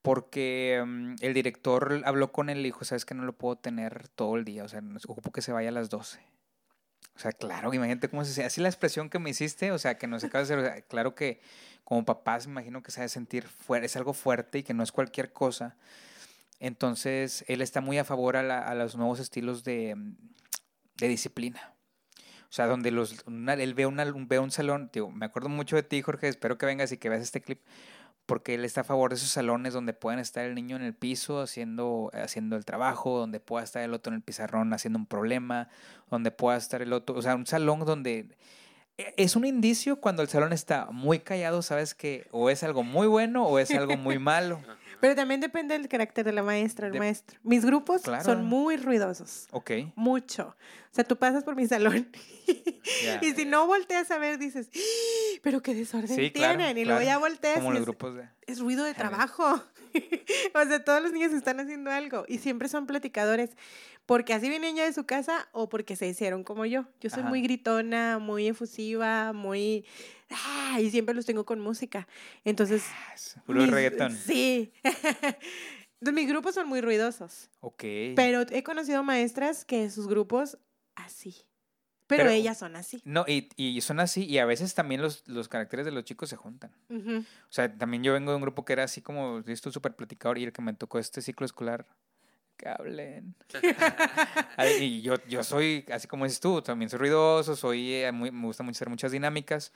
porque 0.02 0.84
mm, 0.84 1.16
el 1.22 1.34
director 1.36 2.02
habló 2.06 2.32
con 2.32 2.50
él 2.50 2.62
y 2.62 2.64
dijo, 2.64 2.84
sabes 2.84 3.06
que 3.06 3.14
no 3.14 3.24
lo 3.24 3.34
puedo 3.34 3.58
tener 3.58 4.08
todo 4.08 4.36
el 4.36 4.46
día, 4.46 4.64
o 4.64 4.68
sea, 4.68 4.82
ocupo 5.08 5.32
que 5.32 5.44
se 5.44 5.52
vaya 5.52 5.70
a 5.70 5.74
las 5.74 5.92
12. 5.92 6.20
O 7.18 7.20
sea, 7.20 7.32
claro, 7.32 7.74
imagínate 7.74 8.10
cómo 8.10 8.24
se 8.24 8.32
hace. 8.32 8.44
Así 8.44 8.62
la 8.62 8.70
expresión 8.70 9.10
que 9.10 9.18
me 9.18 9.32
hiciste, 9.32 9.72
o 9.72 9.80
sea, 9.80 9.98
que 9.98 10.06
no 10.06 10.20
se 10.20 10.28
acaba 10.28 10.46
de 10.46 10.54
hacer. 10.54 10.86
claro 10.88 11.16
que 11.16 11.42
como 11.84 12.06
papás 12.06 12.46
me 12.46 12.52
imagino 12.52 12.84
que 12.84 12.92
se 12.92 13.02
ha 13.02 13.10
sentir 13.10 13.48
fuerte, 13.48 13.88
es 13.88 13.96
algo 13.96 14.14
fuerte 14.14 14.60
y 14.60 14.64
que 14.64 14.76
no 14.76 14.84
es 14.84 14.92
cualquier 14.92 15.34
cosa. 15.34 15.76
Entonces, 16.60 17.44
él 17.48 17.62
está 17.64 17.82
muy 17.82 17.98
a 17.98 18.04
favor 18.04 18.38
a, 18.38 18.76
los 18.76 18.96
nuevos 18.96 19.20
estilos 19.20 19.64
de, 19.64 19.96
disciplina. 20.96 21.74
O 22.50 22.54
sea, 22.54 22.68
donde 22.68 22.92
los, 22.92 23.24
él 23.26 23.74
ve, 23.74 23.88
una, 23.88 24.06
ve 24.06 24.38
un 24.38 24.52
salón, 24.52 24.92
digo, 24.94 25.10
me 25.10 25.26
acuerdo 25.26 25.50
mucho 25.50 25.76
de 25.76 25.84
ti, 25.84 26.02
Jorge, 26.04 26.28
espero 26.28 26.60
que 26.60 26.68
vengas 26.68 26.92
y 26.92 26.98
que 26.98 27.10
veas 27.10 27.24
este 27.24 27.42
clip, 27.42 27.62
porque 28.28 28.54
él 28.54 28.66
está 28.66 28.82
a 28.82 28.84
favor 28.84 29.10
de 29.10 29.16
esos 29.16 29.30
salones 29.30 29.74
donde 29.74 29.94
pueden 29.94 30.20
estar 30.20 30.46
el 30.46 30.54
niño 30.54 30.76
en 30.76 30.84
el 30.84 30.94
piso 30.94 31.42
haciendo, 31.42 32.12
haciendo 32.14 32.58
el 32.58 32.66
trabajo, 32.66 33.18
donde 33.18 33.40
pueda 33.40 33.64
estar 33.64 33.82
el 33.82 33.94
otro 33.94 34.12
en 34.12 34.18
el 34.18 34.22
pizarrón 34.22 34.74
haciendo 34.74 35.00
un 35.00 35.06
problema, 35.06 35.70
donde 36.12 36.30
pueda 36.30 36.58
estar 36.58 36.82
el 36.82 36.94
otro, 36.94 37.16
o 37.16 37.22
sea, 37.22 37.36
un 37.36 37.48
salón 37.48 37.80
donde 37.86 38.28
e, 38.98 39.14
es 39.18 39.38
un 39.38 39.46
indicio 39.46 40.02
cuando 40.02 40.22
el 40.22 40.28
salón 40.28 40.52
está 40.52 40.88
muy 40.92 41.20
callado, 41.20 41.62
sabes 41.62 41.96
que 41.96 42.28
o 42.32 42.50
es 42.50 42.64
algo 42.64 42.84
muy 42.84 43.08
bueno 43.08 43.48
o 43.48 43.60
es 43.60 43.72
algo 43.72 43.96
muy 43.96 44.20
malo. 44.20 44.60
Pero 45.00 45.16
también 45.16 45.40
depende 45.42 45.78
del 45.78 45.88
carácter 45.88 46.26
de 46.26 46.32
la 46.32 46.44
maestra, 46.44 46.88
el 46.88 46.94
De- 46.94 47.00
maestro. 47.00 47.40
Mis 47.44 47.64
grupos 47.66 48.02
Claro. 48.02 48.24
son 48.24 48.46
muy 48.46 48.78
ruidosos. 48.78 49.48
Ok. 49.52 49.72
Mucho. 49.96 50.56
O 50.92 50.96
sea, 50.98 51.04
tú 51.04 51.16
pasas 51.18 51.44
por 51.44 51.56
mi 51.56 51.68
salón 51.68 52.10
Ya. 53.04 53.20
y 53.22 53.34
si 53.34 53.46
no 53.46 53.68
volteas 53.68 54.10
a 54.12 54.18
ver, 54.18 54.40
dices, 54.40 54.70
"¡Ah! 54.76 55.40
pero 55.44 55.62
qué 55.62 55.76
desorden 55.76 56.16
Sí, 56.16 56.32
claro, 56.32 56.58
tienen. 56.58 56.78
y 56.78 56.86
luego 56.86 57.02
claro. 57.02 57.06
ya 57.06 57.18
volteas 57.20 57.58
Como 57.58 57.72
los 57.72 57.80
es, 57.82 57.86
grupos 57.86 58.16
de... 58.16 58.28
es 58.48 58.60
ruido 58.60 58.84
de 58.86 58.94
trabajo. 58.94 59.62
o 60.54 60.64
sea, 60.68 60.84
todos 60.84 61.02
los 61.04 61.12
niños 61.12 61.34
están 61.34 61.60
haciendo 61.60 61.92
algo 61.92 62.26
y 62.28 62.40
siempre 62.40 62.68
son 62.70 62.88
platicadores 62.88 63.52
porque 64.06 64.34
así 64.34 64.48
vienen 64.50 64.76
ya 64.76 64.86
de 64.86 64.94
su 64.94 65.06
casa 65.06 65.48
o 65.52 65.70
porque 65.70 65.96
se 65.96 66.08
hicieron 66.08 66.44
como 66.44 66.66
yo. 66.66 66.86
Yo 67.02 67.10
soy 67.10 67.20
Ajá. 67.22 67.30
muy 67.30 67.42
gritona, 67.42 68.20
muy 68.20 68.48
efusiva, 68.48 69.34
muy... 69.34 69.86
¡Ah! 70.30 70.80
y 70.82 70.90
siempre 70.92 71.16
los 71.16 71.26
tengo 71.26 71.46
con 71.46 71.60
música. 71.60 72.08
Entonces... 72.44 72.84
Puro 73.46 73.62
mis- 73.62 73.72
reggaetón. 73.72 74.16
Sí. 74.16 74.72
Entonces, 74.84 76.14
mis 76.14 76.28
grupos 76.28 76.54
son 76.56 76.68
muy 76.68 76.82
ruidosos. 76.82 77.50
Ok. 77.62 77.84
Pero 78.16 78.42
he 78.52 78.64
conocido 78.64 79.04
maestras 79.04 79.66
que 79.66 79.90
sus 79.90 80.08
grupos 80.08 80.58
así. 80.96 81.36
Pero, 82.08 82.24
Pero- 82.24 82.30
ellas 82.32 82.58
son 82.58 82.76
así. 82.76 83.02
No, 83.04 83.26
y, 83.28 83.50
y 83.58 83.82
son 83.82 84.00
así, 84.00 84.24
y 84.26 84.38
a 84.38 84.46
veces 84.46 84.74
también 84.74 85.02
los, 85.02 85.28
los 85.28 85.50
caracteres 85.50 85.86
de 85.86 85.92
los 85.92 86.04
chicos 86.04 86.30
se 86.30 86.36
juntan. 86.36 86.72
Ujú. 86.90 87.18
O 87.20 87.52
sea, 87.52 87.76
también 87.78 88.04
yo 88.04 88.14
vengo 88.14 88.32
de 88.32 88.36
un 88.38 88.42
grupo 88.44 88.64
que 88.64 88.74
era 88.74 88.84
así 88.84 89.02
como, 89.02 89.40
esto 89.48 89.72
súper 89.72 89.96
platicador, 89.96 90.38
y 90.38 90.44
el 90.44 90.54
que 90.54 90.62
me 90.62 90.74
tocó 90.74 91.00
este 91.00 91.22
ciclo 91.22 91.46
escolar, 91.46 91.86
que 92.56 92.70
hablen. 92.70 93.36
Ay, 94.58 94.84
y 94.84 95.02
yo, 95.02 95.16
yo 95.28 95.44
soy, 95.44 95.84
así 95.92 96.08
como 96.08 96.24
dices 96.26 96.40
tú, 96.40 96.62
también 96.62 96.90
soy 96.90 97.00
ruidoso, 97.00 97.56
soy, 97.56 97.94
eh, 97.94 98.12
muy- 98.12 98.32
me 98.32 98.46
gusta 98.46 98.64
mucho 98.64 98.78
hacer 98.78 98.90
muchas 98.90 99.12
dinámicas, 99.12 99.74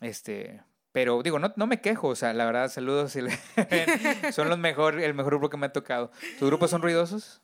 este, 0.00 0.62
pero 0.92 1.22
digo, 1.22 1.38
no, 1.38 1.52
no 1.56 1.66
me 1.66 1.80
quejo, 1.80 2.08
o 2.08 2.14
sea, 2.16 2.32
la 2.32 2.44
verdad, 2.44 2.68
saludos, 2.70 3.12
si 3.12 3.20
le- 3.22 3.38
son 4.32 4.48
los 4.48 4.58
mejor, 4.58 5.00
el 5.00 5.14
mejor 5.14 5.34
grupo 5.34 5.50
que 5.50 5.56
me 5.56 5.66
ha 5.66 5.72
tocado. 5.72 6.10
¿Tus 6.38 6.48
grupos 6.48 6.70
son 6.70 6.82
ruidosos? 6.82 7.40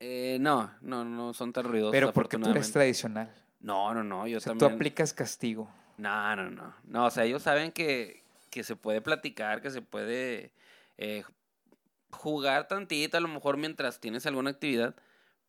Eh, 0.00 0.38
no, 0.40 0.72
no, 0.80 1.04
no 1.04 1.34
son 1.34 1.52
tan 1.52 1.64
ruidosos. 1.64 1.92
Pero 1.92 2.12
porque 2.12 2.38
tú 2.38 2.50
eres 2.50 2.70
tradicional. 2.72 3.34
No, 3.60 3.92
no, 3.94 4.04
no, 4.04 4.26
yo 4.28 4.38
O 4.38 4.40
sea, 4.40 4.52
tú 4.52 4.60
también. 4.60 4.76
aplicas 4.76 5.12
castigo. 5.12 5.68
No, 5.96 6.36
no, 6.36 6.50
no. 6.50 6.74
No, 6.84 7.06
o 7.06 7.10
sea, 7.10 7.24
ellos 7.24 7.42
saben 7.42 7.72
que, 7.72 8.22
que 8.50 8.62
se 8.62 8.76
puede 8.76 9.00
platicar, 9.00 9.60
que 9.60 9.70
se 9.70 9.82
puede 9.82 10.52
eh, 10.96 11.24
jugar 12.10 12.68
tantito, 12.68 13.16
a 13.16 13.20
lo 13.20 13.26
mejor 13.26 13.56
mientras 13.56 13.98
tienes 13.98 14.24
alguna 14.26 14.50
actividad, 14.50 14.94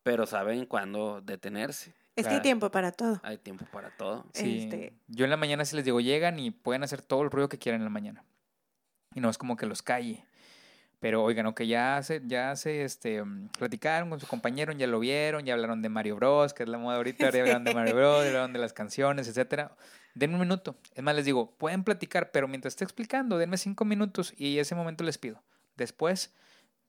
pero 0.02 0.26
saben 0.26 0.66
cuándo 0.66 1.20
detenerse. 1.20 1.94
Es 2.16 2.26
que 2.26 2.34
hay 2.34 2.40
tiempo 2.42 2.70
para 2.70 2.92
todo. 2.92 3.20
Hay 3.22 3.38
tiempo 3.38 3.64
para 3.72 3.90
todo. 3.96 4.26
Sí. 4.34 4.64
Este- 4.64 4.92
Yo 5.08 5.24
en 5.24 5.30
la 5.30 5.36
mañana 5.36 5.64
sí 5.64 5.76
les 5.76 5.84
digo, 5.84 6.00
llegan 6.00 6.38
y 6.38 6.50
pueden 6.50 6.82
hacer 6.82 7.02
todo 7.02 7.22
el 7.22 7.30
ruido 7.30 7.48
que 7.48 7.58
quieran 7.58 7.80
en 7.80 7.84
la 7.84 7.90
mañana. 7.90 8.24
Y 9.14 9.20
no 9.20 9.30
es 9.30 9.38
como 9.38 9.56
que 9.56 9.66
los 9.66 9.82
calle. 9.82 10.24
Pero 11.00 11.24
oigan, 11.24 11.46
aunque 11.46 11.66
ya 11.66 12.02
se, 12.02 12.20
ya 12.26 12.54
se 12.56 12.84
este, 12.84 13.22
platicaron 13.58 14.10
con 14.10 14.20
su 14.20 14.26
compañero, 14.26 14.72
ya 14.74 14.86
lo 14.86 15.00
vieron, 15.00 15.46
ya 15.46 15.54
hablaron 15.54 15.80
de 15.80 15.88
Mario 15.88 16.16
Bros, 16.16 16.52
que 16.52 16.62
es 16.64 16.68
la 16.68 16.76
moda 16.76 16.96
ahorita, 16.96 17.30
ya 17.30 17.40
hablaron 17.40 17.64
de 17.64 17.72
Mario 17.74 17.94
Bros, 17.96 18.22
ya 18.22 18.28
hablaron 18.28 18.52
de 18.52 18.58
las 18.58 18.74
canciones, 18.74 19.26
etcétera. 19.26 19.74
Denme 20.14 20.34
un 20.34 20.40
minuto. 20.40 20.76
Es 20.94 21.02
más, 21.02 21.14
les 21.14 21.24
digo, 21.24 21.52
pueden 21.56 21.84
platicar, 21.84 22.30
pero 22.32 22.48
mientras 22.48 22.72
esté 22.72 22.84
explicando, 22.84 23.38
denme 23.38 23.56
cinco 23.56 23.86
minutos 23.86 24.34
y 24.36 24.58
ese 24.58 24.74
momento 24.74 25.02
les 25.02 25.16
pido. 25.16 25.42
Después, 25.76 26.34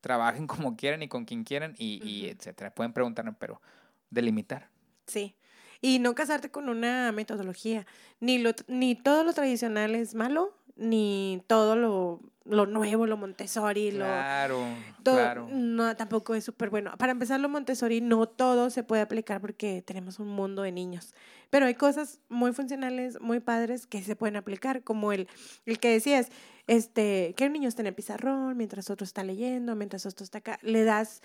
trabajen 0.02 0.46
como 0.48 0.76
quieran 0.76 1.02
y 1.04 1.08
con 1.08 1.24
quien 1.24 1.46
quieran 1.46 1.76
y, 1.78 2.06
y 2.06 2.28
etcétera. 2.28 2.76
Pueden 2.76 2.92
preguntarme, 2.92 3.32
pero 3.40 3.62
delimitar. 4.10 4.71
Sí. 5.12 5.36
Y 5.82 5.99
no 5.99 6.14
casarte 6.16 6.49
con 6.51 6.70
una 6.70 7.12
metodología. 7.12 7.86
Ni, 8.20 8.38
lo, 8.38 8.51
ni 8.68 8.95
todo 8.95 9.24
lo 9.24 9.34
tradicional 9.34 9.95
es 9.95 10.14
malo, 10.14 10.55
ni 10.76 11.41
todo 11.47 11.76
lo, 11.76 12.20
lo 12.45 12.66
nuevo, 12.68 13.07
lo 13.07 13.18
Montessori, 13.18 13.91
lo... 13.91 14.05
Claro, 14.05 14.64
todo- 15.03 15.16
claro. 15.16 15.47
No, 15.51 15.95
tampoco 15.95 16.36
es 16.36 16.43
súper 16.43 16.70
bueno. 16.70 16.95
Para 16.97 17.12
empezar, 17.12 17.39
lo 17.39 17.49
Montessori 17.49 17.99
no 17.99 18.28
todo 18.28 18.70
se 18.70 18.84
puede 18.84 19.01
aplicar 19.01 19.41
porque 19.41 19.82
tenemos 19.82 20.20
un 20.20 20.28
mundo 20.28 20.62
de 20.62 20.72
niños. 20.72 21.14
Pero 21.49 21.66
hay 21.66 21.74
cosas 21.74 22.20
muy 22.30 22.53
funcionales, 22.53 23.20
muy 23.20 23.39
padres 23.39 23.86
que 23.88 24.01
se 24.03 24.16
pueden 24.16 24.36
aplicar, 24.38 24.84
como 24.84 25.12
el, 25.12 25.28
el 25.66 25.80
que 25.80 25.89
decías, 25.89 26.30
este, 26.68 27.34
que 27.36 27.47
un 27.47 27.53
niño 27.53 27.68
está 27.68 27.82
en 27.82 27.88
el 27.88 27.95
pizarrón 27.95 28.55
mientras 28.55 28.89
otro 28.89 29.03
está 29.03 29.24
leyendo, 29.24 29.76
mientras 29.76 30.05
otro 30.05 30.24
está 30.24 30.38
acá. 30.38 30.59
Le 30.62 30.84
das 30.84 31.22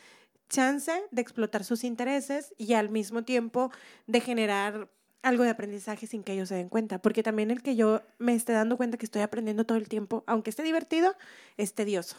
chance 0.48 0.92
de 1.10 1.22
explotar 1.22 1.64
sus 1.64 1.84
intereses 1.84 2.54
y 2.56 2.74
al 2.74 2.88
mismo 2.88 3.24
tiempo 3.24 3.70
de 4.06 4.20
generar 4.20 4.88
algo 5.22 5.42
de 5.42 5.50
aprendizaje 5.50 6.06
sin 6.06 6.22
que 6.22 6.32
ellos 6.32 6.48
se 6.48 6.54
den 6.54 6.68
cuenta. 6.68 7.00
Porque 7.00 7.22
también 7.22 7.50
el 7.50 7.62
que 7.62 7.76
yo 7.76 8.02
me 8.18 8.34
esté 8.34 8.52
dando 8.52 8.76
cuenta 8.76 8.96
que 8.96 9.06
estoy 9.06 9.22
aprendiendo 9.22 9.64
todo 9.64 9.78
el 9.78 9.88
tiempo, 9.88 10.24
aunque 10.26 10.50
esté 10.50 10.62
divertido, 10.62 11.16
es 11.56 11.74
tedioso. 11.74 12.16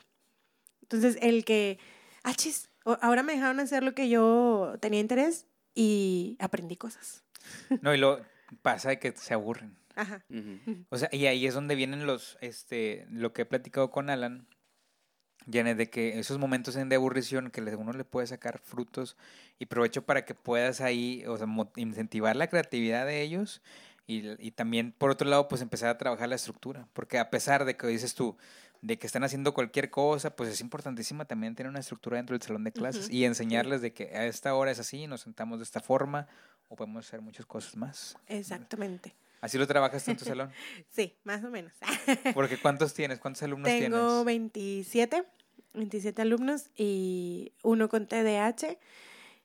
Entonces, 0.81 1.17
el 1.21 1.45
que, 1.45 1.79
ah, 2.23 2.33
chis, 2.33 2.69
ahora 3.01 3.23
me 3.23 3.33
dejaron 3.33 3.59
hacer 3.59 3.83
lo 3.83 3.93
que 3.93 4.09
yo 4.09 4.75
tenía 4.79 4.99
interés 4.99 5.47
y 5.73 6.37
aprendí 6.39 6.75
cosas. 6.75 7.23
No, 7.81 7.93
y 7.93 7.97
lo 7.97 8.25
pasa 8.61 8.89
de 8.89 8.99
que 8.99 9.13
se 9.13 9.33
aburren. 9.33 9.77
Ajá. 9.95 10.23
O 10.89 10.97
sea, 10.97 11.09
y 11.11 11.25
ahí 11.27 11.47
es 11.47 11.53
donde 11.53 11.75
vienen 11.75 12.05
los, 12.05 12.37
este, 12.41 13.07
lo 13.09 13.31
que 13.31 13.43
he 13.43 13.45
platicado 13.45 13.89
con 13.89 14.09
Alan, 14.09 14.47
Janet, 15.51 15.77
de 15.77 15.89
que 15.89 16.19
esos 16.19 16.37
momentos 16.37 16.75
en 16.75 16.89
de 16.89 16.95
aburrición 16.95 17.51
que 17.51 17.61
uno 17.61 17.93
le 17.93 18.03
puede 18.03 18.27
sacar 18.27 18.59
frutos 18.59 19.15
y 19.59 19.65
provecho 19.65 20.03
para 20.03 20.25
que 20.25 20.35
puedas 20.35 20.81
ahí, 20.81 21.23
o 21.27 21.37
sea, 21.37 21.47
incentivar 21.75 22.35
la 22.35 22.47
creatividad 22.47 23.05
de 23.05 23.21
ellos 23.21 23.61
y, 24.07 24.29
y 24.45 24.51
también, 24.51 24.93
por 24.97 25.09
otro 25.11 25.27
lado, 25.29 25.47
pues 25.47 25.61
empezar 25.61 25.89
a 25.89 25.97
trabajar 25.97 26.29
la 26.29 26.35
estructura, 26.35 26.87
porque 26.93 27.19
a 27.19 27.29
pesar 27.29 27.65
de 27.65 27.75
que 27.75 27.87
dices 27.87 28.15
tú, 28.15 28.37
de 28.81 28.97
que 28.97 29.07
están 29.07 29.23
haciendo 29.23 29.53
cualquier 29.53 29.89
cosa, 29.89 30.35
pues 30.35 30.49
es 30.49 30.61
importantísima 30.61 31.25
también 31.25 31.55
tener 31.55 31.69
una 31.69 31.79
estructura 31.79 32.17
dentro 32.17 32.37
del 32.37 32.41
salón 32.41 32.63
de 32.63 32.71
clases 32.71 33.09
y 33.09 33.25
enseñarles 33.25 33.81
de 33.81 33.93
que 33.93 34.15
a 34.15 34.25
esta 34.25 34.53
hora 34.53 34.71
es 34.71 34.79
así, 34.79 35.07
nos 35.07 35.21
sentamos 35.21 35.59
de 35.59 35.63
esta 35.63 35.79
forma 35.79 36.27
o 36.69 36.75
podemos 36.75 37.05
hacer 37.05 37.21
muchas 37.21 37.45
cosas 37.45 37.75
más. 37.75 38.17
Exactamente. 38.27 39.15
Así 39.41 39.57
lo 39.57 39.67
trabajas 39.67 40.07
en 40.07 40.17
tu 40.17 40.25
salón. 40.25 40.51
Sí, 40.89 41.15
más 41.23 41.43
o 41.43 41.49
menos. 41.49 41.73
Porque 42.33 42.57
¿cuántos 42.57 42.93
tienes? 42.93 43.19
¿Cuántos 43.19 43.43
alumnos 43.43 43.67
Tengo 43.67 44.23
tienes? 44.23 44.25
27, 44.25 45.23
27 45.77 46.21
alumnos 46.21 46.69
y 46.75 47.53
uno 47.63 47.87
con 47.89 48.07
TDAH 48.07 48.77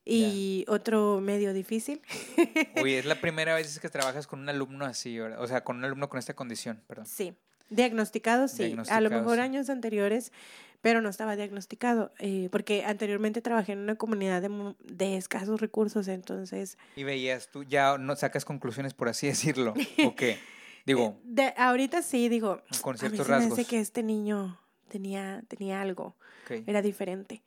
y 0.05 0.65
otro 0.69 1.21
medio 1.21 1.53
difícil. 1.53 2.03
Oye, 2.83 2.99
es 2.99 3.05
la 3.05 3.21
primera 3.21 3.55
vez 3.55 3.79
que 3.79 3.89
trabajas 3.89 4.27
con 4.27 4.41
un 4.41 4.49
alumno 4.49 4.85
así, 4.85 5.19
¿verdad? 5.19 5.41
O 5.41 5.47
sea, 5.47 5.63
con 5.63 5.77
un 5.77 5.85
alumno 5.85 6.09
con 6.09 6.19
esta 6.19 6.35
condición, 6.35 6.83
perdón. 6.89 7.07
Sí, 7.07 7.35
diagnosticado 7.71 8.49
sí. 8.49 8.63
a 8.63 8.67
lo 8.67 8.67
Diagnosticado, 8.67 9.11
mejor 9.11 9.37
sí. 9.37 9.41
años 9.41 9.71
anteriores, 9.71 10.33
pero 10.81 11.01
no 11.01 11.09
estaba 11.09 11.37
diagnosticado, 11.37 12.11
eh, 12.19 12.49
porque 12.51 12.85
anteriormente 12.85 13.41
trabajé 13.43 13.73
en 13.73 13.79
una 13.79 13.95
comunidad 13.95 14.43
de, 14.43 14.75
de 14.81 15.17
escasos 15.17 15.61
recursos, 15.61 16.09
entonces 16.09 16.77
Y 16.97 17.05
veías 17.05 17.49
tú, 17.53 17.63
ya 17.63 17.97
no 17.99 18.17
sacas 18.17 18.45
conclusiones, 18.45 18.95
por 18.95 19.09
así 19.09 19.27
decirlo. 19.29 19.75
¿O 20.05 20.17
qué? 20.17 20.39
Digo, 20.85 21.17
de, 21.23 21.55
ahorita 21.57 22.03
sí 22.03 22.29
digo, 22.29 22.61
con 22.81 22.95
a 22.95 22.95
mí 22.95 22.99
ciertos 22.99 23.25
se 23.25 23.31
me 23.31 23.37
hace 23.39 23.49
rasgos. 23.51 23.67
que 23.69 23.79
este 23.79 24.03
niño 24.03 24.59
tenía, 24.93 25.43
tenía 25.49 25.81
algo, 25.81 26.15
Ok. 26.45 26.63
era 26.67 26.83
diferente. 26.83 27.43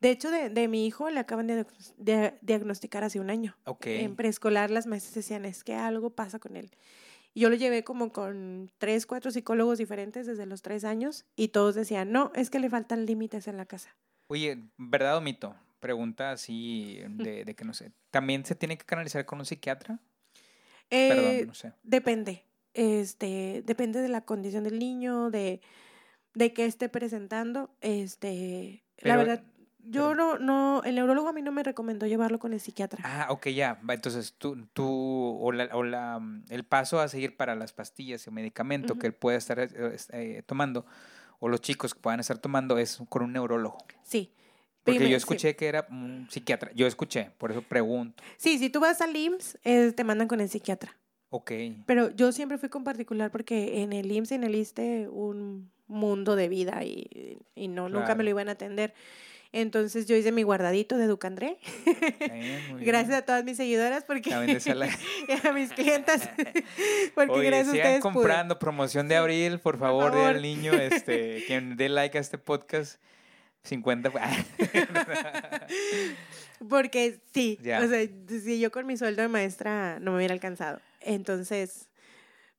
De 0.00 0.10
hecho, 0.10 0.30
de, 0.30 0.48
de 0.50 0.68
mi 0.68 0.86
hijo 0.86 1.10
le 1.10 1.18
acaban 1.20 1.46
de, 1.46 1.66
de 1.98 2.34
diagnosticar 2.42 3.02
hace 3.04 3.18
un 3.20 3.28
año. 3.30 3.56
Ok. 3.64 3.86
En 3.86 4.16
preescolar 4.16 4.70
las 4.70 4.86
maestras 4.86 5.14
decían, 5.14 5.44
es 5.44 5.64
que 5.64 5.74
algo 5.74 6.10
pasa 6.10 6.38
con 6.38 6.56
él. 6.56 6.70
Y 7.34 7.40
yo 7.40 7.50
lo 7.50 7.54
llevé 7.56 7.84
como 7.84 8.10
con 8.12 8.70
tres, 8.78 9.06
cuatro 9.06 9.30
psicólogos 9.30 9.78
diferentes 9.78 10.26
desde 10.26 10.46
los 10.46 10.62
tres 10.62 10.84
años 10.84 11.24
y 11.36 11.48
todos 11.48 11.74
decían, 11.74 12.12
no, 12.12 12.32
es 12.34 12.50
que 12.50 12.58
le 12.58 12.70
faltan 12.70 13.04
límites 13.06 13.46
en 13.46 13.56
la 13.56 13.66
casa. 13.66 13.94
Oye, 14.28 14.58
¿verdad 14.78 15.16
o 15.16 15.20
mito? 15.20 15.54
Pregunta 15.80 16.30
así 16.32 17.00
de, 17.10 17.44
de 17.44 17.54
que 17.54 17.64
no 17.64 17.74
sé. 17.74 17.92
¿También 18.10 18.44
se 18.44 18.54
tiene 18.54 18.78
que 18.78 18.84
canalizar 18.86 19.24
con 19.26 19.38
un 19.38 19.44
psiquiatra? 19.46 20.00
Eh, 20.90 21.08
Perdón, 21.08 21.46
no 21.48 21.54
sé. 21.54 21.72
Depende. 21.82 22.44
Este, 22.74 23.62
depende 23.66 24.00
de 24.00 24.08
la 24.08 24.24
condición 24.24 24.64
del 24.64 24.78
niño, 24.78 25.30
de, 25.30 25.60
de 26.34 26.52
qué 26.52 26.66
esté 26.66 26.88
presentando. 26.88 27.70
Este, 27.80 28.84
la 28.98 29.16
verdad, 29.16 29.42
yo 29.84 30.14
no, 30.14 30.38
no, 30.38 30.82
el 30.84 30.94
neurólogo 30.94 31.28
a 31.28 31.32
mí 31.32 31.42
no 31.42 31.52
me 31.52 31.62
recomendó 31.62 32.06
llevarlo 32.06 32.38
con 32.38 32.52
el 32.52 32.60
psiquiatra. 32.60 33.02
Ah, 33.04 33.26
ok, 33.30 33.48
ya. 33.48 33.80
Entonces, 33.88 34.34
tú, 34.36 34.66
tú 34.72 35.38
o, 35.40 35.52
la, 35.52 35.64
o 35.72 35.82
la, 35.82 36.18
mm, 36.18 36.44
el 36.48 36.64
paso 36.64 37.00
a 37.00 37.08
seguir 37.08 37.36
para 37.36 37.54
las 37.54 37.72
pastillas 37.72 38.26
y 38.26 38.30
medicamento 38.30 38.98
que 38.98 39.06
él 39.06 39.14
puede 39.14 39.38
estar 39.38 39.58
eh, 39.58 39.68
eh, 40.12 40.42
tomando, 40.46 40.86
o 41.38 41.48
los 41.48 41.60
chicos 41.60 41.94
que 41.94 42.00
puedan 42.00 42.20
estar 42.20 42.38
tomando, 42.38 42.78
es 42.78 43.00
con 43.08 43.22
un 43.22 43.32
neurólogo. 43.32 43.78
Sí. 44.02 44.32
Porque 44.84 45.00
yo 45.00 45.08
sí. 45.08 45.14
escuché 45.14 45.56
que 45.56 45.66
era 45.66 45.86
un 45.90 46.26
psiquiatra. 46.30 46.72
Yo 46.74 46.86
escuché, 46.86 47.30
por 47.38 47.50
eso 47.50 47.62
pregunto. 47.62 48.22
Sí, 48.36 48.58
si 48.58 48.70
tú 48.70 48.80
vas 48.80 49.00
al 49.00 49.14
IMSS, 49.14 49.58
eh, 49.64 49.92
te 49.92 50.04
mandan 50.04 50.26
con 50.26 50.40
el 50.40 50.48
psiquiatra. 50.48 50.96
Ok. 51.28 51.52
Pero 51.86 52.10
yo 52.10 52.32
siempre 52.32 52.58
fui 52.58 52.68
con 52.68 52.82
particular 52.82 53.30
porque 53.30 53.82
en 53.82 53.92
el 53.92 54.10
IMSS 54.10 54.32
y 54.32 54.34
en 54.34 54.44
el 54.44 54.54
ISTE 54.54 55.08
un 55.08 55.70
mundo 55.90 56.36
de 56.36 56.48
vida 56.48 56.82
y, 56.84 57.38
y 57.54 57.68
no, 57.68 57.88
nunca 57.88 58.14
me 58.14 58.24
lo 58.24 58.30
iban 58.30 58.48
a 58.48 58.52
atender. 58.52 58.94
Entonces 59.52 60.06
yo 60.06 60.14
hice 60.14 60.30
mi 60.30 60.44
guardadito 60.44 60.96
de 60.96 61.08
Ducandré. 61.08 61.58
Bien, 61.84 62.62
bien. 62.68 62.84
Gracias 62.84 63.16
a 63.16 63.22
todas 63.22 63.42
mis 63.44 63.56
seguidoras 63.56 64.04
porque 64.04 64.30
y 64.30 64.34
a 64.34 65.52
mis 65.52 65.72
clientas. 65.72 66.30
porque 67.16 67.32
Oye, 67.32 67.46
gracias 67.46 67.68
a 67.68 67.72
ustedes 67.72 68.00
pude. 68.00 68.12
comprando 68.12 68.58
promoción 68.60 69.08
de 69.08 69.16
abril, 69.16 69.58
por 69.58 69.76
favor, 69.76 70.12
favor. 70.12 70.28
al 70.28 70.40
niño 70.42 70.72
este, 70.72 71.42
quien 71.48 71.76
dé 71.76 71.88
like 71.88 72.16
a 72.16 72.20
este 72.20 72.38
podcast. 72.38 73.00
50. 73.64 74.10
Porque 76.68 77.20
sí, 77.34 77.58
Ya. 77.62 77.80
o 77.84 77.88
sea, 77.88 78.06
si 78.28 78.58
yo 78.60 78.70
con 78.70 78.86
mi 78.86 78.96
sueldo 78.96 79.20
de 79.20 79.28
maestra 79.28 79.98
no 80.00 80.12
me 80.12 80.18
hubiera 80.18 80.32
alcanzado. 80.32 80.80
Entonces, 81.00 81.89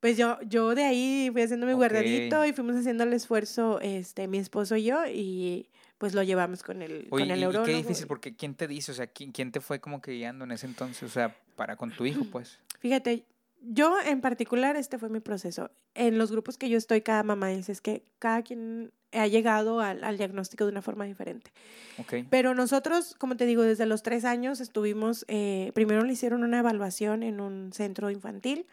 pues 0.01 0.17
yo, 0.17 0.37
yo 0.41 0.75
de 0.75 0.83
ahí 0.83 1.29
fui 1.31 1.41
haciendo 1.43 1.65
mi 1.65 1.71
Ok. 1.71 1.77
guardadito 1.77 2.43
y 2.45 2.51
fuimos 2.51 2.75
haciendo 2.75 3.05
el 3.05 3.13
esfuerzo, 3.13 3.79
este, 3.79 4.27
mi 4.27 4.37
esposo 4.39 4.75
y 4.75 4.83
yo, 4.83 5.05
y 5.07 5.69
pues 5.97 6.13
lo 6.13 6.23
llevamos 6.23 6.63
con 6.63 6.81
el, 6.81 7.07
Oye, 7.09 7.09
con 7.09 7.21
el 7.21 7.27
y- 7.29 7.31
y, 7.33 7.35
neurólogo. 7.41 7.65
qué 7.65 7.73
difícil, 7.73 8.07
porque 8.07 8.35
¿quién 8.35 8.55
te 8.55 8.67
dice? 8.67 8.91
O 8.91 8.95
sea, 8.95 9.07
¿quién, 9.07 9.31
quién 9.31 9.51
te 9.53 9.61
fue 9.61 9.79
como 9.79 10.01
que 10.01 10.11
guiando 10.13 10.43
en 10.43 10.51
ese 10.51 10.65
entonces? 10.65 11.03
O 11.03 11.09
sea, 11.09 11.37
para 11.55 11.75
con 11.77 11.91
tu 11.91 12.05
hijo, 12.05 12.25
pues. 12.25 12.59
Fíjate, 12.79 13.23
yo 13.61 13.95
en 14.05 14.19
particular, 14.21 14.75
este 14.75 14.97
fue 14.97 15.09
mi 15.09 15.19
proceso. 15.19 15.69
En 15.93 16.17
los 16.17 16.31
grupos 16.31 16.57
que 16.57 16.67
yo 16.69 16.77
estoy, 16.79 17.01
cada 17.01 17.21
mamá 17.21 17.49
dice 17.49 17.71
es 17.71 17.81
que 17.81 18.03
cada 18.17 18.41
quien 18.41 18.91
ha 19.11 19.27
llegado 19.27 19.81
al, 19.81 20.03
al 20.03 20.17
diagnóstico 20.17 20.65
de 20.65 20.71
una 20.71 20.81
forma 20.81 21.05
diferente. 21.05 21.51
Ok. 21.99 22.13
Pero 22.31 22.55
nosotros, 22.55 23.13
como 23.19 23.37
te 23.37 23.45
digo, 23.45 23.61
desde 23.61 23.85
los 23.85 24.01
tres 24.01 24.25
años 24.25 24.61
estuvimos, 24.61 25.25
eh, 25.27 25.71
primero 25.75 26.01
le 26.03 26.13
hicieron 26.13 26.43
una 26.43 26.57
evaluación 26.59 27.21
en 27.21 27.39
un 27.41 27.71
centro 27.73 28.09
infantil, 28.09 28.65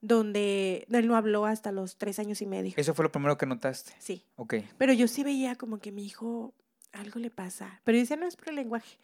donde 0.00 0.86
él 0.90 1.06
no 1.08 1.16
habló 1.16 1.46
hasta 1.46 1.72
los 1.72 1.96
tres 1.96 2.18
años 2.18 2.40
y 2.42 2.46
medio. 2.46 2.72
Eso 2.76 2.94
fue 2.94 3.04
lo 3.04 3.12
primero 3.12 3.36
que 3.36 3.46
notaste. 3.46 3.92
Sí, 3.98 4.24
Ok. 4.36 4.54
pero 4.78 4.92
yo 4.92 5.08
sí 5.08 5.24
veía 5.24 5.56
como 5.56 5.78
que 5.78 5.92
mi 5.92 6.04
hijo 6.06 6.54
algo 6.92 7.20
le 7.20 7.30
pasa, 7.30 7.80
pero 7.84 7.96
yo 7.96 8.00
decía, 8.02 8.16
no 8.16 8.26
es 8.26 8.36
por 8.36 8.48
el 8.50 8.56
lenguaje. 8.56 8.98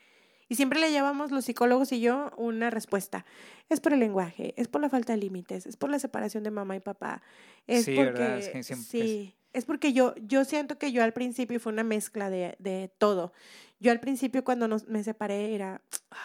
Y 0.48 0.56
siempre 0.56 0.78
le 0.78 0.90
llevamos 0.90 1.30
los 1.30 1.46
psicólogos 1.46 1.90
y 1.92 2.00
yo 2.00 2.30
una 2.36 2.68
respuesta. 2.70 3.24
Es 3.70 3.80
por 3.80 3.94
el 3.94 4.00
lenguaje, 4.00 4.52
es 4.60 4.68
por 4.68 4.80
la 4.82 4.90
falta 4.90 5.14
de 5.14 5.18
límites, 5.18 5.64
es 5.66 5.76
por 5.76 5.90
la 5.90 5.98
separación 5.98 6.44
de 6.44 6.50
mamá 6.50 6.76
y 6.76 6.80
papá. 6.80 7.22
Es 7.66 7.86
Sí, 7.86 7.94
porque 7.96 8.10
¿verdad? 8.12 8.38
Es 8.38 8.48
que 8.50 8.62
siempre 8.62 8.82
es- 8.84 9.10
sí, 9.10 9.34
es 9.54 9.64
porque 9.64 9.94
yo 9.94 10.14
yo 10.16 10.44
siento 10.44 10.76
que 10.76 10.92
yo 10.92 11.02
al 11.02 11.14
principio 11.14 11.58
fue 11.58 11.72
una 11.72 11.84
mezcla 11.84 12.28
de, 12.28 12.56
de 12.58 12.90
todo. 12.98 13.32
Yo 13.80 13.92
al 13.92 14.00
principio 14.00 14.44
cuando 14.44 14.68
nos, 14.68 14.88
me 14.88 15.02
separé 15.02 15.54
era, 15.54 15.80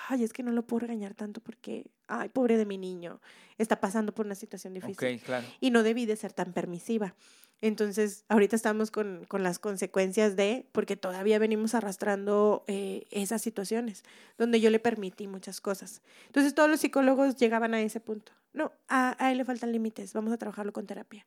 ay, 0.09 0.23
es 0.23 0.33
que 0.33 0.43
no 0.43 0.51
lo 0.51 0.63
puedo 0.63 0.81
regañar 0.81 1.13
tanto 1.13 1.41
porque, 1.41 1.87
ay, 2.07 2.29
pobre 2.29 2.57
de 2.57 2.65
mi 2.65 2.77
niño, 2.77 3.21
está 3.57 3.79
pasando 3.79 4.13
por 4.13 4.25
una 4.25 4.35
situación 4.35 4.73
difícil 4.73 5.19
claro. 5.21 5.45
y 5.59 5.71
no 5.71 5.83
debí 5.83 6.05
de 6.05 6.15
ser 6.15 6.31
tan 6.31 6.53
permisiva. 6.53 7.15
Entonces, 7.61 8.23
ahorita 8.29 8.55
estamos 8.55 8.91
con, 8.91 9.25
con 9.27 9.43
las 9.43 9.59
consecuencias 9.59 10.37
de, 10.37 10.65
porque 10.71 10.95
todavía 10.95 11.37
venimos 11.39 11.75
arrastrando 11.75 12.63
eh, 12.67 13.05
esas 13.11 13.41
situaciones, 13.41 14.03
donde 14.37 14.61
yo 14.61 14.69
le 14.69 14.79
permití 14.79 15.27
muchas 15.27 15.59
cosas. 15.59 16.01
Entonces, 16.27 16.55
todos 16.55 16.69
los 16.69 16.79
psicólogos 16.79 17.35
llegaban 17.35 17.73
a 17.73 17.81
ese 17.81 17.99
punto. 17.99 18.31
No, 18.53 18.71
a, 18.87 19.21
a 19.23 19.31
él 19.33 19.37
le 19.39 19.43
faltan 19.43 19.73
límites, 19.73 20.13
vamos 20.13 20.31
a 20.31 20.37
trabajarlo 20.37 20.71
con 20.71 20.85
terapia. 20.85 21.25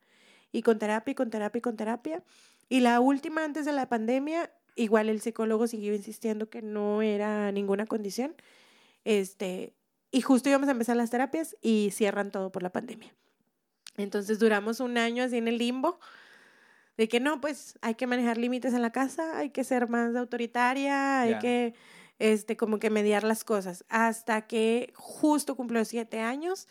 Y 0.52 0.62
con 0.62 0.78
terapia, 0.78 1.12
y 1.12 1.14
con 1.14 1.30
terapia, 1.30 1.58
y 1.58 1.62
con 1.62 1.76
terapia. 1.76 2.22
Y 2.68 2.80
la 2.80 3.00
última, 3.00 3.42
antes 3.44 3.64
de 3.64 3.72
la 3.72 3.88
pandemia, 3.88 4.50
igual 4.76 5.08
el 5.08 5.20
psicólogo 5.20 5.66
siguió 5.66 5.94
insistiendo 5.94 6.48
que 6.50 6.62
no 6.62 7.02
era 7.02 7.50
ninguna 7.52 7.86
condición. 7.86 8.34
Este, 9.04 9.74
y 10.10 10.20
justo 10.20 10.48
íbamos 10.48 10.68
a 10.68 10.72
empezar 10.72 10.96
las 10.96 11.10
terapias 11.10 11.56
y 11.62 11.90
cierran 11.92 12.30
todo 12.30 12.52
por 12.52 12.62
la 12.62 12.70
pandemia. 12.70 13.14
Entonces 13.96 14.38
duramos 14.38 14.80
un 14.80 14.96
año 14.98 15.24
así 15.24 15.36
en 15.38 15.48
el 15.48 15.58
limbo, 15.58 15.98
de 16.96 17.08
que 17.08 17.20
no, 17.20 17.40
pues 17.40 17.78
hay 17.80 17.94
que 17.94 18.06
manejar 18.06 18.36
límites 18.38 18.74
en 18.74 18.82
la 18.82 18.92
casa, 18.92 19.38
hay 19.38 19.50
que 19.50 19.64
ser 19.64 19.88
más 19.88 20.14
autoritaria, 20.14 21.22
hay 21.22 21.30
Ya. 21.32 21.38
que, 21.38 21.74
este, 22.18 22.56
como 22.56 22.78
que 22.78 22.90
mediar 22.90 23.24
las 23.24 23.44
cosas, 23.44 23.84
hasta 23.88 24.46
que 24.46 24.92
justo 24.94 25.56
cumplió 25.56 25.84
siete 25.84 26.20
años 26.20 26.68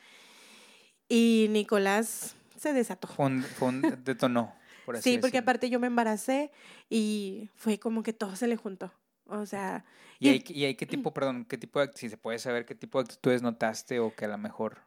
y 1.10 1.48
Nicolás 1.50 2.36
se 2.62 2.74
desató. 2.74 3.08
Fue 3.08 3.26
un, 3.26 3.44
fue 3.44 3.68
un 3.70 3.82
detonó, 4.04 4.54
por 4.86 4.96
así 4.96 5.04
Sí, 5.04 5.18
porque 5.18 5.38
decirlo. 5.38 5.42
aparte 5.44 5.70
yo 5.70 5.80
me 5.80 5.88
embaracé 5.88 6.52
y 6.90 7.50
fue 7.56 7.80
como 7.80 8.04
que 8.04 8.14
todo 8.14 8.36
se 8.36 8.48
le 8.48 8.56
juntó. 8.58 8.94
O 9.26 9.46
sea, 9.46 9.86
¿Y 10.20 10.28
y- 10.28 10.32
ahí, 10.32 10.44
y 10.48 10.66
ahí 10.66 10.76
qué 10.76 10.86
tipo, 10.86 11.14
perdón, 11.14 11.46
qué 11.46 11.58
tipo 11.58 11.80
de, 11.80 11.92
si 11.96 12.10
se 12.10 12.18
puede 12.18 12.38
saber 12.40 12.66
qué 12.66 12.76
tipo 12.76 13.00
de 13.00 13.06
actitudes 13.06 13.42
notaste 13.42 14.00
o 14.00 14.14
que 14.16 14.26
a 14.26 14.30
lo 14.30 14.38
mejor... 14.38 14.80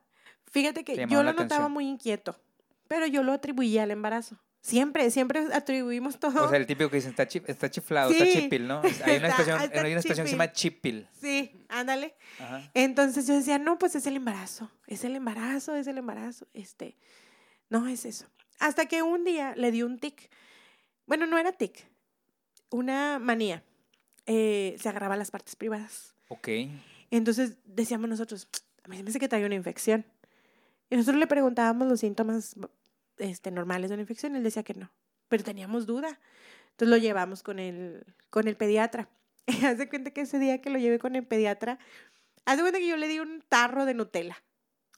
Fíjate 0.51 0.85
que 0.85 0.95
yo 1.09 1.22
lo 1.22 1.33
notaba 1.33 1.45
atención. 1.47 1.72
muy 1.72 1.89
inquieto, 1.89 2.39
pero 2.87 3.07
yo 3.07 3.22
lo 3.25 3.33
atribuía 3.33 3.83
al 3.83 3.91
embarazo. 3.91 4.39
Siempre, 4.61 5.11
siempre 5.11 5.41
atribuimos 5.53 6.18
todo. 6.18 6.45
O 6.45 6.49
sea, 6.49 6.57
el 6.57 6.66
típico 6.66 6.89
que 6.89 6.97
dicen, 6.97 7.11
está, 7.11 7.27
chif- 7.29 7.45
está 7.49 7.68
chiflado, 7.70 8.11
está 8.12 8.25
Sí. 8.25 8.33
chipil, 8.43 8.66
¿no? 8.68 8.81
Hay 9.05 9.16
una 9.18 9.29
Está- 9.29 9.29
expresión, 9.29 9.61
está 9.61 9.81
hay 9.83 9.91
una 9.93 10.01
expresión 10.01 10.25
que 10.25 10.31
se 10.31 10.37
llama 10.37 10.53
chipil. 10.53 11.09
sí, 11.20 11.53
ándale. 11.68 12.14
Ajá. 12.39 12.70
Entonces 12.72 13.27
yo 13.27 13.35
decía, 13.35 13.59
no, 13.59 13.79
pues 13.79 13.95
es 13.97 14.07
el 14.07 14.16
embarazo, 14.16 14.70
es 14.87 15.05
el 15.05 15.16
embarazo, 15.16 15.75
es 15.77 15.87
el 15.87 15.99
embarazo. 15.99 16.47
Este, 16.55 16.97
no 17.70 17.86
es 17.88 18.04
eso. 18.04 18.26
Hasta 18.60 18.86
que 18.86 19.02
un 19.02 19.24
día 19.24 19.54
le 19.56 19.70
dio 19.70 19.86
un 19.86 19.98
tic. 19.98 20.30
Bueno, 21.06 21.26
no 21.26 21.38
era 21.38 21.52
tic, 21.52 21.86
una 22.70 23.18
manía. 23.18 23.62
Eh, 24.26 24.76
se 24.80 24.88
agarraba 24.88 25.16
las 25.16 25.30
partes 25.30 25.56
privadas. 25.56 26.14
Ok. 26.28 26.48
Entonces 27.10 27.56
decíamos 27.64 28.08
nosotros, 28.08 28.48
a 28.84 28.88
mí 28.88 28.96
se 28.96 29.02
me 29.02 29.10
hace 29.10 29.18
que 29.20 29.28
trae 29.28 29.44
una 29.44 29.54
infección. 29.54 30.04
Y 30.90 30.96
nosotros 30.96 31.18
le 31.20 31.26
preguntábamos 31.26 31.88
los 31.88 32.00
síntomas 32.00 32.54
este, 33.18 33.50
normales 33.50 33.90
de 33.90 33.94
una 33.94 34.02
infección 34.02 34.34
y 34.34 34.38
él 34.38 34.44
decía 34.44 34.62
que 34.62 34.74
no. 34.74 34.90
Pero 35.28 35.44
teníamos 35.44 35.86
duda. 35.86 36.20
Entonces 36.70 36.88
lo 36.88 36.96
llevamos 36.96 37.42
con 37.42 37.58
el, 37.58 38.04
con 38.30 38.48
el 38.48 38.56
pediatra. 38.56 39.08
Haz 39.64 39.78
de 39.78 39.88
cuenta 39.88 40.10
que 40.12 40.22
ese 40.22 40.38
día 40.38 40.60
que 40.60 40.70
lo 40.70 40.78
llevé 40.78 40.98
con 40.98 41.16
el 41.16 41.26
pediatra, 41.26 41.78
haz 42.46 42.56
de 42.56 42.62
cuenta 42.62 42.78
que 42.78 42.88
yo 42.88 42.96
le 42.96 43.08
di 43.08 43.20
un 43.20 43.42
tarro 43.48 43.84
de 43.84 43.94
Nutella 43.94 44.42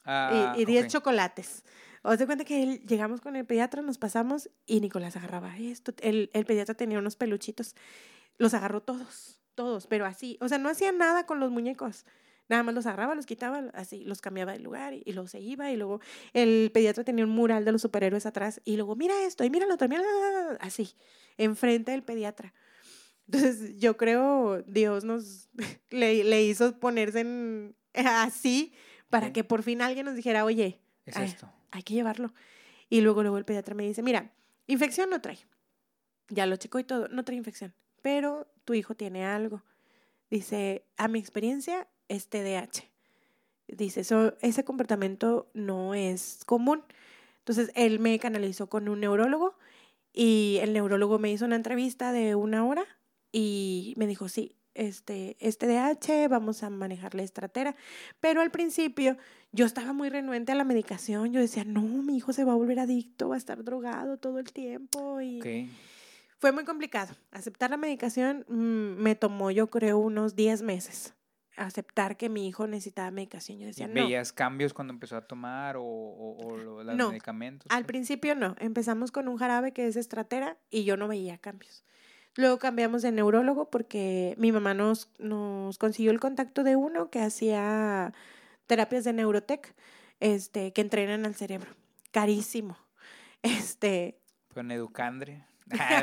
Ah, 0.05 0.53
y, 0.55 0.61
y 0.61 0.65
10 0.65 0.85
ok. 0.85 0.91
chocolates. 0.91 1.63
Haz 2.03 2.19
de 2.19 2.25
cuenta 2.25 2.45
que 2.45 2.63
él- 2.63 2.85
llegamos 2.87 3.21
con 3.21 3.35
el 3.35 3.45
pediatra, 3.45 3.81
nos 3.81 3.97
pasamos 3.97 4.49
y 4.65 4.79
Nicolás 4.81 5.15
agarraba 5.17 5.57
esto. 5.57 5.93
El, 6.01 6.29
el 6.33 6.45
pediatra 6.45 6.75
tenía 6.75 6.99
unos 6.99 7.15
peluchitos. 7.15 7.75
Los 8.37 8.53
agarró 8.53 8.81
todos, 8.81 9.41
todos, 9.55 9.87
pero 9.87 10.05
así. 10.05 10.37
O 10.41 10.47
sea, 10.47 10.57
no 10.57 10.69
hacía 10.69 10.91
nada 10.91 11.25
con 11.25 11.39
los 11.39 11.51
muñecos. 11.51 12.05
Nada 12.49 12.63
más 12.63 12.73
los 12.75 12.85
agarraba, 12.85 13.13
los 13.13 13.25
quitaba, 13.25 13.59
así, 13.73 14.05
los 14.05 14.21
cambiaba 14.21 14.53
de 14.53 14.59
lugar 14.59 14.93
y, 14.93 15.03
y 15.05 15.11
luego 15.13 15.27
se 15.27 15.41
iba. 15.41 15.69
Y 15.71 15.75
luego 15.75 15.99
el 16.33 16.71
pediatra 16.73 17.03
tenía 17.03 17.25
un 17.25 17.31
mural 17.31 17.65
de 17.65 17.71
los 17.73 17.81
superhéroes 17.81 18.25
atrás. 18.25 18.61
Y 18.63 18.77
luego, 18.77 18.95
mira 18.95 19.13
esto, 19.25 19.43
y 19.43 19.49
mira 19.49 19.65
lo 19.65 19.73
otro, 19.73 19.89
mira, 19.89 20.03
así, 20.61 20.93
enfrente 21.37 21.91
del 21.91 22.03
pediatra. 22.03 22.53
Entonces, 23.25 23.77
yo 23.77 23.97
creo 23.97 24.63
Dios 24.65 25.03
nos 25.03 25.49
le, 25.89 26.23
le 26.23 26.43
hizo 26.43 26.79
ponerse 26.79 27.19
en, 27.21 27.75
así 27.93 28.73
para 29.09 29.33
que 29.33 29.43
por 29.43 29.63
fin 29.63 29.81
alguien 29.81 30.05
nos 30.05 30.15
dijera, 30.15 30.45
oye, 30.45 30.79
Es 31.05 31.17
Ay. 31.17 31.25
esto. 31.25 31.51
Hay 31.71 31.83
que 31.83 31.93
llevarlo. 31.93 32.33
Y 32.89 33.01
luego, 33.01 33.21
luego 33.21 33.37
el 33.37 33.45
pediatra 33.45 33.75
me 33.75 33.83
dice, 33.83 34.01
mira, 34.01 34.31
infección 34.67 35.09
no 35.09 35.21
trae. 35.21 35.39
Ya 36.29 36.45
lo 36.45 36.55
checó 36.55 36.79
y 36.79 36.83
todo, 36.83 37.07
no 37.07 37.23
trae 37.23 37.37
infección, 37.37 37.73
pero 38.01 38.47
tu 38.65 38.73
hijo 38.73 38.95
tiene 38.95 39.25
algo. 39.25 39.63
Dice, 40.29 40.85
a 40.97 41.07
mi 41.07 41.19
experiencia 41.19 41.87
es 42.09 42.27
TDAH. 42.27 42.83
Dice, 43.67 44.01
eso, 44.01 44.35
ese 44.41 44.63
comportamiento 44.63 45.49
no 45.53 45.93
es 45.93 46.41
común. 46.45 46.83
Entonces, 47.39 47.71
él 47.75 47.99
me 47.99 48.17
canalizó 48.19 48.67
con 48.67 48.89
un 48.89 48.99
neurólogo 48.99 49.57
y 50.13 50.57
el 50.61 50.73
neurólogo 50.73 51.19
me 51.19 51.31
hizo 51.31 51.45
una 51.45 51.55
entrevista 51.55 52.11
de 52.11 52.35
una 52.35 52.65
hora 52.65 52.85
y 53.31 53.93
me 53.97 54.07
dijo, 54.07 54.29
sí, 54.29 54.55
este, 54.73 55.37
es 55.39 55.57
TDAH, 55.57 56.27
vamos 56.29 56.63
a 56.63 56.69
manejarle 56.69 57.23
estratera. 57.23 57.75
Pero 58.19 58.41
al 58.41 58.51
principio 58.51 59.17
yo 59.57 59.65
estaba 59.65 59.91
muy 59.91 60.09
renuente 60.09 60.51
a 60.51 60.55
la 60.55 60.63
medicación. 60.63 61.33
Yo 61.33 61.39
decía, 61.41 61.63
no, 61.65 61.81
mi 61.81 62.15
hijo 62.17 62.31
se 62.31 62.43
va 62.45 62.51
a 62.53 62.55
volver 62.55 62.79
adicto, 62.79 63.29
va 63.29 63.35
a 63.35 63.37
estar 63.39 63.63
drogado 63.63 64.17
todo 64.17 64.37
el 64.39 64.53
tiempo. 64.53 65.19
Y 65.19 65.69
fue 66.37 66.51
muy 66.51 66.63
complicado. 66.63 67.15
Aceptar 67.31 67.71
la 67.71 67.77
medicación 67.77 68.45
mm, 68.47 69.01
me 69.01 69.15
tomó, 69.15 69.49
yo 69.51 69.67
creo, 69.67 69.97
unos 69.97 70.35
10 70.35 70.61
meses. 70.61 71.15
Aceptar 71.55 72.17
que 72.17 72.29
mi 72.29 72.47
hijo 72.47 72.67
necesitaba 72.67 73.09
medicación. 73.09 73.57
Yo 73.57 73.63
¿Y 73.63 73.67
decía, 73.69 73.87
no. 73.87 73.95
¿Veías 73.95 74.31
cambios 74.31 74.73
cuando 74.75 74.93
empezó 74.93 75.17
a 75.17 75.21
tomar 75.27 75.75
o, 75.77 75.83
o, 75.83 76.37
o 76.45 76.55
lo- 76.57 76.83
los 76.83 76.95
No. 76.95 77.09
medicamentos? 77.09 77.65
Al 77.71 77.83
principio 77.85 78.35
no. 78.35 78.55
Empezamos 78.59 79.11
con 79.11 79.27
un 79.27 79.37
jarabe 79.37 79.71
que 79.73 79.87
es 79.87 79.95
estratera 79.95 80.57
y 80.69 80.83
yo 80.83 80.97
no 80.97 81.07
veía 81.07 81.39
cambios. 81.39 81.83
Luego 82.35 82.59
cambiamos 82.59 83.01
de 83.01 83.11
neurólogo 83.11 83.71
porque 83.71 84.35
mi 84.37 84.51
mamá 84.51 84.75
nos, 84.75 85.09
nos 85.17 85.79
consiguió 85.79 86.11
el 86.11 86.19
contacto 86.19 86.63
de 86.63 86.75
uno 86.75 87.09
que 87.09 87.21
hacía 87.21 88.13
terapias 88.67 89.03
de 89.03 89.13
neurotec, 89.13 89.73
este, 90.19 90.73
que 90.73 90.81
entrenan 90.81 91.25
al 91.25 91.35
cerebro. 91.35 91.71
Carísimo. 92.11 92.77
Este, 93.43 94.19
Con 94.53 94.71
Educandre. 94.71 95.45
Ah, 95.79 96.01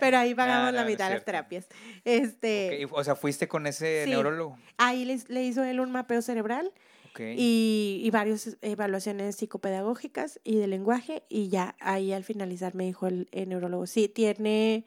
pero 0.00 0.18
ahí 0.18 0.34
pagamos 0.34 0.68
Ah, 0.68 0.72
no, 0.72 0.76
la 0.78 0.82
no 0.82 0.88
mitad 0.88 1.08
de 1.08 1.14
las 1.14 1.24
terapias. 1.24 1.68
Este, 2.04 2.86
O 2.90 3.04
sea, 3.04 3.14
fuiste 3.14 3.46
con 3.48 3.66
ese 3.68 4.02
Sí. 4.04 4.10
neurólogo. 4.10 4.58
ahí 4.78 5.04
le, 5.04 5.18
le 5.28 5.44
hizo 5.44 5.62
él 5.62 5.78
un 5.80 5.92
mapeo 5.92 6.20
cerebral 6.22 6.72
y, 7.16 8.00
y 8.04 8.10
varias 8.10 8.56
evaluaciones 8.62 9.36
psicopedagógicas 9.36 10.40
y 10.42 10.56
de 10.56 10.66
lenguaje 10.66 11.22
y 11.28 11.48
ya 11.48 11.76
ahí 11.78 12.12
al 12.12 12.24
finalizar 12.24 12.74
me 12.74 12.84
dijo 12.84 13.06
el, 13.06 13.28
el 13.30 13.48
neurólogo, 13.48 13.86
sí, 13.86 14.08
tiene 14.08 14.84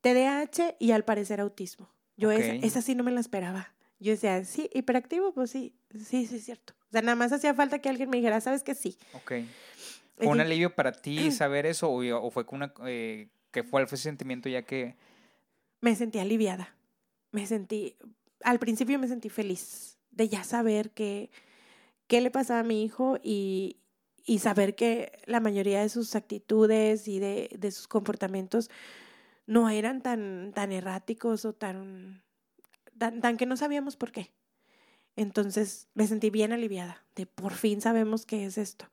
TDAH 0.00 0.74
y 0.80 0.90
al 0.90 1.04
parecer 1.04 1.40
autismo. 1.40 1.88
Yo 2.16 2.30
esa 2.32 2.82
sí 2.82 2.94
no 2.96 3.04
me 3.04 3.10
la 3.12 3.20
esperaba. 3.20 3.73
Yo 3.98 4.12
decía, 4.12 4.44
sí, 4.44 4.68
hiperactivo, 4.72 5.32
pues 5.32 5.50
sí, 5.50 5.74
sí, 5.92 6.26
sí 6.26 6.36
es 6.36 6.44
cierto. 6.44 6.74
O 6.88 6.92
sea, 6.92 7.02
nada 7.02 7.16
más 7.16 7.32
hacía 7.32 7.54
falta 7.54 7.78
que 7.78 7.88
alguien 7.88 8.10
me 8.10 8.18
dijera, 8.18 8.40
¿sabes 8.40 8.62
que 8.62 8.74
sí? 8.74 8.98
Ok. 9.12 9.32
¿Fue 10.16 10.26
un 10.28 10.40
alivio 10.40 10.74
para 10.74 10.92
ti 10.92 11.30
saber 11.32 11.66
eso 11.66 11.88
o, 11.88 12.26
o 12.26 12.30
fue 12.30 12.44
una... 12.50 12.72
Eh, 12.86 13.28
que 13.50 13.62
fue 13.62 13.82
ese 13.84 13.96
sentimiento 13.96 14.48
ya 14.48 14.62
que... 14.62 14.96
me 15.80 15.94
sentí 15.94 16.18
aliviada. 16.18 16.74
Me 17.30 17.46
sentí, 17.46 17.96
al 18.42 18.58
principio 18.58 18.98
me 18.98 19.08
sentí 19.08 19.28
feliz 19.28 19.96
de 20.10 20.28
ya 20.28 20.44
saber 20.44 20.90
que, 20.90 21.30
qué 22.06 22.20
le 22.20 22.30
pasaba 22.30 22.60
a 22.60 22.64
mi 22.64 22.84
hijo 22.84 23.18
y, 23.22 23.76
y 24.24 24.40
saber 24.40 24.74
que 24.74 25.12
la 25.26 25.40
mayoría 25.40 25.80
de 25.80 25.88
sus 25.88 26.14
actitudes 26.16 27.08
y 27.08 27.18
de, 27.18 27.50
de 27.58 27.70
sus 27.70 27.88
comportamientos 27.88 28.70
no 29.46 29.68
eran 29.68 30.02
tan, 30.02 30.52
tan 30.54 30.72
erráticos 30.72 31.44
o 31.44 31.52
tan, 31.52 32.22
tan, 32.98 33.20
tan 33.20 33.36
que 33.36 33.46
no 33.46 33.56
sabíamos 33.56 33.96
por 33.96 34.12
qué. 34.12 34.32
Entonces 35.16 35.88
me 35.94 36.06
sentí 36.06 36.30
bien 36.30 36.52
aliviada 36.52 37.04
de 37.14 37.26
por 37.26 37.52
fin 37.52 37.80
sabemos 37.80 38.26
qué 38.26 38.44
es 38.46 38.58
esto. 38.58 38.86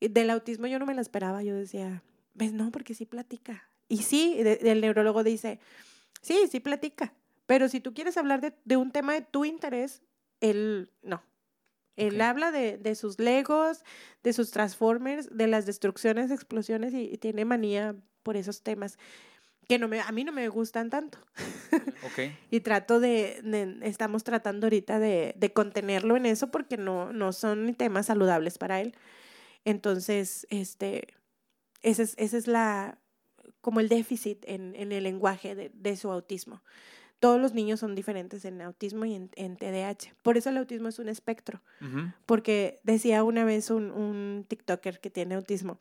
Del 0.00 0.30
autismo 0.30 0.66
yo 0.66 0.78
no 0.78 0.86
me 0.86 0.94
la 0.94 1.00
esperaba, 1.00 1.42
yo 1.42 1.54
decía, 1.54 2.02
ves, 2.34 2.52
no, 2.52 2.70
porque 2.70 2.94
sí 2.94 3.06
platica. 3.06 3.70
Y 3.88 3.98
sí, 3.98 4.42
de- 4.42 4.60
el 4.62 4.80
neurólogo 4.80 5.24
dice, 5.24 5.60
sí, 6.22 6.38
sí 6.50 6.60
platica, 6.60 7.14
pero 7.46 7.68
si 7.68 7.80
tú 7.80 7.94
quieres 7.94 8.16
hablar 8.16 8.40
de, 8.40 8.54
de 8.64 8.76
un 8.76 8.92
tema 8.92 9.14
de 9.14 9.22
tu 9.22 9.44
interés, 9.44 10.02
él 10.40 10.90
no. 11.02 11.22
Él 11.96 12.20
habla 12.20 12.50
de, 12.50 12.76
de 12.76 12.96
sus 12.96 13.20
legos, 13.20 13.84
de 14.24 14.32
sus 14.32 14.50
transformers, 14.50 15.28
de 15.36 15.46
las 15.46 15.64
destrucciones, 15.64 16.30
explosiones 16.32 16.92
y, 16.92 17.02
y 17.12 17.18
tiene 17.18 17.44
manía 17.44 17.94
por 18.24 18.36
esos 18.36 18.62
temas 18.62 18.98
que 19.68 19.78
no 19.78 19.88
me, 19.88 20.00
a 20.00 20.10
mí 20.12 20.24
no 20.24 20.32
me 20.32 20.48
gustan 20.48 20.90
tanto. 20.90 21.18
Ok. 22.06 22.30
Y 22.50 22.60
trato 22.60 23.00
de, 23.00 23.40
de- 23.42 23.78
estamos 23.88 24.22
tratando 24.24 24.66
ahorita 24.66 24.98
de, 25.00 25.34
de 25.36 25.52
contenerlo 25.52 26.16
en 26.16 26.26
eso 26.26 26.50
porque 26.50 26.76
no, 26.76 27.12
no 27.12 27.32
son 27.32 27.74
temas 27.74 28.06
saludables 28.06 28.58
para 28.58 28.80
él. 28.80 28.94
Entonces, 29.64 30.46
este, 30.50 31.14
ese 31.82 32.02
es, 32.02 32.14
ese 32.18 32.36
es 32.38 32.46
la, 32.46 32.98
como 33.60 33.80
el 33.80 33.88
déficit 33.88 34.44
en, 34.46 34.74
en 34.76 34.92
el 34.92 35.04
lenguaje 35.04 35.54
de, 35.54 35.70
de 35.74 35.96
su 35.96 36.10
autismo. 36.10 36.62
Todos 37.20 37.40
los 37.40 37.54
niños 37.54 37.80
son 37.80 37.94
diferentes 37.94 38.44
en 38.44 38.60
autismo 38.60 39.04
y 39.06 39.14
en, 39.14 39.30
en 39.36 39.56
TDAH. 39.56 40.14
Por 40.22 40.36
eso 40.36 40.50
el 40.50 40.58
autismo 40.58 40.88
es 40.88 40.98
un 40.98 41.08
espectro 41.08 41.62
porque 42.26 42.80
decía 42.82 43.24
una 43.24 43.44
vez 43.44 43.70
un, 43.70 43.90
un 43.90 44.44
TikToker 44.46 45.00
que 45.00 45.10
tiene 45.10 45.34
autismo, 45.34 45.78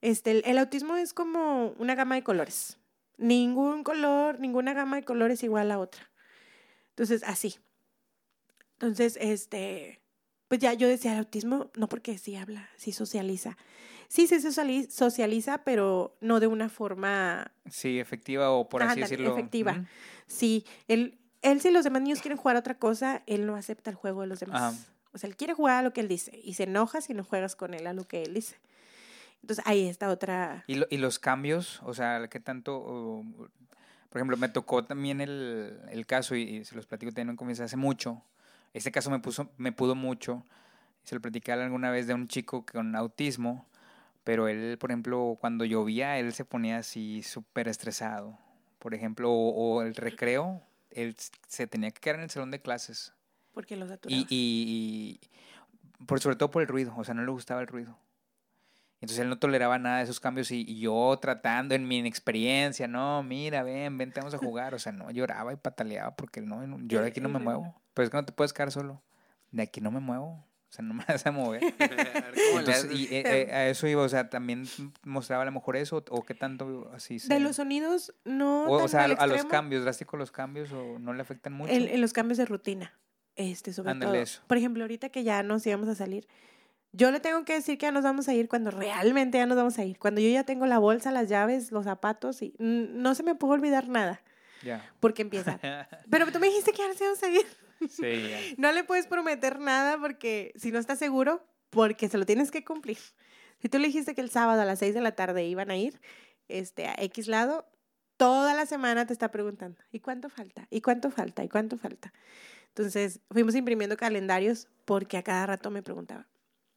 este, 0.00 0.32
el, 0.32 0.42
el 0.46 0.58
autismo 0.58 0.96
es 0.96 1.12
como 1.14 1.74
una 1.78 1.94
gama 1.94 2.16
de 2.16 2.22
colores. 2.24 2.76
Ningún 3.20 3.84
color, 3.84 4.40
ninguna 4.40 4.72
gama 4.72 4.96
de 4.96 5.04
colores 5.04 5.38
es 5.40 5.44
igual 5.44 5.70
a 5.70 5.78
otra. 5.78 6.10
Entonces, 6.90 7.22
así. 7.26 7.56
Entonces, 8.74 9.18
este, 9.20 10.00
pues 10.48 10.60
ya 10.60 10.72
yo 10.72 10.88
decía, 10.88 11.12
el 11.12 11.18
autismo, 11.18 11.70
no 11.76 11.86
porque 11.88 12.16
sí 12.16 12.34
habla, 12.36 12.68
sí 12.76 12.92
socializa. 12.92 13.56
Sí 14.08 14.26
se 14.26 14.40
sociali- 14.40 14.88
socializa, 14.90 15.64
pero 15.64 16.16
no 16.20 16.40
de 16.40 16.46
una 16.46 16.68
forma 16.70 17.52
Sí, 17.70 18.00
efectiva 18.00 18.50
o 18.50 18.68
por 18.68 18.82
así 18.82 19.00
decirlo. 19.00 19.32
efectiva. 19.36 19.72
Ujú. 19.72 19.84
Sí, 20.26 20.64
él, 20.88 21.18
él 21.42 21.60
si 21.60 21.70
los 21.70 21.84
demás 21.84 22.02
niños 22.02 22.20
quieren 22.22 22.38
jugar 22.38 22.56
a 22.56 22.60
otra 22.60 22.78
cosa, 22.78 23.22
él 23.26 23.46
no 23.46 23.54
acepta 23.54 23.90
el 23.90 23.96
juego 23.96 24.22
de 24.22 24.26
los 24.28 24.40
demás. 24.40 24.62
Ajá. 24.62 24.76
O 25.12 25.18
sea, 25.18 25.28
él 25.28 25.36
quiere 25.36 25.52
jugar 25.54 25.76
a 25.76 25.82
lo 25.82 25.92
que 25.92 26.00
él 26.00 26.08
dice 26.08 26.40
y 26.42 26.54
se 26.54 26.62
enoja 26.64 27.00
si 27.02 27.12
no 27.14 27.22
juegas 27.24 27.54
con 27.54 27.74
él 27.74 27.86
a 27.86 27.92
lo 27.92 28.04
que 28.08 28.22
él 28.22 28.32
dice. 28.34 28.56
Entonces 29.42 29.64
ahí 29.66 29.88
está 29.88 30.08
otra... 30.10 30.64
¿Y, 30.66 30.76
lo- 30.76 30.86
y 30.90 30.98
los 30.98 31.18
cambios, 31.18 31.80
o 31.82 31.94
sea, 31.94 32.28
¿qué 32.28 32.40
tanto? 32.40 32.76
o, 32.78 33.24
por 34.08 34.18
ejemplo, 34.18 34.36
me 34.36 34.48
tocó 34.48 34.84
también 34.84 35.20
el, 35.20 35.80
el 35.90 36.06
caso, 36.06 36.34
y, 36.34 36.42
y 36.42 36.64
se 36.64 36.74
los 36.74 36.86
platico 36.86 37.10
también 37.12 37.30
en 37.30 37.36
confianza 37.36 37.64
hace 37.64 37.76
mucho. 37.76 38.22
Este 38.74 38.90
caso 38.92 39.10
me, 39.10 39.18
puso, 39.20 39.50
me 39.56 39.72
pudo 39.72 39.94
mucho. 39.94 40.44
Se 41.04 41.14
lo 41.14 41.20
platicé 41.20 41.52
alguna 41.52 41.90
vez 41.90 42.06
de 42.06 42.14
un 42.14 42.28
chico 42.28 42.64
con 42.66 42.94
autismo, 42.96 43.66
pero 44.24 44.48
él, 44.48 44.76
por 44.78 44.90
ejemplo, 44.90 45.38
cuando 45.40 45.64
llovía, 45.64 46.18
él 46.18 46.32
se 46.34 46.44
ponía 46.44 46.78
así 46.78 47.22
súper 47.22 47.68
estresado. 47.68 48.38
Por 48.78 48.94
ejemplo, 48.94 49.30
o, 49.30 49.76
o 49.78 49.82
el 49.82 49.94
recreo, 49.94 50.62
él 50.90 51.16
se 51.48 51.66
tenía 51.66 51.90
que 51.90 52.00
quedar 52.00 52.16
en 52.16 52.24
el 52.24 52.30
salón 52.30 52.50
de 52.50 52.60
clases. 52.60 53.12
Porque 53.54 53.76
lo 53.76 53.86
saturaba. 53.88 54.20
Y, 54.20 54.26
y, 54.28 55.20
y 56.00 56.04
por, 56.06 56.20
sobre 56.20 56.36
todo 56.36 56.50
por 56.50 56.62
el 56.62 56.68
ruido, 56.68 56.94
o 56.96 57.04
sea, 57.04 57.14
no 57.14 57.24
le 57.24 57.30
gustaba 57.30 57.60
el 57.60 57.66
ruido. 57.66 57.96
Entonces 59.00 59.20
él 59.20 59.30
no 59.30 59.38
toleraba 59.38 59.78
nada 59.78 59.98
de 59.98 60.04
esos 60.04 60.20
cambios 60.20 60.50
y, 60.50 60.62
y 60.68 60.80
yo 60.80 61.18
tratando 61.20 61.74
en 61.74 61.88
mi 61.88 61.98
inexperiencia, 61.98 62.86
no, 62.86 63.22
mira, 63.22 63.62
ven, 63.62 63.96
ven, 63.96 64.12
vamos 64.14 64.34
a 64.34 64.38
jugar. 64.38 64.74
O 64.74 64.78
sea, 64.78 64.92
no, 64.92 65.10
lloraba 65.10 65.52
y 65.52 65.56
pataleaba 65.56 66.14
porque 66.16 66.42
no, 66.42 66.66
no, 66.66 66.78
yo 66.82 67.00
de 67.00 67.08
aquí 67.08 67.20
no 67.20 67.30
me 67.30 67.38
muevo. 67.38 67.80
Pero 67.94 68.04
es 68.04 68.10
que 68.10 68.16
no 68.16 68.24
te 68.26 68.32
puedes 68.32 68.52
quedar 68.52 68.70
solo. 68.70 69.02
De 69.50 69.62
aquí 69.62 69.80
no 69.80 69.90
me 69.90 70.00
muevo. 70.00 70.44
O 70.70 70.72
sea, 70.72 70.84
no 70.84 70.94
me 70.94 71.04
vas 71.08 71.24
a 71.26 71.32
mover. 71.32 71.62
Entonces, 72.56 72.88
y 72.92 73.04
eh, 73.06 73.22
eh, 73.24 73.52
a 73.52 73.68
eso 73.68 73.86
iba, 73.88 74.02
o 74.02 74.08
sea, 74.08 74.28
también 74.28 74.68
mostraba 75.02 75.42
a 75.42 75.46
lo 75.46 75.52
mejor 75.52 75.76
eso 75.76 76.04
o 76.10 76.22
qué 76.22 76.34
tanto 76.34 76.90
así 76.94 77.18
se... 77.18 77.32
De 77.32 77.40
los 77.40 77.56
sonidos, 77.56 78.14
no... 78.24 78.66
o, 78.66 78.74
o 78.74 78.78
tan 78.80 78.88
sea, 78.88 79.04
al 79.04 79.16
a 79.18 79.26
los 79.26 79.46
cambios, 79.46 79.82
drásticos 79.82 80.18
los 80.18 80.30
cambios 80.30 80.72
o 80.72 80.98
no 80.98 81.12
le 81.12 81.22
afectan 81.22 81.54
mucho. 81.54 81.72
En, 81.72 81.88
en 81.88 82.00
los 82.00 82.12
cambios 82.12 82.38
de 82.38 82.44
rutina, 82.44 82.92
este, 83.34 83.72
sobre 83.72 83.90
Ándale, 83.90 84.12
todo. 84.12 84.22
eso. 84.22 84.42
Por 84.46 84.58
ejemplo, 84.58 84.84
ahorita 84.84 85.08
que 85.08 85.24
ya 85.24 85.42
nos 85.42 85.66
íbamos 85.66 85.88
a 85.88 85.94
salir, 85.96 86.28
yo 86.92 87.10
le 87.10 87.20
tengo 87.20 87.44
que 87.44 87.54
decir 87.54 87.78
que 87.78 87.86
ya 87.86 87.92
nos 87.92 88.02
vamos 88.04 88.28
a 88.28 88.34
ir 88.34 88.48
cuando 88.48 88.70
realmente 88.70 89.38
ya 89.38 89.46
nos 89.46 89.56
vamos 89.56 89.78
a 89.78 89.84
ir. 89.84 89.98
Cuando 89.98 90.20
yo 90.20 90.28
ya 90.30 90.44
tengo 90.44 90.66
la 90.66 90.78
bolsa, 90.78 91.10
las 91.10 91.28
llaves, 91.28 91.70
los 91.72 91.84
zapatos 91.84 92.42
y 92.42 92.54
no 92.58 93.14
se 93.14 93.22
me 93.22 93.34
puede 93.34 93.54
olvidar 93.54 93.88
nada 93.88 94.20
Ya. 94.62 94.90
porque 95.00 95.22
empieza. 95.22 95.58
Pero 96.10 96.30
tú 96.32 96.38
me 96.40 96.48
dijiste 96.48 96.72
que 96.72 96.78
ya 96.78 96.88
nos 96.88 97.00
íbamos 97.00 97.22
a 97.22 97.28
ir. 97.30 97.46
sí, 97.88 98.28
ya. 98.28 98.38
No 98.58 98.72
le 98.72 98.84
puedes 98.84 99.06
prometer 99.06 99.60
nada 99.60 99.98
porque 99.98 100.52
si 100.56 100.72
no 100.72 100.78
estás 100.78 100.98
seguro, 100.98 101.44
porque 101.70 102.08
se 102.08 102.18
lo 102.18 102.26
tienes 102.26 102.50
que 102.50 102.64
cumplir. 102.64 102.98
Si 103.62 103.68
tú 103.68 103.78
le 103.78 103.86
dijiste 103.86 104.14
que 104.14 104.20
el 104.22 104.30
sábado 104.30 104.60
a 104.62 104.64
las 104.64 104.78
6 104.80 104.94
de 104.94 105.00
la 105.00 105.12
tarde 105.12 105.44
iban 105.46 105.70
a 105.70 105.76
ir 105.76 106.00
este, 106.48 106.86
a 106.88 106.94
X 106.98 107.28
lado, 107.28 107.70
toda 108.16 108.54
la 108.54 108.66
semana 108.66 109.06
te 109.06 109.12
está 109.12 109.30
preguntando, 109.30 109.80
¿y 109.92 110.00
cuánto 110.00 110.28
falta? 110.28 110.66
¿Y 110.70 110.80
cuánto 110.80 111.10
falta? 111.10 111.44
¿Y 111.44 111.48
cuánto 111.48 111.76
falta? 111.78 112.12
Entonces 112.68 113.20
fuimos 113.30 113.54
imprimiendo 113.54 113.96
calendarios 113.96 114.68
porque 114.84 115.16
a 115.18 115.22
cada 115.22 115.46
rato 115.46 115.70
me 115.70 115.82
preguntaba. 115.82 116.26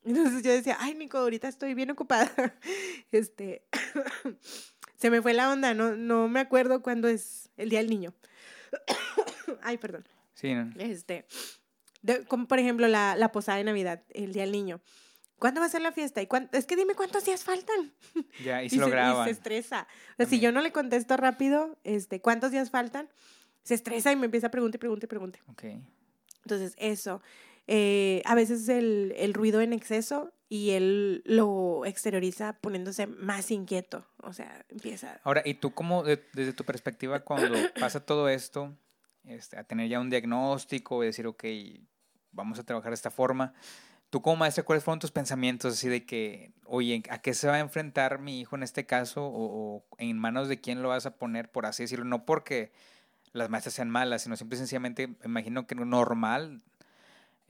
Entonces 0.06 0.44
yo 0.44 0.52
decía, 0.52 0.78
ay, 0.80 0.96
Nico, 0.96 1.18
ahorita 1.18 1.48
estoy 1.48 1.74
bien 1.74 1.92
ocupada. 1.92 2.32
Este, 3.12 3.64
se 4.98 5.10
me 5.10 5.22
fue 5.22 5.34
la 5.34 5.52
onda, 5.52 5.74
no, 5.74 5.96
no 5.96 6.28
me 6.28 6.40
acuerdo 6.40 6.82
cuándo 6.82 7.08
es 7.08 7.50
el 7.58 7.70
Día 7.70 7.80
del 7.80 7.90
Niño. 7.90 8.14
ay, 9.62 9.78
perdón. 9.78 10.08
Sí, 10.34 10.54
no. 10.54 10.72
Este, 10.80 11.26
de- 12.02 12.26
como 12.26 12.48
por 12.48 12.60
ejemplo 12.60 12.88
la, 12.88 13.16
la 13.16 13.32
posada 13.32 13.58
de 13.60 13.64
Navidad, 13.64 14.04
el 14.10 14.34
Día 14.34 14.44
del 14.44 14.52
Niño. 14.52 14.82
¿Cuándo 15.38 15.60
va 15.60 15.68
a 15.68 15.70
ser 15.70 15.82
la 15.82 15.92
fiesta? 15.92 16.22
¿Y 16.22 16.28
cuán- 16.28 16.50
es 16.54 16.66
que 16.66 16.76
dime 16.76 16.96
cuántos 16.96 17.26
días 17.26 17.44
faltan. 17.44 17.94
ya, 18.44 18.64
y 18.64 18.70
se 18.70 18.78
lo 18.78 18.88
graban. 18.90 19.26
se 19.26 19.32
estresa. 19.32 19.88
O 20.14 20.16
sea, 20.18 20.26
si 20.26 20.40
yo 20.40 20.52
no 20.52 20.62
le 20.62 20.72
contesto 20.72 21.18
rápido, 21.18 21.78
este, 21.84 22.22
¿cuántos 22.22 22.52
días 22.52 22.70
faltan? 22.72 23.10
Se 23.64 23.74
estresa 23.76 24.12
y 24.12 24.16
me 24.16 24.26
empieza 24.26 24.48
a 24.48 24.52
preguntar 24.52 24.78
y 24.78 24.80
preguntar 24.80 25.06
y 25.06 25.10
preguntar. 25.10 25.42
Ok. 25.48 25.64
Entonces, 26.44 26.74
eso. 26.78 27.22
Eh, 27.68 28.22
a 28.26 28.36
veces 28.36 28.68
el, 28.70 29.14
el 29.18 29.34
ruido 29.34 29.62
en 29.62 29.74
exceso 29.74 30.34
y 30.50 30.72
él 30.72 31.24
lo 31.26 31.86
exterioriza 31.86 32.54
poniéndose 32.60 33.08
más 33.08 33.50
inquieto. 33.52 34.06
O 34.22 34.34
sea, 34.34 34.66
empieza. 34.70 35.20
Ahora, 35.24 35.42
¿y 35.46 35.56
tú 35.56 35.74
cómo, 35.74 36.04
de- 36.04 36.24
desde 36.34 36.54
tu 36.54 36.64
perspectiva, 36.66 37.22
cuando 37.22 37.56
pasa 37.80 38.06
todo 38.06 38.28
esto, 38.30 38.76
este, 39.24 39.58
a 39.58 39.64
tener 39.64 39.88
ya 39.90 40.00
un 40.00 40.10
diagnóstico 40.10 41.04
y 41.04 41.08
decir, 41.08 41.26
ok, 41.28 41.44
vamos 42.32 42.60
a 42.60 42.64
trabajar 42.64 42.92
de 42.92 42.96
esta 42.96 43.12
forma, 43.12 43.54
tú 44.10 44.22
como 44.22 44.36
maestra, 44.36 44.64
¿cuáles 44.64 44.84
fueron 44.84 45.00
tus 45.00 45.12
pensamientos 45.12 45.74
así 45.74 45.88
de 45.88 46.06
que, 46.06 46.52
oye, 46.66 47.02
¿a 47.10 47.20
qué 47.22 47.34
se 47.34 47.48
va 47.48 47.56
a 47.56 47.60
enfrentar 47.60 48.20
mi 48.20 48.40
hijo 48.42 48.56
en 48.56 48.64
este 48.64 48.86
caso? 48.86 49.26
O, 49.26 49.32
o 49.78 49.86
en 49.98 50.20
manos 50.20 50.50
de 50.50 50.60
quién 50.60 50.82
lo 50.84 50.90
vas 50.90 51.06
a 51.06 51.16
poner, 51.16 51.50
por 51.52 51.66
así 51.66 51.84
decirlo? 51.84 52.06
No 52.06 52.26
porque 52.26 52.72
las 53.32 53.50
maestras 53.50 53.74
sean 53.74 53.90
malas, 53.90 54.22
sino 54.22 54.36
simple 54.36 54.56
y 54.56 54.60
sencillamente, 54.60 55.08
me 55.08 55.16
imagino 55.26 55.66
que 55.66 55.74
normal, 55.74 56.62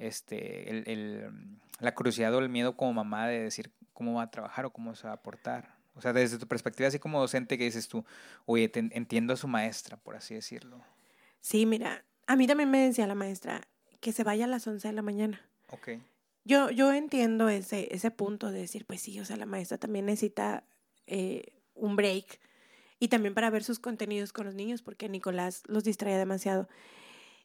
este, 0.07 0.69
el, 0.69 0.83
el- 0.87 1.57
la 1.79 1.93
curiosidad 1.95 2.33
o 2.33 2.39
el 2.39 2.49
miedo 2.49 2.77
como 2.77 2.93
mamá 2.93 3.27
de 3.27 3.39
decir 3.43 3.71
cómo 3.93 4.13
va 4.15 4.23
a 4.23 4.31
trabajar 4.31 4.65
o 4.65 4.71
cómo 4.71 4.95
se 4.95 5.05
va 5.07 5.11
a 5.11 5.15
aportar. 5.15 5.75
O 5.95 6.01
sea, 6.01 6.13
desde 6.13 6.37
tu 6.37 6.47
perspectiva, 6.47 6.87
así 6.87 6.97
como 6.99 7.19
docente, 7.19 7.57
que 7.57 7.65
dices 7.65 7.87
tú, 7.87 8.05
oye, 8.45 8.69
te- 8.69 8.79
entiendo 8.91 9.33
a 9.33 9.37
su 9.37 9.47
maestra, 9.47 9.97
por 9.97 10.15
así 10.15 10.33
decirlo. 10.33 10.81
Sí, 11.41 11.65
mira, 11.65 12.03
a 12.25 12.35
mí 12.35 12.47
también 12.47 12.71
me 12.71 12.79
decía 12.79 13.05
la 13.05 13.15
maestra 13.15 13.61
que 13.99 14.11
se 14.11 14.23
vaya 14.23 14.45
a 14.45 14.47
las 14.47 14.65
11 14.67 14.87
de 14.87 14.93
la 14.93 15.01
mañana. 15.01 15.41
Ok. 15.69 15.89
Yo, 16.45 16.69
yo 16.71 16.91
entiendo 16.93 17.47
ese, 17.49 17.93
ese 17.93 18.11
punto 18.11 18.51
de 18.51 18.59
decir, 18.59 18.85
pues 18.85 19.01
sí, 19.01 19.19
o 19.19 19.25
sea, 19.25 19.37
la 19.37 19.45
maestra 19.45 19.77
también 19.77 20.05
necesita 20.05 20.63
eh, 21.07 21.53
un 21.73 21.95
break 21.95 22.39
y 22.99 23.07
también 23.09 23.33
para 23.33 23.49
ver 23.49 23.63
sus 23.63 23.79
contenidos 23.79 24.33
con 24.33 24.45
los 24.45 24.55
niños, 24.55 24.81
porque 24.81 25.09
Nicolás 25.09 25.63
los 25.67 25.83
distrae 25.83 26.17
demasiado. 26.17 26.67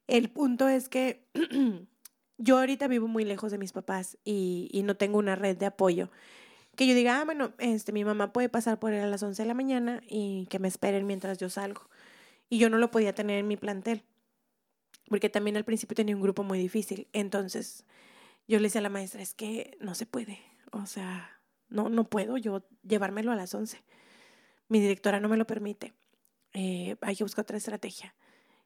El 0.06 0.30
punto 0.30 0.68
es 0.68 0.88
que 0.88 1.26
yo 2.38 2.58
ahorita 2.58 2.88
vivo 2.88 3.08
muy 3.08 3.24
lejos 3.24 3.52
de 3.52 3.58
mis 3.58 3.72
papás 3.72 4.16
y, 4.24 4.80
no 4.84 4.96
tengo 4.96 5.18
una 5.18 5.36
red 5.36 5.56
de 5.56 5.66
apoyo. 5.66 6.10
Que 6.76 6.86
yo 6.86 6.94
diga, 6.94 7.20
ah, 7.20 7.24
bueno, 7.24 7.52
este, 7.58 7.92
mi 7.92 8.04
mamá 8.04 8.32
puede 8.32 8.48
pasar 8.48 8.78
por 8.78 8.92
él 8.92 9.02
a 9.02 9.08
las 9.08 9.22
11 9.22 9.42
de 9.42 9.48
la 9.48 9.54
mañana 9.54 10.00
y 10.08 10.46
que 10.46 10.60
me 10.60 10.68
esperen 10.68 11.06
mientras 11.06 11.38
yo 11.38 11.50
salgo. 11.50 11.88
y 12.48 12.58
yo 12.58 12.70
no 12.70 12.78
lo 12.78 12.90
podía 12.90 13.14
tener 13.14 13.38
en 13.38 13.48
mi 13.48 13.56
plantel, 13.56 14.04
porque 15.08 15.28
también 15.28 15.56
al 15.56 15.64
principio 15.64 15.94
tenía 15.94 16.16
un 16.16 16.22
grupo 16.22 16.44
muy 16.44 16.58
difícil. 16.58 17.08
Entonces 17.12 17.84
yo 18.46 18.58
le 18.58 18.64
decía 18.64 18.80
a 18.80 18.82
la 18.82 18.88
maestra, 18.88 19.20
es 19.22 19.34
que 19.34 19.76
no 19.80 19.94
se 19.94 20.06
puede, 20.06 20.40
o 20.72 20.86
sea, 20.86 21.38
no, 21.68 21.88
no 21.88 22.04
puedo 22.04 22.38
yo 22.38 22.62
llevármelo 22.82 23.32
a 23.32 23.36
las 23.36 23.54
11. 23.54 23.82
Mi 24.68 24.80
directora 24.80 25.20
no 25.20 25.28
me 25.28 25.36
lo 25.36 25.46
permite. 25.46 25.94
Eh, 26.54 26.96
hay 27.00 27.16
que 27.16 27.24
buscar 27.24 27.42
otra 27.42 27.58
estrategia. 27.58 28.14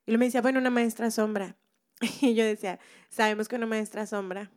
Y 0.06 0.12
luego 0.12 0.20
me 0.20 0.26
decía, 0.26 0.42
bueno, 0.42 0.58
una 0.58 0.70
maestra 0.70 1.10
sombra. 1.10 1.56
Y 2.20 2.34
yo 2.34 2.44
decía, 2.44 2.78
sabemos 3.08 3.48
que 3.48 3.56
una 3.56 3.66
maestra 3.66 4.06
sombra 4.06 4.50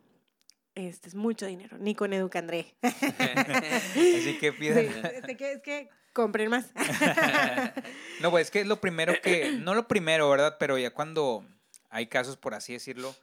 este 0.76 1.08
es 1.08 1.14
mucho 1.14 1.46
dinero, 1.46 1.78
ni 1.78 1.94
con 1.94 2.12
Educandré. 2.12 2.74
Así 2.82 4.36
que 4.38 4.52
piden. 4.52 4.92
es, 5.04 5.36
que, 5.36 5.52
es 5.52 5.62
que 5.62 5.88
compren 6.12 6.50
más. 6.50 6.70
no, 8.20 8.30
pues 8.30 8.46
es 8.46 8.50
que 8.50 8.60
es 8.60 8.66
lo 8.66 8.80
primero 8.80 9.14
que, 9.22 9.52
no 9.52 9.74
lo 9.74 9.88
primero, 9.88 10.28
¿verdad? 10.28 10.56
Pero 10.60 10.76
ya 10.76 10.90
cuando 10.90 11.46
hay 11.88 12.08
casos, 12.08 12.36
por 12.36 12.52
así 12.52 12.74
decirlo, 12.74 13.14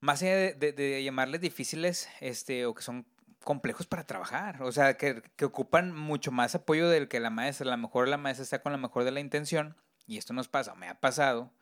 más 0.00 0.22
allá 0.22 0.36
de, 0.36 0.72
de, 0.72 1.04
llamarles 1.04 1.42
difíciles, 1.42 2.08
este, 2.20 2.64
o 2.64 2.74
que 2.74 2.82
son 2.82 3.06
complejos 3.44 3.86
para 3.86 4.06
trabajar, 4.06 4.62
o 4.62 4.72
sea, 4.72 4.96
que, 4.96 5.22
que, 5.36 5.44
ocupan 5.44 5.94
mucho 5.94 6.30
más 6.30 6.54
apoyo 6.54 6.88
del 6.88 7.08
que 7.08 7.20
la 7.20 7.30
maestra, 7.30 7.66
a 7.66 7.76
lo 7.76 7.82
mejor 7.82 8.08
la 8.08 8.16
maestra 8.16 8.44
está 8.44 8.62
con 8.62 8.72
la 8.72 8.78
mejor 8.78 9.04
de 9.04 9.10
la 9.10 9.20
intención, 9.20 9.76
y 10.06 10.16
esto 10.16 10.32
nos 10.32 10.48
pasa, 10.48 10.74
me 10.74 10.88
ha 10.88 11.00
pasado, 11.00 11.52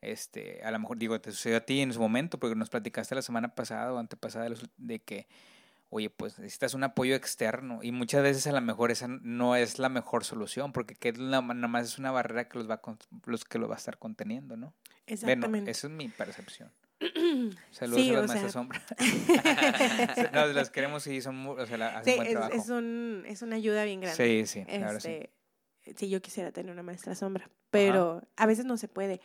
este, 0.00 0.62
a 0.62 0.70
lo 0.70 0.78
mejor 0.78 0.98
digo, 0.98 1.20
te 1.20 1.32
sucedió 1.32 1.58
a 1.58 1.60
ti 1.60 1.80
en 1.80 1.92
su 1.92 2.00
momento, 2.00 2.38
porque 2.38 2.54
nos 2.54 2.70
platicaste 2.70 3.14
la 3.14 3.22
semana 3.22 3.54
pasada 3.54 3.92
o 3.92 3.98
antepasada 3.98 4.48
de, 4.76 5.00
que, 5.00 5.26
oye, 5.90 6.10
pues 6.10 6.38
necesitas 6.38 6.74
un 6.74 6.84
apoyo 6.84 7.14
externo 7.14 7.80
y 7.82 7.92
muchas 7.92 8.22
veces 8.22 8.46
a 8.46 8.52
lo 8.52 8.60
mejor 8.60 8.90
esa 8.90 9.08
no 9.08 9.56
es 9.56 9.78
la 9.78 9.88
mejor 9.88 10.24
solución, 10.24 10.72
porque 10.72 10.94
que 10.94 11.12
nada 11.12 11.42
más 11.42 11.86
es 11.86 11.98
una 11.98 12.10
barrera 12.10 12.48
que 12.48 12.58
los 12.58 12.70
va, 12.70 12.80
los 13.26 13.44
que 13.44 13.58
lo 13.58 13.68
va 13.68 13.74
a 13.74 13.78
estar 13.78 13.98
conteniendo, 13.98 14.56
¿no? 14.56 14.74
Exactamente. 15.06 15.70
esa 15.70 15.86
es 15.86 15.92
mi 15.92 16.08
percepción. 16.08 16.70
Saludos 17.70 18.08
a 18.08 18.12
las 18.12 18.28
maestras 18.28 18.52
sombra. 18.52 18.82
no, 20.32 20.46
las 20.46 20.70
queremos 20.70 21.06
y 21.06 21.20
son, 21.22 21.46
o 21.46 21.66
sea, 21.66 21.98
hacen 21.98 22.12
sí, 22.12 22.16
buen 22.16 22.30
trabajo. 22.30 22.52
Es, 22.54 22.68
un, 22.68 23.24
es 23.26 23.42
una 23.42 23.56
ayuda 23.56 23.84
bien 23.84 24.00
grande. 24.00 24.16
Sí, 24.16 24.46
sí, 24.46 24.64
claro, 24.64 25.00
sí. 25.00 25.08
Este, 25.08 25.30
sí, 25.30 25.37
yo 25.96 26.22
quisiera 26.22 26.52
tener 26.52 26.72
una 26.72 26.82
maestra 26.82 27.14
sombra, 27.14 27.50
pero 27.70 28.22
a 28.36 28.46
veces 28.46 28.64
no 28.64 28.76
se 28.76 28.88
puede. 28.88 29.20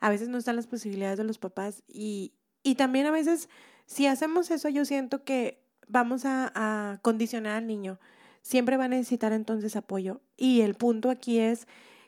A 0.00 0.10
veces 0.10 0.28
no 0.28 0.38
están 0.38 0.56
las 0.56 0.66
posibilidades 0.66 1.18
de 1.18 1.24
los 1.24 1.38
papás 1.38 1.82
y, 1.88 2.32
y 2.62 2.74
también 2.74 3.06
a 3.06 3.10
veces, 3.10 3.48
si 3.86 4.06
hacemos 4.06 4.50
eso, 4.50 4.68
yo 4.68 4.84
siento 4.84 5.24
que 5.24 5.62
vamos 5.88 6.24
a, 6.24 6.52
a 6.54 6.98
condicionar 7.02 7.56
al 7.56 7.66
niño. 7.66 7.98
Siempre 8.42 8.76
va 8.76 8.84
a 8.84 8.88
necesitar 8.88 9.32
entonces 9.32 9.76
apoyo. 9.76 10.20
Y 10.36 10.62
el 10.62 10.74
punto 10.74 11.10
aquí 11.10 11.38
es 11.38 11.66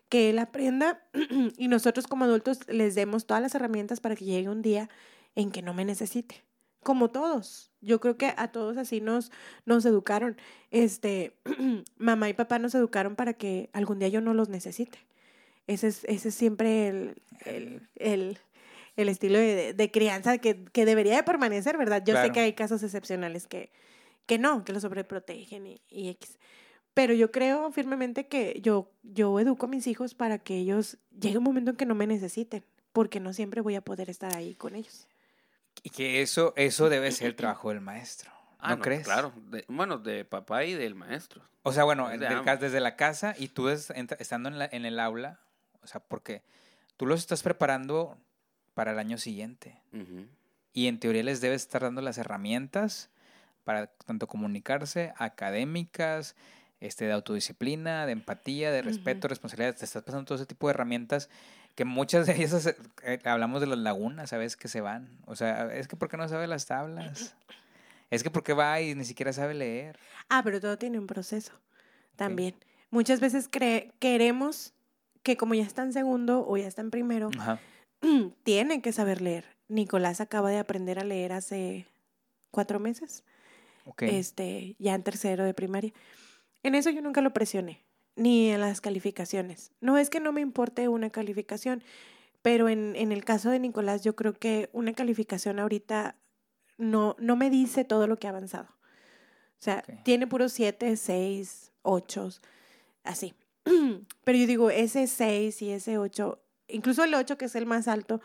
que 0.09 0.31
él 0.31 0.39
aprenda 0.39 1.03
y 1.57 1.69
nosotros 1.69 2.07
como 2.07 2.25
adultos 2.25 2.61
les 2.69 2.95
demos 2.95 3.27
todas 3.27 3.43
las 3.43 3.55
herramientas 3.55 4.01
para 4.01 4.17
que 4.17 4.25
llegue 4.25 4.49
un 4.49 4.63
día 4.63 4.89
en 5.35 5.51
que 5.51 5.63
no 5.63 5.75
me 5.75 5.85
necesite 5.85 6.43
como 6.83 7.11
todos. 7.11 7.73
Yo 7.81 8.01
creo 8.01 8.17
que 8.17 8.33
a 8.37 8.49
todos 8.53 8.77
así 8.77 9.01
nos, 9.01 9.33
nos 9.65 9.85
educaron. 9.85 10.37
Este, 10.71 11.37
mamá 11.97 12.29
y 12.29 12.35
papá 12.35 12.59
nos 12.59 12.75
educaron 12.75 13.17
para 13.17 13.35
que 13.35 13.71
algún 13.73 13.99
día 13.99 14.09
yo 14.09 14.21
no 14.21 14.35
los 14.35 14.49
necesite. 14.49 14.99
Ese 15.67 15.89
es, 15.89 16.05
ese 16.05 16.29
es 16.29 16.35
siempre 16.35 16.89
el, 16.89 17.23
el, 17.45 17.89
el, 17.97 18.39
el 18.97 19.09
estilo 19.09 19.39
de, 19.39 19.75
de 19.75 19.91
crianza 19.91 20.39
que, 20.39 20.65
que, 20.65 20.85
debería 20.85 21.17
de 21.17 21.23
permanecer, 21.23 21.79
¿verdad? 21.79 22.03
Yo 22.05 22.21
sé 22.21 22.31
que 22.31 22.41
hay 22.41 22.53
casos 22.55 22.83
excepcionales 22.83 23.47
que, 23.47 23.71
que 24.27 24.39
no, 24.39 24.65
que 24.65 24.73
los 24.73 24.83
sobreprotegen 24.83 25.67
y, 25.67 25.81
y 25.89 26.09
X. 26.11 26.39
Pero 26.95 27.15
yo 27.15 27.31
creo 27.31 27.71
firmemente 27.73 28.27
que 28.27 28.61
yo, 28.61 28.91
yo 29.03 29.39
educo 29.41 29.67
a 29.67 29.69
mis 29.69 29.87
hijos 29.87 30.15
para 30.15 30.39
que 30.39 30.57
ellos 30.57 30.99
llegue 31.19 31.39
un 31.39 31.45
momento 31.45 31.71
en 31.71 31.77
que 31.77 31.87
no 31.87 31.95
me 31.95 32.07
necesiten, 32.07 32.65
porque 32.93 33.21
no 33.21 33.33
siempre 33.33 33.61
voy 33.61 33.77
a 33.77 33.81
poder 33.81 34.11
estar 34.11 34.37
ahí 34.37 34.55
con 34.55 34.75
ellos. 34.75 35.09
Y 35.83 35.91
que 35.91 36.23
eso, 36.23 36.53
eso 36.57 36.89
debe 36.89 37.11
ser 37.11 37.29
el 37.29 37.37
trabajo 37.37 37.71
del 37.71 37.81
maestro. 37.81 38.31
Ah, 38.59 38.77
¿No, 38.77 38.83
crees? 38.83 39.05
Claro, 39.05 39.33
bueno, 39.67 39.99
de 39.99 40.25
papá 40.25 40.65
y 40.65 40.75
del 40.75 40.95
maestro. 40.95 41.43
O 41.65 41.73
sea, 41.73 41.85
bueno, 41.85 42.09
desde 42.09 42.81
la 42.81 42.97
casa 42.97 43.35
y 43.37 43.49
tú 43.49 43.69
estando 43.69 44.49
en, 44.49 44.59
la, 44.59 44.69
en 44.71 44.85
el 44.85 45.01
aula, 45.01 45.41
o 45.83 45.87
sea, 45.87 46.01
porque 46.01 46.43
tú 46.97 47.07
los 47.07 47.21
estás 47.21 47.43
preparando 47.43 48.17
para 48.75 48.93
el 48.93 48.99
año 48.99 49.19
siguiente. 49.19 49.81
Y 50.73 50.87
en 50.87 51.01
teoría 51.01 51.23
les 51.25 51.41
debes 51.41 51.63
estar 51.63 51.83
dando 51.83 52.01
las 52.01 52.19
herramientas 52.19 53.11
para 53.65 53.89
tanto 53.89 54.27
comunicarse, 54.27 55.13
académicas, 55.17 56.35
este, 56.81 57.05
de 57.05 57.13
autodisciplina, 57.13 58.07
de 58.07 58.13
empatía, 58.13 58.73
de 58.73 58.83
respeto, 58.83 59.29
responsabilidad. 59.29 59.77
Te 59.77 59.85
estás 59.85 60.03
pasando 60.03 60.25
todo 60.25 60.37
ese 60.37 60.47
tipo 60.47 60.67
de 60.67 60.75
herramientas 60.75 61.29
que 61.75 61.85
muchas 61.85 62.27
de 62.27 62.35
ellas 62.35 62.75
eh, 63.03 63.19
hablamos 63.25 63.61
de 63.61 63.67
las 63.67 63.79
lagunas, 63.79 64.31
¿sabes? 64.31 64.57
Que 64.57 64.69
se 64.69 64.81
van. 64.81 65.09
O 65.27 65.37
sea, 65.37 65.75
es 65.75 65.89
que 65.89 65.97
¿por 65.97 66.09
qué 66.09 66.17
no 66.17 66.29
sabe 66.29 66.47
las 66.47 66.67
tablas? 66.67 67.35
Es 68.11 68.23
que 68.23 68.31
porque 68.31 68.53
va 68.53 68.81
y 68.81 68.95
ni 68.95 69.05
siquiera 69.05 69.33
sabe 69.33 69.55
leer. 69.55 69.99
Ah, 70.29 70.43
pero 70.45 70.61
todo 70.61 70.77
tiene 70.77 70.99
un 70.99 71.07
proceso 71.07 71.53
también. 72.17 72.55
Muchas 72.91 73.21
veces 73.21 73.49
queremos 73.49 74.75
que 75.23 75.37
como 75.37 75.55
ya 75.55 75.63
está 75.63 75.83
en 75.83 75.93
segundo 75.93 76.45
o 76.47 76.57
ya 76.57 76.67
está 76.67 76.83
en 76.83 76.91
primero, 76.91 77.31
tiene 78.43 78.83
que 78.83 78.93
saber 78.93 79.23
leer. 79.23 79.47
Nicolás 79.69 80.21
acaba 80.21 80.51
de 80.51 80.59
aprender 80.59 80.99
a 80.99 81.05
leer 81.05 81.33
hace 81.33 81.87
cuatro 82.51 82.81
meses. 82.81 83.25
Este, 83.99 84.77
ya 84.79 84.95
en 84.95 85.03
tercero 85.03 85.45
de 85.45 85.55
primaria. 85.55 85.93
En 86.63 86.75
eso 86.75 86.91
yo 86.91 87.01
nunca 87.01 87.21
lo 87.23 87.33
presioné 87.33 87.81
ni 88.17 88.51
en 88.51 88.61
las 88.61 88.81
calificaciones. 88.81 89.73
No 89.81 89.99
es 89.99 90.11
que 90.11 90.21
no 90.21 90.33
me 90.33 90.41
importe 90.41 90.89
una 90.89 91.11
calificación, 91.11 91.83
pero 92.43 92.69
en, 92.69 92.97
en 92.97 93.13
el 93.13 93.25
caso 93.25 93.51
de 93.51 93.59
Nicolás 93.59 94.03
yo 94.03 94.17
creo 94.17 94.35
que 94.35 94.69
una 94.73 94.93
calificación 94.93 95.59
ahorita 95.59 96.17
no, 96.79 97.17
no 97.19 97.37
me 97.37 97.51
dice 97.51 97.85
todo 97.85 98.07
lo 98.07 98.19
que 98.19 98.27
ha 98.27 98.31
avanzado. 98.31 98.69
O 99.63 99.65
sea, 99.65 99.83
tiene 100.03 100.27
puros 100.27 100.53
7, 100.53 100.97
6, 100.97 101.73
8, 101.83 102.31
así. 103.05 103.35
Pero 104.25 104.39
yo 104.39 104.47
digo, 104.47 104.71
ese 104.71 105.07
6 105.07 105.63
y 105.63 105.71
ese 105.71 105.99
8, 105.99 106.43
incluso 106.69 107.05
el 107.05 107.15
8 107.15 107.39
que 107.39 107.45
es 107.45 107.55
el 107.55 107.67
más 107.67 107.87
alto, 107.87 108.21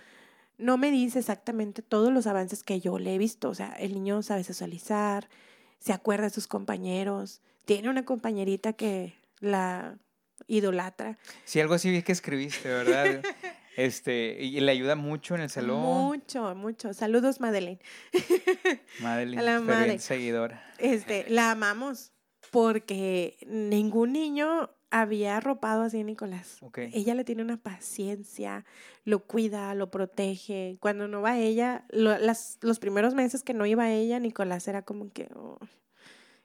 no 0.57 0.77
me 0.77 0.89
dice 0.89 1.19
exactamente 1.19 1.83
todos 1.83 2.11
los 2.11 2.25
avances 2.25 2.63
que 2.63 2.79
yo 2.79 2.97
le 2.97 3.13
he 3.13 3.17
visto. 3.19 3.49
O 3.49 3.53
sea, 3.53 3.73
el 3.73 3.93
niño 3.93 4.23
sabe 4.23 4.43
socializar, 4.43 5.29
se 5.79 5.93
acuerda 5.93 6.25
de 6.25 6.29
sus 6.31 6.47
compañeros, 6.47 7.41
tiene 7.65 7.89
una 7.89 8.03
compañerita 8.03 8.73
que 8.73 9.13
la 9.39 9.97
idolatra. 10.47 11.17
Sí, 11.45 11.59
algo 11.59 11.73
así 11.73 11.89
vi 11.91 12.01
que 12.01 12.11
escribiste, 12.11 12.69
¿verdad? 12.69 13.21
Este, 13.77 14.35
y 14.41 14.59
le 14.59 14.71
ayuda 14.71 14.95
mucho 14.95 15.35
en 15.35 15.41
el 15.41 15.51
salón. 15.51 15.79
Mucho, 15.79 16.55
mucho. 16.55 16.95
Saludos, 16.95 17.39
Madeleine. 17.39 17.79
Madeleine, 19.01 19.43
la 19.43 19.59
madre. 19.61 19.99
seguidora. 19.99 20.65
Este, 20.79 21.25
la 21.29 21.51
amamos 21.51 22.11
porque 22.49 23.37
ningún 23.45 24.13
niño 24.13 24.71
había 24.89 25.37
arropado 25.37 25.83
así 25.83 25.99
a 25.99 26.03
Nicolás. 26.03 26.59
Ella 26.75 27.13
le 27.13 27.23
tiene 27.23 27.43
una 27.43 27.57
paciencia, 27.57 28.65
lo 29.03 29.27
cuida, 29.27 29.75
lo 29.75 29.91
protege. 29.91 30.77
Cuando 30.79 31.07
no 31.07 31.21
va 31.21 31.37
ella, 31.37 31.85
las, 31.89 32.57
los 32.61 32.79
primeros 32.79 33.13
meses 33.13 33.43
que 33.43 33.53
no 33.53 33.67
iba 33.67 33.91
ella, 33.91 34.19
Nicolás 34.19 34.67
era 34.67 34.81
como 34.81 35.11
que... 35.11 35.29
Oh, 35.35 35.59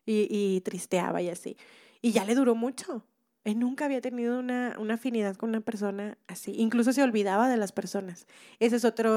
y, 0.05 0.26
y 0.28 0.61
tristeaba 0.61 1.22
y 1.22 1.30
así. 1.30 1.57
Y 2.03 2.12
ya 2.12 2.24
le 2.24 2.34
duró 2.34 2.55
mucho. 2.55 3.05
Él 3.44 3.59
nunca 3.59 3.86
había 3.86 4.00
tenido 4.00 4.38
una, 4.38 4.76
una 4.78 4.94
afinidad 4.94 5.36
con 5.36 5.48
una 5.48 5.61
persona 5.61 6.18
así. 6.26 6.53
Incluso 6.59 6.92
se 6.92 7.03
olvidaba 7.03 7.48
de 7.48 7.57
las 7.57 7.72
personas. 7.72 8.26
Esa 8.61 8.76
es 8.76 8.84
otra 8.84 9.11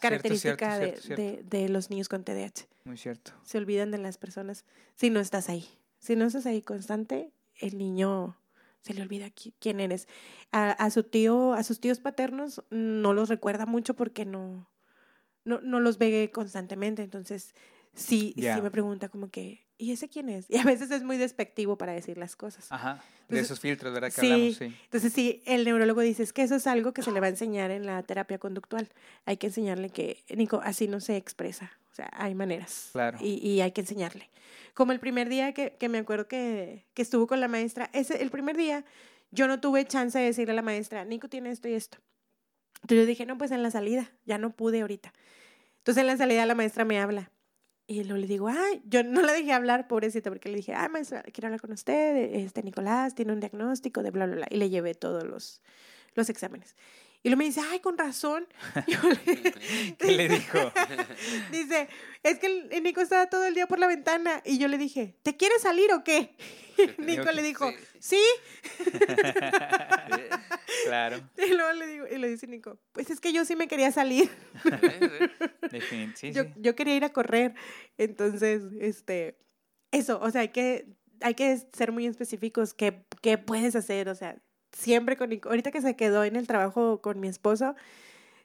característica 0.00 0.78
de, 0.78 1.42
de, 1.44 1.68
los 1.68 1.90
niños 1.90 2.08
con 2.08 2.24
TDAH. 2.24 2.66
Muy 2.84 2.96
cierto. 2.96 3.32
Se 3.42 3.58
olvidan 3.58 3.90
de 3.90 3.98
las 3.98 4.16
personas 4.16 4.64
si 4.94 5.10
no 5.10 5.20
estás 5.20 5.48
ahí. 5.48 5.66
Si 5.98 6.16
no 6.16 6.26
estás 6.26 6.46
ahí 6.46 6.62
constante, 6.62 7.30
el 7.58 7.76
niño 7.76 8.36
se 8.80 8.94
le 8.94 9.02
olvida 9.02 9.30
quién 9.58 9.80
eres. 9.80 10.06
A, 10.52 10.70
a, 10.70 10.90
su 10.90 11.02
tío, 11.02 11.54
a 11.54 11.62
sus 11.62 11.80
tíos 11.80 11.98
paternos 11.98 12.62
no 12.70 13.12
los 13.12 13.28
recuerda 13.28 13.66
mucho 13.66 13.94
porque 13.94 14.24
no, 14.24 14.68
no, 15.44 15.60
no 15.60 15.80
los 15.80 15.98
ve 15.98 16.30
constantemente. 16.32 17.02
Entonces, 17.02 17.54
sí, 17.96 18.34
sí 18.36 18.62
me 18.62 18.70
pregunta 18.70 19.08
como 19.08 19.30
que, 19.30 19.66
¿y 19.78 19.92
ese 19.92 20.08
quién 20.08 20.28
es? 20.28 20.46
Y 20.50 20.58
a 20.58 20.64
veces 20.64 20.90
es 20.90 21.02
muy 21.02 21.16
despectivo 21.16 21.76
para 21.76 21.92
decir 21.92 22.18
las 22.18 22.36
cosas. 22.36 22.70
Ajá, 22.70 23.02
de 23.28 23.40
esos 23.40 23.58
filtros, 23.58 23.92
¿verdad? 23.92 24.12
Que 24.12 24.20
hablamos, 24.20 24.56
sí. 24.56 24.76
Entonces, 24.84 25.12
sí, 25.12 25.42
el 25.46 25.64
neurólogo 25.64 26.00
dice 26.00 26.22
es 26.22 26.32
que 26.32 26.42
eso 26.42 26.54
es 26.54 26.66
algo 26.66 26.92
que 26.92 27.02
se 27.02 27.10
le 27.10 27.20
va 27.20 27.26
a 27.26 27.30
enseñar 27.30 27.70
en 27.70 27.86
la 27.86 28.02
terapia 28.02 28.38
conductual. 28.38 28.88
Hay 29.24 29.36
que 29.36 29.48
enseñarle 29.48 29.90
que, 29.90 30.22
Nico, 30.36 30.60
así 30.62 30.86
no 30.86 31.00
se 31.00 31.16
expresa. 31.16 31.72
O 31.90 31.94
sea, 31.96 32.10
hay 32.12 32.34
maneras. 32.34 32.90
Claro. 32.92 33.18
Y, 33.20 33.46
y 33.46 33.60
hay 33.62 33.72
que 33.72 33.80
enseñarle. 33.80 34.30
Como 34.74 34.92
el 34.92 35.00
primer 35.00 35.28
día 35.28 35.52
que, 35.54 35.76
que 35.78 35.88
me 35.88 35.98
acuerdo 35.98 36.28
que, 36.28 36.84
que 36.94 37.02
estuvo 37.02 37.26
con 37.26 37.40
la 37.40 37.48
maestra, 37.48 37.90
ese, 37.94 38.22
el 38.22 38.30
primer 38.30 38.56
día 38.56 38.84
yo 39.30 39.48
no 39.48 39.60
tuve 39.60 39.84
chance 39.86 40.18
de 40.18 40.26
decirle 40.26 40.52
a 40.52 40.56
la 40.56 40.62
maestra, 40.62 41.04
Nico 41.04 41.28
tiene 41.28 41.50
esto 41.50 41.68
y 41.68 41.72
esto. 41.72 41.98
Entonces 42.82 42.98
yo 42.98 43.06
dije, 43.06 43.26
no, 43.26 43.38
pues 43.38 43.50
en 43.50 43.62
la 43.62 43.70
salida, 43.70 44.12
ya 44.26 44.38
no 44.38 44.50
pude 44.50 44.82
ahorita. 44.82 45.12
Entonces 45.78 46.02
en 46.02 46.06
la 46.06 46.16
salida 46.16 46.46
la 46.46 46.54
maestra 46.54 46.84
me 46.84 47.00
habla 47.00 47.30
Y 47.88 48.02
luego 48.02 48.18
le 48.18 48.26
digo, 48.26 48.48
ay, 48.48 48.82
yo 48.84 49.04
no 49.04 49.22
la 49.22 49.32
dejé 49.32 49.52
hablar, 49.52 49.86
pobrecita, 49.86 50.30
porque 50.30 50.48
le 50.48 50.56
dije, 50.56 50.74
ay, 50.74 50.88
maestra, 50.88 51.22
quiero 51.22 51.46
hablar 51.46 51.60
con 51.60 51.70
usted, 51.70 52.16
este 52.34 52.62
Nicolás 52.64 53.14
tiene 53.14 53.32
un 53.32 53.38
diagnóstico 53.38 54.02
de 54.02 54.10
bla, 54.10 54.26
bla, 54.26 54.36
bla. 54.36 54.46
Y 54.50 54.56
le 54.56 54.70
llevé 54.70 54.94
todos 54.94 55.22
los, 55.22 55.60
los 56.14 56.28
exámenes. 56.28 56.74
Y 57.26 57.28
luego 57.28 57.38
me 57.38 57.44
dice, 57.46 57.60
ay, 57.72 57.80
con 57.80 57.98
razón. 57.98 58.46
Yo 58.86 58.98
le- 59.02 59.96
¿Qué 59.98 60.12
le 60.12 60.28
dijo? 60.28 60.72
Dice, 61.50 61.88
es 62.22 62.38
que 62.38 62.46
el- 62.70 62.82
Nico 62.84 63.00
estaba 63.00 63.26
todo 63.28 63.44
el 63.46 63.52
día 63.52 63.66
por 63.66 63.80
la 63.80 63.88
ventana. 63.88 64.42
Y 64.44 64.58
yo 64.58 64.68
le 64.68 64.78
dije, 64.78 65.16
¿te 65.24 65.36
quieres 65.36 65.60
salir 65.62 65.92
o 65.92 66.04
qué? 66.04 66.36
Nico 66.98 67.32
le 67.32 67.42
dijo, 67.42 67.68
sí. 67.98 68.20
Claro, 70.84 71.28
Y 71.36 71.52
luego 71.52 71.72
le 71.72 71.86
digo, 71.88 72.06
y 72.08 72.16
le 72.18 72.28
dice 72.28 72.46
Nico, 72.46 72.78
pues 72.92 73.10
es 73.10 73.18
que 73.18 73.32
yo 73.32 73.44
sí 73.44 73.56
me 73.56 73.66
quería 73.66 73.90
salir. 73.90 74.30
Sí, 76.14 76.30
yo, 76.32 76.44
yo 76.56 76.76
quería 76.76 76.94
ir 76.94 77.04
a 77.04 77.12
correr. 77.12 77.54
Entonces, 77.98 78.62
este, 78.80 79.36
eso, 79.90 80.20
o 80.22 80.30
sea, 80.30 80.42
hay 80.42 80.50
que, 80.50 80.86
hay 81.22 81.34
que 81.34 81.56
ser 81.72 81.90
muy 81.90 82.06
específicos 82.06 82.72
qué, 82.72 83.04
qué 83.20 83.36
puedes 83.36 83.74
hacer. 83.74 84.08
O 84.08 84.14
sea, 84.14 84.36
siempre 84.76 85.16
con 85.16 85.30
Nico. 85.30 85.48
Ahorita 85.48 85.70
que 85.70 85.80
se 85.80 85.96
quedó 85.96 86.24
en 86.24 86.36
el 86.36 86.46
trabajo 86.46 87.00
con 87.00 87.18
mi 87.18 87.28
esposo, 87.28 87.74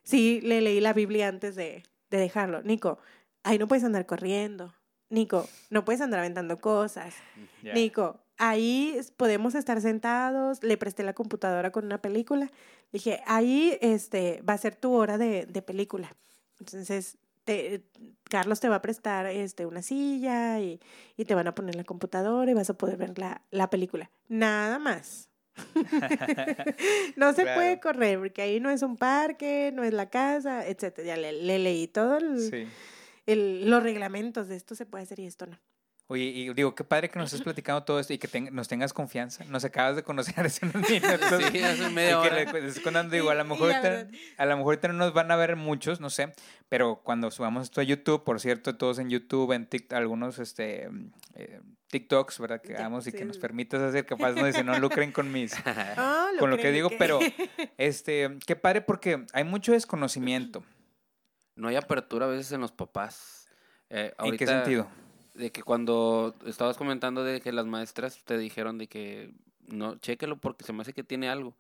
sí 0.03 0.41
le 0.41 0.61
leí 0.61 0.79
la 0.79 0.93
Biblia 0.93 1.27
antes 1.27 1.55
de, 1.55 1.83
de 2.09 2.17
dejarlo. 2.17 2.61
Nico, 2.63 2.99
ahí 3.43 3.57
no 3.57 3.67
puedes 3.67 3.83
andar 3.83 4.05
corriendo. 4.05 4.73
Nico, 5.09 5.47
no 5.69 5.83
puedes 5.83 6.01
andar 6.01 6.21
aventando 6.21 6.59
cosas. 6.59 7.13
Ya. 7.61 7.73
Nico, 7.73 8.21
ahí 8.37 8.97
podemos 9.17 9.55
estar 9.55 9.81
sentados. 9.81 10.63
Le 10.63 10.77
presté 10.77 11.03
la 11.03 11.13
computadora 11.13 11.71
con 11.71 11.85
una 11.85 12.01
película. 12.01 12.49
Dije, 12.93 13.21
ahí 13.25 13.77
este, 13.81 14.41
va 14.47 14.53
a 14.53 14.57
ser 14.57 14.75
tu 14.75 14.93
hora 14.93 15.17
de, 15.17 15.45
de 15.45 15.61
película. 15.61 16.15
Entonces, 16.59 17.17
te, 17.43 17.83
Carlos 18.29 18.59
te 18.61 18.69
va 18.69 18.75
a 18.75 18.81
prestar 18.81 19.25
este, 19.25 19.65
una 19.65 19.81
silla 19.81 20.59
y, 20.61 20.79
y 21.17 21.25
te 21.25 21.35
van 21.35 21.47
a 21.47 21.55
poner 21.55 21.75
la 21.75 21.83
computadora 21.83 22.49
y 22.49 22.53
vas 22.53 22.69
a 22.69 22.75
poder 22.75 22.95
ver 22.95 23.17
la, 23.19 23.41
la 23.51 23.69
película. 23.69 24.09
Nada 24.29 24.79
más. 24.79 25.30
no 27.15 27.33
se 27.33 27.43
Claro. 27.43 27.55
puede 27.59 27.79
correr 27.79 28.19
porque 28.19 28.41
ahí 28.41 28.59
no 28.59 28.69
es 28.69 28.81
un 28.81 28.97
parque, 28.97 29.71
no 29.73 29.83
es 29.83 29.93
la 29.93 30.09
casa, 30.09 30.65
etc. 30.67 31.01
Ya 31.05 31.17
le, 31.17 31.31
le 31.33 31.59
leí 31.59 31.87
todo 31.87 32.17
el, 32.17 32.39
Sí. 32.39 32.67
el- 33.25 33.69
los 33.69 33.83
reglamentos 33.83 34.47
de 34.47 34.55
esto 34.55 34.75
se 34.75 34.85
puede 34.85 35.03
hacer 35.03 35.19
y 35.19 35.25
esto 35.25 35.45
no. 35.47 35.59
Oye, 36.11 36.23
y 36.25 36.53
digo, 36.53 36.75
qué 36.75 36.83
padre 36.83 37.09
que 37.09 37.17
nos 37.17 37.31
estés 37.31 37.41
platicando 37.41 37.83
todo 37.85 37.97
esto 37.97 38.11
y 38.11 38.17
que 38.17 38.27
ten- 38.27 38.53
nos 38.53 38.67
tengas 38.67 38.91
confianza. 38.91 39.45
Nos 39.45 39.63
acabas 39.63 39.95
de 39.95 40.03
conocer 40.03 40.37
hace 40.45 40.65
unos 40.65 40.75
minutos. 40.89 41.41
Sí, 41.53 41.63
hace 41.63 41.89
media 41.89 42.21
que 42.21 42.29
le 42.61 42.73
contando, 42.83 43.13
digo, 43.15 43.29
a 43.29 43.35
lo 43.35 43.45
mejor 43.45 43.71
ahorita, 43.71 44.09
a 44.37 44.45
lo 44.45 44.57
mejor 44.57 44.73
ahorita 44.73 44.87
no 44.89 44.93
nos 44.95 45.13
van 45.13 45.31
a 45.31 45.37
ver 45.37 45.55
muchos, 45.55 46.01
no 46.01 46.09
sé, 46.09 46.33
pero 46.67 46.97
cuando 47.01 47.31
subamos 47.31 47.63
esto 47.63 47.79
a 47.79 47.85
YouTube, 47.85 48.25
por 48.25 48.41
cierto, 48.41 48.75
todos 48.75 48.99
en 48.99 49.09
YouTube, 49.09 49.53
en 49.53 49.67
TikTok, 49.67 49.97
algunos 49.97 50.37
este, 50.39 50.89
eh, 51.35 51.61
TikToks, 51.87 52.39
¿verdad? 52.39 52.61
Que 52.61 52.75
hagamos 52.75 53.07
y 53.07 53.13
que 53.13 53.23
nos 53.23 53.37
permitas 53.37 53.81
hacer, 53.81 54.05
capaz 54.05 54.33
no 54.33 54.45
dice, 54.45 54.65
no 54.65 54.77
lucren 54.79 55.13
con 55.13 55.31
mis, 55.31 55.53
Ah, 55.65 56.27
con 56.39 56.49
lo 56.49 56.57
que 56.57 56.71
digo, 56.73 56.89
pero 56.99 57.19
este, 57.77 58.37
qué 58.45 58.57
padre 58.57 58.81
porque 58.81 59.25
hay 59.31 59.45
mucho 59.45 59.71
desconocimiento. 59.71 60.61
No 61.55 61.69
hay 61.69 61.77
apertura 61.77 62.25
a 62.25 62.29
veces 62.29 62.51
en 62.51 62.59
los 62.59 62.73
papás. 62.73 63.47
Eh, 63.89 64.13
¿En 64.23 64.35
qué 64.37 64.45
sentido? 64.45 64.89
De 65.33 65.51
que 65.51 65.63
cuando 65.63 66.35
estabas 66.45 66.77
comentando 66.77 67.23
de 67.23 67.41
que 67.41 67.51
las 67.51 67.65
maestras 67.65 68.23
te 68.23 68.37
dijeron 68.37 68.77
de 68.77 68.87
que 68.87 69.33
no, 69.67 69.95
chéquelo 69.97 70.37
porque 70.37 70.63
se 70.63 70.73
me 70.73 70.81
hace 70.81 70.93
que 70.93 71.03
tiene 71.03 71.29
algo. 71.29 71.55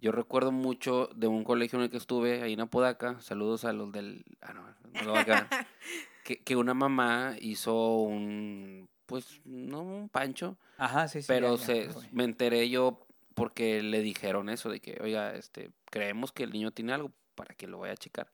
Yo 0.00 0.12
recuerdo 0.12 0.52
mucho 0.52 1.08
de 1.14 1.26
un 1.26 1.42
colegio 1.42 1.78
en 1.78 1.84
el 1.84 1.90
que 1.90 1.96
estuve, 1.96 2.42
ahí 2.42 2.52
en 2.52 2.60
Apodaca, 2.60 3.18
saludos 3.20 3.64
a 3.64 3.72
los 3.72 3.90
del... 3.92 4.24
Ah, 4.42 4.52
no, 4.52 4.62
no 4.92 5.02
lo 5.02 5.10
voy 5.12 5.20
a 5.20 5.24
quedar. 5.24 5.48
que, 6.24 6.42
que 6.42 6.56
una 6.56 6.74
mamá 6.74 7.34
hizo 7.40 7.96
un, 8.00 8.90
pues, 9.06 9.40
no 9.44 9.80
un 9.80 10.08
pancho, 10.10 10.58
Ajá, 10.76 11.08
sí, 11.08 11.22
sí. 11.22 11.28
pero 11.28 11.56
ya, 11.56 11.74
ya, 11.74 11.92
se, 11.92 12.08
me 12.12 12.24
enteré 12.24 12.68
yo 12.68 13.06
porque 13.34 13.82
le 13.82 14.00
dijeron 14.00 14.48
eso, 14.48 14.68
de 14.68 14.80
que, 14.80 14.98
oiga, 15.02 15.34
este, 15.34 15.70
creemos 15.90 16.32
que 16.32 16.42
el 16.42 16.52
niño 16.52 16.72
tiene 16.72 16.92
algo 16.92 17.12
para 17.34 17.54
que 17.54 17.66
lo 17.66 17.78
vaya 17.78 17.92
a 17.92 17.96
checar. 17.96 18.32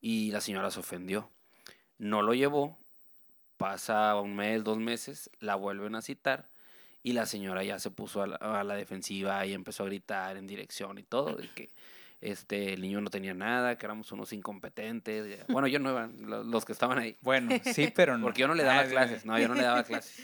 Y 0.00 0.30
la 0.30 0.40
señora 0.40 0.70
se 0.70 0.80
ofendió. 0.80 1.30
No 1.98 2.22
lo 2.22 2.34
llevó, 2.34 2.78
pasa 3.58 4.14
un 4.16 4.34
mes, 4.34 4.64
dos 4.64 4.78
meses, 4.78 5.30
la 5.40 5.54
vuelven 5.56 5.94
a 5.94 6.00
citar 6.00 6.48
y 7.02 7.12
la 7.12 7.26
señora 7.26 7.62
ya 7.62 7.78
se 7.78 7.90
puso 7.90 8.22
a 8.22 8.26
la, 8.26 8.36
a 8.36 8.64
la 8.64 8.74
defensiva 8.74 9.44
y 9.44 9.52
empezó 9.52 9.82
a 9.82 9.86
gritar 9.86 10.36
en 10.38 10.46
dirección 10.46 10.96
y 10.98 11.02
todo, 11.02 11.36
de 11.36 11.48
que 11.52 11.70
este, 12.20 12.72
el 12.72 12.80
niño 12.80 13.00
no 13.00 13.10
tenía 13.10 13.34
nada, 13.34 13.76
que 13.78 13.86
éramos 13.86 14.10
unos 14.12 14.32
incompetentes. 14.32 15.46
Bueno, 15.48 15.68
yo 15.68 15.78
no 15.78 16.06
lo- 16.08 16.42
los 16.42 16.64
que 16.64 16.72
estaban 16.72 16.98
ahí. 16.98 17.16
Bueno, 17.20 17.50
sí, 17.64 17.92
pero 17.94 18.16
no. 18.18 18.24
Porque 18.24 18.40
yo 18.40 18.48
no 18.48 18.54
le 18.54 18.64
daba 18.64 18.80
Ah, 18.80 18.86
clases, 18.88 19.24
no, 19.24 19.38
yo 19.38 19.46
no 19.48 19.54
le 19.54 19.62
daba 19.62 19.84
clases. 19.84 20.18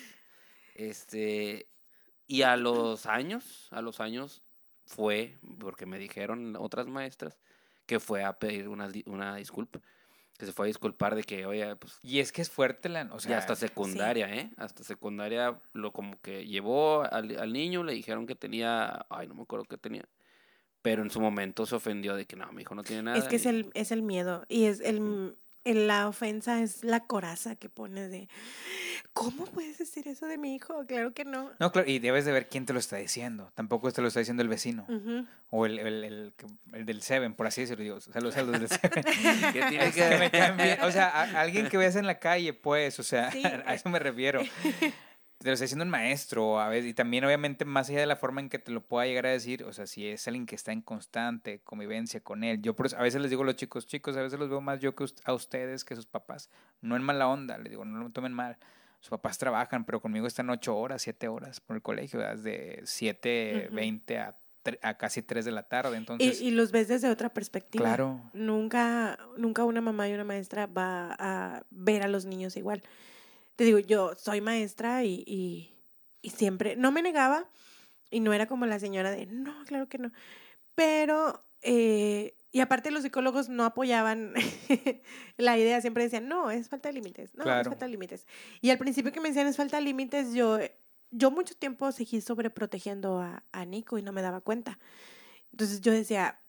Este, 0.74 1.68
y 2.26 2.43
a 2.43 2.57
los 2.57 3.07
años, 3.07 3.68
a 3.70 3.80
los 3.80 4.01
años 4.01 4.43
fue, 4.87 5.39
porque 5.61 5.87
me 5.87 5.99
dijeron 5.99 6.57
otras 6.59 6.87
maestras, 6.89 7.39
que 7.87 8.01
fue 8.01 8.24
a 8.24 8.32
pedir 8.39 8.68
una, 8.68 8.89
una 9.07 9.37
disculpa, 9.37 9.80
que 10.39 10.47
se 10.47 10.53
fue 10.53 10.66
a 10.66 10.68
disculpar 10.68 11.14
de 11.14 11.22
que, 11.22 11.47
oye, 11.47 11.76
pues, 11.76 11.99
Y 12.03 12.18
es 12.18 12.32
que 12.32 12.43
es 12.43 12.51
fuerte 12.51 12.89
la, 12.89 13.09
o 13.12 13.20
sea, 13.20 13.30
ya 13.32 13.39
hasta 13.39 13.55
secundaria, 13.57 14.28
¿eh? 14.35 14.51
Hasta 14.57 14.82
secundaria, 14.82 15.61
lo 15.72 15.93
como 15.93 16.20
que 16.20 16.47
llevó 16.47 17.03
al, 17.05 17.39
al 17.39 17.53
niño, 17.53 17.85
le 17.85 17.93
dijeron 17.95 18.26
que 18.26 18.35
tenía, 18.35 19.07
ay, 19.11 19.28
no 19.28 19.35
me 19.35 19.43
acuerdo 19.43 19.64
qué 19.66 19.78
tenía, 19.78 20.05
pero 20.82 21.03
en 21.03 21.11
su 21.11 21.20
momento 21.20 21.66
se 21.66 21.76
ofendió 21.76 22.16
de 22.16 22.26
que 22.26 22.37
no, 22.37 22.51
mi 22.53 22.62
hijo 22.62 22.74
no 22.74 22.82
tiene 22.82 23.03
nada. 23.05 23.16
Es 23.18 23.24
que 23.24 23.37
es 23.37 23.45
y- 23.47 23.49
el, 23.49 23.70
es 23.74 23.93
el 23.93 24.03
miedo 24.03 24.45
y 24.49 24.64
es 24.64 24.80
el, 24.80 25.37
el- 25.64 25.87
la 25.87 26.09
ofensa 26.09 26.61
es 26.62 26.82
la 26.85 27.01
coraza 27.07 27.55
que 27.57 27.68
pones 27.68 28.11
de 28.11 28.28
¿cómo 29.15 29.47
puedes 29.47 29.79
decir 29.79 30.07
eso 30.09 30.27
de 30.27 30.37
mi 30.37 30.55
hijo? 30.55 30.85
Claro 30.87 31.15
que 31.15 31.25
no. 31.25 31.51
No, 31.59 31.73
claro, 31.73 31.89
y 31.89 31.99
debes 32.01 32.27
de 32.27 32.33
ver 32.33 32.49
quién 32.49 32.67
te 32.67 32.73
lo 32.75 32.79
está 32.79 32.97
diciendo. 32.97 33.51
Tampoco 33.55 33.91
te 33.91 34.03
lo 34.03 34.09
está 34.09 34.21
diciendo 34.21 34.43
el 34.43 34.49
vecino. 34.51 34.87
O 35.51 35.65
el, 35.65 35.79
el, 35.79 36.05
el, 36.05 36.33
que- 36.37 36.47
el 36.77 36.85
del 36.85 37.01
Seven, 37.01 37.33
por 37.35 37.47
así 37.47 37.62
decirlo. 37.62 37.83
Digo, 37.85 38.01
saludos 38.01 38.37
a 38.37 38.43
los 38.43 38.53
del 38.61 38.69
Seven. 38.69 39.05
¿Qué 39.53 39.62
tiene 39.71 39.91
que 39.93 40.31
que 40.31 40.53
me. 40.53 40.79
O 40.85 40.91
sea, 40.91 41.09
a- 41.09 41.41
alguien 41.41 41.69
que 41.69 41.79
veas 41.79 41.97
en 41.97 42.07
la 42.07 42.19
calle, 42.19 42.53
pues, 42.53 42.99
o 43.01 43.03
sea, 43.03 43.31
Sí. 43.31 43.43
a 43.67 43.73
eso 43.75 43.89
me 43.89 43.99
refiero. 43.99 44.43
Te 45.39 45.49
lo 45.51 45.55
está 45.55 45.65
diciendo 45.65 45.85
un 45.85 45.91
maestro, 45.91 46.59
a 46.59 46.71
veces, 46.71 46.91
y 46.91 46.95
también 46.95 47.23
obviamente 47.25 47.67
más 47.67 47.91
allá 47.91 48.01
de 48.01 48.07
la 48.07 48.17
forma 48.17 48.41
en 48.41 48.49
que 48.49 48.59
te 48.59 48.71
lo 48.73 48.81
pueda 48.81 49.05
llegar 49.05 49.27
a 49.27 49.31
decir, 49.31 49.65
o 49.65 49.75
sea, 49.75 49.87
si 49.87 50.07
es 50.07 50.27
alguien 50.27 50.47
que 50.47 50.55
está 50.55 50.73
en 50.73 50.81
constante 50.81 51.61
convivencia 51.65 52.21
con 52.21 52.45
él. 52.45 52.62
Yo 52.62 52.75
por 52.75 52.87
eso- 52.87 52.97
a 52.97 53.03
veces 53.03 53.21
les 53.21 53.29
digo 53.31 53.43
a 53.43 53.47
los 53.47 53.57
chicos, 53.57 53.87
chicos, 53.87 54.17
a 54.17 54.23
veces 54.23 54.39
los 54.39 54.49
veo 54.49 54.62
más 54.62 54.81
yo 54.81 54.95
que 54.95 55.05
a 55.25 55.33
ustedes 55.35 55.85
que 55.85 55.97
sus 55.97 56.07
papás. 56.07 56.49
No 56.81 56.97
en 56.97 57.03
mala 57.03 57.29
onda, 57.29 57.59
les 57.59 57.69
digo, 57.69 57.85
no 57.85 57.99
lo 58.03 58.09
tomen 58.11 58.33
mal. 58.33 58.57
Sus 59.05 59.11
papás 59.11 59.36
trabajan, 59.36 59.84
pero 59.84 60.00
conmigo 60.00 60.26
están 60.26 60.48
ocho 60.48 60.74
horas, 60.78 61.02
siete 61.02 61.28
horas 61.28 61.61
por 61.61 61.76
el 61.76 61.82
colegio, 61.82 62.20
¿verdad? 62.20 62.42
de 62.42 62.80
siete, 62.86 63.66
Ujú. 63.66 63.76
veinte 63.76 64.18
a, 64.18 64.34
tre- 64.64 64.78
a 64.80 64.96
casi 64.96 65.20
tres 65.20 65.44
de 65.44 65.52
la 65.52 65.64
tarde. 65.64 65.90
Y, 65.94 65.98
Entonces, 65.98 66.40
y 66.40 66.50
los 66.52 66.72
ves 66.72 66.88
desde 66.88 67.11
otra 67.11 67.28
perspectiva. 67.28 67.84
claro, 67.84 68.22
Nunca, 68.32 69.18
nunca 69.36 69.64
una 69.64 69.82
mamá 69.82 70.09
y 70.09 70.14
una 70.14 70.24
maestra 70.24 70.66
va 70.66 71.14
a 71.18 71.66
ver 71.68 72.02
a 72.02 72.09
los 72.09 72.24
niños 72.24 72.57
igual. 72.57 72.82
Te 73.57 73.64
digo, 73.64 73.78
yo 73.78 74.14
soy 74.16 74.40
maestra 74.40 75.05
y, 75.05 75.22
y, 75.26 75.76
y 76.22 76.30
siempre, 76.30 76.74
no 76.74 76.90
me 76.90 77.02
negaba 77.02 77.46
y 78.11 78.20
no 78.20 78.32
era 78.32 78.46
como 78.46 78.64
la 78.64 78.78
señora 78.78 79.11
de, 79.11 79.26
no, 79.26 79.64
claro 79.66 79.86
que 79.86 79.98
no. 79.98 80.12
Pero, 80.74 81.44
eh, 81.61 82.34
y 82.55 82.61
aparte 82.61 82.92
los 82.92 83.02
psicólogos 83.02 83.48
no 83.48 83.64
apoyaban 83.64 84.32
la 85.36 85.59
idea, 85.59 85.80
siempre 85.80 86.05
decían, 86.05 86.28
no, 86.28 86.52
es 86.52 86.68
falta 86.68 86.88
de 86.88 86.92
límites, 86.94 87.34
no, 87.34 87.42
es 87.42 87.46
Claro. 87.46 87.70
falta 87.70 87.86
de 87.86 87.90
límites. 87.90 88.28
Y 88.61 88.70
al 88.70 88.78
principio 88.78 89.11
que 89.11 89.20
me 89.20 89.28
decían 89.28 89.48
es 89.48 89.57
falta 89.57 89.76
de 89.78 89.82
límites, 89.82 90.32
yo, 90.34 90.61
yo 91.11 91.32
mucho 91.32 91.57
tiempo 91.57 91.90
seguí 91.90 92.20
sobreprotegiendo 92.20 93.20
a, 93.20 93.42
a 93.50 93.64
Nico 93.64 93.98
y 93.98 94.02
no 94.02 94.12
me 94.12 94.22
daba 94.22 94.40
cuenta. 94.40 94.78
Entonces 95.50 95.80
yo 95.80 95.90
decía, 95.90 96.40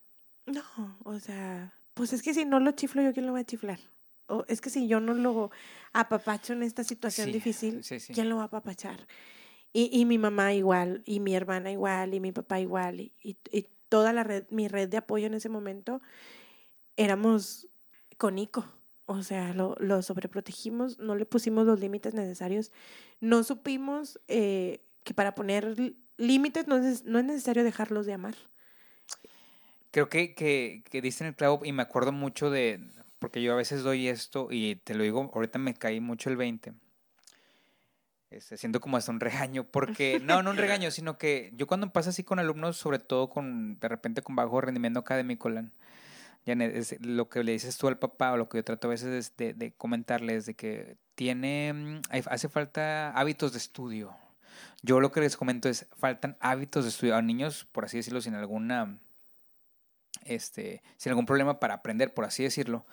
no, 0.45 0.61
o 1.03 1.19
sea, 1.19 1.73
pues 1.95 2.13
es 2.13 2.21
que 2.21 2.35
si 2.35 2.45
no 2.45 2.59
lo 2.59 2.73
chiflo 2.73 3.01
yo, 3.01 3.11
¿quién 3.11 3.25
lo 3.25 3.33
va 3.33 3.39
a 3.39 3.43
chiflar? 3.43 3.79
O 4.27 4.45
es 4.47 4.61
que 4.61 4.69
si 4.69 4.87
yo 4.87 4.99
no 4.99 5.15
lo 5.15 5.49
apapacho 5.91 6.53
en 6.53 6.61
esta 6.61 6.83
situación 6.83 7.27
Sí, 7.27 7.33
difícil, 7.33 7.83
sí, 7.83 7.99
sí. 7.99 8.13
¿quién 8.13 8.29
lo 8.29 8.35
va 8.37 8.43
a 8.43 8.45
apapachar? 8.45 9.07
Y, 9.73 9.89
y 9.91 10.05
mi 10.05 10.19
mamá 10.19 10.53
igual, 10.53 11.01
y 11.03 11.19
mi 11.19 11.35
hermana 11.35 11.71
igual, 11.71 12.13
y 12.13 12.19
mi 12.19 12.31
papá 12.31 12.59
igual, 12.59 13.01
y, 13.01 13.11
y, 13.23 13.37
y 13.51 13.67
toda 13.89 14.13
la 14.13 14.23
red, 14.23 14.45
mi 14.49 14.67
red 14.67 14.89
de 14.89 14.97
apoyo 14.97 15.27
en 15.27 15.33
ese 15.33 15.49
momento, 15.49 16.01
éramos 16.97 17.67
con 18.17 18.36
Nico. 18.36 18.65
O 19.07 19.21
sea, 19.21 19.53
lo, 19.53 19.75
lo 19.79 20.01
sobreprotegimos, 20.01 20.97
no 20.97 21.15
le 21.15 21.25
pusimos 21.25 21.67
los 21.67 21.79
límites 21.79 22.15
necesarios, 22.15 22.71
no 23.19 23.43
supimos 23.43 24.19
eh, 24.27 24.81
que 25.03 25.13
para 25.13 25.36
poner 25.36 25.75
límites 26.17 26.67
no 26.67 26.77
es, 26.77 27.03
no 27.05 27.19
es 27.19 27.25
necesario 27.25 27.63
dejarlos 27.63 28.07
de 28.07 28.13
amar. 28.13 28.36
Creo 29.91 30.09
que, 30.09 30.33
que, 30.33 30.83
que 30.89 31.01
diste 31.01 31.23
en 31.23 31.29
el 31.29 31.36
clavo 31.36 31.61
y 31.63 31.71
me 31.71 31.83
acuerdo 31.83 32.11
mucho 32.11 32.49
de, 32.49 32.79
porque 33.19 33.41
yo 33.41 33.53
a 33.53 33.57
veces 33.57 33.83
doy 33.83 34.07
esto 34.07 34.47
y 34.51 34.75
te 34.77 34.95
lo 34.95 35.03
digo, 35.03 35.31
ahorita 35.33 35.59
me 35.59 35.75
caí 35.75 35.99
mucho 35.99 36.29
el 36.29 36.38
20. 36.38 36.73
Este, 38.36 38.57
siento 38.57 38.81
como 38.81 38.97
hasta 38.97 39.11
un 39.11 39.21
regaño, 39.21 39.63
porque, 39.63 40.19
no, 40.23 40.43
no 40.43 40.51
un 40.51 40.57
regaño, 40.57 40.91
sino 40.91 41.17
que 41.17 41.51
yo 41.55 41.67
cuando 41.67 41.91
pasa 41.93 42.09
así 42.09 42.23
con 42.23 42.38
alumnos, 42.38 42.75
sobre 42.75 42.99
todo 42.99 43.29
con, 43.29 43.79
de 43.79 43.88
repente 43.88 44.21
con 44.21 44.36
bajo 44.36 44.59
rendimiento 44.59 44.99
académico, 44.99 45.49
Lan, 45.49 45.71
Janet, 46.45 46.75
es 46.75 47.01
lo 47.01 47.29
que 47.29 47.45
le 47.45 47.53
dices 47.53 47.77
tú 47.77 47.88
al 47.88 47.97
papá 47.97 48.33
o 48.33 48.38
lo 48.38 48.49
que 48.49 48.57
yo 48.57 48.63
trato 48.63 48.88
a 48.88 48.91
veces 48.91 49.07
es 49.07 49.38
de, 49.38 49.53
de 49.53 49.71
comentarles 49.71 50.45
de 50.45 50.53
que 50.53 50.97
tiene, 51.15 51.71
mm, 51.73 52.01
hace 52.29 52.49
falta 52.49 53.11
hábitos 53.11 53.53
de 53.53 53.57
estudio. 53.57 54.13
Yo 54.83 54.99
lo 54.99 55.13
que 55.13 55.21
les 55.21 55.38
comento 55.38 55.69
es, 55.69 55.88
faltan 55.97 56.36
hábitos 56.41 56.83
de 56.83 56.89
estudio 56.89 57.15
a 57.15 57.21
niños, 57.21 57.65
por 57.71 57.86
así 57.86 57.97
decirlo, 57.97 58.19
sin 58.19 58.36
alguna, 58.36 58.99
este, 60.25 60.83
sin 60.97 61.11
algún 61.11 61.25
problema 61.25 61.61
para 61.61 61.75
aprender, 61.75 62.13
por 62.13 62.25
así 62.25 62.43
decirlo. 62.43 62.86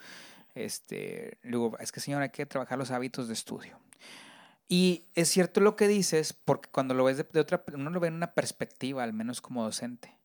Este, 0.55 1.39
luego, 1.43 1.77
es 1.81 1.91
que 1.91 1.99
señor, 1.99 2.23
hay 2.23 2.31
que 2.31 2.47
trabajar 2.47 2.79
los 2.79 2.93
hábitos 2.93 3.27
de 3.27 3.35
estudio. 3.35 3.82
Y 4.73 5.05
es 5.15 5.29
cierto 5.29 5.61
lo 5.61 5.77
que 5.77 5.87
dices, 5.87 6.33
porque 6.33 6.71
cuando 6.71 6.95
lo 6.95 7.05
ves 7.05 7.19
de, 7.19 7.41
otra, 7.41 7.63
uno 7.75 7.91
lo 7.91 8.01
ve 8.01 8.09
en 8.09 8.15
una 8.15 8.33
perspectiva, 8.33 9.03
al 9.03 9.13
menos 9.13 9.43
como 9.43 9.63
docente. 9.63 10.17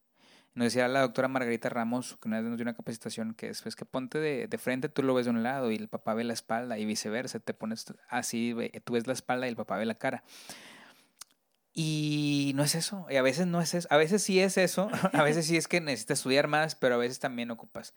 Nos 0.53 0.67
decía 0.67 0.87
la 0.87 1.01
doctora 1.01 1.27
Margarita 1.27 1.67
Ramos, 1.67 2.15
que 2.21 2.29
una 2.29 2.39
vez 2.39 2.47
nos 2.47 2.57
dio 2.57 2.63
una 2.63 2.73
capacitación, 2.73 3.33
que 3.33 3.49
es 3.49 3.61
pues, 3.61 3.75
que 3.75 3.83
ponte 3.83 4.19
de, 4.19 4.47
de 4.47 4.57
frente, 4.57 4.87
tú 4.87 5.03
lo 5.03 5.13
ves 5.13 5.25
de 5.25 5.31
un 5.31 5.43
lado 5.43 5.69
y 5.69 5.75
el 5.75 5.89
papá 5.89 6.13
ve 6.13 6.23
la 6.23 6.31
espalda 6.31 6.77
y 6.77 6.85
viceversa, 6.85 7.39
te 7.39 7.53
pones 7.53 7.93
así, 8.07 8.55
tú 8.85 8.93
ves 8.93 9.05
la 9.05 9.11
espalda 9.11 9.47
y 9.47 9.49
el 9.49 9.57
papá 9.57 9.75
ve 9.75 9.85
la 9.85 9.95
cara. 9.95 10.23
Y 11.73 12.53
no 12.55 12.63
es 12.63 12.75
eso, 12.75 13.05
y 13.09 13.17
a 13.17 13.21
veces 13.21 13.47
no 13.47 13.59
es 13.59 13.73
eso, 13.73 13.89
a 13.91 13.97
veces 13.97 14.23
sí 14.23 14.39
es 14.39 14.57
eso, 14.57 14.89
a 15.11 15.23
veces 15.23 15.45
sí 15.45 15.57
es 15.57 15.67
que 15.67 15.81
necesitas 15.81 16.19
estudiar 16.19 16.47
más, 16.47 16.75
pero 16.75 16.95
a 16.95 16.99
veces 16.99 17.19
también 17.19 17.51
ocupas 17.51 17.93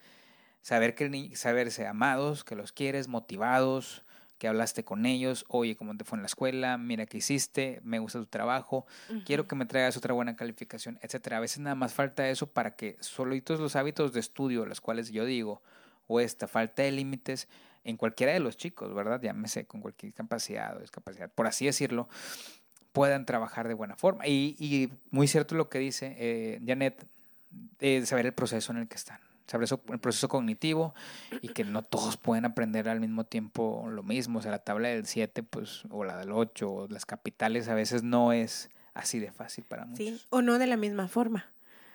saber 0.63 0.97
que 0.97 1.31
saberse 1.37 1.87
amados, 1.87 2.43
que 2.43 2.57
los 2.57 2.73
quieres, 2.73 3.07
motivados, 3.07 4.05
que 4.41 4.49
hablaste 4.49 4.85
con 4.85 5.05
ellos, 5.05 5.45
oye, 5.49 5.77
cómo 5.77 5.95
te 5.99 6.05
fue 6.05 6.17
en 6.17 6.23
la 6.23 6.27
escuela, 6.27 6.79
mira 6.79 7.05
qué 7.05 7.19
hiciste, 7.19 7.79
me 7.85 7.99
gusta 7.99 8.19
tu 8.19 8.25
trabajo, 8.25 8.87
quiero 9.27 9.47
que 9.47 9.55
me 9.55 9.67
traigas 9.67 9.99
otra 9.99 10.15
buena 10.15 10.35
calificación, 10.35 10.99
etcétera. 11.03 11.37
A 11.37 11.41
veces 11.41 11.59
nada 11.59 11.75
más 11.75 11.93
falta 11.93 12.27
eso 12.27 12.47
para 12.47 12.75
que 12.75 12.97
solitos 13.01 13.61
los 13.61 13.77
hábitos 13.77 14.15
de 14.15 14.21
estudio, 14.21 14.65
los 14.65 14.81
cuales 14.81 15.11
yo 15.11 15.27
digo, 15.27 15.61
o 16.07 16.21
esta 16.21 16.49
falta 16.49 16.83
de 16.83 16.91
límites 16.91 17.49
en 17.85 17.99
cualquiera 17.99 18.33
de 18.33 18.41
los 18.41 18.57
chicos, 18.57 18.95
¿verdad? 18.95 19.21
Llámese 19.21 19.67
con 19.67 19.83
cualquier 19.83 20.15
capacidad 20.15 20.75
o 20.75 20.81
discapacidad, 20.81 21.31
por 21.31 21.47
así 21.47 21.67
decirlo, 21.67 22.09
puedan 22.93 23.27
trabajar 23.27 23.69
de 23.69 23.75
buena 23.75 23.97
forma. 23.97 24.27
Y, 24.27 24.57
y 24.59 24.91
muy 25.11 25.29
cierto 25.29 25.55
lo 25.55 25.69
que 25.69 25.81
dice 25.81 26.17
eh, 26.19 26.63
Janet, 26.67 27.07
eh, 27.81 28.07
saber 28.07 28.25
el 28.25 28.33
proceso 28.33 28.73
en 28.73 28.79
el 28.79 28.89
que 28.89 28.97
están, 28.97 29.21
saber 29.51 29.65
eso- 29.65 29.81
el 29.91 29.99
proceso 29.99 30.29
cognitivo 30.29 30.95
y 31.43 31.49
que 31.49 31.65
no 31.65 31.83
todos 31.83 32.17
pueden 32.17 32.45
aprender 32.45 32.89
al 32.89 33.01
mismo 33.01 33.25
tiempo 33.25 33.89
lo 33.91 34.03
mismo. 34.03 34.39
O 34.39 34.43
sea, 34.43 34.51
la 34.53 34.59
tabla 34.61 34.89
del 34.89 35.07
7 35.07 35.43
pues, 35.43 35.83
o 35.91 36.05
la 36.05 36.17
del 36.19 36.33
8 36.33 36.71
o 36.73 36.89
las 36.89 37.05
capitales 37.07 37.69
a 37.69 37.75
veces 37.75 38.03
no 38.03 38.33
es 38.33 38.71
así 38.95 39.19
de 39.19 39.33
fácil 39.33 39.65
para 39.65 39.85
muchos. 39.87 39.99
Sí, 40.07 40.21
o 40.31 40.41
no 40.43 40.59
de 40.59 40.67
la 40.67 40.77
misma 40.77 41.09
forma. 41.09 41.47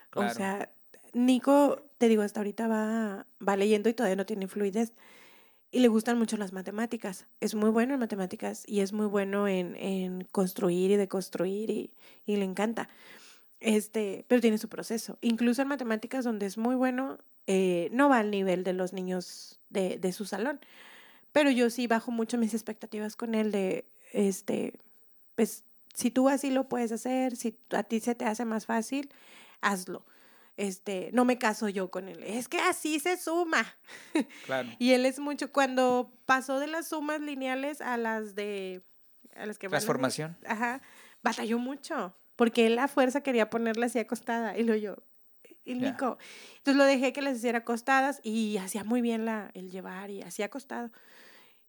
Claro. 0.10 0.32
O 0.32 0.34
sea, 0.34 0.70
Nico, 1.14 1.82
te 1.97 2.10
digo, 2.10 2.24
hasta 2.24 2.41
ahorita 2.41 2.68
va, 2.68 3.26
va 3.45 3.56
leyendo 3.56 3.88
y 3.89 3.93
todavía 3.93 4.16
no 4.18 4.26
tiene 4.26 4.47
fluidez. 4.47 4.93
Y 5.72 5.80
le 5.80 5.88
gustan 5.89 6.18
mucho 6.18 6.38
las 6.38 6.53
matemáticas. 6.53 7.26
Es 7.41 7.53
muy 7.56 7.70
bueno 7.70 7.93
en 7.93 7.99
matemáticas 7.99 8.64
y 8.68 8.80
es 8.82 8.93
muy 8.93 9.08
bueno 9.08 9.47
en, 9.47 9.76
en 9.76 10.24
construir 10.32 10.91
y 10.91 10.95
deconstruir 10.95 11.70
y, 11.70 11.93
y 12.26 12.36
le 12.38 12.45
encanta. 12.45 12.88
Este, 13.60 14.26
pero 14.28 14.41
tiene 14.41 14.58
su 14.58 14.70
proceso. 14.70 15.18
Incluso 15.22 15.62
en 15.62 15.68
matemáticas, 15.70 16.24
donde 16.24 16.45
es 16.45 16.58
muy 16.58 16.76
bueno, 16.76 17.18
eh, 17.47 17.89
no 17.91 18.09
va 18.09 18.19
al 18.19 18.31
nivel 18.31 18.63
de 18.63 18.73
los 18.73 18.93
niños 18.93 19.59
de, 19.69 19.97
de 19.97 20.11
su 20.11 20.25
salón. 20.25 20.59
Pero 21.31 21.49
yo 21.51 21.69
sí 21.69 21.87
bajo 21.87 22.11
mucho 22.11 22.37
mis 22.37 22.53
expectativas 22.53 23.15
con 23.15 23.35
él 23.35 23.51
de, 23.51 23.85
este, 24.13 24.79
pues, 25.35 25.63
si 25.93 26.11
tú 26.11 26.29
así 26.29 26.49
lo 26.49 26.69
puedes 26.69 26.91
hacer, 26.91 27.35
si 27.35 27.57
a 27.71 27.83
ti 27.83 27.99
se 27.99 28.15
te 28.15 28.25
hace 28.25 28.45
más 28.45 28.65
fácil, 28.65 29.09
hazlo. 29.61 30.05
Este, 30.57 31.09
no 31.11 31.25
me 31.25 31.37
caso 31.37 31.67
yo 31.67 31.91
con 31.91 32.07
él. 32.07 32.23
Es 32.23 32.47
que 32.47 32.59
así 32.59 32.99
se 32.99 33.17
suma. 33.17 33.65
Claro. 34.45 34.69
Y 34.79 34.91
él 34.91 35.05
es 35.05 35.19
mucho 35.19 35.51
cuando 35.51 36.13
pasó 36.25 36.59
de 36.59 36.67
las 36.67 36.87
sumas 36.87 37.19
lineales 37.19 37.81
a 37.81 37.97
las 37.97 38.35
de 38.35 38.81
a 39.35 39.45
las 39.45 39.57
que 39.57 39.67
Transformación. 39.67 40.37
Ajá, 40.47 40.81
batalló 41.21 41.59
mucho, 41.59 42.15
porque 42.37 42.67
él 42.67 42.79
a 42.79 42.87
fuerza 42.87 43.21
quería 43.21 43.49
ponerla 43.49 43.87
así 43.87 43.99
acostada 43.99 44.57
y 44.57 44.63
lo 44.63 44.75
yo 44.75 44.95
y 45.66 45.80
Ya. 45.80 45.91
Nico. 45.91 46.18
Entonces 46.57 46.78
lo 46.78 46.86
dejé 46.86 47.11
que 47.11 47.22
las 47.22 47.38
hiciera 47.38 47.59
acostadas 47.59 48.20
y 48.24 48.57
hacía 48.57 48.84
muy 48.84 49.01
bien 49.01 49.26
la 49.26 49.49
el 49.53 49.70
llevar 49.72 50.09
y 50.11 50.22
hacía 50.22 50.45
acostado. 50.45 50.91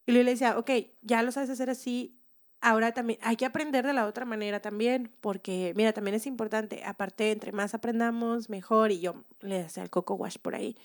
Y 0.05 0.11
luego 0.11 0.25
le 0.25 0.31
decía, 0.31 0.57
ok, 0.57 0.71
ya 1.01 1.21
lo 1.23 1.31
sabes 1.31 1.49
hacer 1.49 1.69
así, 1.69 2.17
ahora 2.61 2.93
también 2.93 3.19
hay 3.21 3.35
que 3.35 3.45
aprender 3.45 3.85
de 3.85 3.93
la 3.93 4.05
otra 4.05 4.25
manera 4.25 4.61
también, 4.61 5.11
porque 5.21 5.73
mira, 5.75 5.93
también 5.93 6.15
es 6.15 6.25
importante, 6.27 6.83
aparte, 6.85 7.31
entre 7.31 7.51
más 7.51 7.73
aprendamos, 7.73 8.49
mejor, 8.49 8.91
y 8.91 8.99
yo 8.99 9.25
le 9.41 9.61
hacía 9.61 9.83
el 9.83 9.89
coco 9.89 10.15
wash 10.15 10.37
por 10.37 10.55
ahí. 10.55 10.77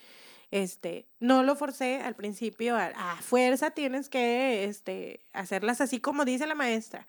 Este, 0.51 1.07
no 1.19 1.43
lo 1.43 1.57
forcé 1.57 2.01
al 2.03 2.15
principio, 2.15 2.77
a, 2.77 2.87
a 2.95 3.17
fuerza 3.23 3.71
tienes 3.71 4.09
que 4.09 4.65
este, 4.65 5.21
hacerlas 5.33 5.81
así 5.81 5.99
como 6.01 6.25
dice 6.25 6.47
la 6.47 6.55
maestra. 6.55 7.07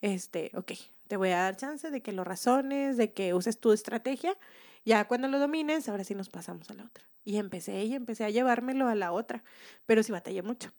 Este, 0.00 0.50
ok, 0.54 0.72
te 1.06 1.16
voy 1.16 1.28
a 1.28 1.42
dar 1.42 1.56
chance 1.56 1.90
de 1.90 2.02
que 2.02 2.12
lo 2.12 2.24
razones, 2.24 2.96
de 2.96 3.12
que 3.12 3.34
uses 3.34 3.60
tu 3.60 3.72
estrategia. 3.72 4.36
Ya 4.84 5.06
cuando 5.06 5.28
lo 5.28 5.38
domines, 5.38 5.88
ahora 5.88 6.04
sí 6.04 6.14
nos 6.14 6.28
pasamos 6.28 6.70
a 6.70 6.74
la 6.74 6.84
otra. 6.84 7.04
Y 7.24 7.36
empecé 7.36 7.84
y 7.84 7.94
empecé 7.94 8.24
a 8.24 8.30
llevármelo 8.30 8.88
a 8.88 8.94
la 8.94 9.12
otra, 9.12 9.44
pero 9.86 10.02
sí 10.02 10.10
batallé 10.12 10.42
mucho. 10.42 10.72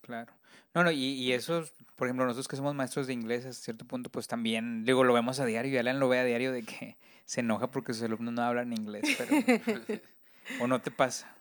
Claro. 0.00 0.32
No, 0.72 0.84
no, 0.84 0.90
y, 0.90 0.96
y 0.96 1.32
eso, 1.32 1.64
por 1.96 2.06
ejemplo, 2.06 2.24
nosotros 2.24 2.48
que 2.48 2.56
somos 2.56 2.74
maestros 2.74 3.06
de 3.06 3.12
inglés 3.12 3.44
a 3.44 3.52
cierto 3.52 3.84
punto, 3.84 4.08
pues 4.10 4.28
también, 4.28 4.84
digo, 4.84 5.04
lo 5.04 5.12
vemos 5.12 5.40
a 5.40 5.44
diario 5.44 5.72
y 5.72 5.76
Alan 5.76 5.98
lo 6.00 6.08
ve 6.08 6.18
a 6.20 6.24
diario 6.24 6.52
de 6.52 6.62
que 6.62 6.96
se 7.24 7.40
enoja 7.40 7.70
porque 7.70 7.92
sus 7.92 8.04
alumnos 8.04 8.32
no 8.34 8.42
hablan 8.42 8.72
inglés, 8.72 9.04
pero... 9.18 9.30
¿O 10.60 10.66
no 10.66 10.80
te 10.80 10.90
pasa? 10.90 11.36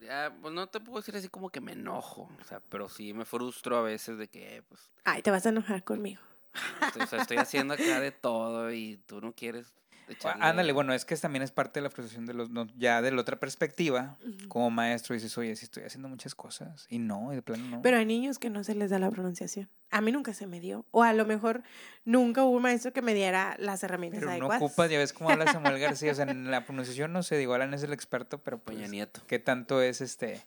Ya, 0.00 0.34
pues 0.40 0.52
no 0.52 0.66
te 0.66 0.80
puedo 0.80 0.98
decir 0.98 1.14
así 1.16 1.28
como 1.28 1.50
que 1.50 1.60
me 1.60 1.72
enojo, 1.72 2.30
o 2.40 2.44
sea, 2.44 2.60
pero 2.68 2.88
sí 2.88 3.12
me 3.12 3.24
frustro 3.24 3.76
a 3.76 3.82
veces 3.82 4.18
de 4.18 4.28
que, 4.28 4.62
pues, 4.68 4.90
Ay, 5.04 5.22
te 5.22 5.30
vas 5.30 5.44
a 5.46 5.50
enojar 5.50 5.84
conmigo. 5.84 6.20
estoy, 6.82 7.02
o 7.02 7.06
sea, 7.06 7.20
estoy 7.20 7.36
haciendo 7.36 7.74
acá 7.74 8.00
de 8.00 8.10
todo 8.10 8.72
y 8.72 8.96
tú 9.06 9.20
no 9.20 9.34
quieres 9.34 9.74
echarle... 10.12 10.44
Ándale, 10.44 10.72
bueno, 10.72 10.92
es 10.92 11.04
que 11.04 11.16
también 11.16 11.42
es 11.42 11.50
parte 11.50 11.80
de 11.80 11.84
la 11.84 11.90
frustración 11.90 12.26
de 12.26 12.34
los, 12.34 12.50
no, 12.50 12.66
ya 12.76 13.02
de 13.02 13.10
la 13.10 13.20
otra 13.20 13.38
perspectiva, 13.38 14.18
como 14.48 14.70
maestro 14.70 15.14
dices, 15.14 15.36
oye, 15.38 15.54
sí 15.56 15.64
estoy 15.64 15.84
haciendo 15.84 16.08
muchas 16.08 16.34
cosas, 16.34 16.86
y 16.88 16.98
no, 16.98 17.32
y 17.32 17.36
de 17.36 17.42
plano 17.42 17.64
no. 17.68 17.82
Pero 17.82 17.98
hay 17.98 18.06
niños 18.06 18.38
que 18.38 18.50
no 18.50 18.64
se 18.64 18.74
les 18.74 18.90
da 18.90 18.98
la 18.98 19.10
pronunciación. 19.10 19.68
A 19.90 20.00
mí 20.00 20.12
nunca 20.12 20.34
se 20.34 20.46
me 20.46 20.60
dio. 20.60 20.86
O 20.92 21.02
a 21.02 21.12
lo 21.12 21.26
mejor 21.26 21.62
nunca 22.04 22.44
hubo 22.44 22.56
un 22.56 22.62
maestro 22.62 22.92
que 22.92 23.02
me 23.02 23.12
diera 23.12 23.56
las 23.58 23.82
herramientas 23.82 24.22
Pero 24.24 24.48
no 24.48 24.54
ocupas, 24.54 24.88
ya 24.88 24.98
ves 24.98 25.12
cómo 25.12 25.30
habla 25.30 25.52
Samuel 25.52 25.78
García, 25.78 26.12
o 26.12 26.14
sea, 26.14 26.24
en 26.30 26.50
la 26.50 26.64
pronunciación 26.64 27.12
no 27.12 27.22
sé, 27.22 27.36
digo, 27.36 27.54
Alan 27.54 27.74
es 27.74 27.82
el 27.82 27.92
experto, 27.92 28.42
pero 28.42 28.58
pues, 28.58 28.76
Peña 28.76 28.88
Nieto. 28.88 29.22
¿qué 29.26 29.38
tanto 29.38 29.82
es 29.82 30.00
este? 30.00 30.42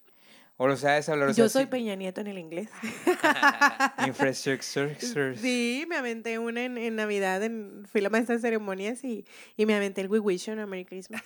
O 0.63 0.67
lo 0.67 0.77
sabes 0.77 1.09
hablar, 1.09 1.27
o 1.27 1.33
sea, 1.33 1.43
Yo 1.43 1.49
soy 1.49 1.63
sí- 1.63 1.69
Peña 1.69 1.93
Nieto 1.95 2.21
en 2.21 2.27
el 2.27 2.37
inglés. 2.37 2.69
Infrastructure. 4.07 4.95
Sí, 5.37 5.85
me 5.89 5.97
aventé 5.97 6.39
una 6.39 6.63
en, 6.63 6.77
en 6.77 6.95
Navidad, 6.95 7.43
en, 7.43 7.85
fui 7.91 7.99
la 7.99 8.09
maestra 8.09 8.35
de 8.35 8.41
ceremonias 8.41 9.03
y, 9.03 9.25
y 9.57 9.65
me 9.65 9.75
aventé 9.75 9.99
el 9.99 10.07
We 10.07 10.19
Wish 10.19 10.45
you 10.45 10.53
a 10.59 10.65
Merry 10.65 10.85
Christmas. 10.85 11.21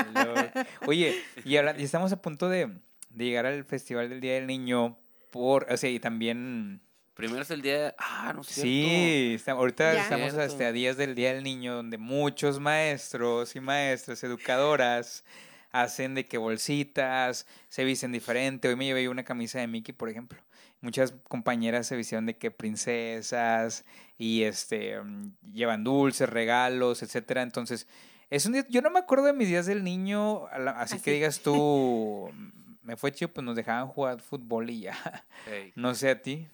Oye, 0.86 1.14
y, 1.44 1.56
estamos 1.56 2.12
a 2.12 2.20
punto 2.20 2.50
de, 2.50 2.66
de 3.08 3.24
llegar 3.24 3.46
al 3.46 3.64
Festival 3.64 4.10
del 4.10 4.20
Día 4.20 4.34
del 4.34 4.46
Niño 4.46 4.98
por, 5.30 5.66
o 5.72 5.76
sea, 5.78 5.88
y 5.88 5.98
también, 5.98 6.82
Primero 7.14 7.42
es 7.42 7.50
el 7.50 7.60
día 7.62 7.84
de... 7.84 7.94
Ah, 7.98 8.32
no 8.34 8.42
cierto. 8.44 8.62
sí, 8.62 9.32
está- 9.34 9.52
ahorita 9.52 9.94
Ya. 9.94 10.02
estamos 10.02 10.34
hasta 10.34 10.68
a 10.68 10.72
días 10.72 10.96
del 10.96 11.14
Día 11.14 11.34
del 11.34 11.44
Niño 11.44 11.74
donde 11.74 11.98
muchos 11.98 12.60
maestros 12.60 13.54
y 13.56 13.60
maestras, 13.60 14.22
educadoras, 14.24 15.24
hacen 15.72 16.14
de 16.14 16.26
que 16.26 16.38
bolsitas, 16.38 17.46
se 17.68 17.84
visten 17.84 18.12
diferente. 18.12 18.68
Hoy 18.68 18.76
me 18.76 18.86
llevé 18.86 19.08
una 19.08 19.24
camisa 19.24 19.60
de 19.60 19.66
Mickey, 19.66 19.94
por 19.94 20.08
ejemplo. 20.08 20.38
Muchas 20.80 21.12
compañeras 21.28 21.86
se 21.86 21.96
vistieron 21.96 22.26
de 22.26 22.36
que 22.36 22.50
princesas 22.50 23.84
y 24.16 24.42
este 24.44 25.00
mm, 25.00 25.32
llevan 25.52 25.84
dulces, 25.84 26.28
regalos, 26.28 27.02
etcétera. 27.02 27.42
Entonces, 27.42 27.86
es 28.30 28.46
un 28.46 28.52
día, 28.52 28.66
yo 28.68 28.80
no 28.80 28.90
me 28.90 28.98
acuerdo 28.98 29.24
de 29.24 29.32
mis 29.32 29.48
días 29.48 29.66
del 29.66 29.84
niño, 29.84 30.46
así, 30.46 31.00
que 31.00 31.12
digas 31.12 31.40
tú, 31.40 32.30
me 32.82 32.96
fue 32.96 33.12
chido, 33.12 33.32
pues 33.32 33.44
nos 33.44 33.56
dejaban 33.56 33.88
jugar 33.88 34.20
fútbol 34.20 34.70
y 34.70 34.80
ya. 34.80 35.24
No 35.74 35.94
sé 35.94 36.10
a 36.10 36.22
ti. 36.22 36.48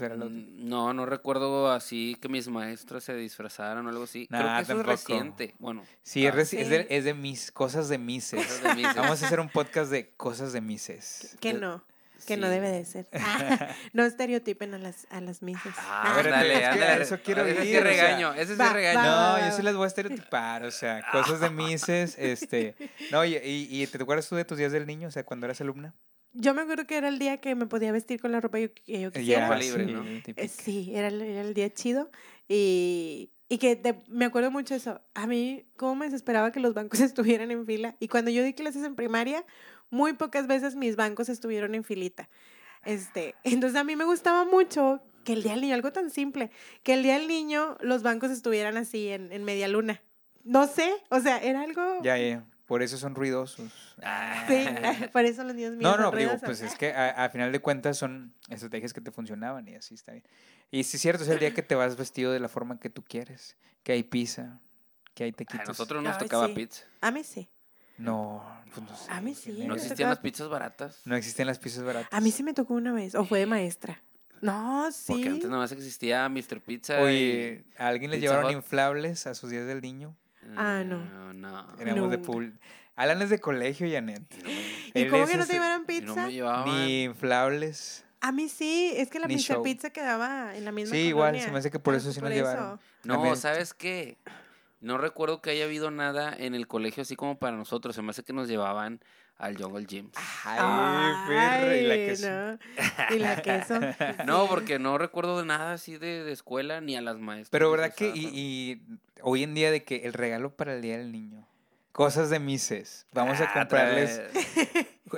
Pues 0.00 0.10
era 0.12 0.24
Mm, 0.24 0.68
No, 0.68 0.92
no 0.94 1.06
recuerdo 1.06 1.70
así 1.70 2.16
que 2.20 2.28
mis 2.28 2.48
maestros 2.48 3.04
se 3.04 3.14
disfrazaran 3.14 3.86
o 3.86 3.88
algo 3.90 4.04
así. 4.04 4.26
Creo 4.26 4.42
Nah, 4.42 4.56
que 4.56 4.62
eso 4.62 4.72
tampoco. 4.74 4.92
es 4.92 5.00
reciente. 5.00 5.54
Bueno, 5.58 5.84
Sí, 6.02 6.26
es, 6.26 6.34
ah, 6.34 6.40
es 6.40 6.50
de, 6.50 6.80
sí. 6.82 6.86
es 6.88 7.04
de 7.04 7.14
mis 7.14 7.52
cosas 7.52 7.88
de 7.88 7.98
mises. 7.98 8.44
cosas 8.46 8.62
de 8.62 8.74
Mises. 8.74 8.96
Vamos 8.96 9.22
a 9.22 9.26
hacer 9.26 9.40
un 9.40 9.48
podcast 9.48 9.90
de 9.90 10.10
cosas 10.16 10.52
de 10.52 10.60
mises. 10.60 11.36
Que 11.40 11.52
no, 11.54 11.84
que 12.26 12.36
no 12.36 12.48
debe 12.48 12.70
de 12.70 12.84
ser. 12.84 13.08
Ah, 13.12 13.68
no 13.92 14.04
estereotipen 14.04 14.74
a 14.74 14.78
las, 14.78 15.06
a 15.10 15.20
las 15.20 15.42
misas. 15.42 15.74
Ah, 15.78 16.14
ándale, 16.18 16.64
es 16.64 16.76
que 16.96 17.02
eso 17.02 17.18
quiero 17.24 17.44
Ese 17.44 17.64
ir, 17.64 17.66
sí 17.66 17.76
o 17.76 17.80
sea, 17.80 17.84
regaño, 17.84 18.32
ese 18.34 18.52
sí 18.54 18.58
va, 18.60 18.72
regaño. 18.72 18.98
va, 18.98 19.04
No, 19.06 19.32
va, 19.42 19.48
yo 19.50 19.56
sí 19.56 19.62
las 19.62 19.74
voy 19.74 19.84
a 19.84 19.88
estereotipar, 19.88 20.64
o 20.64 20.70
sea, 20.70 21.02
cosas 21.12 21.40
de 21.40 21.50
mises, 21.50 22.16
este... 22.18 22.74
No, 23.10 23.24
y, 23.24 23.36
y, 23.36 23.82
y 23.82 23.86
¿te 23.86 24.02
acuerdas 24.02 24.28
tú 24.28 24.36
de 24.36 24.44
tus 24.44 24.56
días 24.58 24.72
del 24.72 24.86
niño? 24.86 25.08
O 25.08 25.10
sea, 25.10 25.24
cuando 25.24 25.46
eras 25.46 25.60
alumna. 25.60 25.94
Yo 26.32 26.54
me 26.54 26.62
acuerdo 26.62 26.86
que 26.86 26.96
era 26.96 27.08
el 27.08 27.18
día 27.18 27.38
que 27.38 27.54
me 27.54 27.66
podía 27.66 27.90
vestir 27.92 28.20
con 28.20 28.32
la 28.32 28.40
ropa 28.40 28.58
yo- 28.58 28.72
que 28.72 29.00
yo 29.00 29.08
Eh, 29.08 29.12
quisiera. 29.12 29.48
Ropa 29.48 29.58
libre, 29.60 29.86
sí, 29.86 29.92
¿no? 29.92 30.04
Eh, 30.36 30.48
Sí, 30.48 30.92
era 30.94 31.08
el, 31.08 31.20
era 31.20 31.40
el 31.42 31.54
día 31.54 31.72
chido. 31.72 32.10
Y, 32.48 33.30
y 33.48 33.58
que 33.58 33.76
te- 33.76 34.02
me 34.08 34.24
acuerdo 34.26 34.50
mucho 34.50 34.74
eso. 34.74 35.00
A 35.14 35.26
mí, 35.26 35.64
cómo 35.76 35.96
me 35.96 36.04
desesperaba 36.06 36.52
que 36.52 36.60
los 36.60 36.74
bancos 36.74 37.00
estuvieran 37.00 37.50
en 37.50 37.66
fila. 37.66 37.96
Y 38.00 38.08
cuando 38.08 38.30
yo 38.30 38.42
di 38.44 38.52
clases 38.54 38.84
en 38.84 38.94
primaria, 38.94 39.44
muy 39.90 40.12
pocas 40.12 40.46
veces 40.46 40.76
mis 40.76 40.96
bancos 40.96 41.28
estuvieron 41.28 41.74
en 41.74 41.84
filita. 41.84 42.28
Este, 42.84 43.34
entonces 43.44 43.78
a 43.78 43.84
mí 43.84 43.96
me 43.96 44.04
gustaba 44.04 44.44
mucho 44.44 45.00
que 45.24 45.32
el 45.34 45.42
día 45.42 45.52
del 45.52 45.60
niño, 45.62 45.74
algo 45.74 45.92
tan 45.92 46.10
simple, 46.10 46.50
que 46.82 46.94
el 46.94 47.02
día 47.02 47.18
del 47.18 47.28
niño 47.28 47.76
los 47.80 48.02
bancos 48.02 48.30
estuvieran 48.30 48.76
así 48.76 49.08
en, 49.08 49.32
en 49.32 49.44
media 49.44 49.68
luna. 49.68 50.00
No 50.44 50.66
sé, 50.66 50.90
o 51.10 51.20
sea, 51.20 51.36
era 51.38 51.60
algo... 51.60 51.82
Ya, 52.02 52.16
ya. 52.16 52.46
Por 52.70 52.84
eso 52.84 52.96
son 52.98 53.16
ruidosos. 53.16 53.72
Sí, 54.46 54.64
por 55.12 55.24
eso 55.24 55.42
los 55.42 55.56
niños 55.56 55.72
míos 55.72 55.82
No, 55.82 55.96
no, 55.96 56.10
son 56.10 56.18
digo, 56.20 56.30
pues 56.40 56.60
es 56.60 56.76
que 56.76 56.92
a, 56.92 57.24
a 57.24 57.28
final 57.28 57.50
de 57.50 57.58
cuentas 57.58 57.98
son 57.98 58.32
estrategias 58.48 58.92
que 58.92 59.00
te 59.00 59.10
funcionaban 59.10 59.66
y 59.66 59.74
así 59.74 59.94
está 59.94 60.12
bien. 60.12 60.22
Y 60.70 60.84
sí 60.84 60.96
es 60.96 61.02
cierto, 61.02 61.24
es 61.24 61.28
el 61.30 61.40
día 61.40 61.52
que 61.52 61.62
te 61.62 61.74
vas 61.74 61.96
vestido 61.96 62.30
de 62.30 62.38
la 62.38 62.46
forma 62.46 62.78
que 62.78 62.88
tú 62.88 63.02
quieres, 63.02 63.56
que 63.82 63.90
hay 63.90 64.04
pizza, 64.04 64.60
que 65.14 65.24
hay 65.24 65.30
A 65.30 65.32
tequitos. 65.32 65.66
nosotros 65.66 66.00
nos 66.00 66.16
tocaba 66.16 66.46
sí. 66.46 66.52
pizza. 66.54 66.84
A 67.00 67.10
mí 67.10 67.24
sí. 67.24 67.50
No, 67.98 68.40
pues 68.72 68.88
no 68.88 68.96
sé. 68.96 69.10
A 69.10 69.20
mí 69.20 69.34
sí, 69.34 69.50
¿no? 69.66 69.74
Existían 69.74 69.96
tocaba 69.96 70.10
las 70.10 70.18
pizzas 70.20 70.48
baratas. 70.48 71.00
No 71.06 71.16
existen 71.16 71.48
las 71.48 71.58
pizzas 71.58 71.82
baratas. 71.82 72.08
A 72.12 72.20
mí 72.20 72.30
sí 72.30 72.44
me 72.44 72.54
tocó 72.54 72.74
una 72.74 72.92
vez, 72.92 73.16
o 73.16 73.24
fue 73.24 73.40
de 73.40 73.46
maestra. 73.46 74.00
No, 74.42 74.92
sí. 74.92 75.12
Porque 75.12 75.28
antes 75.28 75.46
nada 75.50 75.62
más 75.62 75.72
existía 75.72 76.28
Mr. 76.28 76.60
Pizza. 76.60 77.00
Oye, 77.00 77.64
¿a 77.76 77.88
alguien 77.88 78.12
le 78.12 78.20
llevaron 78.20 78.52
inflables 78.52 79.26
a 79.26 79.34
sus 79.34 79.50
días 79.50 79.66
del 79.66 79.80
niño? 79.80 80.16
Ah, 80.56 80.82
no. 80.84 80.98
No, 81.04 81.32
no. 81.32 81.66
Éramos 81.78 82.10
de 82.10 82.18
pool. 82.18 82.58
Alan 82.96 83.22
es 83.22 83.30
de 83.30 83.38
colegio, 83.38 83.88
Janet. 83.90 84.22
Y 84.38 84.42
no 84.42 84.48
me- 84.48 84.52
¿Y 84.52 85.02
Él 85.04 85.10
cómo 85.10 85.26
que 85.26 85.36
no 85.36 85.46
te 85.46 85.52
llevaron 85.54 85.84
pizza? 85.86 86.26
Ni 86.66 87.04
inflables. 87.04 88.04
A 88.20 88.32
mí 88.32 88.48
sí, 88.50 88.92
es 88.96 89.08
que 89.08 89.18
la 89.18 89.26
Ni 89.26 89.36
show. 89.38 89.62
Pizza 89.62 89.88
quedaba 89.90 90.54
en 90.54 90.64
la 90.66 90.72
misma 90.72 90.94
Sí, 90.94 91.02
igual, 91.08 91.28
colonia. 91.30 91.44
se 91.46 91.52
me 91.52 91.58
hace 91.58 91.70
que 91.70 91.78
por 91.78 91.94
Ah, 91.94 91.96
eso 91.96 92.12
sí 92.12 92.20
por 92.20 92.28
nos 92.28 92.36
llevaron. 92.36 92.80
No, 93.04 93.14
También- 93.14 93.36
¿sabes 93.36 93.72
qué? 93.72 94.18
No 94.82 94.98
recuerdo 94.98 95.40
que 95.40 95.50
haya 95.50 95.64
habido 95.64 95.90
nada 95.90 96.34
en 96.36 96.54
el 96.54 96.66
colegio 96.66 97.02
así 97.02 97.16
como 97.16 97.38
para 97.38 97.56
nosotros. 97.56 97.94
Se 97.94 98.02
me 98.02 98.10
hace 98.10 98.22
que 98.22 98.32
nos 98.34 98.48
llevaban 98.48 99.00
al 99.40 99.56
Jungle 99.56 99.86
Gym. 99.86 100.10
Ay, 100.44 101.14
perro, 101.28 101.74
y 101.76 101.82
la 101.82 101.94
queso. 101.96 102.30
no. 102.30 102.58
Y 103.16 103.18
la 103.18 103.42
queso. 103.42 103.80
No, 104.26 104.46
porque 104.46 104.78
no 104.78 104.98
recuerdo 104.98 105.38
de 105.38 105.46
nada 105.46 105.72
así 105.72 105.96
de, 105.98 106.22
de 106.24 106.32
escuela 106.32 106.80
ni 106.80 106.96
a 106.96 107.00
las 107.00 107.16
maestras. 107.18 107.50
Pero 107.50 107.70
verdad 107.70 107.94
que, 107.94 108.08
y, 108.14 108.26
y 108.32 108.82
hoy 109.22 109.42
en 109.42 109.54
día 109.54 109.70
de 109.70 109.82
que 109.84 109.96
el 110.04 110.12
regalo 110.12 110.54
para 110.54 110.74
el 110.74 110.82
Día 110.82 110.98
del 110.98 111.10
Niño, 111.12 111.46
cosas 111.92 112.30
de 112.30 112.38
Mises, 112.38 113.06
vamos 113.12 113.40
a 113.40 113.44
Ah, 113.44 113.52
comprarles 113.54 114.20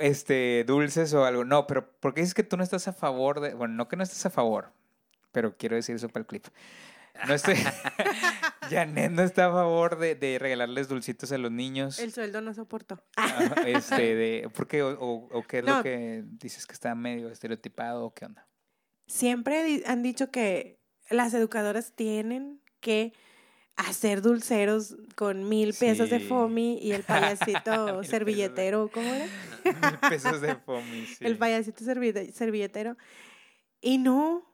este 0.01 0.63
dulces 0.65 1.13
o 1.13 1.25
algo. 1.25 1.45
No, 1.45 1.67
pero 1.67 1.89
porque 1.99 2.21
dices 2.21 2.33
que 2.33 2.43
tú 2.43 2.57
no 2.57 2.63
estás 2.63 2.87
a 2.87 2.93
favor 2.93 3.39
de, 3.41 3.53
bueno, 3.53 3.73
no 3.75 3.87
que 3.87 3.95
no 3.95 4.03
estás 4.03 4.25
a 4.25 4.29
favor, 4.29 4.71
pero 5.31 5.55
quiero 5.57 5.75
decir 5.75 5.95
eso 5.95 6.09
para 6.09 6.21
el 6.21 6.27
clip. 6.27 6.45
No 7.27 7.33
estoy, 7.35 7.55
Janet 8.73 9.11
no 9.11 9.21
está 9.23 9.47
a 9.47 9.51
favor 9.51 9.97
de, 9.97 10.15
de 10.15 10.37
regalarles 10.39 10.87
dulcitos 10.87 11.31
a 11.31 11.37
los 11.37 11.51
niños. 11.51 11.99
El 11.99 12.11
sueldo 12.11 12.41
no 12.41 12.53
soportó. 12.53 13.03
Este, 13.65 14.15
de, 14.15 14.49
¿por 14.53 14.67
qué? 14.67 14.83
O, 14.83 14.89
o- 14.99 15.29
o 15.31 15.43
qué 15.43 15.59
es 15.59 15.65
lo 15.65 15.81
que 15.83 16.23
dices 16.25 16.65
que 16.65 16.73
está 16.73 16.93
medio 16.95 17.29
estereotipado 17.29 18.05
o 18.05 18.13
qué 18.13 18.25
onda? 18.25 18.47
Siempre 19.07 19.83
han 19.85 20.01
dicho 20.03 20.31
que 20.31 20.79
las 21.09 21.33
educadoras 21.33 21.93
tienen 21.93 22.61
que 22.79 23.13
hacer 23.75 24.21
dulceros 24.21 24.95
con 25.15 25.49
mil 25.49 25.73
pesos 25.73 26.09
de 26.09 26.19
foamy 26.19 26.77
y 26.81 26.91
el 26.91 27.03
payasito 27.03 28.03
servilletero, 28.03 28.89
¿cómo 28.93 29.13
era? 29.13 29.25
Mil 29.65 29.97
pesos 30.09 30.41
de 30.41 30.55
foamy, 30.55 31.05
sí. 31.07 31.25
El 31.25 31.37
payasito 31.37 31.83
servilletero. 31.83 32.97
Y 33.81 33.97
no, 33.97 34.45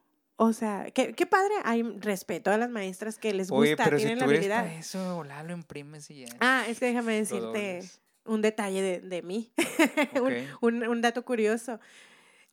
o 0.42 0.54
sea, 0.54 0.90
qué, 0.92 1.14
qué 1.14 1.26
padre, 1.26 1.54
hay 1.66 1.84
respeto 2.00 2.50
a 2.50 2.58
las 2.58 2.70
maestras 2.70 3.18
que 3.18 3.34
les 3.34 3.52
gusta, 3.52 3.62
Oye, 3.62 3.76
pero 3.78 3.98
si 3.98 4.06
tienen 4.06 4.18
tú 4.18 4.26
la 4.26 4.32
eres 4.32 4.38
habilidad. 4.40 4.64
para 4.64 4.76
eso, 4.80 5.18
hola, 5.18 5.44
lo 5.44 5.52
imprimes 5.54 6.10
y 6.10 6.22
ya. 6.22 6.28
Ah, 6.40 6.64
es 6.68 6.80
que 6.80 6.86
déjame 6.86 7.14
decirte 7.14 7.74
dobles. 7.76 8.00
un 8.26 8.42
detalle 8.42 8.82
de, 8.82 9.00
de 9.02 9.22
mí, 9.22 9.52
un- 10.62 10.74
un, 10.84 10.88
un 10.88 11.02
dato 11.02 11.26
curioso. 11.26 11.80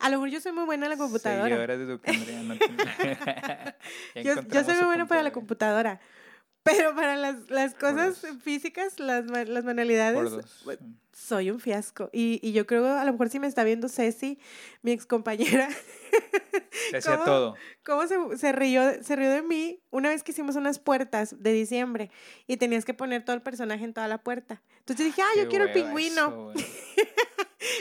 A 0.01 0.11
lo 0.11 0.17
mejor 0.17 0.31
yo 0.31 0.41
soy 0.41 0.51
muy 0.53 0.65
buena 0.65 0.87
en 0.87 0.91
la 0.91 0.97
computadora. 0.99 1.45
Seguidora 1.57 1.77
de 1.79 1.87
Ya 4.15 4.23
Yo, 4.23 4.35
yo 4.49 4.65
soy 4.65 4.75
muy 4.75 4.85
buena 4.87 5.07
para 5.07 5.23
la 5.23 5.33
computadora. 5.33 6.01
Pero 6.66 6.94
para 6.94 7.16
las, 7.16 7.48
las 7.48 7.74
cosas 7.74 8.20
físicas, 8.43 8.98
las, 9.01 9.24
las 9.26 9.64
manualidades, 9.64 10.44
pues, 10.64 10.78
soy 11.12 11.51
un 11.51 11.60
fiasco. 11.60 12.10
Y, 12.12 12.40
y 12.43 12.52
yo 12.52 12.66
creo, 12.66 12.86
a 12.98 13.05
lo 13.05 13.12
mejor 13.12 13.30
si 13.30 13.38
me 13.40 13.47
está 13.47 13.64
viendo 13.64 13.88
Ceci, 13.88 14.38
mi 14.82 14.93
ex 14.93 15.06
compañera, 15.06 15.68
Se 16.90 16.97
hacía 16.98 17.12
¿cómo? 17.14 17.24
todo. 17.24 17.55
cómo 17.84 18.06
se, 18.06 18.16
se, 18.36 18.52
rió, 18.52 19.02
se 19.02 19.16
rió 19.16 19.30
de 19.30 19.43
mí 19.43 19.80
una 19.90 20.10
vez 20.10 20.22
que 20.22 20.32
hicimos 20.32 20.56
unas 20.56 20.78
puertas 20.78 21.43
de 21.43 21.52
diciembre 21.52 22.10
y 22.47 22.59
tenías 22.59 22.84
que 22.84 22.93
poner 22.94 23.24
todo 23.24 23.34
el 23.36 23.43
personaje 23.43 23.84
en 23.84 23.94
toda 23.94 24.09
la 24.09 24.18
puerta. 24.18 24.62
Entonces 24.80 25.06
dije, 25.06 25.22
ah, 25.22 25.36
yo 25.36 25.44
Qué 25.44 25.48
quiero 25.48 25.64
el 25.66 25.72
pingüino. 25.72 26.52
eso. 26.55 26.66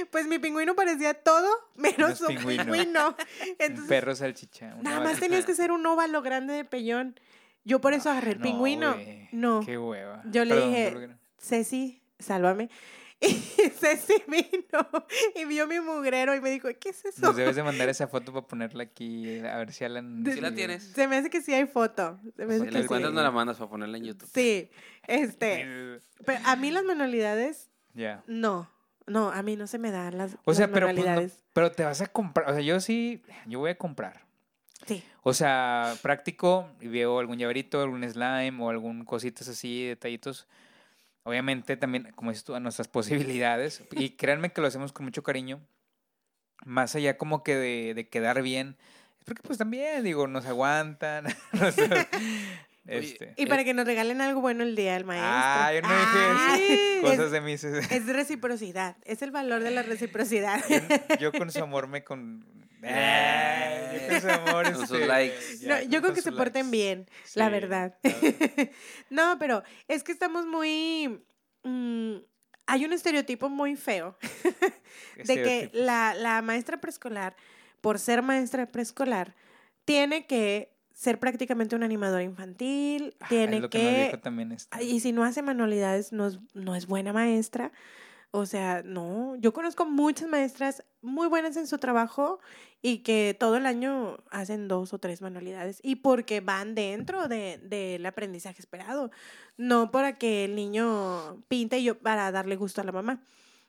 Pues 0.09 0.25
mi 0.27 0.39
pingüino 0.39 0.73
parecía 0.75 1.13
todo 1.13 1.47
menos 1.75 2.19
un 2.21 2.27
pingüino. 2.27 2.63
pingüino. 2.63 3.09
Un 3.41 3.55
Entonces, 3.59 3.87
perro 3.87 4.15
salchicha. 4.15 4.75
nada 4.81 4.99
más 5.01 5.19
tenías 5.19 5.45
que 5.45 5.51
hacer 5.51 5.71
un 5.71 5.85
óvalo 5.85 6.21
grande 6.21 6.53
de 6.53 6.65
pellón. 6.65 7.19
Yo 7.65 7.81
por 7.81 7.93
eso 7.93 8.09
agarré 8.09 8.31
el 8.31 8.37
No, 8.39 8.43
pingüino. 8.43 8.95
No. 9.33 9.61
Qué 9.65 9.77
hueva. 9.77 10.21
Yo 10.25 10.45
le 10.45 10.53
Perdón, 10.53 10.69
dije, 10.69 10.91
¿por 10.91 11.01
qué 11.01 11.07
no? 11.09 11.17
Ceci, 11.37 12.01
sálvame. 12.19 12.69
Y 13.21 13.29
Ceci 13.69 14.13
vino 14.27 14.87
y 15.35 15.45
vio 15.45 15.65
mi 15.67 15.79
mugrero 15.79 16.35
y 16.35 16.41
me 16.41 16.49
dijo, 16.51 16.67
¿qué 16.79 16.89
es 16.89 17.05
eso? 17.05 17.21
Nos 17.21 17.35
debes 17.37 17.55
de 17.55 17.63
mandar 17.63 17.87
esa 17.89 18.07
foto 18.07 18.33
para 18.33 18.45
ponerla 18.45 18.83
aquí, 18.83 19.39
a 19.39 19.55
ver 19.57 19.71
si 19.71 19.85
Alan... 19.85 20.21
De- 20.23 20.33
¿Sí 20.33 20.41
la 20.41 20.53
tienes? 20.53 20.83
Se 20.83 21.07
me 21.07 21.15
hace 21.15 21.29
que 21.29 21.41
sí 21.41 21.53
hay 21.53 21.65
foto. 21.65 22.19
Se 22.35 22.45
me 22.45 22.55
hace 22.55 22.59
Si 22.59 22.65
que 22.67 22.71
la 22.73 22.79
sí. 22.79 22.83
encuentras, 22.83 23.13
no 23.13 23.23
la 23.23 23.31
mandas 23.31 23.57
para 23.57 23.69
ponerla 23.69 23.97
en 23.97 24.03
YouTube. 24.03 24.29
Sí, 24.33 24.69
este. 25.07 25.99
Pero 26.25 26.39
a 26.45 26.55
mí 26.57 26.71
las 26.71 26.83
manualidades, 26.83 27.71
Ya. 27.93 28.21
no. 28.27 28.69
No, 29.07 29.29
a 29.31 29.41
mí 29.43 29.55
no 29.55 29.65
se 29.67 29.77
me 29.79 29.91
dan 29.91 30.17
las, 30.17 30.35
O 30.45 30.53
sea, 30.53 30.65
las 30.67 30.73
pero, 30.73 30.87
pues, 30.87 30.95
no- 30.97 31.01
manualidades. 31.03 31.43
pero 31.53 31.71
te 31.71 31.83
vas 31.85 32.01
a 32.01 32.07
comprar, 32.07 32.49
o 32.49 32.53
sea, 32.53 32.61
yo 32.61 32.79
sí, 32.79 33.21
yo 33.45 33.59
voy 33.59 33.71
a 33.71 33.77
comprar. 33.77 34.24
Sí. 34.85 35.03
O 35.23 35.33
sea, 35.33 35.95
práctico 36.01 36.69
y 36.79 36.87
veo 36.87 37.19
algún 37.19 37.37
llaverito, 37.37 37.81
algún 37.81 38.07
slime 38.09 38.55
o 38.61 38.69
algún 38.69 39.03
cositas 39.05 39.47
así, 39.47 39.85
detallitos. 39.85 40.47
Obviamente 41.23 41.75
también, 41.77 42.11
como 42.15 42.29
dices 42.31 42.43
tú, 42.43 42.53
a 42.55 42.59
nuestras 42.59 42.87
posibilidades. 42.89 43.83
Y 43.91 44.11
créanme 44.11 44.51
que 44.51 44.61
lo 44.61 44.67
hacemos 44.67 44.91
con 44.93 45.05
mucho 45.05 45.23
cariño. 45.23 45.59
Más 46.65 46.95
allá 46.95 47.17
como 47.17 47.43
que 47.43 47.55
de, 47.55 47.93
de 47.95 48.07
quedar 48.07 48.41
bien. 48.41 48.77
Porque 49.25 49.41
pues 49.41 49.57
también, 49.57 50.03
digo, 50.03 50.27
nos 50.27 50.45
aguantan. 50.45 51.25
nos- 51.53 51.75
este. 52.85 53.33
Y 53.37 53.47
para 53.47 53.63
que 53.63 53.73
nos 53.73 53.87
regalen 53.87 54.21
algo 54.21 54.41
bueno 54.41 54.63
el 54.63 54.75
día 54.75 54.93
del 54.93 55.05
maestro. 55.05 55.27
Ah, 55.31 55.71
yo 55.73 55.81
no 55.81 55.89
dije 55.89 56.99
Cosas 57.01 57.19
es, 57.25 57.31
de 57.31 57.41
mis... 57.41 57.63
es 57.63 58.05
reciprocidad. 58.07 58.95
Es 59.03 59.23
el 59.23 59.31
valor 59.31 59.63
de 59.63 59.71
la 59.71 59.81
reciprocidad. 59.81 60.63
Yo, 60.69 61.17
yo 61.19 61.31
con 61.31 61.51
su 61.51 61.63
amor 61.63 61.87
me 61.87 62.03
con... 62.03 62.45
Ay, 62.85 63.99
yo 63.99 64.07
con 64.09 64.21
su 64.21 64.29
amor, 64.29 64.63
Con 64.65 64.75
sus 64.87 64.91
este, 64.91 65.07
likes. 65.07 65.37
No, 65.63 65.81
yo 65.83 66.01
creo 66.01 66.13
que 66.13 66.21
se 66.21 66.31
porten 66.31 66.71
likes. 66.71 66.77
bien, 66.77 67.09
la 67.35 67.49
verdad. 67.49 67.97
claro. 68.01 68.69
no, 69.09 69.37
pero 69.39 69.63
es 69.87 70.03
que 70.03 70.11
estamos 70.11 70.45
muy... 70.45 71.23
mm, 71.63 72.15
hay 72.67 72.85
un 72.85 72.93
estereotipo 72.93 73.49
muy 73.49 73.75
feo 73.75 74.17
de 75.23 75.35
que 75.35 75.69
la, 75.73 76.13
la 76.15 76.41
maestra 76.41 76.81
preescolar, 76.81 77.35
por 77.81 77.99
ser 77.99 78.21
maestra 78.21 78.65
preescolar, 78.65 79.35
tiene 79.85 80.25
que 80.25 80.71
ser 80.91 81.19
prácticamente 81.19 81.75
una 81.75 81.85
animadora 81.85 82.23
infantil, 82.23 83.15
Ah, 83.19 83.27
tiene 83.29 83.57
es 83.57 83.61
lo 83.63 83.69
que, 83.69 83.83
nos 83.83 83.93
que... 83.93 84.05
dijo 84.05 84.19
también 84.19 84.51
este. 84.53 84.83
y 84.83 84.99
si 84.99 85.11
no 85.11 85.23
hace 85.23 85.41
manualidades, 85.41 86.11
no 86.13 86.27
es, 86.27 86.39
no 86.53 86.73
es 86.75 86.87
buena 86.87 87.13
maestra. 87.13 87.71
O 88.35 88.45
sea, 88.45 88.83
no, 88.83 89.37
yo 89.37 89.53
conozco 89.53 89.85
muchas 89.85 90.27
maestras 90.27 90.83
muy 91.01 91.29
buenas 91.29 91.55
en 91.55 91.67
su 91.67 91.77
trabajo 91.77 92.41
y 92.81 92.97
que 92.97 93.33
todo 93.39 93.55
el 93.55 93.65
año 93.65 94.17
hacen 94.29 94.67
dos 94.67 94.93
o 94.93 94.99
tres 94.99 95.21
manualidades 95.21 95.79
y 95.81 95.95
porque 95.95 96.41
van 96.41 96.75
dentro 96.75 97.29
de, 97.29 97.59
del 97.63 98.05
aprendizaje 98.05 98.59
esperado, 98.59 99.09
no 99.55 99.89
para 99.89 100.17
que 100.17 100.43
el 100.43 100.55
niño 100.55 101.45
pinte 101.47 101.77
y 101.77 101.85
yo 101.85 101.97
para 101.97 102.29
darle 102.33 102.57
gusto 102.57 102.81
a 102.81 102.83
la 102.83 102.91
mamá. 102.91 103.21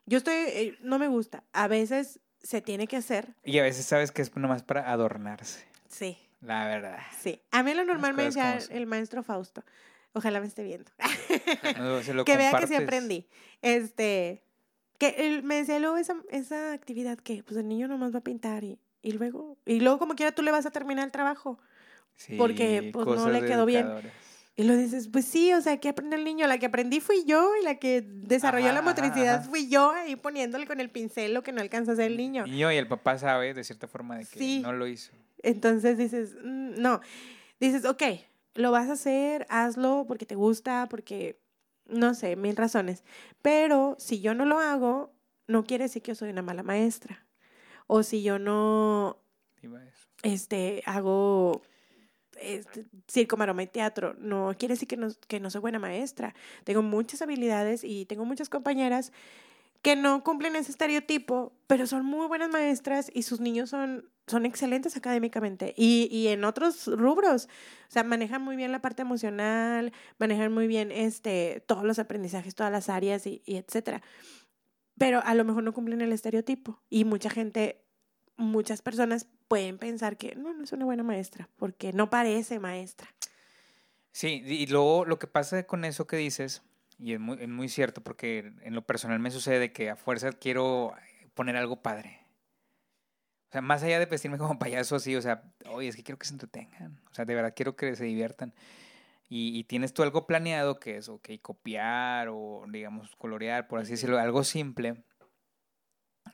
Yo 0.04 0.18
estoy, 0.18 0.34
eh, 0.34 0.78
no 0.82 0.98
me 0.98 1.06
gusta, 1.06 1.44
a 1.52 1.68
veces 1.68 2.18
se 2.42 2.60
tiene 2.60 2.88
que 2.88 2.96
hacer, 2.96 3.36
Y 3.44 3.60
a 3.60 3.62
veces 3.62 3.86
sabes 3.86 4.10
que 4.10 4.22
es 4.22 4.34
nomás 4.34 4.64
para 4.64 4.90
adornarse, 4.90 5.64
sí, 5.88 6.18
la 6.40 6.66
verdad. 6.66 6.98
sí. 7.20 7.40
A 7.52 7.62
mí 7.62 7.72
lo 7.72 7.84
normal 7.84 8.14
me 8.14 8.24
decía 8.24 8.58
como 8.58 8.76
el 8.76 8.86
maestro 8.86 9.22
Fausto, 9.22 9.62
ojalá 10.12 10.40
me 10.40 10.48
esté 10.48 10.64
viendo. 10.64 10.90
No, 11.78 12.00
que 12.24 12.36
vea 12.36 12.52
que 12.58 12.66
sí 12.66 12.74
aprendí. 12.74 13.28
Este, 13.62 14.42
que 14.98 15.14
él 15.18 15.42
me 15.42 15.56
decía 15.56 15.78
luego 15.78 15.96
esa, 15.96 16.16
esa 16.30 16.72
actividad 16.72 17.18
que 17.18 17.42
pues 17.42 17.56
el 17.58 17.68
niño 17.68 17.88
nomás 17.88 18.14
va 18.14 18.18
a 18.18 18.24
pintar 18.24 18.64
y, 18.64 18.78
y 19.02 19.12
luego, 19.12 19.56
y 19.66 19.80
luego 19.80 19.98
como 19.98 20.14
quiera 20.14 20.32
tú 20.32 20.42
le 20.42 20.50
vas 20.50 20.66
a 20.66 20.70
terminar 20.70 21.04
el 21.04 21.12
trabajo. 21.12 21.58
Sí, 22.16 22.36
porque, 22.38 22.90
pues, 22.92 23.06
no 23.06 23.28
le 23.28 23.44
quedó 23.44 23.66
bien. 23.66 23.92
Y 24.58 24.62
lo 24.64 24.74
dices, 24.74 25.08
pues 25.08 25.26
sí, 25.26 25.52
o 25.52 25.60
sea, 25.60 25.78
¿qué 25.80 25.90
aprende 25.90 26.16
el 26.16 26.24
niño? 26.24 26.46
La 26.46 26.56
que 26.58 26.64
aprendí 26.64 27.00
fui 27.00 27.24
yo 27.26 27.50
y 27.60 27.64
la 27.64 27.74
que 27.74 28.00
desarrolló 28.02 28.66
Ajá, 28.68 28.72
la 28.72 28.80
ajá, 28.80 28.88
motricidad 28.88 29.34
ajá. 29.40 29.48
fui 29.50 29.68
yo 29.68 29.90
ahí 29.90 30.16
poniéndole 30.16 30.66
con 30.66 30.80
el 30.80 30.88
pincel 30.88 31.34
lo 31.34 31.42
que 31.42 31.52
no 31.52 31.60
alcanza 31.60 31.90
a 31.90 31.94
hacer 31.94 32.06
el 32.10 32.16
niño. 32.16 32.44
Y 32.46 32.56
yo 32.58 32.72
y 32.72 32.76
el 32.76 32.88
papá 32.88 33.18
sabe 33.18 33.52
de 33.52 33.64
cierta 33.64 33.86
forma 33.86 34.16
de 34.16 34.24
que 34.24 34.38
Sí. 34.38 34.60
no 34.62 34.72
lo 34.72 34.86
hizo. 34.86 35.12
Entonces 35.42 35.98
dices, 35.98 36.36
"Mm, 36.42 36.80
no, 36.80 37.00
dices, 37.60 37.84
ok, 37.84 38.02
lo 38.54 38.70
vas 38.70 38.88
a 38.88 38.94
hacer, 38.94 39.44
hazlo 39.50 40.06
porque 40.08 40.24
te 40.24 40.36
gusta, 40.36 40.86
porque, 40.88 41.38
no 41.88 42.14
sé, 42.14 42.36
mil 42.36 42.56
razones. 42.56 43.04
Pero 43.42 43.96
si 43.98 44.20
yo 44.20 44.34
no 44.34 44.44
lo 44.44 44.58
hago, 44.58 45.12
no 45.46 45.64
quiere 45.64 45.84
decir 45.84 46.02
que 46.02 46.12
yo 46.12 46.14
soy 46.16 46.30
una 46.30 46.42
mala 46.42 46.62
maestra. 46.62 47.26
o 47.86 48.02
si 48.02 48.22
yo 48.22 48.38
no 48.38 49.18
este, 50.22 50.82
hago 50.86 51.62
este, 52.40 52.86
circo, 53.06 53.36
maroma 53.36 53.62
y 53.62 53.66
teatro. 53.66 54.14
No 54.18 54.54
quiere 54.58 54.74
decir 54.74 54.88
que 54.88 54.96
no, 54.96 55.08
que 55.28 55.40
no 55.40 55.50
soy 55.50 55.60
buena 55.60 55.78
maestra. 55.78 56.34
Tengo 56.64 56.82
muchas 56.82 57.22
habilidades 57.22 57.84
y 57.84 58.06
tengo 58.06 58.24
muchas 58.24 58.48
compañeras 58.48 59.12
que 59.82 59.94
no 59.96 60.24
cumplen 60.24 60.56
ese 60.56 60.72
estereotipo, 60.72 61.52
pero 61.66 61.86
son 61.86 62.04
muy 62.04 62.26
buenas 62.26 62.50
maestras 62.50 63.10
y 63.14 63.22
sus 63.22 63.40
niños 63.40 63.70
son, 63.70 64.10
son 64.26 64.44
excelentes 64.44 64.96
académicamente 64.96 65.72
y, 65.76 66.08
y 66.10 66.28
en 66.28 66.44
otros 66.44 66.86
rubros. 66.86 67.48
O 67.88 67.92
sea, 67.92 68.02
manejan 68.02 68.42
muy 68.42 68.56
bien 68.56 68.72
la 68.72 68.80
parte 68.80 69.02
emocional, 69.02 69.92
manejan 70.18 70.52
muy 70.52 70.66
bien 70.66 70.90
este, 70.90 71.62
todos 71.66 71.84
los 71.84 71.98
aprendizajes, 71.98 72.54
todas 72.54 72.72
las 72.72 72.88
áreas 72.88 73.26
y, 73.26 73.42
etcétera. 73.46 74.02
Pero 74.98 75.20
a 75.24 75.34
lo 75.34 75.44
mejor 75.44 75.62
no 75.62 75.72
cumplen 75.72 76.00
el 76.00 76.12
estereotipo 76.12 76.82
y 76.90 77.04
mucha 77.04 77.30
gente 77.30 77.82
muchas 78.36 78.82
personas 78.82 79.28
pueden 79.48 79.78
pensar 79.78 80.16
que 80.16 80.34
no, 80.34 80.52
no 80.52 80.64
es 80.64 80.72
una 80.72 80.84
buena 80.84 81.02
maestra, 81.02 81.48
porque 81.56 81.92
no 81.92 82.10
parece 82.10 82.58
maestra. 82.58 83.08
Sí, 84.12 84.42
y 84.44 84.66
luego 84.66 85.04
lo 85.04 85.18
que 85.18 85.26
pasa 85.26 85.66
con 85.66 85.84
eso 85.84 86.06
que 86.06 86.16
dices, 86.16 86.62
y 86.98 87.12
es 87.12 87.20
muy, 87.20 87.38
es 87.40 87.48
muy 87.48 87.68
cierto, 87.68 88.02
porque 88.02 88.52
en 88.62 88.74
lo 88.74 88.82
personal 88.82 89.20
me 89.20 89.30
sucede 89.30 89.72
que 89.72 89.90
a 89.90 89.96
fuerza 89.96 90.32
quiero 90.32 90.94
poner 91.34 91.56
algo 91.56 91.82
padre. 91.82 92.25
O 93.48 93.52
sea, 93.52 93.60
más 93.60 93.82
allá 93.82 93.98
de 93.98 94.06
vestirme 94.06 94.38
como 94.38 94.58
payaso 94.58 94.96
así, 94.96 95.14
o 95.16 95.22
sea, 95.22 95.42
oye, 95.70 95.88
es 95.88 95.96
que 95.96 96.02
quiero 96.02 96.18
que 96.18 96.26
se 96.26 96.32
entretengan. 96.34 97.00
O 97.10 97.14
sea, 97.14 97.24
de 97.24 97.34
verdad 97.34 97.52
quiero 97.54 97.76
que 97.76 97.94
se 97.96 98.04
diviertan. 98.04 98.54
Y, 99.28 99.58
y 99.58 99.64
tienes 99.64 99.92
tú 99.92 100.02
algo 100.04 100.26
planeado 100.26 100.78
que 100.78 100.98
es, 100.98 101.08
ok, 101.08 101.30
copiar 101.42 102.28
o, 102.30 102.64
digamos, 102.68 103.16
colorear, 103.16 103.66
por 103.66 103.80
así 103.80 103.92
decirlo, 103.92 104.18
algo 104.18 104.44
simple. 104.44 105.02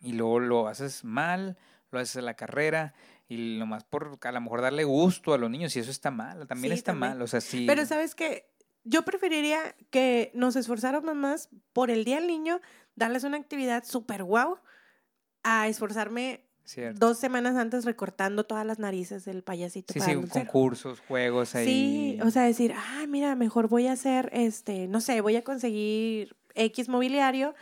Y 0.01 0.13
luego 0.13 0.41
lo 0.41 0.69
haces 0.69 1.05
mal, 1.05 1.57
lo 1.91 1.99
haces 1.99 2.17
a 2.17 2.23
la 2.23 2.35
carrera 2.35 2.95
y 3.29 3.57
nomás 3.59 3.85
por 3.85 4.19
a 4.21 4.33
lo 4.33 4.41
mejor 4.41 4.61
darle 4.61 4.85
gusto 4.85 5.33
a 5.33 5.39
los 5.39 5.49
niños 5.49 5.75
y 5.77 5.79
eso 5.79 5.91
está 5.91 6.11
mal, 6.11 6.47
también 6.47 6.73
Sí, 6.73 6.79
está 6.79 6.93
también. 6.93 7.13
mal, 7.13 7.23
o 7.23 7.27
sea, 7.27 7.41
sí. 7.41 7.65
Pero 7.67 7.87
sabes 7.87 8.15
que 8.15 8.51
yo 8.85 9.05
preferiría 9.05 9.75
que 9.91 10.31
nos 10.35 10.57
esforzáramos 10.57 11.15
más 11.15 11.49
por 11.73 11.91
el 11.91 12.05
Día 12.05 12.17
del 12.17 12.27
Niño, 12.27 12.61
darles 12.95 13.25
una 13.25 13.37
actividad 13.39 13.85
súper 13.85 14.25
guau, 14.25 14.59
a 15.45 15.69
esforzarme 15.69 16.45
Cierto. 16.73 17.07
dos 17.07 17.19
semanas 17.19 17.57
antes 17.57 17.85
recortando 17.85 18.45
todas 18.45 18.65
las 18.65 18.79
narices 18.79 19.25
del 19.25 19.43
payasito. 19.43 19.93
Sí, 19.93 19.99
para 19.99 20.13
sí, 20.13 20.29
concursos, 20.29 21.01
juegos 21.01 21.55
ahí. 21.55 21.67
Sí, 21.67 22.19
o 22.23 22.31
sea, 22.31 22.45
decir, 22.45 22.73
ah, 22.77 23.05
mira, 23.09 23.35
mejor 23.35 23.69
voy 23.69 23.87
a 23.89 23.93
hacer, 23.93 24.31
este, 24.33 24.89
no 24.89 25.01
sé, 25.01 25.21
voy 25.21 25.37
a 25.37 25.45
conseguir 25.45 26.35
X 26.55 26.89
mobiliario 26.89 27.55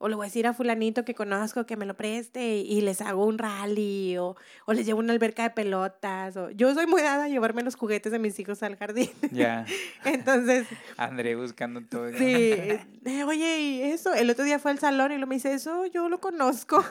o 0.00 0.08
le 0.08 0.14
voy 0.14 0.24
a 0.24 0.28
decir 0.28 0.46
a 0.46 0.54
fulanito 0.54 1.04
que 1.04 1.14
conozco 1.14 1.66
que 1.66 1.76
me 1.76 1.84
lo 1.84 1.94
preste 1.94 2.56
y, 2.58 2.60
y 2.72 2.80
les 2.82 3.00
hago 3.00 3.24
un 3.26 3.36
rally 3.38 4.16
o, 4.16 4.36
o 4.66 4.72
les 4.72 4.86
llevo 4.86 5.00
una 5.00 5.12
alberca 5.12 5.42
de 5.42 5.50
pelotas. 5.50 6.36
O... 6.36 6.50
Yo 6.50 6.72
soy 6.74 6.86
muy 6.86 7.02
dada 7.02 7.24
a 7.24 7.28
llevarme 7.28 7.62
los 7.62 7.74
juguetes 7.74 8.12
de 8.12 8.18
mis 8.18 8.38
hijos 8.38 8.62
al 8.62 8.76
jardín. 8.76 9.10
Ya, 9.32 9.66
Entonces, 10.04 10.66
André 10.96 11.34
buscando 11.34 11.80
todo. 11.82 12.10
sí, 12.12 12.52
eh, 13.04 13.24
oye, 13.26 13.58
y 13.60 13.82
eso, 13.82 14.14
el 14.14 14.30
otro 14.30 14.44
día 14.44 14.58
fue 14.58 14.70
al 14.70 14.78
salón 14.78 15.10
y 15.12 15.18
lo 15.18 15.26
me 15.26 15.34
dice, 15.34 15.52
eso 15.52 15.86
yo 15.86 16.08
lo 16.08 16.20
conozco. 16.20 16.84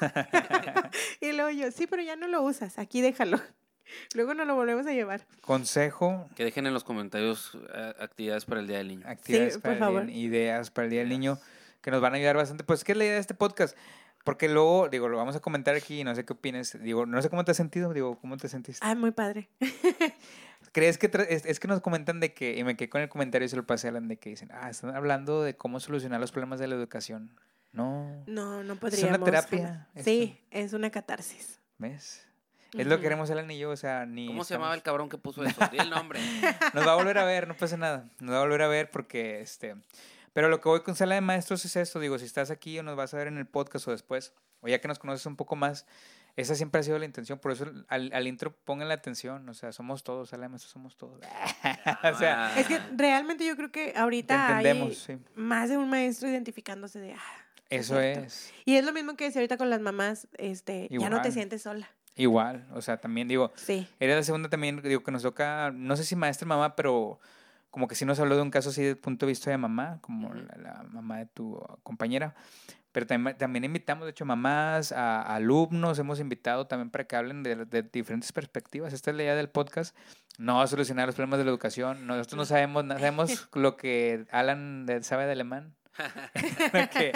y 1.22 1.32
luego 1.32 1.50
yo, 1.50 1.72
sí, 1.72 1.88
pero 1.88 2.02
ya 2.04 2.16
no 2.16 2.28
lo 2.28 2.42
usas, 2.42 2.78
aquí 2.80 3.02
déjalo. 3.02 3.40
Luego 4.16 4.34
no 4.34 4.44
lo 4.44 4.54
volvemos 4.56 4.86
a 4.86 4.92
llevar. 4.92 5.26
Consejo, 5.40 6.28
Que 6.36 6.44
dejen 6.44 6.68
en 6.68 6.74
los 6.74 6.84
comentarios 6.84 7.58
eh, 7.74 7.94
actividades 8.02 8.44
para 8.44 8.60
el 8.60 8.68
Día 8.68 8.80
del 8.80 8.90
Niño. 8.90 9.04
actividades 9.08 9.58
para 9.60 9.74
el 9.76 9.80
día- 9.80 9.86
favor. 9.88 10.10
ideas 10.10 10.72
para 10.72 10.86
el 10.86 10.92
Día 10.92 11.00
del 11.00 11.10
Niño 11.10 11.40
que 11.82 11.92
nos 11.92 12.02
van 12.02 12.14
a 12.14 12.18
ayudar 12.18 12.36
bastante. 12.38 12.64
Pues, 12.64 12.84
¿qué 12.84 12.92
es 12.94 12.98
la 12.98 13.04
idea 13.06 13.14
de 13.16 13.20
este 13.20 13.34
podcast? 13.34 13.78
Porque 14.24 14.50
luego, 14.50 14.90
digo, 14.90 15.08
lo 15.08 15.16
vamos 15.18 15.36
a 15.36 15.40
comentar 15.40 15.76
aquí, 15.76 16.04
no 16.04 16.14
sé 16.14 16.26
qué 16.26 16.34
opines. 16.34 16.78
Digo, 16.84 17.06
no 17.06 17.22
sé 17.22 17.30
cómo 17.30 17.46
te 17.46 17.52
has 17.52 17.58
sentido, 17.58 17.94
digo, 17.94 18.20
¿cómo 18.20 18.36
te 18.38 18.50
sentiste? 18.50 18.86
Ah, 18.86 18.94
muy 18.96 19.12
padre. 19.12 19.50
¿Crees 20.74 20.98
que 20.98 21.10
es, 21.30 21.46
es 21.46 21.60
que 21.60 21.68
nos 21.68 21.82
comentan 21.82 22.20
de 22.20 22.34
que, 22.34 22.58
y 22.58 22.64
me 22.64 22.76
quedé 22.76 22.90
con 22.90 23.02
el 23.02 23.10
comentario 23.10 23.46
y 23.46 23.50
se 23.50 23.56
lo 23.56 23.66
pasé 23.66 23.88
a 23.88 23.92
Alan, 23.92 24.08
de 24.08 24.18
que 24.18 24.30
dicen, 24.32 24.50
ah, 24.54 24.70
están 24.70 24.96
hablando 24.96 25.44
de 25.44 25.56
cómo 25.56 25.80
solucionar 25.80 26.20
los 26.20 26.32
problemas 26.32 26.60
de 26.60 26.68
la 26.68 26.76
educación? 26.76 27.32
No, 27.72 28.24
No, 28.28 28.64
no 28.64 28.74
Es 28.74 28.80
podríamos. 28.80 29.18
una 29.18 29.26
terapia, 29.26 29.88
es 29.96 30.04
Sí, 30.04 30.40
es 30.52 30.74
una 30.74 30.90
catarsis. 30.90 31.60
¿ves? 31.78 32.26
Es 32.74 32.86
lo 32.86 32.98
que 32.98 33.04
queremos 33.04 33.32
Alan 33.32 33.50
y 33.50 33.58
yo, 33.58 33.70
o 33.70 33.76
sea, 33.78 34.06
ni... 34.06 34.28
¿Cómo 34.28 34.44
se 34.44 34.56
llamaba 34.56 34.74
el 34.76 34.82
cabrón 34.82 35.08
que 35.10 35.18
puso 35.18 35.44
eso? 35.46 35.62
Di 35.72 35.78
el 35.78 35.90
nombre. 35.90 36.20
Nos 36.74 36.86
va 36.86 36.92
a 36.92 36.96
volver 36.96 37.18
a 37.18 37.24
ver, 37.24 37.48
no 37.48 37.56
pasa 37.56 37.78
nada. 37.78 38.10
Nos 38.20 38.34
va 38.34 38.40
a 38.40 38.42
volver 38.42 38.62
a 38.64 38.68
ver 38.68 38.92
porque, 38.92 39.40
este... 39.42 39.76
Pero 40.38 40.50
lo 40.50 40.62
que 40.62 40.70
voy 40.70 40.82
con 40.82 40.94
sala 40.94 41.16
de 41.16 41.22
maestros 41.22 41.66
es 41.66 41.76
esto, 41.78 42.00
digo, 42.00 42.20
si 42.20 42.26
estás 42.26 42.52
aquí 42.52 42.78
o 42.78 42.84
nos 42.84 42.96
vas 42.96 43.12
a 43.12 43.18
ver 43.18 43.26
en 43.26 43.40
el 43.40 43.48
podcast 43.48 43.88
o 43.88 43.92
después, 43.92 44.36
o 44.62 44.68
ya 44.68 44.80
que 44.80 44.88
nos 44.88 45.00
conoces 45.00 45.26
un 45.26 45.36
poco 45.36 45.56
más, 45.56 45.88
esa 46.36 46.54
siempre 46.54 46.80
ha 46.80 46.84
sido 46.84 47.00
la 47.00 47.06
intención, 47.06 47.40
por 47.40 47.54
eso 47.54 47.66
al, 47.88 48.12
al 48.14 48.28
intro 48.28 48.56
pongan 48.56 48.88
la 48.88 48.94
atención, 48.94 49.50
o 49.50 49.56
sea, 49.56 49.72
somos 49.72 50.04
todos, 50.04 50.30
sala 50.30 50.44
de 50.44 50.50
maestros 50.50 50.72
somos 50.72 50.96
todos. 50.96 51.22
o 52.04 52.18
sea, 52.20 52.54
Ah, 52.54 52.60
Es 52.60 52.68
que 52.68 52.80
realmente 52.96 53.48
yo 53.48 53.56
creo 53.56 53.72
que 53.72 53.94
ahorita 53.98 54.60
entendemos, 54.60 55.10
hay 55.10 55.18
sí. 55.18 55.24
más 55.34 55.70
de 55.70 55.78
un 55.78 55.90
maestro 55.90 56.30
identificándose 56.30 57.00
de, 57.00 57.14
ah, 57.14 57.46
Eso 57.72 58.00
es. 58.00 58.54
Y 58.64 58.76
es 58.76 58.86
lo 58.86 58.94
mismo 58.94 59.16
que 59.16 59.24
decía 59.24 59.40
ahorita 59.40 59.58
con 59.58 59.72
las 59.72 59.82
mamás, 59.82 60.28
este, 60.38 60.88
ya 60.92 61.10
no 61.10 61.16
te 61.16 61.30
Igual. 61.30 61.34
sientes 61.34 61.64
sola. 61.64 61.90
Igual, 62.14 62.68
o 62.76 62.82
sea, 62.84 62.98
también 62.98 63.28
digo, 63.28 63.54
Sí. 63.56 63.88
Era 64.00 64.14
la 64.16 64.22
segunda 64.22 64.50
también, 64.50 64.84
digo, 64.84 65.02
que 65.02 65.12
nos 65.12 65.24
toca, 65.24 65.72
no 65.74 65.96
sé 65.98 66.04
si 66.04 66.16
maestra 66.16 66.46
o 66.46 66.50
mamá, 66.50 66.76
pero 66.76 67.20
como 67.78 67.88
que 67.88 67.94
sí 67.94 68.06
nos 68.06 68.20
habló 68.20 68.36
de 68.36 68.42
un 68.42 68.50
caso 68.50 68.70
así 68.70 68.82
desde 68.82 68.94
el 68.94 68.98
punto 68.98 69.28
de 69.28 69.34
vista 69.34 69.52
de 69.52 69.58
mamá, 69.60 70.00
como 70.02 70.34
la, 70.34 70.58
la 70.58 70.84
mamá 70.90 71.20
de 71.20 71.28
tu 71.28 71.64
compañera. 71.84 72.34
Pero 72.92 73.06
también, 73.06 73.38
también 73.38 73.66
invitamos, 73.66 74.06
de 74.06 74.10
hecho, 74.10 74.26
mamás, 74.26 74.92
a, 74.92 75.22
a 75.22 75.36
alumnos, 75.36 76.00
hemos 76.00 76.20
invitado 76.20 76.66
también 76.66 76.90
para 76.90 77.04
que 77.04 77.16
hablen 77.16 77.44
de, 77.44 77.66
de 77.66 77.84
diferentes 77.84 78.32
perspectivas. 78.32 78.94
Esta 78.94 79.12
es 79.12 79.16
la 79.16 79.22
idea 79.22 79.36
del 79.36 79.50
podcast. 79.50 79.96
No 80.40 80.56
va 80.56 80.64
a 80.64 80.68
solucionar 80.68 81.06
los 81.06 81.14
problemas 81.14 81.38
de 81.38 81.46
la 81.46 81.52
educación. 81.52 82.08
Nosotros 82.08 82.36
no 82.36 82.46
sabemos, 82.46 82.84
no 82.84 82.96
sabemos 82.96 83.48
lo 83.54 83.78
que 83.78 84.26
Alan 84.32 84.88
sabe 85.02 85.28
de 85.28 85.34
alemán. 85.34 85.76
Que 86.94 87.12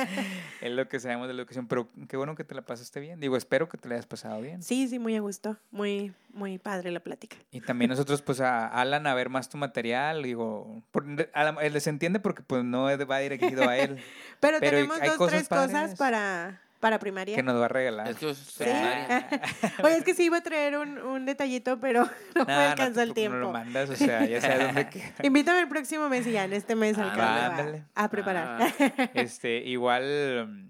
es 0.62 0.72
lo 0.72 0.88
que 0.88 1.00
sabemos 1.00 1.28
de 1.28 1.34
la 1.34 1.42
educación. 1.42 1.68
Pero 1.68 1.90
qué 2.08 2.18
bueno 2.18 2.36
que 2.36 2.44
te 2.44 2.56
la 2.56 2.62
pasaste 2.62 3.00
bien. 3.00 3.20
Digo, 3.20 3.38
espero 3.38 3.70
que 3.70 3.78
te 3.78 3.88
la 3.88 3.96
hayas 3.96 4.06
pasado 4.06 4.42
bien. 4.42 4.62
Sí, 4.64 4.88
sí, 4.88 5.00
muy 5.00 5.16
a 5.16 5.22
gusto. 5.22 5.58
Muy, 5.72 6.14
muy 6.34 6.58
padre 6.58 6.92
la 6.92 7.00
plática. 7.00 7.38
Y 7.52 7.62
también 7.62 7.90
nosotros, 7.90 8.22
pues, 8.22 8.42
a 8.42 8.68
Alan 8.68 9.08
a 9.08 9.14
ver 9.14 9.30
más 9.30 9.50
tu 9.50 9.58
material, 9.58 10.24
digo, 10.24 10.82
por, 10.92 11.06
a 11.34 11.52
les 11.52 11.88
entiende 11.88 12.20
porque, 12.20 12.42
pues, 12.42 12.64
no 12.64 12.84
va 13.06 13.20
dirigido 13.20 13.68
a 13.68 13.78
él, 13.78 13.98
Pero, 14.40 14.58
Pero 14.60 14.72
tenemos 14.72 15.00
hay 15.00 15.10
dos, 15.10 15.18
cosas 15.18 15.48
tres 15.48 15.50
cosas 15.50 15.96
para, 15.96 16.62
para 16.82 17.00
primaria. 17.00 17.36
que 17.38 17.44
nos 17.44 17.56
va 17.62 17.66
a 17.66 17.70
regalar. 17.70 18.10
Es 18.10 18.18
que 18.18 18.30
es 18.32 18.38
Sí. 18.38 18.66
Oye, 19.84 19.98
es 19.98 20.04
que 20.04 20.14
sí 20.14 20.26
iba 20.26 20.38
a 20.38 20.42
traer 20.42 20.76
un, 20.78 20.98
un 20.98 21.26
detallito, 21.26 21.80
pero 21.80 22.04
no 22.36 22.44
me 22.46 22.76
no 22.76 22.92
te- 22.94 23.02
el 23.04 23.14
tiempo. 23.14 23.38
No 23.38 23.44
lo 23.46 23.52
mandas, 23.54 23.90
o 23.90 23.96
sea, 23.96 24.26
ya 24.26 24.42
sabes 24.42 24.66
dónde 24.66 24.90
queda. 24.90 25.14
Invítame 25.24 25.60
el 25.62 25.70
próximo 25.70 26.10
mes 26.10 26.28
y 26.28 26.32
ya 26.34 26.44
en 26.44 26.52
este 26.54 26.76
mes 26.76 26.98
Ah, 26.98 27.04
alcanzo 27.12 27.62
ándale. 27.62 27.86
a, 27.96 28.04
a 28.04 28.10
preparar. 28.10 28.62
Ah. 28.62 29.10
Este, 29.14 29.58
igual, 29.60 30.68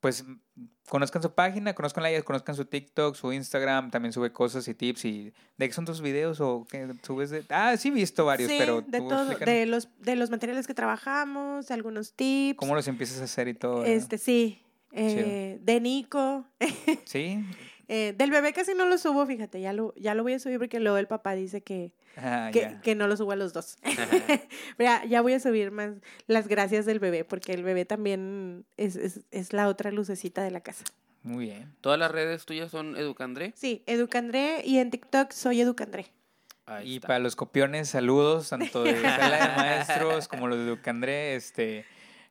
pues, 0.00 0.24
conozcan 0.88 1.22
su 1.22 1.32
página, 1.34 1.74
conozcan 1.74 2.02
la 2.02 2.22
conozcan 2.22 2.54
su 2.56 2.64
TikTok, 2.64 3.14
su 3.14 3.32
Instagram, 3.32 3.90
también 3.90 4.12
sube 4.12 4.32
cosas 4.32 4.66
y 4.66 4.74
tips 4.74 5.04
y 5.04 5.32
¿de 5.56 5.68
qué 5.68 5.72
son 5.72 5.84
tus 5.84 6.00
videos 6.00 6.40
o 6.40 6.66
qué 6.68 6.92
subes 7.02 7.30
de? 7.30 7.44
Ah, 7.50 7.76
sí 7.76 7.88
he 7.88 7.92
visto 7.92 8.24
varios, 8.24 8.50
sí, 8.50 8.56
pero 8.58 8.80
de 8.82 8.98
todo, 8.98 9.30
explícanos 9.30 9.46
de 9.54 9.66
los, 9.66 9.88
de 10.00 10.16
los 10.16 10.30
materiales 10.30 10.66
que 10.66 10.74
trabajamos, 10.74 11.70
algunos 11.70 12.14
tips. 12.14 12.56
cómo 12.58 12.74
los 12.74 12.88
empiezas 12.88 13.20
a 13.20 13.24
hacer 13.24 13.46
y 13.48 13.54
todo. 13.54 13.76
¿verdad? 13.80 13.92
Este, 13.94 14.18
sí. 14.18 14.64
Eh, 14.92 15.58
de 15.62 15.80
Nico. 15.80 16.46
Sí. 17.04 17.44
Eh, 17.92 18.14
del 18.16 18.30
bebé 18.30 18.52
casi 18.52 18.72
no 18.74 18.86
lo 18.86 18.98
subo, 18.98 19.26
fíjate, 19.26 19.60
ya 19.60 19.72
lo, 19.72 19.92
ya 19.96 20.14
lo 20.14 20.22
voy 20.22 20.34
a 20.34 20.38
subir 20.38 20.60
porque 20.60 20.78
luego 20.78 20.96
el 20.96 21.08
papá 21.08 21.34
dice 21.34 21.60
que, 21.60 21.92
Ah, 22.16 22.50
que, 22.52 22.94
no 22.94 23.08
lo 23.08 23.16
subo 23.16 23.32
a 23.32 23.36
los 23.36 23.52
dos. 23.52 23.78
Pero 23.82 24.10
ya, 24.78 25.04
ya 25.04 25.20
voy 25.22 25.32
a 25.32 25.40
subir 25.40 25.70
más 25.70 25.94
las 26.26 26.48
gracias 26.48 26.86
del 26.86 26.98
bebé, 26.98 27.24
porque 27.24 27.52
el 27.52 27.62
bebé 27.62 27.84
también 27.84 28.64
es, 28.76 28.96
es, 28.96 29.20
es 29.30 29.52
la 29.52 29.68
otra 29.68 29.90
lucecita 29.90 30.42
de 30.42 30.50
la 30.50 30.60
casa. 30.60 30.84
Muy 31.22 31.46
bien. 31.46 31.74
Todas 31.80 31.98
las 31.98 32.10
redes 32.10 32.44
tuyas 32.46 32.70
son 32.70 32.96
Educandré. 32.96 33.52
Sí, 33.56 33.82
Educandré 33.86 34.62
y 34.64 34.78
en 34.78 34.90
TikTok 34.90 35.32
soy 35.32 35.60
Educandré. 35.60 36.06
Ahí 36.66 36.92
Y 36.92 36.94
está. 36.96 37.08
para 37.08 37.18
los 37.18 37.36
copiones, 37.36 37.88
saludos, 37.88 38.50
tanto 38.50 38.84
de 38.84 39.00
sala 39.02 39.48
de 39.48 39.56
maestros 39.56 40.28
como 40.28 40.48
los 40.48 40.58
de 40.58 40.66
Ducandré, 40.66 41.34
este, 41.36 41.84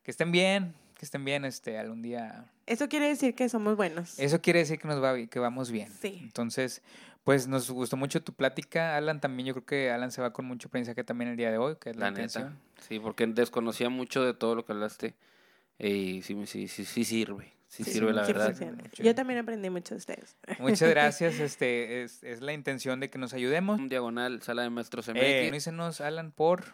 que 0.04 0.12
estén 0.12 0.32
bien, 0.32 0.74
que 1.00 1.06
estén 1.06 1.24
bien, 1.24 1.46
este, 1.46 1.78
algún 1.78 2.02
día. 2.02 2.52
Eso 2.66 2.90
quiere 2.90 3.08
decir 3.08 3.34
que 3.34 3.48
somos 3.48 3.78
buenos. 3.78 4.20
Eso 4.20 4.42
quiere 4.42 4.60
decir 4.60 4.78
que 4.80 4.88
nos 4.90 5.02
va, 5.02 5.16
que 5.28 5.40
vamos 5.40 5.72
bien. 5.72 5.90
Sí. 6.02 6.20
Entonces, 6.22 6.82
pues 7.24 7.48
nos 7.48 7.72
gustó 7.72 7.96
mucho 7.96 8.22
tu 8.22 8.34
plática, 8.34 8.98
Alan, 8.98 9.22
también 9.22 9.48
yo 9.48 9.54
creo 9.54 9.66
que 9.66 9.92
Alan 9.92 10.12
se 10.12 10.22
va 10.22 10.34
con 10.34 10.44
mucho 10.46 10.68
aprendizaje 10.68 11.06
también 11.06 11.32
el 11.32 11.38
día 11.38 11.52
de 11.52 11.58
hoy, 11.58 11.78
que 11.80 11.92
es 11.92 11.96
la, 11.96 12.08
La 12.08 12.12
neta. 12.12 12.24
intención. 12.24 12.60
Sí, 12.86 13.00
porque 13.00 13.26
desconocía 13.28 13.88
mucho 13.90 14.26
de 14.26 14.34
todo 14.34 14.56
lo 14.56 14.66
que 14.66 14.74
hablaste. 14.74 15.16
Y 15.78 16.22
sí, 16.22 16.36
sí, 16.46 16.68
sí, 16.68 16.84
sí 16.84 17.06
sirve. 17.06 17.54
Sí, 17.70 17.86
Sí, 17.86 17.92
sirve, 17.94 18.12
la 18.12 18.26
sí, 18.26 18.34
verdad. 18.34 18.54
Yo 18.98 19.16
también 19.16 19.40
aprendí 19.40 19.70
mucho 19.70 19.94
de 19.94 20.00
ustedes. 20.00 20.36
Muchas 20.60 20.90
gracias, 20.90 21.40
este, 21.40 22.04
es, 22.04 22.24
es 22.24 22.42
la 22.42 22.52
intención 22.52 23.00
de 23.00 23.10
que 23.10 23.18
nos 23.20 23.34
ayudemos. 23.34 23.80
Un 23.80 23.88
diagonal, 23.88 24.42
sala 24.42 24.64
de 24.64 24.70
maestros 24.70 25.08
MX. 25.08 25.18
Eh, 25.22 25.50
dícenos, 25.54 26.02
Alan, 26.02 26.32
por... 26.34 26.66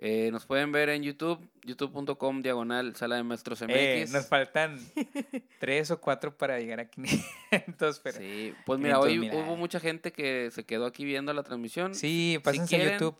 Eh, 0.00 0.30
nos 0.30 0.46
pueden 0.46 0.70
ver 0.70 0.90
en 0.90 1.02
YouTube, 1.02 1.40
youtube.com 1.64 2.40
diagonal 2.40 2.94
sala 2.94 3.16
de 3.16 3.24
maestros 3.24 3.60
MX. 3.62 3.70
Eh, 3.72 4.06
nos 4.12 4.26
faltan 4.28 4.78
tres 5.58 5.90
o 5.90 6.00
cuatro 6.00 6.36
para 6.36 6.60
llegar 6.60 6.78
a 6.78 6.84
500, 6.88 7.98
pero... 7.98 8.18
Sí, 8.18 8.54
pues 8.64 8.78
mira, 8.78 9.00
500 9.00 9.04
hoy 9.04 9.18
mil, 9.18 9.32
hubo 9.34 9.54
ah. 9.54 9.56
mucha 9.56 9.80
gente 9.80 10.12
que 10.12 10.50
se 10.52 10.64
quedó 10.64 10.86
aquí 10.86 11.04
viendo 11.04 11.32
la 11.32 11.42
transmisión. 11.42 11.96
Sí, 11.96 12.38
pásense 12.44 12.76
a 12.76 12.78
quieren, 12.78 12.98
YouTube. 13.00 13.16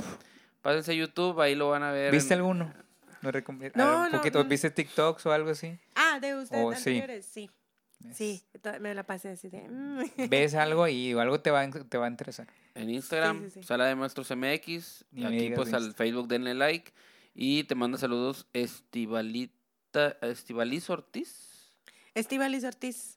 Pásense 0.62 0.92
a 0.92 0.94
YouTube, 0.94 1.40
ahí 1.40 1.56
lo 1.56 1.70
van 1.70 1.82
a 1.82 1.90
ver. 1.90 2.12
¿Viste 2.12 2.34
en- 2.34 2.40
alguno? 2.40 2.72
¿No 3.22 3.32
recom- 3.32 3.72
No, 3.74 3.82
a 3.82 3.86
ver, 3.88 3.96
un 4.06 4.12
no, 4.12 4.18
poquito, 4.18 4.42
no. 4.44 4.48
¿Viste 4.48 4.70
TikToks 4.70 5.26
o 5.26 5.32
algo 5.32 5.50
así? 5.50 5.76
Ah, 5.96 6.20
de 6.20 6.36
ustedes 6.36 6.62
Oh, 6.64 6.70
anteriores, 6.70 7.24
sí. 7.26 7.48
Sí, 7.48 7.50
to- 8.62 8.80
me 8.80 8.94
la 8.94 9.04
pasé 9.04 9.30
así 9.30 9.48
de... 9.48 9.68
mm. 9.68 10.28
Ves 10.28 10.54
algo 10.54 10.86
y 10.88 11.12
algo 11.12 11.40
te 11.40 11.50
va, 11.50 11.62
a- 11.62 11.70
te 11.70 11.98
va 11.98 12.06
a 12.06 12.10
interesar. 12.10 12.46
En 12.74 12.90
Instagram, 12.90 13.44
Sí, 13.44 13.50
sí, 13.50 13.60
sí. 13.60 13.66
Sala 13.66 13.86
de 13.86 13.94
Maestros 13.96 14.30
MX. 14.30 15.04
Me 15.10 15.26
aquí 15.26 15.50
pues 15.54 15.72
al. 15.74 15.94
Facebook 15.94 16.28
denle 16.28 16.54
like. 16.54 16.92
Y 17.34 17.64
te 17.64 17.74
manda 17.74 17.98
saludos 17.98 18.46
Estivalita, 18.52 20.16
Estibaliz 20.22 20.88
Ortiz. 20.90 21.74
Estivalis 22.14 22.64
Ortiz. 22.64 23.14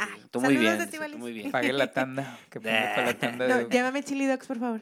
Ah, 0.00 0.06
Tú 0.30 0.40
muy 0.40 0.54
saludos, 0.54 0.90
bien, 0.92 1.10
tú 1.12 1.18
muy 1.18 1.32
bien. 1.32 1.50
Pague 1.50 1.72
la 1.72 1.92
tanda. 1.92 2.38
Que 2.50 2.60
la 2.60 3.14
tanda 3.18 3.46
de... 3.48 3.62
No, 3.64 3.68
llámame 3.68 4.04
Chili 4.04 4.26
Dogs, 4.26 4.46
por 4.46 4.60
favor. 4.60 4.80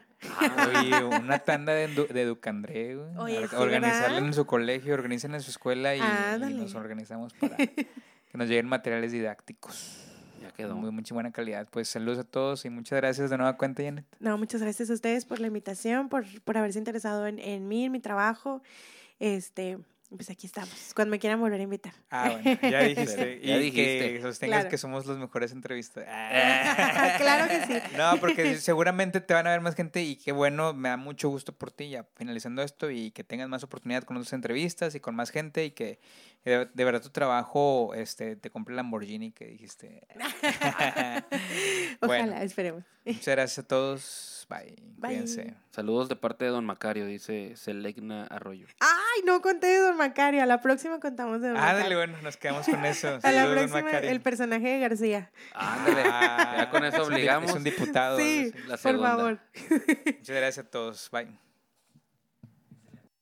Oye, 0.78 1.04
una 1.04 1.38
tanda 1.38 1.72
de, 1.72 1.88
de 1.88 2.20
Educandré, 2.22 2.96
güey. 2.96 3.16
Oye, 3.16 3.38
Or- 3.38 3.48
sí, 3.48 3.56
Organizarla 3.56 4.08
¿verdad? 4.08 4.26
en 4.26 4.34
su 4.34 4.44
colegio, 4.44 4.92
organicen 4.92 5.34
en 5.34 5.40
su 5.40 5.50
escuela 5.50 5.94
y, 5.96 6.00
y 6.00 6.54
nos 6.54 6.74
organizamos 6.74 7.32
para 7.32 7.56
que 8.30 8.38
nos 8.38 8.48
lleguen 8.48 8.66
materiales 8.66 9.12
didácticos. 9.12 10.02
Ya 10.40 10.50
quedó. 10.52 10.76
Muy, 10.76 10.90
mucha 10.90 11.14
buena 11.14 11.32
calidad. 11.32 11.66
Pues 11.70 11.88
saludos 11.88 12.18
a 12.18 12.24
todos 12.24 12.64
y 12.64 12.70
muchas 12.70 12.96
gracias 12.98 13.30
de 13.30 13.36
nueva 13.36 13.56
cuenta, 13.56 13.82
Janet. 13.82 14.04
No, 14.20 14.36
muchas 14.38 14.60
gracias 14.60 14.90
a 14.90 14.92
ustedes 14.92 15.24
por 15.24 15.40
la 15.40 15.46
invitación, 15.46 16.08
por, 16.08 16.24
por 16.42 16.58
haberse 16.58 16.78
interesado 16.78 17.26
en, 17.26 17.38
en 17.38 17.68
mí, 17.68 17.84
en 17.84 17.92
mi 17.92 18.00
trabajo. 18.00 18.62
Este, 19.18 19.78
pues 20.08 20.30
aquí 20.30 20.46
estamos. 20.46 20.92
Cuando 20.94 21.10
me 21.10 21.18
quieran 21.18 21.40
volver 21.40 21.60
a 21.60 21.62
invitar. 21.64 21.92
Ah, 22.10 22.30
bueno, 22.42 22.58
ya 22.62 22.80
dijiste. 22.82 23.40
Ya 23.42 23.56
y 23.56 23.60
dijiste. 23.60 24.12
que 24.14 24.20
sostengas 24.22 24.56
Claro. 24.58 24.70
que 24.70 24.78
somos 24.78 25.06
los 25.06 25.18
mejores 25.18 25.52
entrevistas. 25.52 26.04
claro 27.18 27.48
que 27.48 27.66
sí. 27.66 27.82
No, 27.96 28.16
porque 28.20 28.56
seguramente 28.58 29.20
te 29.20 29.34
van 29.34 29.46
a 29.46 29.50
ver 29.50 29.60
más 29.60 29.74
gente 29.74 30.02
y 30.02 30.16
qué 30.16 30.32
bueno, 30.32 30.72
me 30.74 30.88
da 30.90 30.96
mucho 30.96 31.28
gusto 31.28 31.52
por 31.52 31.70
ti 31.72 31.90
ya 31.90 32.04
finalizando 32.16 32.62
esto 32.62 32.90
y 32.90 33.10
que 33.10 33.24
tengas 33.24 33.48
más 33.48 33.62
oportunidad 33.64 34.04
con 34.04 34.16
otras 34.16 34.32
entrevistas 34.32 34.94
y 34.94 35.00
con 35.00 35.14
más 35.14 35.30
gente 35.30 35.64
y 35.64 35.70
que 35.72 35.98
de, 36.44 36.66
de 36.72 36.84
verdad 36.84 37.02
tu 37.02 37.10
trabajo 37.10 37.92
este, 37.94 38.36
te 38.36 38.50
compre 38.50 38.72
el 38.72 38.76
Lamborghini 38.76 39.32
que 39.32 39.46
dijiste. 39.46 40.06
Ojalá, 40.14 41.26
Bueno. 42.00 42.36
esperemos. 42.36 42.84
Muchas 43.04 43.26
gracias 43.34 43.58
a 43.58 43.66
todos. 43.66 44.35
Bye. 44.48 44.76
Bye. 44.98 45.10
Cuídense. 45.10 45.54
Saludos 45.70 46.08
de 46.08 46.14
parte 46.16 46.44
de 46.44 46.52
Don 46.52 46.64
Macario, 46.64 47.04
dice 47.06 47.54
Selegna 47.56 48.24
Arroyo. 48.26 48.66
Ay, 48.80 49.22
no 49.24 49.42
conté 49.42 49.66
de 49.66 49.78
Don 49.80 49.96
Macario. 49.96 50.42
A 50.42 50.46
la 50.46 50.60
próxima 50.60 51.00
contamos 51.00 51.40
de 51.40 51.48
Don 51.48 51.56
Ah, 51.56 51.72
dale, 51.74 51.78
Macario. 51.78 51.98
bueno, 51.98 52.18
nos 52.22 52.36
quedamos 52.36 52.66
con 52.66 52.84
eso. 52.86 53.08
A 53.24 53.32
la 53.32 53.42
Saludos, 53.44 53.70
don 53.72 53.84
Macario. 53.84 54.10
el 54.10 54.20
personaje 54.20 54.68
de 54.68 54.78
García. 54.80 55.30
Ándale, 55.54 56.02
Ah, 56.06 56.54
ya 56.58 56.70
con 56.70 56.84
eso 56.84 57.02
obligamos. 57.02 57.50
Es 57.50 57.56
un 57.56 57.64
diputado. 57.64 58.18
Sí, 58.18 58.52
por 58.82 59.00
favor. 59.00 59.38
Muchas 60.06 60.36
gracias 60.36 60.58
a 60.58 60.70
todos. 60.70 61.08
Bye. 61.10 61.38